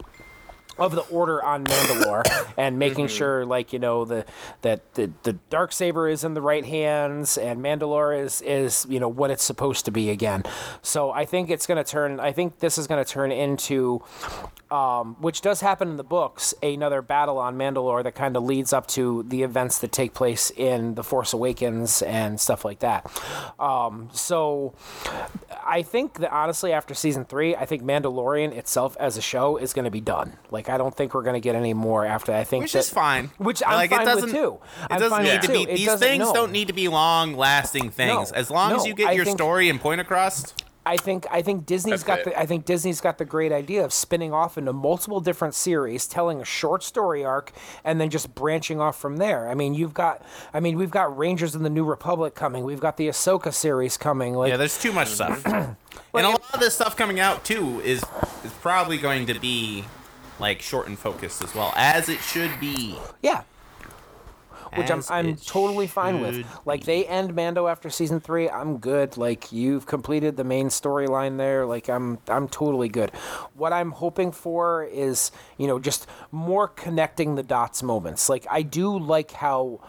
of 0.77 0.93
the 0.93 1.01
order 1.03 1.43
on 1.43 1.63
Mandalore 1.63 2.23
and 2.57 2.77
making 2.85 3.07
sure 3.07 3.45
like 3.45 3.73
you 3.73 3.79
know 3.79 4.05
the 4.05 4.25
that 4.61 4.93
the 4.95 5.11
the 5.23 5.33
dark 5.49 5.71
saber 5.71 6.07
is 6.07 6.23
in 6.23 6.33
the 6.33 6.41
right 6.41 6.65
hands 6.65 7.37
and 7.37 7.59
Mandalore 7.61 8.21
is 8.23 8.41
is 8.41 8.85
you 8.89 8.99
know 8.99 9.07
what 9.07 9.31
it's 9.31 9.43
supposed 9.43 9.85
to 9.85 9.91
be 9.91 10.09
again. 10.09 10.43
So 10.81 11.11
I 11.11 11.25
think 11.25 11.49
it's 11.49 11.65
going 11.65 11.83
to 11.83 11.89
turn 11.89 12.19
I 12.19 12.31
think 12.31 12.59
this 12.59 12.77
is 12.77 12.87
going 12.87 13.03
to 13.03 13.09
turn 13.09 13.31
into 13.31 14.03
um, 14.71 15.15
which 15.19 15.41
does 15.41 15.61
happen 15.61 15.89
in 15.89 15.97
the 15.97 16.03
books, 16.03 16.53
another 16.63 17.01
battle 17.01 17.37
on 17.37 17.55
Mandalore 17.55 18.03
that 18.03 18.15
kind 18.15 18.35
of 18.35 18.43
leads 18.43 18.73
up 18.73 18.87
to 18.87 19.23
the 19.23 19.43
events 19.43 19.79
that 19.79 19.91
take 19.91 20.13
place 20.13 20.51
in 20.51 20.95
The 20.95 21.03
Force 21.03 21.33
Awakens 21.33 22.01
and 22.01 22.39
stuff 22.39 22.65
like 22.65 22.79
that. 22.79 23.05
Um, 23.59 24.09
so 24.11 24.73
I 25.65 25.83
think 25.83 26.15
that 26.19 26.31
honestly, 26.33 26.73
after 26.73 26.93
season 26.93 27.25
three, 27.25 27.55
I 27.55 27.65
think 27.65 27.83
Mandalorian 27.83 28.51
itself 28.53 28.97
as 28.99 29.17
a 29.17 29.21
show 29.21 29.57
is 29.57 29.71
going 29.71 29.85
to 29.85 29.91
be 29.91 30.01
done. 30.01 30.37
Like, 30.49 30.64
I 30.69 30.77
don't 30.77 30.95
think 30.95 31.13
we're 31.13 31.23
going 31.23 31.35
to 31.35 31.39
get 31.39 31.55
any 31.55 31.73
more 31.73 32.05
after 32.05 32.31
that. 32.31 32.39
I 32.41 32.43
think 32.43 32.63
which 32.63 32.73
that, 32.73 32.79
is 32.79 32.89
fine. 32.89 33.31
Which 33.37 33.61
I'm 33.65 33.73
like, 33.75 33.89
fine 33.89 34.01
it 34.01 34.05
with 34.05 34.15
doesn't, 34.23 34.31
too. 34.31 34.59
It 34.81 34.87
I'm 34.91 34.99
doesn't 34.99 35.09
fine 35.17 35.23
need 35.25 35.31
with 35.33 35.41
to 35.41 35.47
too. 35.47 35.53
be. 35.53 35.71
It 35.71 35.75
These 35.77 35.95
things 35.95 36.19
no. 36.25 36.33
don't 36.33 36.51
need 36.51 36.67
to 36.67 36.73
be 36.73 36.87
long-lasting 36.87 37.91
things. 37.91 38.31
No, 38.31 38.37
as 38.37 38.49
long 38.51 38.73
as 38.73 38.85
you 38.85 38.93
get 38.93 39.09
I 39.09 39.11
your 39.13 39.25
think- 39.25 39.37
story 39.37 39.69
and 39.69 39.79
point 39.79 40.01
across. 40.01 40.53
I 40.87 40.97
think 40.97 41.25
I 41.31 41.41
think 41.41 41.65
Disney's 41.65 42.03
That's 42.03 42.03
got 42.03 42.19
it. 42.19 42.25
the 42.25 42.39
I 42.39 42.45
think 42.45 42.65
Disney's 42.65 43.01
got 43.01 43.17
the 43.17 43.25
great 43.25 43.51
idea 43.51 43.83
of 43.83 43.91
spinning 43.91 44.33
off 44.33 44.55
into 44.55 44.71
multiple 44.71 45.19
different 45.19 45.55
series, 45.55 46.05
telling 46.05 46.39
a 46.41 46.45
short 46.45 46.83
story 46.83 47.25
arc, 47.25 47.51
and 47.83 47.99
then 47.99 48.11
just 48.11 48.35
branching 48.35 48.79
off 48.79 48.95
from 48.95 49.17
there. 49.17 49.49
I 49.49 49.55
mean, 49.55 49.73
you've 49.73 49.95
got 49.95 50.21
I 50.53 50.59
mean, 50.59 50.77
we've 50.77 50.91
got 50.91 51.17
Rangers 51.17 51.55
in 51.55 51.63
the 51.63 51.71
New 51.71 51.85
Republic 51.85 52.35
coming. 52.35 52.65
We've 52.65 52.79
got 52.79 52.97
the 52.97 53.07
Ahsoka 53.07 53.51
series 53.51 53.97
coming. 53.97 54.35
Like 54.35 54.51
Yeah, 54.51 54.57
there's 54.57 54.77
too 54.77 54.91
much 54.93 55.07
stuff. 55.07 55.43
and 55.47 55.75
a 56.13 56.21
lot 56.29 56.53
of 56.53 56.59
this 56.59 56.75
stuff 56.75 56.95
coming 56.95 57.19
out 57.19 57.43
too 57.43 57.81
is 57.83 58.03
is 58.43 58.51
probably 58.61 58.99
going 58.99 59.25
to 59.25 59.39
be 59.39 59.85
like 60.39 60.61
short 60.61 60.87
and 60.87 60.97
focused 60.97 61.43
as 61.43 61.53
well 61.55 61.73
as 61.75 62.09
it 62.09 62.19
should 62.19 62.59
be. 62.59 62.97
yeah. 63.21 63.43
Which 64.75 64.91
I'm, 64.91 65.01
I'm 65.09 65.37
totally 65.37 65.87
fine 65.87 66.19
with. 66.19 66.35
should 66.35 66.45
Like 66.65 66.83
they 66.83 67.05
end 67.05 67.33
Mando 67.33 67.67
after 67.67 67.89
season 67.89 68.19
three, 68.19 68.49
I'm 68.49 68.77
good. 68.77 69.15
Like 69.15 69.53
you've 69.53 69.85
completed 69.85 70.35
the 70.35 70.43
main 70.43 70.67
storyline 70.67 71.37
there. 71.37 71.65
Like 71.65 71.87
I'm 71.89 72.17
I'm 72.27 72.49
totally 72.49 72.89
good. 72.89 73.11
What 73.53 73.71
I'm 73.71 73.91
hoping 73.91 74.33
for 74.33 74.83
is 74.83 75.31
you 75.57 75.67
know 75.67 75.79
just 75.79 76.07
more 76.29 76.67
connecting 76.67 77.35
the 77.35 77.43
dots 77.43 77.83
moments. 77.83 78.27
Like 78.27 78.45
I 78.51 78.63
do 78.63 78.97
like 78.99 79.31
how 79.31 79.79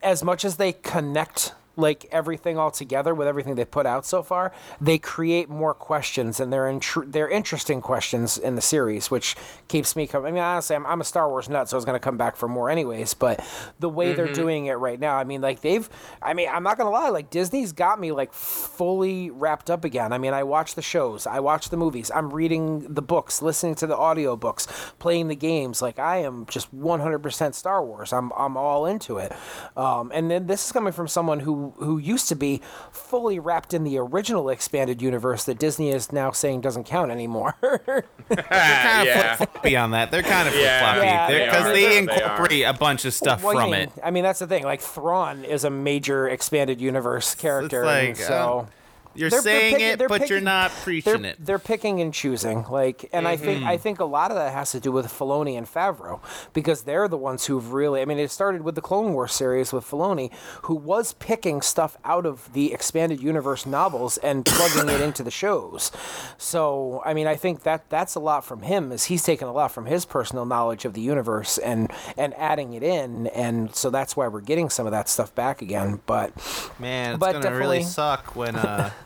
as 0.00 0.22
much 0.22 0.44
as 0.44 0.56
they 0.56 0.72
connect 0.72 1.52
like 1.76 2.06
everything 2.10 2.58
all 2.58 2.70
together 2.70 3.14
with 3.14 3.28
everything 3.28 3.54
they 3.54 3.64
put 3.64 3.86
out 3.86 4.06
so 4.06 4.22
far, 4.22 4.52
they 4.80 4.98
create 4.98 5.48
more 5.48 5.74
questions 5.74 6.40
and 6.40 6.52
they're 6.52 6.80
they're 7.06 7.28
interesting 7.28 7.80
questions 7.80 8.38
in 8.38 8.54
the 8.54 8.62
series, 8.62 9.10
which 9.10 9.36
keeps 9.68 9.94
me 9.94 10.06
coming. 10.06 10.28
I 10.28 10.30
mean, 10.32 10.42
honestly, 10.42 10.76
I'm, 10.76 10.86
I'm 10.86 11.00
a 11.00 11.04
Star 11.04 11.28
Wars 11.28 11.48
nut, 11.48 11.68
so 11.68 11.76
I 11.76 11.78
was 11.78 11.84
going 11.84 11.96
to 11.96 12.00
come 12.00 12.16
back 12.16 12.36
for 12.36 12.48
more 12.48 12.70
anyways. 12.70 13.14
But 13.14 13.44
the 13.78 13.88
way 13.88 14.14
they're 14.14 14.32
doing 14.32 14.66
it 14.66 14.74
right 14.74 14.98
now, 14.98 15.16
I 15.16 15.24
mean, 15.24 15.40
like 15.40 15.60
they've, 15.60 15.88
I 16.22 16.34
mean, 16.34 16.48
I'm 16.50 16.62
not 16.62 16.76
going 16.76 16.86
to 16.86 16.90
lie, 16.90 17.10
like 17.10 17.30
Disney's 17.30 17.72
got 17.72 18.00
me 18.00 18.12
like 18.12 18.32
fully 18.32 19.30
wrapped 19.30 19.70
up 19.70 19.84
again. 19.84 20.12
I 20.12 20.18
mean, 20.18 20.32
I 20.32 20.42
watch 20.42 20.74
the 20.74 20.82
shows, 20.82 21.26
I 21.26 21.40
watch 21.40 21.68
the 21.68 21.76
movies, 21.76 22.10
I'm 22.14 22.32
reading 22.32 22.92
the 22.92 23.02
books, 23.02 23.42
listening 23.42 23.74
to 23.76 23.86
the 23.86 23.96
audiobooks, 23.96 24.66
playing 24.98 25.28
the 25.28 25.36
games. 25.36 25.82
Like 25.82 25.98
I 25.98 26.18
am 26.18 26.46
just 26.46 26.74
100% 26.74 27.54
Star 27.54 27.84
Wars. 27.84 28.12
I'm 28.12 28.32
I'm 28.36 28.56
all 28.56 28.86
into 28.86 29.18
it. 29.18 29.32
Um, 29.76 30.10
and 30.14 30.30
then 30.30 30.46
this 30.46 30.66
is 30.66 30.72
coming 30.72 30.92
from 30.92 31.08
someone 31.08 31.40
who 31.40 31.65
who 31.78 31.98
used 31.98 32.28
to 32.28 32.34
be 32.34 32.60
fully 32.90 33.38
wrapped 33.38 33.74
in 33.74 33.84
the 33.84 33.98
original 33.98 34.48
expanded 34.48 35.00
universe 35.02 35.44
that 35.44 35.58
Disney 35.58 35.90
is 35.90 36.12
now 36.12 36.30
saying 36.30 36.60
doesn't 36.62 36.84
count 36.84 37.10
anymore. 37.10 37.54
They're 37.62 38.02
kind 38.28 39.00
of 39.00 39.06
yeah. 39.06 39.36
flip 39.36 39.50
floppy 39.52 39.76
on 39.76 39.90
that. 39.92 40.10
They're 40.10 40.22
kind 40.22 40.48
of 40.48 40.54
flip 40.54 40.64
Yeah. 40.64 41.26
floppy 41.26 41.44
because 41.44 41.64
are. 41.66 41.72
they, 41.72 41.80
They 41.86 41.96
are. 41.96 41.98
incorporate 42.00 42.62
a 42.62 42.72
bunch 42.72 43.04
of 43.04 43.14
stuff 43.14 43.42
Well, 43.42 43.54
you 43.54 43.60
from 43.60 43.70
mean- 43.70 43.80
it. 43.80 43.92
I 44.02 44.10
mean, 44.10 44.22
that's 44.24 44.38
the 44.40 44.46
thing. 44.46 44.64
Like 44.64 44.80
Thrawn 44.80 45.44
is 45.44 45.64
a 45.64 45.70
major 45.70 46.28
expanded 46.28 46.80
universe 46.80 47.34
character, 47.34 47.84
like, 47.84 48.08
and 48.08 48.16
so 48.16 48.68
uh, 48.68 48.70
You're 49.18 49.30
They're- 49.30 49.40
they're 49.42 49.60
saying 49.60 49.72
picking- 49.74 49.88
it, 49.88 49.98
they're 49.98 50.08
but 50.08 50.28
you're 50.30 50.40
not 50.40 50.70
preaching 50.82 51.22
they're, 51.22 51.30
it. 51.32 51.36
they're 51.44 51.58
picking 51.58 52.00
and 52.00 52.12
choosing 52.12 52.64
like 52.70 53.08
and 53.12 53.26
i 53.26 53.36
think 53.36 53.60
Mm-hmm. 53.60 53.68
i 53.68 53.76
think 53.76 54.00
a 54.00 54.04
lot 54.04 54.30
of 54.30 54.36
that 54.36 54.52
has 54.52 54.70
to 54.72 54.80
do 54.80 54.90
with 54.92 55.06
Filoni 55.06 55.56
and 55.56 55.66
Favreau 55.66 56.20
because 56.52 56.82
they're 56.82 57.08
the 57.08 57.16
ones 57.16 57.46
who've 57.46 57.72
really 57.72 58.00
i 58.02 58.04
mean 58.04 58.18
it 58.18 58.30
started 58.30 58.62
with 58.62 58.74
the 58.74 58.80
clone 58.80 59.12
wars 59.14 59.32
series 59.32 59.72
with 59.72 59.84
Filoni 59.84 60.32
who 60.62 60.74
was 60.74 61.14
picking 61.14 61.62
stuff 61.62 61.96
out 62.04 62.26
of 62.26 62.52
the 62.52 62.72
expanded 62.72 63.22
universe 63.22 63.66
novels 63.66 64.18
and 64.18 64.44
plugging 64.44 64.88
it 64.88 65.00
into 65.00 65.22
the 65.22 65.30
shows 65.30 65.90
so 66.38 67.02
i 67.04 67.14
mean 67.14 67.26
i 67.26 67.34
think 67.36 67.62
that 67.62 67.88
that's 67.90 68.14
a 68.14 68.20
lot 68.20 68.44
from 68.44 68.62
him 68.62 68.92
is 68.92 69.04
he's 69.04 69.22
taken 69.22 69.48
a 69.48 69.52
lot 69.52 69.70
from 69.72 69.86
his 69.86 70.04
personal 70.04 70.44
knowledge 70.44 70.84
of 70.84 70.92
the 70.94 71.00
universe 71.00 71.58
and 71.58 71.90
and 72.16 72.34
adding 72.34 72.72
it 72.74 72.82
in 72.82 73.26
and 73.28 73.74
so 73.74 73.90
that's 73.90 74.16
why 74.16 74.26
we're 74.28 74.40
getting 74.40 74.68
some 74.70 74.86
of 74.86 74.92
that 74.92 75.08
stuff 75.08 75.34
back 75.34 75.62
again 75.62 76.00
but 76.06 76.32
Man, 76.78 77.10
it's 77.14 77.18
But 77.20 77.40
gonna 77.42 77.56
really 77.56 77.82
suck 77.82 78.34
when 78.36 78.56
uh, 78.56 78.90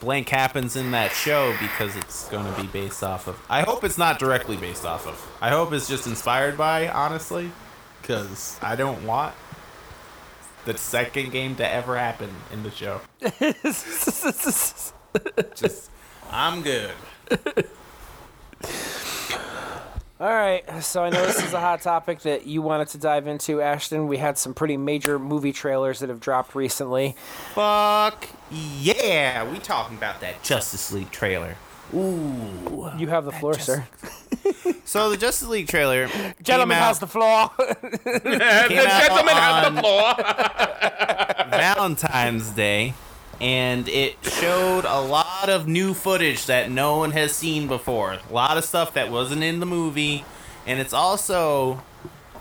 blank 0.00 0.28
happens 0.28 0.76
in 0.76 0.90
that 0.90 1.12
show 1.12 1.54
because 1.60 1.94
it's 1.94 2.28
gonna 2.28 2.54
be 2.60 2.66
based 2.66 3.04
off 3.04 3.28
of. 3.28 3.40
I 3.48 3.62
hope 3.62 3.84
it's 3.84 3.98
not 3.98 4.18
directly 4.18 4.56
based 4.56 4.84
off 4.84 5.06
of. 5.06 5.24
I 5.40 5.50
hope 5.50 5.72
it's 5.72 5.88
just 5.88 6.06
inspired 6.06 6.58
by, 6.58 6.88
honestly, 6.88 7.52
because 8.00 8.58
I 8.62 8.76
don't 8.76 9.04
want 9.04 9.34
the 10.64 10.76
second 10.76 11.30
game 11.30 11.56
to 11.56 11.70
ever 11.70 11.96
happen 11.96 12.30
in 12.52 12.62
the 12.62 12.70
show. 12.70 13.00
just, 15.54 15.90
I'm 16.30 16.62
good. 16.62 16.92
All 20.20 20.28
right, 20.28 20.62
so 20.82 21.02
I 21.02 21.08
know 21.08 21.24
this 21.24 21.42
is 21.42 21.54
a 21.54 21.60
hot 21.60 21.80
topic 21.80 22.20
that 22.20 22.46
you 22.46 22.60
wanted 22.60 22.88
to 22.88 22.98
dive 22.98 23.26
into, 23.26 23.62
Ashton. 23.62 24.06
We 24.06 24.18
had 24.18 24.36
some 24.36 24.52
pretty 24.52 24.76
major 24.76 25.18
movie 25.18 25.54
trailers 25.54 26.00
that 26.00 26.10
have 26.10 26.20
dropped 26.20 26.54
recently. 26.54 27.16
Fuck 27.54 28.28
yeah, 28.50 29.50
we 29.50 29.58
talking 29.58 29.96
about 29.96 30.20
that 30.20 30.42
Justice 30.42 30.92
League 30.92 31.10
trailer. 31.10 31.56
Ooh. 31.94 32.90
You 32.98 33.06
have 33.08 33.24
the 33.24 33.32
floor, 33.32 33.54
sir. 33.54 33.86
So 34.90 35.08
the 35.08 35.16
Justice 35.16 35.46
League 35.46 35.68
trailer, 35.68 36.08
Gentleman 36.42 36.76
came 36.76 36.82
out 36.82 36.88
has 36.88 36.98
the 36.98 37.06
floor. 37.06 37.50
the 37.58 38.64
Came 38.68 38.88
out 38.88 39.02
gentleman 39.02 39.36
has 39.36 39.72
the 39.72 39.80
floor. 39.80 40.14
Valentine's 41.50 42.50
Day, 42.50 42.94
and 43.40 43.88
it 43.88 44.16
showed 44.22 44.84
a 44.84 45.00
lot 45.00 45.48
of 45.48 45.66
new 45.66 45.94
footage 45.94 46.46
that 46.46 46.70
no 46.70 46.98
one 46.98 47.12
has 47.12 47.32
seen 47.34 47.66
before. 47.66 48.18
A 48.28 48.32
lot 48.32 48.58
of 48.58 48.64
stuff 48.64 48.92
that 48.94 49.10
wasn't 49.10 49.42
in 49.42 49.60
the 49.60 49.66
movie, 49.66 50.24
and 50.66 50.78
it's 50.78 50.92
also, 50.92 51.82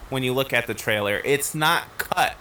when 0.09 0.23
you 0.23 0.33
look 0.33 0.51
at 0.53 0.67
the 0.67 0.73
trailer, 0.73 1.21
it's 1.23 1.55
not 1.55 1.97
cut 1.97 2.35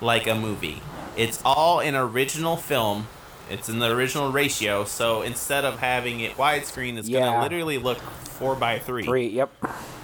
like 0.00 0.26
a 0.26 0.34
movie. 0.34 0.82
It's 1.16 1.40
all 1.44 1.80
an 1.80 1.94
original 1.94 2.56
film. 2.56 3.08
It's 3.48 3.68
in 3.68 3.78
the 3.78 3.90
original 3.90 4.32
ratio, 4.32 4.84
so 4.84 5.22
instead 5.22 5.64
of 5.64 5.78
having 5.78 6.20
it 6.20 6.36
widescreen, 6.36 6.98
it's 6.98 7.08
Yeah. 7.08 7.20
gonna 7.20 7.42
literally 7.42 7.78
look 7.78 7.98
four 7.98 8.54
by 8.54 8.78
three. 8.78 9.04
Three, 9.04 9.28
yep. 9.28 9.50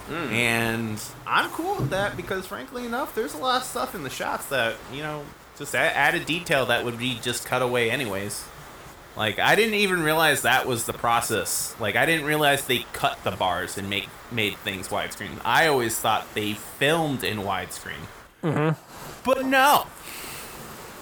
Hmm. 0.09 0.33
And 0.33 1.01
I'm 1.27 1.51
cool 1.51 1.77
with 1.77 1.91
that 1.91 2.17
because, 2.17 2.47
frankly 2.47 2.87
enough, 2.87 3.15
there's 3.15 3.35
a 3.35 3.39
lot 3.39 3.61
of 3.61 3.67
stuff 3.67 3.95
in 3.95 4.03
the 4.05 4.11
shots 4.11 4.47
that, 4.47 4.75
you 4.93 5.03
know, 5.03 5.23
just 5.59 5.75
a- 5.75 5.79
added 5.79 6.27
detail 6.27 6.67
that 6.67 6.85
would 6.85 6.99
be 6.99 7.19
just 7.21 7.47
cut 7.47 7.63
away 7.63 7.91
anyways. 7.91 8.45
Like, 9.17 9.39
I 9.39 9.55
didn't 9.57 9.75
even 9.75 10.03
realize 10.03 10.43
that 10.43 10.67
was 10.67 10.87
the 10.87 10.95
process. 10.95 11.77
Like, 11.79 11.97
I 11.97 12.07
didn't 12.07 12.25
realize 12.25 12.67
they 12.67 12.87
cut 12.95 13.23
the 13.25 13.33
bars 13.33 13.77
and 13.77 13.91
make 13.91 14.09
made 14.31 14.57
things 14.59 14.89
widescreen. 14.89 15.39
I 15.45 15.67
always 15.67 15.99
thought 15.99 16.27
they 16.35 16.55
filmed 16.55 17.23
in 17.23 17.39
widescreen. 17.41 18.07
Mm-hmm. 18.43 18.81
But 19.25 19.45
no. 19.45 19.87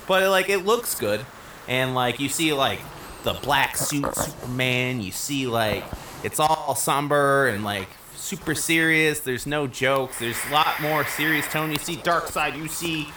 But, 0.09 0.29
like, 0.29 0.49
it 0.49 0.65
looks 0.65 0.97
good. 0.97 1.25
And, 1.69 1.95
like, 1.95 2.19
you 2.19 2.29
see, 2.29 2.53
like, 2.53 2.81
the 3.23 3.35
black 3.35 3.77
suit 3.77 4.13
Superman. 4.17 5.01
You 5.01 5.13
see, 5.13 5.47
like, 5.47 5.85
it's 6.25 6.41
all 6.41 6.75
somber 6.75 7.47
and, 7.47 7.63
like, 7.63 7.89
super 8.17 8.57
serious. 8.57 9.21
There's 9.21 9.47
no 9.47 9.69
jokes. 9.69 10.19
There's 10.19 10.39
a 10.49 10.53
lot 10.53 10.83
more 10.83 11.05
serious 11.05 11.47
tone. 11.47 11.71
You 11.71 11.79
see 11.79 11.97
Darkseid. 11.97 12.57
You 12.59 12.67
see 12.67 13.09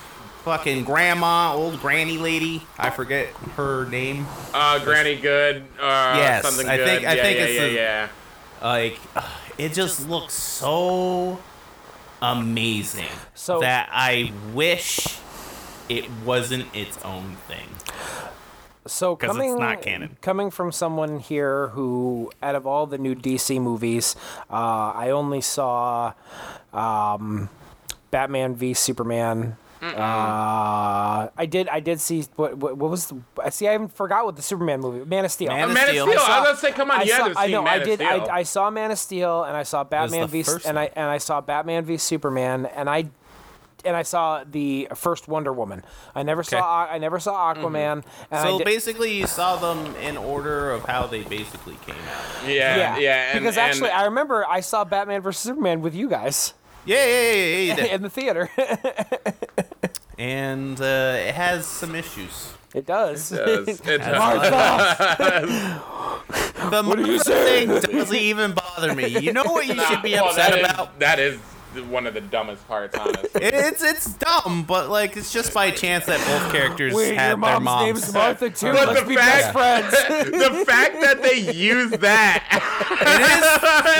fucking 0.44 0.84
grandma, 0.84 1.54
old 1.56 1.80
granny 1.80 2.18
lady. 2.18 2.64
I 2.78 2.90
forget 2.90 3.28
her 3.56 3.86
name. 3.86 4.26
Uh, 4.54 4.80
Granny 4.84 5.16
Good. 5.16 5.64
Uh, 5.80 6.16
Yes, 6.18 6.44
something 6.44 6.68
I 6.68 6.78
good. 6.78 6.88
think- 6.88 7.06
I 7.08 7.14
yeah, 7.16 7.22
think 7.24 7.38
yeah, 7.40 7.46
it's 7.46 7.54
yeah, 7.56 7.68
the- 7.68 7.74
yeah. 7.74 8.08
Like, 8.62 9.00
it 9.58 9.74
just 9.74 10.08
looks 10.08 10.34
so 10.34 11.40
amazing 12.22 13.08
So- 13.34 13.60
that 13.62 13.90
I 13.92 14.32
wish 14.54 15.18
it 15.90 16.06
wasn't 16.26 16.66
its 16.76 16.98
own 17.04 17.38
thing. 17.48 17.68
So 18.86 19.16
'Cause 19.16 19.30
it's 19.30 19.38
coming 19.38 19.58
not 19.58 19.82
canon. 19.82 20.18
coming 20.22 20.52
from 20.52 20.74
someone 20.74 21.20
here 21.20 21.70
who, 21.70 22.30
out 22.42 22.56
of 22.56 22.68
all 22.68 22.86
the 22.86 22.98
new 22.98 23.16
DC 23.16 23.58
movies, 23.60 24.14
uh, 24.52 24.92
I 24.94 25.10
only 25.10 25.40
saw 25.40 26.12
um, 26.74 27.50
Batman 28.12 28.56
v 28.56 28.74
Superman. 28.74 29.56
Uh, 29.84 31.30
I 31.38 31.46
did. 31.46 31.68
I 31.68 31.80
did 31.80 32.00
see 32.00 32.24
what, 32.36 32.58
what, 32.58 32.78
what 32.78 32.90
was. 32.92 33.08
The, 33.08 33.20
I 33.44 33.50
see. 33.50 33.68
I 33.68 33.74
even 33.74 33.88
forgot 33.90 34.26
what 34.26 34.36
the 34.36 34.42
Superman 34.42 34.80
movie. 34.80 35.04
Man 35.06 35.26
of 35.26 35.32
Steel. 35.32 35.50
Man 35.50 35.70
of 35.70 35.74
Man 35.74 35.84
of 35.84 35.90
Steel. 35.90 36.08
Steel. 36.08 36.20
I 36.20 36.24
I, 36.24 36.40
was 36.40 36.48
gonna 36.48 36.58
say, 36.60 36.72
come 36.72 36.92
on, 36.92 37.00
I 37.00 37.04
you 37.04 37.10
saw, 37.12 37.18
haven't 37.18 37.38
I 37.38 37.48
know. 37.48 37.64
Man 37.64 37.82
I 37.82 37.84
did. 37.84 38.02
I, 38.02 38.36
I 38.38 38.44
saw 38.44 38.70
Man 38.70 38.92
of 38.92 38.98
Steel, 39.00 39.44
and 39.44 39.58
I 39.58 39.64
saw 39.64 39.84
Batman 39.84 40.28
v 40.28 40.44
first 40.44 40.66
and 40.66 40.80
I 40.80 40.90
and 40.96 41.06
I 41.06 41.18
saw 41.18 41.42
Batman 41.42 41.84
v 41.86 41.98
Superman, 41.98 42.66
and 42.66 42.90
I 42.90 43.10
and 43.86 43.98
I 43.98 44.04
saw 44.04 44.46
the 44.50 44.88
first 44.96 45.28
Wonder 45.28 45.52
Woman. 45.52 45.84
I 46.16 46.24
never 46.24 46.40
Okay. 46.40 46.58
saw. 46.58 46.86
I 46.90 46.98
never 47.00 47.20
saw 47.20 47.54
Aquaman. 47.54 48.04
And 48.32 48.40
I 48.40 48.44
So 48.44 48.58
did- 48.60 48.66
basically, 48.66 49.14
you 49.14 49.28
saw 49.28 49.58
them 49.58 49.94
in 49.98 50.16
order 50.16 50.72
of 50.72 50.86
how 50.86 51.06
they 51.08 51.24
basically 51.24 51.76
came 51.86 51.96
out. 51.96 52.48
yeah, 52.48 52.78
yeah, 52.78 52.98
yeah, 52.98 53.32
and, 53.34 53.40
because 53.42 53.58
and 53.58 53.66
actually, 53.68 53.90
I 53.90 54.06
remember 54.06 54.46
I 54.48 54.62
saw 54.62 54.86
Batman 54.86 55.22
vs 55.22 55.42
Superman 55.42 55.82
with 55.82 55.94
you 55.96 56.08
guys 56.08 56.54
Yeah, 56.86 57.06
yeah, 57.06 57.32
yeah, 57.34 57.74
yeah. 57.76 57.84
you 57.84 57.90
in 57.96 58.02
the 58.04 58.10
theater. 58.10 58.50
and 60.18 60.80
uh, 60.82 61.16
it 61.18 61.34
has 61.36 61.66
some 61.66 61.96
issues. 61.96 62.54
it 62.74 62.86
does. 62.86 63.32
It 63.32 63.46
does. 63.46 63.82
It 63.88 63.98
does. 64.00 64.18
Martha! 64.18 65.82
The 66.70 66.84
Martha 66.84 67.24
thing 67.24 67.68
doesn't 67.70 68.16
even 68.16 68.54
bother 68.54 68.96
me. 68.96 69.08
You 69.20 69.34
know 69.34 69.44
what 69.44 69.68
you 69.68 69.80
should 69.86 70.02
be 70.02 70.14
Well, 70.14 70.30
upset 70.30 70.52
that 70.52 70.60
is- 70.60 70.72
about? 70.72 71.00
that 71.00 71.20
is 71.20 71.40
one 71.82 72.08
of 72.08 72.14
the 72.14 72.22
dumbest 72.22 72.68
parts, 72.68 72.98
honestly. 72.98 73.30
It's 73.42 73.84
it's 73.84 74.14
dumb, 74.14 74.64
but 74.68 74.90
like 74.90 75.18
it's 75.18 75.32
just 75.34 75.54
by 75.54 75.72
chance 75.72 76.06
that 76.06 76.20
both 76.28 76.52
characters 76.54 76.94
Wait, 76.94 77.16
had 77.16 77.30
your 77.30 77.38
their 77.38 77.60
mom's 77.60 77.66
moms. 77.66 77.86
name's 78.02 78.14
Martha 78.14 78.50
too. 78.50 78.72
But 78.74 78.88
Let's 78.90 79.02
the 79.02 79.08
be 79.08 79.16
fact- 79.16 79.54
best 79.54 79.92
friends. 79.92 80.32
the 80.32 80.66
fact 80.66 81.02
that 81.02 81.22
they 81.24 81.52
use 81.54 81.92
that, 81.92 82.44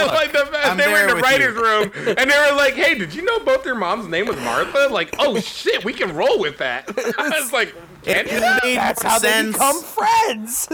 like 0.14 0.32
the 0.32 0.46
fact 0.50 0.66
I'm 0.66 0.76
they 0.76 0.88
were 0.88 1.02
in 1.02 1.08
the 1.08 1.16
writers' 1.22 1.54
you. 1.54 1.62
room 1.62 1.90
and 2.18 2.30
they 2.30 2.50
were 2.50 2.56
like, 2.56 2.74
"Hey, 2.74 2.94
did 2.96 3.14
you 3.14 3.22
know 3.22 3.38
both 3.40 3.64
your 3.66 3.74
mom's 3.74 4.06
name 4.08 4.26
was 4.26 4.36
Martha?" 4.38 4.88
Like, 4.90 5.14
oh 5.18 5.38
shit, 5.40 5.84
we 5.84 5.92
can 5.92 6.14
roll 6.14 6.38
with 6.38 6.58
that. 6.58 6.88
I 7.18 7.40
was 7.40 7.52
like, 7.52 7.74
It 8.04 8.26
made 8.62 8.76
That's 8.76 9.02
more 9.02 9.10
how 9.12 9.18
they 9.18 9.28
sense. 9.28 9.52
become 9.54 9.82
friends. 9.82 10.68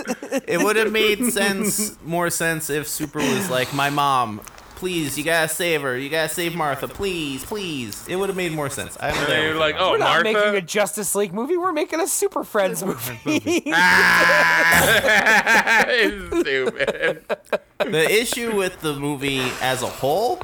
It 0.47 0.63
would 0.63 0.77
have 0.77 0.93
made 0.93 1.25
sense, 1.33 1.97
more 2.03 2.31
sense 2.31 2.71
if 2.71 2.89
Super 2.89 3.19
was 3.19 3.51
like, 3.51 3.73
"My 3.75 3.91
mom, 3.91 4.41
please, 4.81 5.17
you 5.17 5.23
gotta 5.23 5.49
save 5.49 5.83
her. 5.83 5.97
You 5.97 6.09
gotta 6.09 6.29
save 6.29 6.57
Martha, 6.57 6.89
please, 6.89 7.45
please." 7.45 8.05
It 8.09 8.17
would 8.17 8.29
have 8.29 8.37
made 8.37 8.51
more 8.53 8.69
sense. 8.69 8.97
I'm 8.99 9.15
And 9.15 9.27
there 9.29 9.41
they 9.43 9.47
with 9.47 9.55
were 9.55 9.61
like, 9.61 9.77
"Oh, 9.79 9.93
We're 9.93 9.99
not 9.99 10.25
making 10.25 10.57
a 10.57 10.61
Justice 10.61 11.15
League 11.15 11.33
movie. 11.33 11.57
We're 11.57 11.73
making 11.73 12.01
a 12.01 12.09
Super 12.09 12.43
Friends 12.43 12.83
movie. 12.85 13.63
Ah, 13.73 15.85
it's 15.89 16.41
stupid. 16.41 17.25
the 17.79 18.11
issue 18.11 18.57
with 18.57 18.81
the 18.81 18.95
movie 18.95 19.41
as 19.61 19.83
a 19.83 19.87
whole, 19.87 20.41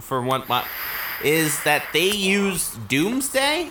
for 0.00 0.22
one, 0.22 0.42
my, 0.48 0.64
is 1.24 1.62
that 1.64 1.84
they 1.92 2.10
used 2.10 2.88
Doomsday 2.88 3.70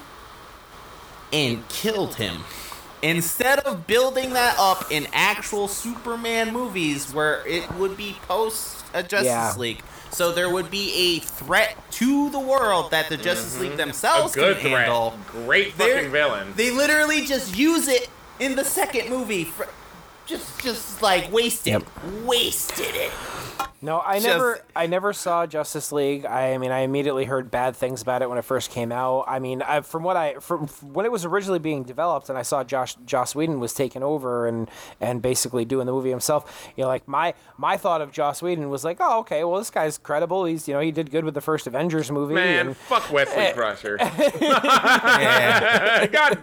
and 1.33 1.67
killed 1.69 2.15
him. 2.15 2.43
Instead 3.03 3.59
of 3.59 3.87
building 3.87 4.33
that 4.33 4.55
up 4.59 4.91
in 4.91 5.07
actual 5.13 5.67
Superman 5.67 6.53
movies 6.53 7.13
where 7.13 7.45
it 7.47 7.71
would 7.75 7.97
be 7.97 8.17
post 8.27 8.85
a 8.93 9.01
Justice 9.01 9.25
Yeah. 9.25 9.53
League. 9.57 9.81
So 10.11 10.33
there 10.33 10.49
would 10.49 10.69
be 10.69 10.93
a 10.93 11.19
threat 11.19 11.77
to 11.93 12.29
the 12.29 12.39
world 12.39 12.91
that 12.91 13.07
the 13.09 13.15
Justice 13.17 13.57
League 13.59 13.71
mm-hmm. 13.71 13.79
A 13.79 13.85
themselves 13.85 14.35
good 14.35 14.57
can 14.57 14.71
threat. 14.71 14.81
handle. 14.83 15.17
Great 15.27 15.77
They're- 15.77 15.95
fucking 15.95 16.11
villain. 16.11 16.53
They 16.55 16.69
literally 16.71 17.25
just 17.25 17.55
use 17.57 17.87
it 17.87 18.09
in 18.39 18.55
the 18.55 18.65
second 18.65 19.09
movie. 19.09 19.45
For, 19.45 19.67
just, 20.25 20.61
just 20.61 21.01
like 21.01 21.31
wasted, 21.31 21.73
Yep. 21.73 21.83
wasted 22.23 22.93
it. 22.95 23.11
No, 23.83 23.99
I 23.99 24.17
Just- 24.19 24.27
never, 24.27 24.59
I 24.75 24.85
never 24.85 25.11
saw 25.11 25.47
Justice 25.47 25.91
League. 25.91 26.23
I, 26.23 26.55
mean, 26.59 26.69
I 26.71 26.81
immediately 26.81 27.25
heard 27.25 27.49
bad 27.49 27.75
things 27.75 28.03
about 28.03 28.21
it 28.21 28.29
when 28.29 28.37
it 28.37 28.43
first 28.43 28.69
came 28.69 28.91
out. 28.91 29.25
I 29.27 29.39
mean, 29.39 29.63
I, 29.63 29.81
from 29.81 30.03
what 30.03 30.15
I, 30.15 30.35
from 30.35 30.67
when 30.67 31.07
it 31.07 31.11
was 31.11 31.25
originally 31.25 31.57
being 31.57 31.81
developed, 31.81 32.29
and 32.29 32.37
I 32.37 32.43
saw 32.43 32.63
Josh, 32.63 32.93
Joss 33.07 33.33
Whedon 33.33 33.59
was 33.59 33.73
taking 33.73 34.03
over 34.03 34.45
and 34.45 34.69
and 34.99 35.19
basically 35.19 35.65
doing 35.65 35.87
the 35.87 35.91
movie 35.91 36.11
himself. 36.11 36.69
You 36.75 36.83
know, 36.83 36.89
like 36.89 37.07
my 37.07 37.33
my 37.57 37.75
thought 37.75 38.01
of 38.01 38.11
Joss 38.11 38.43
Whedon 38.43 38.69
was 38.69 38.83
like, 38.83 38.97
oh, 38.99 39.21
okay, 39.21 39.43
well, 39.43 39.57
this 39.57 39.71
guy's 39.71 39.97
credible. 39.97 40.45
He's, 40.45 40.67
you 40.67 40.75
know, 40.75 40.79
he 40.79 40.91
did 40.91 41.09
good 41.09 41.25
with 41.25 41.33
the 41.33 41.41
first 41.41 41.65
Avengers 41.65 42.11
movie. 42.11 42.35
Man, 42.35 42.67
and, 42.67 42.77
fuck 42.77 43.11
Wesley 43.11 43.51
Crusher. 43.53 43.97
God 44.01 44.11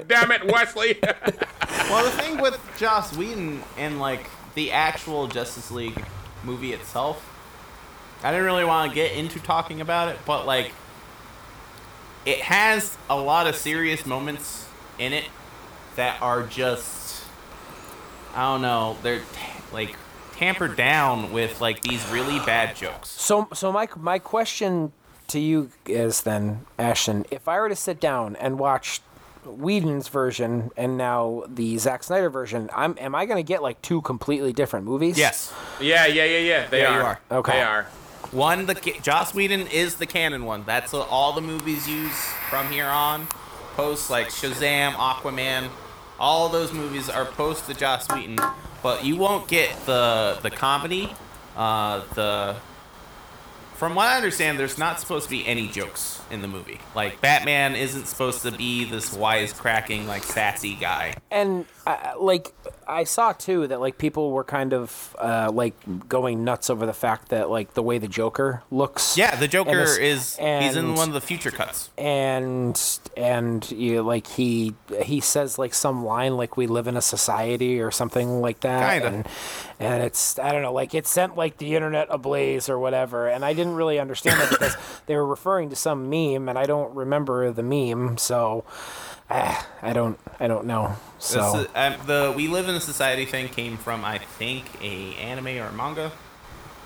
damn 0.09 0.33
it, 0.33 0.45
Wesley. 0.45 0.99
well, 1.03 2.05
the 2.05 2.11
thing 2.21 2.41
with 2.41 2.59
Joss 2.79 3.17
Whedon 3.17 3.63
and 3.77 4.01
like 4.01 4.29
the 4.57 4.73
actual 4.73 5.29
Justice 5.29 5.71
League 5.71 6.03
movie 6.45 6.73
itself, 6.73 7.25
I 8.23 8.31
didn't 8.31 8.47
really 8.47 8.65
want 8.65 8.91
to 8.91 8.95
get 8.95 9.13
into 9.13 9.39
talking 9.41 9.81
about 9.81 10.09
it, 10.09 10.19
but 10.27 10.47
like, 10.47 10.73
it 12.27 12.41
has 12.41 12.97
a 13.09 13.17
lot 13.17 13.47
of 13.47 13.57
serious 13.57 14.05
moments 14.05 14.67
in 14.99 15.13
it 15.13 15.27
that 15.97 16.21
are 16.21 16.43
just, 16.43 17.25
I 18.35 18.43
don't 18.43 18.63
know, 18.63 18.97
they're 19.03 19.21
ta- 19.21 19.63
like 19.73 19.97
tampered 20.33 20.77
down 20.77 21.33
with 21.33 21.61
like 21.61 21.81
these 21.83 22.07
really 22.11 22.39
bad 22.41 22.77
jokes. 22.77 23.09
So, 23.09 23.49
so 23.55 23.73
my 23.73 23.89
my 23.97 24.19
question 24.19 24.93
to 25.29 25.39
you 25.39 25.71
is 25.87 26.23
then, 26.23 26.67
Ashton, 26.79 27.25
if 27.31 27.49
I 27.49 27.59
were 27.61 27.69
to 27.69 27.77
sit 27.77 28.01
down 28.01 28.37
and 28.37 28.59
watch 28.59 29.01
Whedon's 29.49 30.09
version 30.09 30.71
and 30.77 30.97
now 30.99 31.45
the 31.49 31.79
Zack 31.79 32.03
Snyder 32.03 32.31
version, 32.31 32.69
I'm 32.75 32.97
am 33.01 33.15
I 33.15 33.27
going 33.27 33.39
to 33.39 33.47
get 33.47 33.63
like 33.63 33.81
two 33.83 34.01
completely 34.03 34.53
different 34.53 34.85
movies? 34.87 35.19
Yes. 35.19 35.53
yeah, 35.81 36.07
yeah, 36.07 36.25
yeah, 36.25 36.39
yeah. 36.39 36.67
They 36.69 36.83
Yeah, 36.83 36.95
you 36.95 37.01
are. 37.01 37.21
are. 37.31 37.39
Okay. 37.39 37.53
They 37.53 37.63
are. 37.63 37.85
One, 38.31 38.67
the 38.67 38.75
ca- 38.75 39.01
Joss 39.01 39.33
Whedon 39.35 39.67
is 39.69 39.95
the 39.97 40.07
canon 40.07 40.45
one. 40.45 40.65
That's 40.65 40.93
what 40.93 41.09
all 41.09 41.33
the 41.33 41.41
movies 41.41 41.89
use 41.89 42.19
from 42.51 42.71
here 42.71 42.87
on. 42.87 43.27
Post 43.75 44.11
like 44.11 44.29
Shazam, 44.29 44.93
Aquaman, 44.93 45.69
all 46.21 46.49
those 46.49 46.73
movies 46.73 47.09
are 47.09 47.25
post 47.25 47.67
the 47.67 47.75
Joss 47.75 48.09
Whedon. 48.11 48.39
But 48.83 49.05
you 49.05 49.17
won't 49.17 49.49
get 49.49 49.71
the 49.87 50.39
the 50.43 50.51
comedy. 50.51 51.13
Uh, 51.57 52.03
the 52.15 52.57
from 53.79 53.95
what 53.95 54.09
I 54.09 54.17
understand, 54.17 54.59
there's 54.59 54.77
not 54.77 54.99
supposed 54.99 55.27
to 55.27 55.31
be 55.31 55.47
any 55.47 55.69
jokes 55.69 56.21
in 56.33 56.43
the 56.43 56.49
movie. 56.49 56.81
Like 56.97 57.21
Batman 57.21 57.77
isn't 57.77 58.07
supposed 58.07 58.43
to 58.43 58.51
be 58.51 58.85
this 58.85 59.15
wisecracking, 59.15 60.07
like 60.07 60.25
sassy 60.25 60.75
guy. 60.75 61.15
and 61.31 61.65
like 62.19 62.53
I 62.87 63.05
saw 63.05 63.33
too 63.33 63.67
that 63.67 63.81
like 63.81 63.99
people 63.99 64.31
were 64.31 64.45
kind 64.45 64.73
of 64.73 65.17
uh, 65.19 65.51
like 65.53 65.75
going 66.09 66.45
nuts 66.45 66.71
over 66.71 66.87
the 66.87 66.93
fact 66.93 67.29
that 67.29 67.51
like 67.51 67.75
the 67.75 67.83
way 67.83 67.99
the 67.99 68.09
Joker 68.09 68.63
looks. 68.71 69.17
Yeah, 69.17 69.37
the 69.37 69.49
Joker 69.49 69.81
is 69.99 70.37
he's 70.37 70.77
in 70.77 70.95
one 70.95 71.09
of 71.09 71.15
the 71.15 71.21
future 71.21 71.51
cuts. 71.51 71.91
and 71.99 72.81
and 73.17 73.71
you 73.71 74.03
like 74.03 74.27
he 74.27 74.75
he 75.03 75.21
says 75.21 75.59
like 75.59 75.75
some 75.75 76.05
line 76.05 76.37
like 76.37 76.57
we 76.57 76.67
live 76.67 76.87
in 76.87 76.97
a 76.97 77.03
society 77.03 77.81
or 77.81 77.91
something 77.91 78.41
like 78.41 78.61
that 78.61 79.03
Kinda. 79.03 79.19
and 79.19 79.29
and 79.79 80.03
it's 80.03 80.39
i 80.39 80.53
don't 80.53 80.63
know 80.63 80.73
like 80.73 80.95
it 80.95 81.07
sent 81.07 81.37
like 81.37 81.59
the 81.59 81.75
internet 81.75 82.07
ablaze 82.11 82.69
or 82.69 82.79
whatever 82.79 83.29
and 83.29 83.45
i 83.45 83.53
didn't 83.53 83.75
really 83.75 83.99
understand 83.99 84.41
it 84.41 84.51
because 84.51 84.77
they 85.07 85.17
were 85.17 85.27
referring 85.27 85.71
to 85.71 85.77
some 85.77 86.09
meme 86.09 86.49
and 86.49 86.59
i 86.59 86.65
don't 86.65 86.95
remember 86.95 87.51
the 87.53 87.63
meme 87.63 88.17
so 88.17 88.65
ah, 89.31 89.67
i 89.83 89.93
don't 89.93 90.19
i 90.41 90.47
don't 90.47 90.67
know 90.67 90.97
so 91.19 91.53
This 91.53 91.63
is- 91.63 91.69
um, 91.75 91.95
the 92.07 92.33
we 92.37 92.49
live 92.49 92.69
in 92.69 92.75
a 92.75 92.81
society 92.81 93.25
thing 93.27 93.49
came 93.49 93.77
from 93.77 94.05
I 94.05 94.19
think 94.19 94.65
a 94.83 95.15
anime 95.17 95.49
or 95.59 95.67
a 95.67 95.73
manga. 95.73 96.13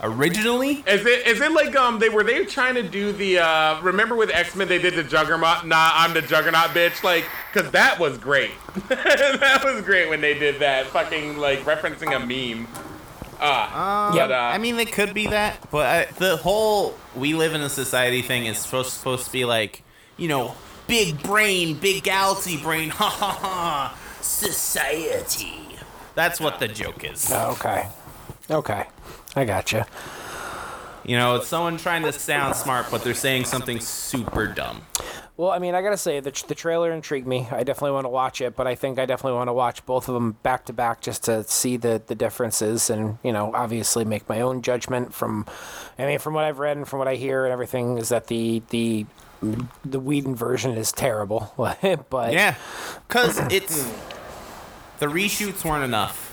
Originally, 0.04 0.82
Is 0.84 1.06
it 1.06 1.26
is 1.28 1.40
it 1.40 1.52
like 1.52 1.76
um 1.76 2.00
they 2.00 2.08
were 2.08 2.24
they 2.24 2.44
trying 2.44 2.74
to 2.74 2.82
do 2.82 3.12
the 3.12 3.38
uh 3.38 3.80
remember 3.82 4.16
with 4.16 4.30
X 4.30 4.56
Men 4.56 4.66
they 4.66 4.78
did 4.80 4.94
the 4.96 5.04
Juggernaut 5.04 5.64
nah 5.64 5.90
I'm 5.94 6.12
the 6.12 6.22
Juggernaut 6.22 6.70
bitch? 6.70 7.04
Like 7.04 7.24
because 7.52 7.70
that 7.70 8.00
was 8.00 8.18
great. 8.18 8.50
That 8.88 9.62
was 9.64 9.84
great 9.84 10.08
when 10.08 10.20
they 10.20 10.34
did 10.36 10.58
that 10.60 10.86
fucking 10.88 11.36
like 11.36 11.60
referencing 11.60 12.16
a 12.16 12.18
meme. 12.18 12.66
Ah 13.40 14.08
uh, 14.10 14.12
but, 14.12 14.30
uh, 14.32 14.34
I 14.34 14.58
mean, 14.58 14.76
they 14.76 14.84
could 14.86 15.14
be 15.14 15.26
that, 15.28 15.68
but 15.70 15.86
I, 15.86 16.12
the 16.18 16.36
whole 16.36 16.96
"we 17.14 17.34
live 17.34 17.54
in 17.54 17.60
a 17.60 17.68
society" 17.68 18.22
thing 18.22 18.46
is 18.46 18.58
supposed 18.58 18.90
supposed 18.92 19.26
to 19.26 19.32
be 19.32 19.44
like, 19.44 19.82
you 20.16 20.28
know, 20.28 20.54
big 20.86 21.20
brain, 21.22 21.74
big 21.74 22.02
galaxy 22.04 22.56
brain, 22.56 22.90
ha 23.00 23.08
ha 23.08 23.30
ha, 23.32 23.98
society. 24.22 25.76
That's 26.14 26.40
what 26.40 26.58
the 26.58 26.68
joke 26.68 27.04
is. 27.04 27.30
Oh, 27.32 27.52
okay 27.52 27.88
okay 28.50 28.84
i 29.36 29.44
gotcha 29.44 29.86
You 31.04 31.16
know, 31.16 31.34
it's 31.34 31.48
someone 31.48 31.78
trying 31.78 32.02
to 32.02 32.12
sound 32.12 32.54
smart, 32.54 32.86
but 32.88 33.02
they're 33.02 33.12
saying 33.12 33.46
something 33.46 33.80
super 33.80 34.46
dumb. 34.46 34.82
Well, 35.36 35.50
I 35.50 35.58
mean, 35.58 35.74
I 35.74 35.82
gotta 35.82 35.96
say 35.96 36.20
the 36.20 36.30
the 36.46 36.54
trailer 36.54 36.92
intrigued 36.92 37.26
me. 37.26 37.48
I 37.50 37.64
definitely 37.64 37.90
want 37.90 38.04
to 38.04 38.08
watch 38.10 38.40
it, 38.40 38.54
but 38.54 38.68
I 38.68 38.76
think 38.76 39.00
I 39.00 39.06
definitely 39.06 39.36
want 39.36 39.48
to 39.48 39.52
watch 39.52 39.84
both 39.84 40.08
of 40.08 40.14
them 40.14 40.36
back 40.44 40.66
to 40.66 40.72
back 40.72 41.00
just 41.00 41.24
to 41.24 41.42
see 41.42 41.76
the 41.76 42.00
the 42.06 42.14
differences 42.14 42.88
and 42.88 43.18
you 43.24 43.32
know 43.32 43.50
obviously 43.52 44.04
make 44.04 44.28
my 44.28 44.40
own 44.42 44.62
judgment 44.62 45.12
from. 45.12 45.44
I 45.98 46.06
mean, 46.06 46.20
from 46.20 46.34
what 46.34 46.44
I've 46.44 46.60
read 46.60 46.76
and 46.76 46.86
from 46.86 47.00
what 47.00 47.08
I 47.08 47.16
hear 47.16 47.44
and 47.44 47.52
everything 47.52 47.98
is 47.98 48.10
that 48.10 48.28
the 48.28 48.62
the 48.70 49.04
the 49.84 49.98
Whedon 50.00 50.34
version 50.36 50.72
is 50.76 50.92
terrible, 50.92 51.52
but 52.10 52.32
Yeah, 52.32 52.54
because 53.08 53.38
it's 53.52 53.84
the 54.98 55.06
reshoots 55.06 55.64
weren't 55.64 55.84
enough, 55.84 56.28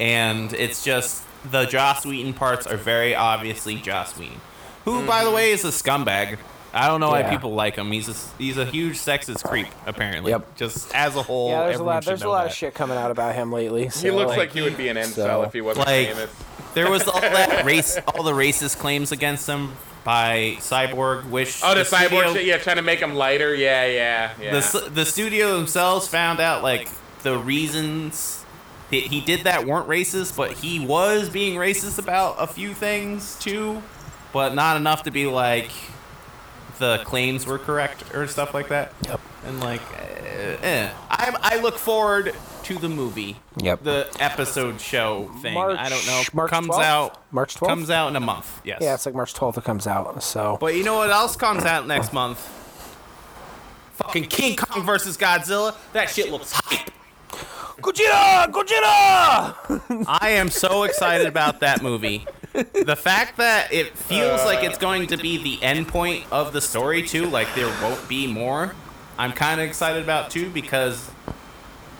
and 0.00 0.52
it's 0.52 0.84
just 0.84 1.24
the 1.50 1.64
Joss 1.64 2.04
Whedon 2.06 2.34
parts 2.34 2.66
are 2.66 2.76
very 2.76 3.14
obviously 3.14 3.74
Joss 3.76 4.16
Whedon, 4.18 4.40
who, 4.84 5.04
by 5.06 5.24
the 5.24 5.30
way, 5.30 5.50
is 5.50 5.64
a 5.64 5.68
scumbag. 5.68 6.38
I 6.72 6.88
don't 6.88 7.00
know 7.00 7.08
why 7.08 7.22
people 7.22 7.54
like 7.54 7.76
him. 7.76 7.90
He's 7.90 8.08
a, 8.08 8.14
he's 8.38 8.58
a 8.58 8.66
huge 8.66 8.96
sexist 8.98 9.42
creep, 9.48 9.68
apparently. 9.86 10.30
Yep. 10.32 10.56
Just 10.56 10.94
as 10.94 11.16
a 11.16 11.22
whole, 11.22 11.48
yeah, 11.48 11.64
there's 11.64 11.80
a 11.80 11.84
lot 11.84 12.04
there's 12.04 12.22
a 12.22 12.28
lot 12.28 12.42
that. 12.44 12.50
of 12.50 12.56
shit 12.56 12.74
coming 12.74 12.98
out 12.98 13.10
about 13.10 13.34
him 13.34 13.50
lately. 13.50 13.84
he 13.84 13.88
so, 13.90 14.14
looks 14.14 14.36
like 14.36 14.52
he 14.52 14.60
would 14.60 14.76
be 14.76 14.88
an 14.88 14.96
incel 14.98 15.14
so- 15.14 15.42
if 15.44 15.52
he 15.54 15.62
wasn't 15.62 15.86
Like- 15.86 16.08
famous 16.08 16.30
There 16.74 16.90
was 16.90 17.08
all 17.08 17.20
that 17.20 17.64
race, 17.64 17.98
all 18.06 18.22
the 18.24 18.32
racist 18.32 18.78
claims 18.78 19.10
against 19.10 19.48
him 19.48 19.72
by 20.06 20.56
Cyborg, 20.60 21.28
which 21.30 21.60
oh 21.64 21.74
the, 21.74 21.80
cyborg 21.80 22.06
studio- 22.06 22.32
shit 22.32 22.44
yeah 22.46 22.58
trying 22.58 22.76
to 22.76 22.82
make 22.82 23.00
him 23.00 23.16
lighter 23.16 23.52
yeah 23.52 23.84
yeah 23.86 24.32
yeah 24.40 24.52
the 24.52 24.88
the 24.88 25.04
studio 25.04 25.56
themselves 25.56 26.06
found 26.06 26.38
out 26.38 26.62
like 26.62 26.88
the 27.24 27.36
reasons 27.36 28.44
that 28.90 29.02
he 29.02 29.20
did 29.20 29.40
that 29.40 29.66
weren't 29.66 29.88
racist, 29.88 30.36
but 30.36 30.52
he 30.52 30.78
was 30.78 31.28
being 31.28 31.58
racist 31.58 31.98
about 31.98 32.36
a 32.38 32.46
few 32.46 32.72
things 32.72 33.36
too, 33.40 33.82
but 34.32 34.54
not 34.54 34.76
enough 34.76 35.02
to 35.02 35.10
be 35.10 35.26
like 35.26 35.72
the 36.78 36.98
claims 36.98 37.44
were 37.44 37.58
correct 37.58 38.04
or 38.14 38.28
stuff 38.28 38.54
like 38.54 38.68
that. 38.68 38.92
Yep. 39.06 39.20
And 39.44 39.58
like, 39.58 39.82
eh, 39.92 40.56
eh. 40.62 40.90
I 41.10 41.36
I 41.42 41.60
look 41.60 41.78
forward 41.78 42.32
to 42.66 42.74
the 42.78 42.88
movie. 42.88 43.36
Yep. 43.58 43.84
The 43.84 44.08
episode 44.18 44.80
show 44.80 45.30
thing. 45.40 45.54
March, 45.54 45.78
I 45.78 45.88
don't 45.88 46.04
know. 46.06 46.22
March 46.32 46.50
comes 46.50 46.68
12th? 46.68 46.82
out. 46.82 47.22
March 47.32 47.54
12th? 47.54 47.66
Comes 47.68 47.90
out 47.90 48.08
in 48.08 48.16
a 48.16 48.20
month. 48.20 48.60
Yes. 48.64 48.78
Yeah, 48.82 48.94
it's 48.94 49.06
like 49.06 49.14
March 49.14 49.34
12th 49.34 49.58
it 49.58 49.64
comes 49.64 49.86
out. 49.86 50.20
So 50.22 50.56
But 50.60 50.74
you 50.74 50.82
know 50.82 50.96
what 50.96 51.10
else 51.10 51.36
comes 51.36 51.64
out 51.64 51.86
next 51.86 52.12
month? 52.12 52.38
Fucking 53.94 54.24
King 54.24 54.56
Kong 54.56 54.84
versus 54.84 55.16
Godzilla. 55.16 55.76
That 55.92 56.10
shit 56.10 56.30
looks 56.30 56.52
hype. 56.52 56.90
Gojira, 57.80 58.50
Gojira. 58.50 60.04
I 60.20 60.30
am 60.30 60.48
so 60.50 60.82
excited 60.82 61.26
about 61.28 61.60
that 61.60 61.82
movie. 61.82 62.26
The 62.52 62.96
fact 62.96 63.36
that 63.36 63.72
it 63.72 63.96
feels 63.96 64.44
like 64.44 64.64
it's 64.64 64.78
going 64.78 65.06
to 65.08 65.16
be 65.16 65.42
the 65.42 65.62
end 65.62 65.86
point 65.86 66.24
of 66.32 66.52
the 66.52 66.60
story 66.60 67.02
too, 67.02 67.26
like 67.26 67.54
there 67.54 67.68
won't 67.82 68.08
be 68.08 68.26
more. 68.26 68.74
I'm 69.18 69.32
kind 69.32 69.60
of 69.60 69.68
excited 69.68 70.02
about 70.02 70.30
too 70.30 70.50
because 70.50 71.10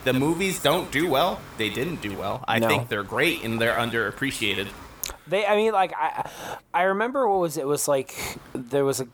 the 0.07 0.13
movies 0.15 0.63
don't 0.63 0.91
do 0.91 1.09
well. 1.11 1.41
They 1.59 1.69
didn't 1.69 2.01
do 2.01 2.17
well. 2.17 2.43
I 2.49 2.59
No. 2.59 2.69
think 2.69 2.89
they're 2.89 3.03
great 3.03 3.45
and 3.45 3.61
they're 3.61 3.75
underappreciated. 3.77 4.69
They, 5.29 5.45
I 5.45 5.57
mean, 5.57 5.73
like 5.73 5.93
I, 5.97 6.29
I 6.73 6.83
remember 6.85 7.29
what 7.29 7.41
was 7.41 7.57
it? 7.57 7.63
it 7.63 7.67
was 7.67 7.89
like 7.89 8.15
there 8.55 8.85
was 8.85 9.01
a 9.01 9.05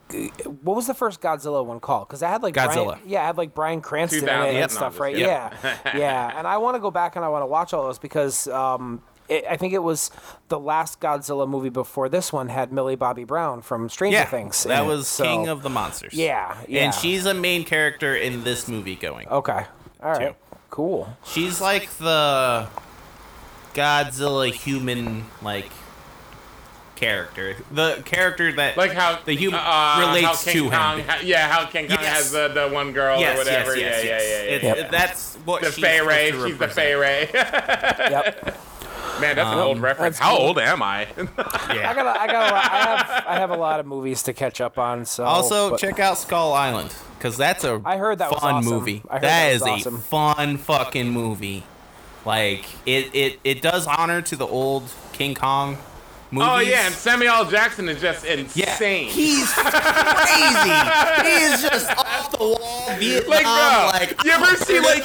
what 0.62 0.76
was 0.76 0.86
the 0.86 0.92
first 0.94 1.20
Godzilla 1.22 1.64
one 1.64 1.80
called? 1.80 2.08
Because 2.08 2.22
I 2.22 2.28
had 2.28 2.42
like 2.42 2.54
Godzilla. 2.54 2.84
Bryan, 2.98 3.00
yeah, 3.06 3.22
I 3.22 3.26
had 3.26 3.38
like 3.38 3.54
Bryan 3.54 3.80
Cranston 3.80 4.28
in 4.28 4.28
it 4.28 4.54
and 4.62 4.70
stuff, 4.70 4.94
No, 4.96 5.00
right? 5.00 5.16
just- 5.16 5.26
Yeah, 5.26 5.78
yeah. 5.96 6.32
And 6.38 6.46
I 6.46 6.58
want 6.58 6.76
to 6.76 6.80
go 6.80 6.90
back 6.90 7.16
and 7.16 7.24
I 7.24 7.28
want 7.28 7.42
to 7.42 7.46
watch 7.46 7.72
all 7.72 7.84
those 7.84 7.98
because 7.98 8.46
um, 8.48 9.00
it, 9.28 9.44
I 9.48 9.56
think 9.56 9.72
it 9.72 9.82
was 9.82 10.10
the 10.48 10.58
last 10.60 11.00
Godzilla 11.00 11.48
movie 11.48 11.70
before 11.70 12.10
this 12.10 12.30
one 12.30 12.48
had 12.50 12.72
Millie 12.72 12.96
Bobby 12.96 13.24
Brown 13.24 13.62
from 13.62 13.88
Stranger 13.88 14.18
Yeah, 14.18 14.24
Things. 14.26 14.66
in 14.66 14.68
that 14.68 14.84
it, 14.84 14.86
was 14.86 15.08
so- 15.08 15.24
King 15.24 15.48
of 15.48 15.62
the 15.62 15.70
Monsters. 15.70 16.12
Yeah, 16.12 16.56
yeah. 16.68 16.84
and 16.84 16.94
she's 16.94 17.24
a 17.24 17.32
main 17.34 17.64
character 17.64 18.14
in 18.14 18.44
this 18.44 18.68
movie 18.68 18.96
going. 18.96 19.28
okay. 19.28 19.64
All 20.02 20.10
right, 20.10 20.28
Two. 20.30 20.34
Cool. 20.72 21.06
She's 21.26 21.60
like 21.60 21.90
the 21.98 22.66
Godzilla 23.74 24.50
human 24.50 25.26
like 25.42 25.70
character. 26.96 27.56
The 27.70 28.00
character 28.06 28.50
that 28.52 28.78
like 28.78 28.92
how 28.92 29.18
the 29.22 29.34
human 29.36 29.60
uh, 29.62 29.96
relates 30.00 30.44
to 30.44 30.70
Kong, 30.70 30.98
him. 31.00 31.06
ha- 31.06 31.20
yeah 31.22 31.46
how 31.52 31.66
King 31.66 31.88
Kong 31.88 31.98
Yes. 32.00 32.16
has 32.16 32.32
the, 32.32 32.48
the 32.48 32.68
one 32.72 32.92
girl 32.92 33.20
yes, 33.20 33.34
or 33.36 33.38
whatever 33.40 33.76
yes, 33.76 34.02
yes, 34.02 34.04
yeah, 34.04 34.10
yes. 34.10 34.22
yeah 34.24 34.38
yeah 34.38 34.44
yeah 34.44 34.56
It- 34.56 34.62
yeah 34.62 34.74
Yep. 34.84 34.90
That's 34.92 35.34
what 35.44 35.60
the 35.62 35.72
she's 35.72 35.84
Fay 35.84 36.00
Wray 36.00 36.32
she's 36.32 36.56
the 36.58 36.68
Fay. 36.68 36.94
Wray 36.94 37.28
Yep. 37.34 38.58
Man, 39.20 39.36
that's 39.36 39.48
an 39.48 39.58
old 39.58 39.76
um, 39.78 39.84
reference. 39.84 40.18
How 40.18 40.36
cool. 40.36 40.48
old 40.48 40.58
am 40.58 40.82
I? 40.82 41.02
I 41.16 41.24
got, 41.94 42.06
a, 42.06 42.20
I 42.20 42.26
got, 42.26 42.50
a 42.50 42.54
lot, 42.54 42.72
I 42.72 42.78
have, 42.78 43.24
I 43.26 43.34
have 43.36 43.50
a 43.50 43.56
lot 43.56 43.80
of 43.80 43.86
movies 43.86 44.22
to 44.24 44.32
catch 44.32 44.60
up 44.60 44.78
on. 44.78 45.04
So 45.04 45.24
Also, 45.24 45.70
but- 45.70 45.80
check 45.80 46.00
out 46.00 46.18
Skull 46.18 46.52
Island 46.52 46.94
because 47.18 47.36
that's 47.36 47.62
a 47.64 47.80
I 47.84 47.98
heard 47.98 48.18
that 48.18 48.30
was 48.30 48.40
fun 48.40 48.54
awesome. 48.56 48.72
movie. 48.72 49.02
I 49.08 49.14
heard 49.14 49.22
that 49.22 49.48
that 49.48 49.52
is 49.52 49.62
was 49.62 49.86
a 49.86 49.98
fun 49.98 50.56
fucking 50.56 51.10
movie. 51.10 51.64
Like 52.24 52.64
it, 52.86 53.14
it, 53.14 53.40
it 53.44 53.62
does 53.62 53.86
honor 53.86 54.22
to 54.22 54.36
the 54.36 54.46
old 54.46 54.84
King 55.12 55.34
Kong 55.34 55.76
movies. 56.32 56.48
oh 56.50 56.58
yeah, 56.60 56.86
and 56.86 56.94
Samuel 56.94 57.32
L. 57.32 57.44
Jackson 57.50 57.88
is 57.88 58.00
just 58.00 58.24
yeah, 58.24 58.32
insane. 58.32 59.08
he's 59.08 59.52
crazy. 59.54 60.70
he 61.22 61.44
is 61.44 61.62
just 61.62 61.90
off 61.96 62.30
the 62.32 62.38
wall. 62.38 62.96
Vietnam, 62.96 63.28
like, 63.28 63.42
bro, 63.42 63.90
like 63.92 64.24
you 64.24 64.30
ever 64.30 64.46
oh, 64.48 64.54
see 64.54 64.80
like 64.80 65.04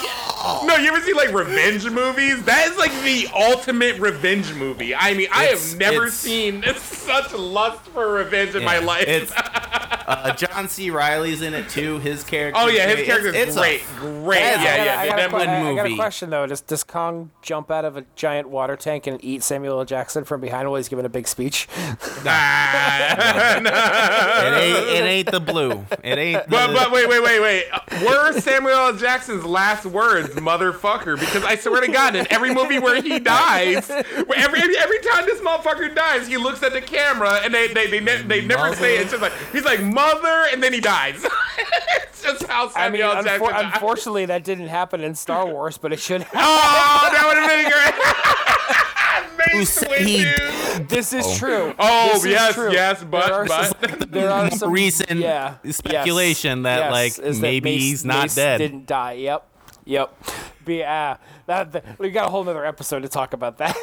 no, 0.65 0.75
you 0.75 0.87
ever 0.89 1.01
see 1.01 1.13
like 1.13 1.33
revenge 1.33 1.89
movies? 1.89 2.43
That 2.43 2.67
is 2.67 2.77
like 2.77 2.91
the 3.03 3.27
ultimate 3.33 3.99
revenge 3.99 4.53
movie. 4.53 4.93
I 4.95 5.13
mean, 5.13 5.27
I 5.31 5.45
have 5.45 5.77
never 5.77 6.09
seen 6.09 6.63
such 6.77 7.33
lust 7.33 7.81
for 7.89 8.13
revenge 8.13 8.55
in 8.55 8.63
my 8.63 8.79
life. 8.79 9.05
It's, 9.07 9.31
uh, 10.07 10.33
John 10.33 10.67
C. 10.69 10.89
Reilly's 10.89 11.41
in 11.41 11.53
it 11.53 11.69
too. 11.69 11.99
His 11.99 12.23
character. 12.23 12.59
oh 12.61 12.67
yeah, 12.67 12.87
his 12.87 13.05
character's 13.05 13.35
it's, 13.35 13.47
it's 13.49 13.57
great, 13.57 13.81
A, 13.81 13.99
great. 13.99 14.39
That's- 14.39 14.63
Yeah, 14.63 14.71
I 14.71 14.77
got, 14.77 14.85
yeah. 14.85 14.99
I, 15.01 15.07
got 15.07 15.15
that 15.17 15.29
a, 15.29 15.31
movie- 15.33 15.47
I, 15.47 15.71
I 15.71 15.75
got 15.75 15.85
a 15.91 15.95
question 15.95 16.29
though. 16.29 16.45
Does, 16.47 16.61
does 16.61 16.83
Kong 16.83 17.31
jump 17.41 17.69
out 17.71 17.85
of 17.85 17.97
a 17.97 18.05
giant 18.15 18.49
water 18.49 18.75
tank 18.75 19.05
and 19.07 19.23
eat 19.23 19.43
Samuel 19.43 19.79
L. 19.79 19.85
Jackson 19.85 20.23
from 20.23 20.39
behind 20.41 20.67
while 20.69 20.77
he's 20.77 20.89
giving 20.89 21.05
a 21.05 21.09
big 21.09 21.27
speech? 21.27 21.67
Nah. 22.23 22.31
it 23.57 24.53
ain't. 24.53 24.87
It 24.89 25.03
ain't 25.05 25.31
the 25.31 25.39
blue. 25.39 25.85
It 26.03 26.17
ain't. 26.17 26.43
The, 26.45 26.49
But 26.49 26.73
but 26.73 26.91
wait 26.91 27.07
wait 27.07 27.21
wait 27.23 27.39
wait. 27.41 27.65
Were 28.05 28.33
Samuel 28.39 28.73
L. 28.73 28.93
Jackson's 28.97 29.45
last 29.45 29.85
words 29.85 30.29
"motherfucker"? 30.35 31.19
Because 31.19 31.43
I 31.43 31.55
swear 31.55 31.81
to 31.81 31.91
God, 31.91 32.15
in 32.15 32.27
every 32.31 32.53
movie 32.53 32.79
where 32.79 33.01
he 33.01 33.19
dies, 33.19 33.87
where 33.89 34.37
every 34.37 34.59
every, 34.61 34.77
every 34.77 34.99
time 34.99 35.25
this 35.25 35.39
motherfucker 35.41 35.93
dies, 35.95 36.27
he 36.27 36.37
looks 36.37 36.63
at 36.63 36.73
the 36.73 36.81
camera 36.81 37.39
and 37.43 37.53
they 37.53 37.67
they 37.67 37.87
they, 37.87 37.99
ne- 37.99 38.23
they 38.23 38.45
never 38.45 38.75
say 38.75 38.97
it. 38.97 39.01
It's 39.01 39.11
just 39.11 39.21
like 39.21 39.33
he's 39.51 39.65
like 39.65 39.79
mother, 39.97 40.45
and 40.51 40.61
then 40.63 40.73
he 40.73 40.79
dies. 40.79 41.25
it's 42.03 42.23
just 42.23 42.43
how 42.43 42.71
I 42.75 42.89
mean, 42.89 43.01
Samuel 43.01 43.11
L. 43.11 43.23
Jackson. 43.23 43.41
unfor- 43.47 43.51
dies. 43.51 43.73
unfortunately, 43.73 44.25
that 44.27 44.43
didn't 44.43 44.67
happen 44.67 45.01
in 45.03 45.15
Star 45.15 45.45
Wars, 45.47 45.77
but 45.77 45.91
it 45.93 45.99
should. 45.99 46.21
have. 46.23 46.31
Oh, 46.35 47.09
that 47.11 47.25
would 47.27 47.37
have 47.37 47.49
been 47.49 47.71
great. 47.71 47.93
Who 49.51 49.59
Mace 49.59 49.79
he- 49.79 49.85
Windu. 50.25 50.89
This 50.89 51.13
is 51.13 51.25
oh. 51.25 51.35
true. 51.37 51.73
Oh, 51.79 52.09
This 52.13 52.25
is 52.25 52.31
yes, 52.31 52.53
true. 52.53 52.71
yes, 52.71 53.03
but- 53.03 53.25
there 53.25 53.33
are 53.35 53.45
but- 53.45 53.89
some, 53.89 54.09
there 54.09 54.29
are 54.29 54.51
some 54.51 54.71
recent 54.71 55.19
yeah, 55.19 55.55
speculation 55.69 56.59
yes, 56.59 56.63
that, 56.63 56.79
yes, 56.79 56.91
like, 56.91 57.19
is 57.27 57.37
that 57.37 57.41
maybe 57.41 57.71
Mace- 57.71 57.81
he's 57.81 58.05
not 58.05 58.23
Mace 58.23 58.35
dead. 58.35 58.57
Didn't 58.59 58.85
die. 58.85 59.13
Yep. 59.13 59.47
Yep. 59.85 60.23
But 60.65 60.73
yeah, 60.73 61.17
that, 61.45 61.71
that- 61.71 61.97
we 61.99 62.09
got 62.11 62.27
a 62.27 62.29
whole 62.29 62.43
nother 62.43 62.65
episode 62.65 63.01
to 63.03 63.09
talk 63.09 63.31
about 63.33 63.57
that. 63.59 63.75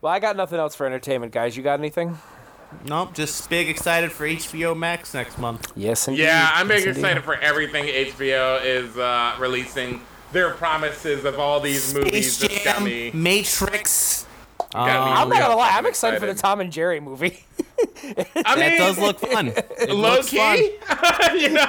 well, 0.00 0.12
I 0.12 0.18
got 0.18 0.36
nothing 0.36 0.58
else 0.58 0.74
for 0.74 0.84
entertainment, 0.86 1.32
guys. 1.32 1.56
You 1.56 1.62
got 1.62 1.78
anything? 1.78 2.18
Nope. 2.84 3.14
Just 3.14 3.48
big 3.48 3.68
excited 3.68 4.12
for 4.12 4.26
HBO 4.26 4.76
Max 4.76 5.14
next 5.14 5.38
month. 5.38 5.72
Yes, 5.74 6.06
indeed. 6.08 6.22
Yeah, 6.24 6.50
I'm 6.52 6.68
big 6.68 6.78
Yes, 6.78 6.86
indeed. 6.88 7.00
excited 7.00 7.24
for 7.24 7.34
everything 7.36 7.84
HBO 7.86 8.62
is 8.64 8.96
uh, 8.96 9.34
releasing. 9.38 10.02
Their 10.30 10.50
promises 10.50 11.24
of 11.24 11.38
all 11.38 11.58
these 11.60 11.94
movies 11.94 12.36
Space 12.36 12.50
just 12.50 12.64
got 12.64 12.74
Jam, 12.76 12.84
me. 12.84 13.10
Matrix. 13.14 14.26
got 14.72 14.84
me 15.06 15.12
I'm 15.12 15.28
not 15.30 15.38
gonna 15.40 15.56
lie. 15.56 15.68
I'm 15.68 15.74
fucking 15.76 15.88
excited 15.88 16.20
for 16.20 16.26
the. 16.26 16.34
Tom 16.34 16.60
and 16.60 16.70
Jerry 16.70 17.00
movie. 17.00 17.44
I 17.56 17.74
mean, 18.04 18.24
That 18.34 18.74
does 18.76 18.98
look 18.98 19.18
fun. 19.20 19.48
It 19.56 19.88
low 19.90 20.16
looks 20.16 20.28
fun. 20.28 20.58
you 21.38 21.48
know, 21.48 21.64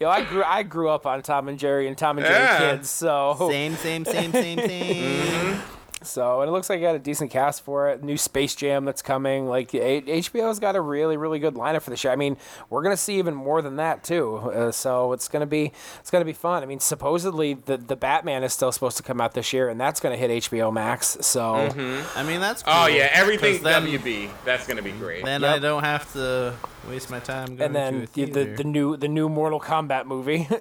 Yo, 0.00 0.08
I 0.10 0.24
grew 0.28 0.42
I 0.44 0.62
grew 0.64 0.88
up 0.90 1.06
on 1.06 1.22
Tom 1.22 1.48
and 1.48 1.58
Jerry 1.58 1.86
and 1.88 1.96
Tom 1.96 2.18
and 2.18 2.26
Jerry 2.26 2.38
Yeah. 2.42 2.58
kids, 2.76 2.90
so 2.90 3.36
Same, 3.48 3.74
same, 3.76 4.04
same, 4.04 4.32
same, 4.32 4.58
same. 4.58 5.58
So, 6.06 6.40
and 6.40 6.48
it 6.48 6.52
looks 6.52 6.68
like 6.70 6.78
I 6.78 6.82
got 6.82 6.94
a 6.94 6.98
decent 6.98 7.30
cast 7.30 7.62
for 7.64 7.88
it. 7.88 8.02
New 8.02 8.16
Space 8.16 8.54
Jam 8.54 8.84
that's 8.84 9.02
coming. 9.02 9.46
Like 9.46 9.74
H- 9.74 10.04
HBO's 10.06 10.58
got 10.58 10.76
a 10.76 10.80
really, 10.80 11.16
really 11.16 11.38
good 11.38 11.54
lineup 11.54 11.82
for 11.82 11.90
the 11.90 11.96
show. 11.96 12.10
I 12.10 12.16
mean, 12.16 12.36
we're 12.70 12.82
gonna 12.82 12.96
see 12.96 13.18
even 13.18 13.34
more 13.34 13.62
than 13.62 13.76
that 13.76 14.02
too. 14.04 14.36
Uh, 14.36 14.70
so 14.72 15.12
it's 15.12 15.28
gonna 15.28 15.46
be 15.46 15.72
it's 16.00 16.10
gonna 16.10 16.24
be 16.24 16.32
fun. 16.32 16.62
I 16.62 16.66
mean, 16.66 16.80
supposedly 16.80 17.54
the 17.54 17.76
the 17.76 17.96
Batman 17.96 18.42
is 18.44 18.52
still 18.52 18.72
supposed 18.72 18.96
to 18.98 19.02
come 19.02 19.20
out 19.20 19.34
this 19.34 19.52
year, 19.52 19.68
and 19.68 19.80
that's 19.80 20.00
gonna 20.00 20.16
hit 20.16 20.30
HBO 20.30 20.72
Max. 20.72 21.16
So 21.20 21.54
I 22.16 22.22
mean, 22.22 22.40
that's 22.40 22.62
cool. 22.62 22.72
oh 22.74 22.86
yeah, 22.86 23.08
everything 23.12 23.54
'cause 23.54 23.62
then, 23.64 23.84
WB. 23.86 24.30
That's 24.44 24.66
gonna 24.66 24.82
be 24.82 24.92
great. 24.92 25.24
Then 25.24 25.42
Yep. 25.42 25.54
I 25.54 25.58
don't 25.58 25.82
have 25.84 26.12
to 26.14 26.54
waste 26.88 27.10
my 27.10 27.20
time 27.20 27.56
going 27.56 27.60
and 27.62 27.74
then 27.76 28.06
to 28.08 28.22
a 28.22 28.26
the, 28.26 28.32
the 28.32 28.44
the 28.56 28.64
new 28.64 28.96
the 28.96 29.08
new 29.08 29.28
Mortal 29.28 29.60
Kombat 29.60 30.06
movie. 30.06 30.48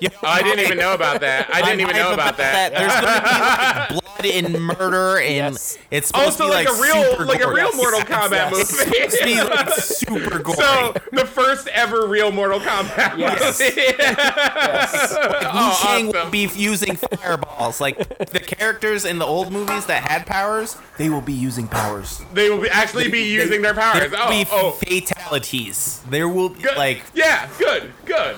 Yeah, 0.00 0.08
Oh, 0.22 0.28
I 0.28 0.42
didn't 0.42 0.60
even 0.64 0.78
know 0.78 0.94
about 0.94 1.20
that. 1.20 1.48
I 1.54 1.60
didn't 1.60 1.72
I'm 1.74 1.80
even 1.80 1.96
know 1.96 2.04
hype 2.04 2.14
about 2.14 2.36
that. 2.38 2.72
There's 2.72 2.92
gonna 3.00 3.88
be 3.90 3.94
like 3.94 4.04
blood 4.22 4.44
and 4.54 4.64
murder, 4.64 5.18
and 5.20 5.54
Yes. 5.54 5.78
it's 5.90 6.06
supposed 6.08 6.40
Also, 6.40 6.44
to 6.44 6.50
be 6.50 6.54
like, 6.54 6.68
like, 6.68 6.78
a 6.78 6.82
real, 6.82 7.04
super 7.10 7.24
like 7.26 7.40
a 7.42 7.52
real 7.52 7.72
Mortal 7.76 8.00
Kombat 8.00 8.50
yes. 8.50 8.52
movie. 8.52 8.96
It's 8.96 9.18
supposed 9.18 9.18
to 9.18 9.24
be 9.24 9.42
like 9.42 9.68
super 9.74 10.38
gory. 10.38 10.56
so 10.56 10.94
the 11.12 11.26
first 11.26 11.68
ever 11.68 12.06
real 12.06 12.30
Mortal 12.32 12.60
Kombat 12.60 13.18
Yes. 13.18 13.60
movie. 13.60 13.74
yes. 13.98 15.12
Liu 15.12 15.18
oh, 15.22 15.78
Kang 15.82 16.08
awesome. 16.08 16.24
will 16.24 16.30
be 16.30 16.48
using 16.54 16.96
fireballs. 16.96 17.80
Like 17.80 17.98
the 18.30 18.40
characters 18.40 19.04
in 19.04 19.18
the 19.18 19.26
old 19.26 19.52
movies 19.52 19.84
that 19.86 20.08
had 20.10 20.26
powers, 20.26 20.76
they 20.96 21.10
will 21.10 21.20
be 21.20 21.32
using 21.34 21.68
powers. 21.68 22.22
They 22.32 22.48
will 22.48 22.60
be, 22.62 22.68
actually 22.70 23.10
be 23.10 23.22
using 23.24 23.60
their 23.62 23.74
powers. 23.74 24.00
There 24.00 24.10
will 24.10 24.18
Oh, 24.20 24.30
be 24.30 24.46
oh, 24.50 24.60
oh. 24.68 24.70
Fatalities. 25.64 26.02
There 26.10 26.28
will 26.28 26.48
be 26.50 26.62
good. 26.62 26.76
like 26.76 27.02
yeah, 27.14 27.48
good, 27.58 27.92
good, 28.04 28.36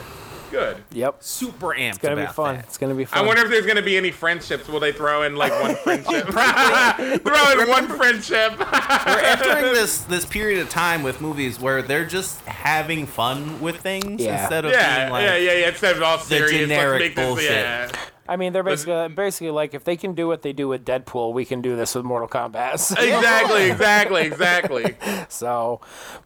good. 0.50 0.76
Yep. 0.92 1.16
super 1.22 1.68
amped. 1.68 1.90
It's 1.90 1.98
gonna 1.98 2.16
be 2.26 2.26
fun. 2.32 2.56
that. 2.56 2.64
It's 2.64 2.78
gonna 2.78 2.94
be 2.94 3.04
fun. 3.04 3.22
I 3.24 3.26
wonder 3.26 3.42
if 3.42 3.50
there's 3.50 3.66
gonna 3.66 3.82
be 3.82 3.96
any 3.96 4.10
friendships. 4.10 4.68
Will 4.68 4.80
they 4.80 4.92
throw 4.92 5.22
in 5.22 5.36
like 5.36 5.52
one 5.62 5.74
friendship? 5.84 6.26
throw 7.22 7.60
in 7.62 7.68
one 7.68 7.88
friendship. 7.88 8.58
We're 8.58 9.18
entering 9.20 9.62
this 9.74 9.98
this 10.02 10.24
period 10.24 10.60
of 10.60 10.68
time 10.68 11.02
with 11.02 11.20
movies 11.20 11.58
where 11.60 11.82
they're 11.82 12.06
just 12.06 12.40
having 12.42 13.06
fun 13.06 13.60
with 13.60 13.76
things 13.80 14.20
Yeah. 14.22 14.40
instead 14.42 14.64
of 14.64 14.72
yeah, 14.72 15.00
being 15.00 15.12
like 15.12 15.24
yeah, 15.24 15.36
yeah, 15.36 15.52
yeah. 15.52 15.68
Instead 15.68 15.96
of 15.96 16.02
all 16.02 16.18
serious, 16.18 16.52
let's 16.52 16.60
generic 16.60 17.00
make 17.00 17.16
this- 17.16 17.26
bullshit. 17.26 17.50
Yeah. 17.50 17.90
I 18.32 18.36
mean, 18.36 18.54
they're 18.54 18.62
basically 18.62 19.08
basically 19.08 19.50
like 19.50 19.74
if 19.74 19.84
they 19.84 19.94
can 19.94 20.14
do 20.14 20.26
what 20.26 20.40
they 20.40 20.54
do 20.54 20.66
with 20.66 20.86
Deadpool, 20.86 21.34
we 21.34 21.44
can 21.44 21.60
do 21.60 21.76
this 21.76 21.94
with 21.94 22.06
Mortal 22.06 22.28
Kombat. 22.28 22.72
Exactly, 23.12 23.64
exactly, 23.70 24.22
exactly. 24.22 24.96
So, 25.28 25.82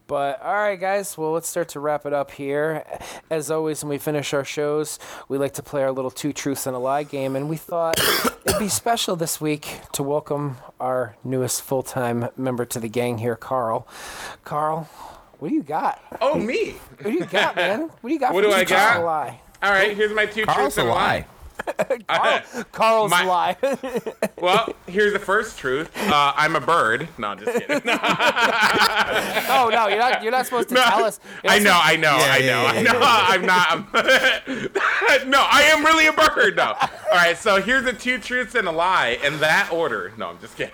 but 0.07 0.41
all 0.41 0.53
right, 0.53 0.79
guys. 0.79 1.17
Well, 1.17 1.33
let's 1.33 1.49
start 1.49 1.67
to 1.69 1.81
wrap 1.81 2.05
it 2.05 2.13
up 2.13 2.31
here. 2.31 2.85
As 3.29 3.51
always, 3.51 3.83
when 3.83 3.89
we 3.89 3.97
finish 3.97 4.33
our 4.33 4.45
shows, 4.45 4.99
we 5.27 5.37
like 5.37 5.53
to 5.55 5.63
play 5.63 5.83
our 5.83 5.91
little 5.91 6.09
two 6.09 6.31
truths 6.31 6.65
and 6.65 6.77
a 6.77 6.79
lie 6.79 7.03
game, 7.03 7.35
and 7.35 7.49
we 7.49 7.57
thought 7.57 7.99
it'd 8.45 8.57
be 8.57 8.69
special 8.69 9.17
this 9.17 9.41
week 9.41 9.81
to 9.91 10.01
welcome 10.01 10.57
our 10.79 11.17
newest 11.25 11.61
full-time 11.61 12.29
member 12.37 12.63
to 12.63 12.79
the 12.79 12.87
gang 12.87 13.17
here, 13.17 13.35
Carl. 13.35 13.85
Carl, 14.45 14.87
what 15.39 15.49
do 15.49 15.55
you 15.55 15.63
got? 15.63 16.01
Oh, 16.21 16.35
me. 16.35 16.71
What 16.71 17.03
do 17.03 17.11
you 17.11 17.25
got, 17.25 17.57
man? 17.57 17.81
What 17.81 18.01
do 18.05 18.13
you 18.13 18.19
got? 18.19 18.33
What 18.33 18.45
for 18.45 18.49
do 18.51 18.55
two 18.55 18.61
I 18.61 18.63
truths 18.63 18.71
and 18.71 18.93
got? 18.95 19.01
A 19.01 19.05
lie. 19.05 19.41
All 19.61 19.71
right, 19.71 19.95
here's 19.95 20.13
my 20.13 20.25
two 20.25 20.45
Carl's 20.45 20.75
truths 20.75 20.77
a 20.77 20.81
and 20.81 20.89
a 20.89 20.93
lie. 20.93 21.17
lie. 21.19 21.25
Carl, 22.07 22.41
Carl's 22.71 23.11
My- 23.11 23.23
lie. 23.23 23.55
Well, 24.39 24.75
here's 24.85 25.13
the 25.13 25.19
first 25.19 25.57
truth. 25.57 25.89
Uh, 25.97 26.31
I'm 26.35 26.55
a 26.55 26.59
bird. 26.61 27.07
No, 27.17 27.33
just 27.33 27.51
kidding. 27.59 27.81
oh 27.87 29.69
no, 29.71 29.87
you're 29.87 29.97
not. 29.97 30.21
You're 30.21 30.31
not 30.31 30.45
supposed 30.45 30.69
to 30.69 30.75
tell 30.75 31.03
us. 31.03 31.19
You're 31.43 31.53
I 31.53 31.57
not 31.57 31.63
know, 31.63 31.79
I 31.83 31.95
know, 31.95 32.17
I 32.19 32.37
yeah, 32.37 32.45
know, 32.45 32.61
yeah, 32.61 32.69
I 32.69 32.81
know. 32.83 32.99
I'm 33.01 33.45
not. 33.45 33.67
I'm 33.71 35.29
no, 35.29 35.39
I 35.49 35.63
am 35.73 35.83
really 35.83 36.05
a 36.05 36.13
bird, 36.13 36.55
though. 36.55 36.73
All 36.79 37.13
right, 37.13 37.35
so 37.35 37.59
here's 37.61 37.83
the 37.83 37.93
two 37.93 38.19
truths 38.19 38.53
and 38.55 38.67
a 38.67 38.71
lie 38.71 39.17
in 39.23 39.39
that 39.39 39.71
order. 39.71 40.13
No, 40.17 40.29
I'm 40.29 40.39
just 40.39 40.55
kidding. 40.55 40.73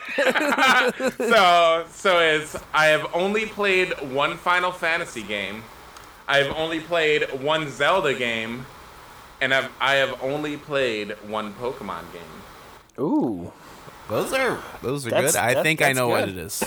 so, 1.18 1.86
so 1.90 2.20
is 2.20 2.58
I 2.74 2.88
have 2.88 3.08
only 3.14 3.46
played 3.46 3.94
one 4.12 4.36
Final 4.38 4.72
Fantasy 4.72 5.24
game. 5.24 5.64
I've 6.28 6.52
only 6.56 6.80
played 6.80 7.42
one 7.42 7.70
Zelda 7.70 8.14
game, 8.14 8.66
and 9.44 9.54
I've 9.54 9.70
I 9.80 9.96
have 9.96 10.22
only 10.24 10.58
played 10.58 11.12
one 11.28 11.54
Pokemon 11.54 12.04
game. 12.14 13.04
Ooh. 13.04 13.52
Those 14.10 14.34
are 14.34 14.60
those 14.82 15.06
are 15.08 15.12
That's- 15.12 15.34
good. 15.34 15.40
I 15.42 15.54
that- 15.54 15.64
think 15.64 15.82
I 15.82 15.86
that's 15.88 15.98
know 15.98 16.08
what 16.10 16.28
it 16.30 16.38
is. 16.38 16.64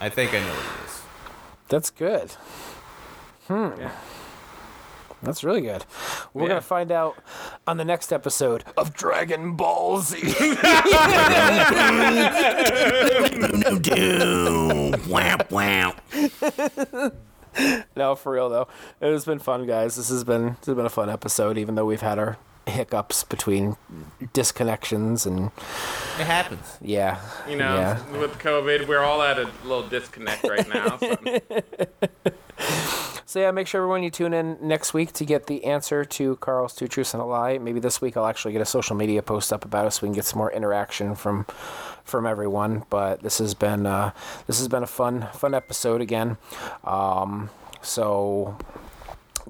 I 0.00 0.08
think 0.08 0.32
I 0.34 0.40
know 0.40 0.46
what 0.54 0.80
it 0.80 0.84
is. 0.86 1.02
That's 1.68 1.90
good. 1.90 2.30
Hmm. 3.48 3.70
Yeah. 3.80 3.90
That's 5.22 5.44
really 5.44 5.60
good. 5.60 5.84
We're 6.32 6.42
Yeah. 6.44 6.48
gonna 6.48 6.60
find 6.62 6.90
out 6.90 7.18
on 7.66 7.76
the 7.76 7.84
next 7.84 8.10
episode 8.12 8.64
of 8.76 8.94
Dragon 8.94 9.52
Ball 9.52 10.00
Z. 10.00 10.16
Wamp 15.10 15.50
wamp. 15.50 16.00
no, 17.96 18.14
for 18.14 18.32
real 18.32 18.48
though, 18.48 18.68
it 19.00 19.10
has 19.10 19.24
been 19.24 19.38
fun, 19.38 19.66
guys. 19.66 19.96
This 19.96 20.08
has 20.08 20.24
been 20.24 20.56
this 20.60 20.66
has 20.66 20.74
been 20.76 20.86
a 20.86 20.90
fun 20.90 21.08
episode, 21.10 21.58
even 21.58 21.74
though 21.74 21.84
we've 21.86 22.00
had 22.02 22.18
our 22.18 22.36
hiccups 22.66 23.24
between 23.24 23.76
disconnections 24.34 25.26
and 25.26 25.46
It 26.20 26.26
happens. 26.26 26.76
yeah, 26.80 27.20
You 27.48 27.56
know, 27.56 27.74
yeah. 27.74 28.18
with 28.18 28.38
COVID, 28.38 28.86
we're 28.86 29.00
all 29.02 29.22
at 29.22 29.38
a 29.38 29.50
little 29.64 29.88
disconnect 29.88 30.44
right 30.44 30.68
now. 30.68 30.98
So. 30.98 31.16
So 33.30 33.38
yeah, 33.38 33.52
make 33.52 33.68
sure 33.68 33.82
everyone 33.82 34.02
you 34.02 34.10
tune 34.10 34.34
in 34.34 34.58
next 34.60 34.92
week 34.92 35.12
to 35.12 35.24
get 35.24 35.46
the 35.46 35.64
answer 35.64 36.04
to 36.04 36.34
Carl's 36.38 36.74
two 36.74 36.88
truths 36.88 37.14
and 37.14 37.22
a 37.22 37.24
lie. 37.24 37.58
Maybe 37.58 37.78
this 37.78 38.00
week 38.00 38.16
I'll 38.16 38.26
actually 38.26 38.50
get 38.50 38.60
a 38.60 38.66
social 38.66 38.96
media 38.96 39.22
post 39.22 39.52
up 39.52 39.64
about 39.64 39.86
it 39.86 39.92
so 39.92 40.02
we 40.02 40.08
can 40.08 40.16
get 40.16 40.24
some 40.24 40.38
more 40.38 40.50
interaction 40.50 41.14
from 41.14 41.46
from 42.02 42.26
everyone. 42.26 42.82
But 42.90 43.22
this 43.22 43.38
has 43.38 43.54
been 43.54 43.86
uh, 43.86 44.10
this 44.48 44.58
has 44.58 44.66
been 44.66 44.82
a 44.82 44.88
fun 44.88 45.28
fun 45.32 45.54
episode 45.54 46.00
again. 46.00 46.38
Um, 46.82 47.50
so 47.82 48.58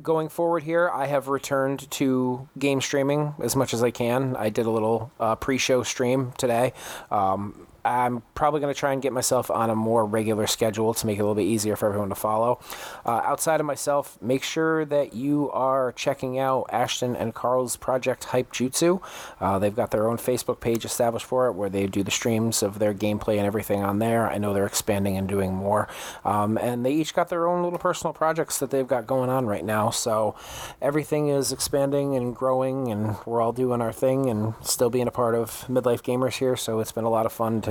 going 0.03 0.29
forward 0.29 0.65
here, 0.65 0.91
I 0.93 1.07
have 1.07 1.29
returned 1.29 1.91
to 1.93 2.51
game 2.59 2.83
streaming 2.83 3.35
as 3.43 3.57
much 3.57 3.73
as 3.73 3.83
I 3.83 3.91
can. 3.91 4.37
I 4.37 4.51
did 4.51 4.67
a 4.67 4.71
little 4.71 5.11
uh, 5.19 5.37
pre-show 5.37 5.85
stream 5.85 6.35
today. 6.37 6.75
Um, 7.11 7.67
I'm 7.85 8.23
probably 8.35 8.61
going 8.61 8.73
to 8.73 8.79
try 8.79 8.93
and 8.93 9.03
get 9.03 9.13
myself 9.13 9.51
on 9.51 9.71
a 9.71 9.75
more 9.75 10.05
regular 10.05 10.47
schedule 10.47 10.95
to 10.95 11.07
make 11.07 11.19
it 11.19 11.21
a 11.21 11.25
little 11.25 11.35
bit 11.35 11.43
easier 11.43 11.77
for 11.77 11.87
everyone 11.87 12.09
to 12.11 12.15
follow. 12.15 12.61
Uh, 13.05 13.21
outside 13.25 13.61
of 13.61 13.67
myself, 13.67 14.21
make 14.21 14.43
sure 14.43 14.85
that 14.85 15.15
you 15.15 15.51
are 15.53 15.93
checking 15.93 16.39
out 16.39 16.67
Ashton 16.71 17.17
and 17.17 17.35
Carl's 17.35 17.77
project 17.77 18.25
Hype 18.25 18.53
Jutsu. 18.53 19.03
Uh, 19.41 19.59
they've 19.59 19.75
got 19.75 19.91
their 19.91 20.09
own 20.09 20.17
Facebook 20.17 20.61
page 20.61 20.85
established 20.85 21.27
for 21.27 21.47
it 21.47 21.53
where 21.53 21.71
they 21.71 21.87
do 21.87 22.03
the 22.03 22.11
streams 22.11 22.63
of 22.63 22.79
their 22.79 22.95
gameplay 22.95 23.37
and 23.37 23.47
everything 23.47 23.83
on 23.83 23.99
there. 23.99 24.31
I 24.31 24.39
know 24.39 24.53
they're 24.53 24.67
expanding 24.67 25.17
and 25.17 25.29
doing 25.29 25.55
more. 25.55 25.89
Um, 26.25 26.59
and 26.59 26.85
they 26.85 26.93
each 26.93 27.15
got 27.15 27.29
their 27.29 27.47
own 27.47 27.63
little 27.63 27.79
personal 27.79 28.13
projects 28.13 28.59
that 28.59 28.71
they've 28.71 28.87
got 28.87 29.07
going 29.07 29.31
on 29.31 29.47
right 29.47 29.65
now. 29.65 29.91
So 29.91 30.35
everything 30.83 31.29
is 31.29 31.53
expanding 31.53 32.17
and 32.17 32.35
growing, 32.35 32.91
and 32.91 33.17
we're 33.27 33.41
all 33.41 33.53
doing 33.53 33.81
our 33.81 33.93
thing 33.93 34.29
and 34.29 34.55
still 34.63 34.91
being 34.91 35.09
a 35.09 35.13
part 35.13 35.35
of 35.35 35.65
Midlife 35.69 36.03
Gamers 36.03 36.39
here. 36.39 36.57
So 36.57 36.81
it's 36.81 36.93
been 36.93 37.05
a 37.05 37.11
lot 37.11 37.27
of 37.27 37.33
fun 37.33 37.61
to 37.63 37.70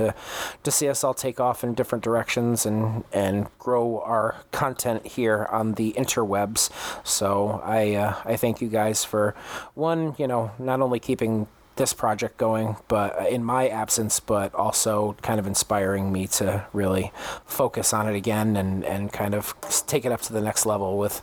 to 0.64 0.72
see 0.72 0.90
us 0.90 1.04
all 1.04 1.14
take 1.14 1.40
off 1.40 1.64
in 1.64 1.74
different 1.74 2.04
directions 2.04 2.66
and 2.66 3.04
and 3.12 3.48
grow 3.60 4.02
our 4.02 4.36
content 4.52 5.06
here 5.06 5.48
on 5.52 5.74
the 5.74 5.94
interwebs. 5.98 6.70
So 7.06 7.62
I 7.64 7.96
uh, 7.96 8.16
I 8.26 8.36
thank 8.36 8.62
you 8.62 8.70
guys 8.70 9.04
for 9.04 9.36
one, 9.76 10.16
you 10.18 10.28
know, 10.28 10.52
not 10.60 10.82
only 10.82 11.00
keeping 11.00 11.48
this 11.80 11.94
project 11.94 12.38
going, 12.38 12.76
but 12.88 13.28
in 13.32 13.44
my 13.44 13.68
absence, 13.68 14.20
but 14.20 14.54
also 14.54 15.16
kind 15.24 15.40
of 15.40 15.48
inspiring 15.48 16.12
me 16.12 16.28
to 16.28 16.68
really 16.74 17.12
focus 17.46 17.94
on 17.94 18.08
it 18.08 18.16
again 18.16 18.56
and, 18.58 18.84
and 18.84 19.12
kind 19.12 19.34
of 19.34 19.56
take 19.88 20.06
it 20.06 20.12
up 20.12 20.22
to 20.22 20.34
the 20.34 20.42
next 20.42 20.66
level 20.66 20.98
with 20.98 21.22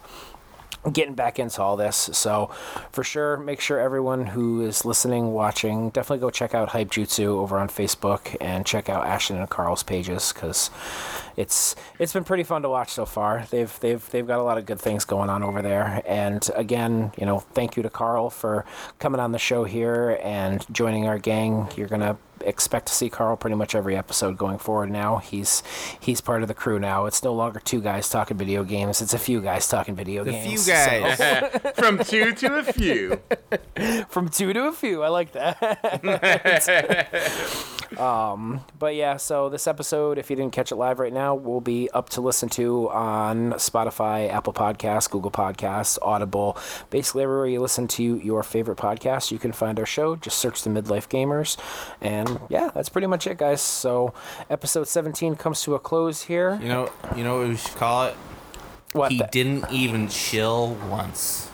getting 0.92 1.14
back 1.14 1.38
into 1.38 1.62
all 1.62 1.76
this. 1.76 1.96
So, 2.12 2.50
for 2.92 3.04
sure, 3.04 3.36
make 3.36 3.60
sure 3.60 3.78
everyone 3.78 4.26
who 4.26 4.62
is 4.62 4.84
listening, 4.84 5.32
watching, 5.32 5.90
definitely 5.90 6.20
go 6.20 6.30
check 6.30 6.54
out 6.54 6.70
Hype 6.70 6.90
Jutsu 6.90 7.26
over 7.26 7.58
on 7.58 7.68
Facebook 7.68 8.36
and 8.40 8.64
check 8.64 8.88
out 8.88 9.06
Ashton 9.06 9.38
and 9.38 9.48
Carl's 9.48 9.82
pages 9.82 10.32
because 10.32 10.70
it's 11.36 11.76
it's 11.98 12.12
been 12.12 12.24
pretty 12.24 12.44
fun 12.44 12.62
to 12.62 12.68
watch 12.68 12.90
so 12.90 13.04
far. 13.04 13.46
They've 13.50 13.78
they've 13.80 14.10
they've 14.10 14.26
got 14.26 14.38
a 14.38 14.42
lot 14.42 14.58
of 14.58 14.66
good 14.66 14.80
things 14.80 15.04
going 15.04 15.30
on 15.30 15.42
over 15.42 15.62
there. 15.62 16.02
And 16.06 16.48
again, 16.54 17.12
you 17.18 17.26
know, 17.26 17.40
thank 17.40 17.76
you 17.76 17.82
to 17.82 17.90
Carl 17.90 18.30
for 18.30 18.64
coming 18.98 19.20
on 19.20 19.32
the 19.32 19.38
show 19.38 19.64
here 19.64 20.18
and 20.22 20.64
joining 20.72 21.06
our 21.06 21.18
gang. 21.18 21.68
You're 21.76 21.88
gonna 21.88 22.16
expect 22.46 22.86
to 22.86 22.94
see 22.94 23.10
Carl 23.10 23.36
pretty 23.36 23.56
much 23.56 23.74
every 23.74 23.96
episode 23.96 24.38
going 24.38 24.58
forward 24.58 24.90
now. 24.90 25.16
He's 25.18 25.62
he's 26.00 26.20
part 26.20 26.42
of 26.42 26.48
the 26.48 26.54
crew 26.54 26.78
now. 26.78 27.06
It's 27.06 27.22
no 27.22 27.34
longer 27.34 27.60
two 27.60 27.80
guys 27.80 28.08
talking 28.08 28.36
video 28.36 28.64
games. 28.64 29.02
It's 29.02 29.12
a 29.14 29.18
few 29.18 29.40
guys 29.40 29.68
talking 29.68 29.94
video 29.94 30.24
The 30.24 30.30
games. 30.32 30.64
few 30.64 30.72
guys. 30.72 31.18
So- 31.18 31.48
From 31.74 31.98
two 31.98 32.32
to 32.32 32.56
a 32.58 32.62
few. 32.64 33.20
from 34.08 34.28
two 34.28 34.52
to 34.52 34.66
a 34.68 34.72
few. 34.72 35.02
I 35.02 35.08
like 35.08 35.32
that. 35.32 35.58
um, 37.98 38.60
but 38.78 38.94
yeah, 38.94 39.16
so 39.16 39.48
this 39.48 39.66
episode, 39.66 40.18
if 40.18 40.30
you 40.30 40.36
didn't 40.36 40.52
catch 40.52 40.70
it 40.72 40.76
live 40.76 40.98
right 40.98 41.12
now, 41.12 41.34
will 41.34 41.60
be 41.60 41.88
up 41.90 42.08
to 42.10 42.20
listen 42.20 42.48
to 42.50 42.90
on 42.90 43.52
Spotify, 43.52 44.30
Apple 44.30 44.52
Podcasts, 44.52 45.10
Google 45.10 45.30
Podcasts, 45.30 45.98
Audible, 46.02 46.56
basically 46.90 47.22
everywhere 47.22 47.46
you 47.46 47.60
listen 47.60 47.88
to 47.88 48.16
your 48.18 48.42
favorite 48.42 48.78
podcast. 48.78 49.30
You 49.30 49.38
can 49.38 49.52
find 49.52 49.78
our 49.78 49.86
show. 49.86 50.16
Just 50.16 50.38
search 50.38 50.62
the 50.62 50.70
Midlife 50.70 51.08
Gamers, 51.08 51.56
and 52.00 52.40
yeah, 52.48 52.70
that's 52.74 52.88
pretty 52.88 53.06
much 53.06 53.26
it, 53.26 53.38
guys. 53.38 53.60
So 53.60 54.12
episode 54.50 54.88
17 54.88 55.36
comes 55.36 55.62
to 55.62 55.74
a 55.74 55.78
close 55.78 56.22
here. 56.22 56.58
You 56.62 56.68
know, 56.68 56.92
you 57.16 57.24
know 57.24 57.38
what 57.40 57.48
we 57.48 57.56
should 57.56 57.76
call 57.76 58.04
it? 58.06 58.14
What? 58.92 59.12
He 59.12 59.18
the- 59.18 59.28
didn't 59.30 59.70
even 59.70 60.08
chill 60.08 60.74
once. 60.90 61.50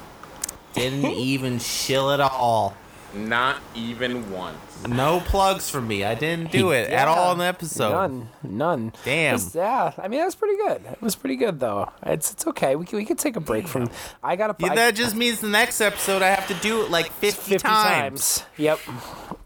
Didn't 0.74 1.04
even 1.12 1.58
chill 1.58 2.10
at 2.10 2.20
all. 2.20 2.74
Not 3.14 3.56
even 3.74 4.30
once. 4.32 4.56
No 4.88 5.20
plugs 5.20 5.68
for 5.70 5.80
me. 5.80 6.02
I 6.02 6.14
didn't 6.14 6.50
do 6.50 6.70
He- 6.70 6.78
it 6.78 6.90
at 6.90 7.06
all 7.08 7.32
in 7.32 7.38
the 7.38 7.44
episode. 7.44 7.90
None, 7.92 8.28
none. 8.42 8.92
Damn. 9.04 9.36
Just- 9.36 9.54
yeah, 9.54 9.92
I 9.98 10.08
mean 10.08 10.18
that 10.20 10.24
was 10.26 10.34
pretty 10.34 10.56
good. 10.56 10.82
It 10.90 11.02
was 11.02 11.14
pretty 11.14 11.36
good 11.36 11.60
though. 11.60 11.90
It's 12.04 12.32
it's 12.32 12.46
okay. 12.48 12.74
We 12.74 12.86
can, 12.86 12.98
we 12.98 13.04
can 13.04 13.16
take 13.16 13.36
a 13.36 13.40
break 13.40 13.68
from. 13.68 13.90
I 14.22 14.36
got 14.36 14.58
to 14.58 14.64
Yeah, 14.66 14.74
that 14.74 14.94
just 14.94 15.14
means 15.14 15.40
the 15.40 15.48
next 15.48 15.80
episode 15.80 16.22
I 16.22 16.28
have 16.28 16.48
to 16.48 16.54
do 16.54 16.82
it 16.82 16.90
like 16.90 17.12
50, 17.12 17.50
50 17.52 17.58
times. 17.58 18.38
times. 18.38 18.44
Yep. 18.56 18.78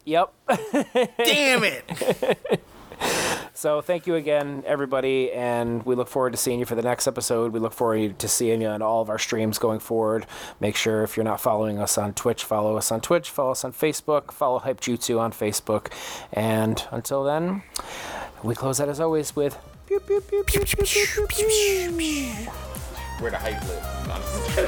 Yep. 0.04 0.32
Damn 1.18 1.64
it. 1.64 2.60
So 3.56 3.80
thank 3.80 4.06
you 4.06 4.16
again, 4.16 4.62
everybody, 4.66 5.32
and 5.32 5.82
we 5.86 5.94
look 5.94 6.08
forward 6.08 6.32
to 6.32 6.36
seeing 6.36 6.58
you 6.60 6.66
for 6.66 6.74
the 6.74 6.82
next 6.82 7.06
episode. 7.06 7.54
We 7.54 7.58
look 7.58 7.72
forward 7.72 8.18
to 8.18 8.28
seeing 8.28 8.60
you 8.60 8.68
on 8.68 8.82
all 8.82 9.00
of 9.00 9.08
our 9.08 9.18
streams 9.18 9.56
going 9.56 9.78
forward. 9.78 10.26
Make 10.60 10.76
sure 10.76 11.02
if 11.02 11.16
you're 11.16 11.24
not 11.24 11.40
following 11.40 11.78
us 11.78 11.96
on 11.96 12.12
Twitch, 12.12 12.44
follow 12.44 12.76
us 12.76 12.92
on 12.92 13.00
Twitch, 13.00 13.30
follow 13.30 13.52
us 13.52 13.64
on 13.64 13.72
Facebook, 13.72 14.30
follow 14.30 14.58
Hype 14.58 14.82
Jutsu 14.82 15.18
on 15.18 15.32
Facebook, 15.32 15.90
and 16.34 16.86
until 16.90 17.24
then, 17.24 17.62
we 18.42 18.54
close 18.54 18.76
that 18.76 18.90
as 18.90 19.00
always 19.00 19.34
with. 19.34 19.58
pew, 19.86 20.00
pew, 20.00 20.20
pew, 20.20 20.44
pew, 20.44 20.60
pew, 20.60 20.84
pew, 20.84 21.26
pew, 21.26 21.26
pew. 21.26 22.30
Where 23.20 23.30
the 23.30 23.38
hype 23.38 23.62
lives. 23.62 23.86
honestly. 24.10 24.66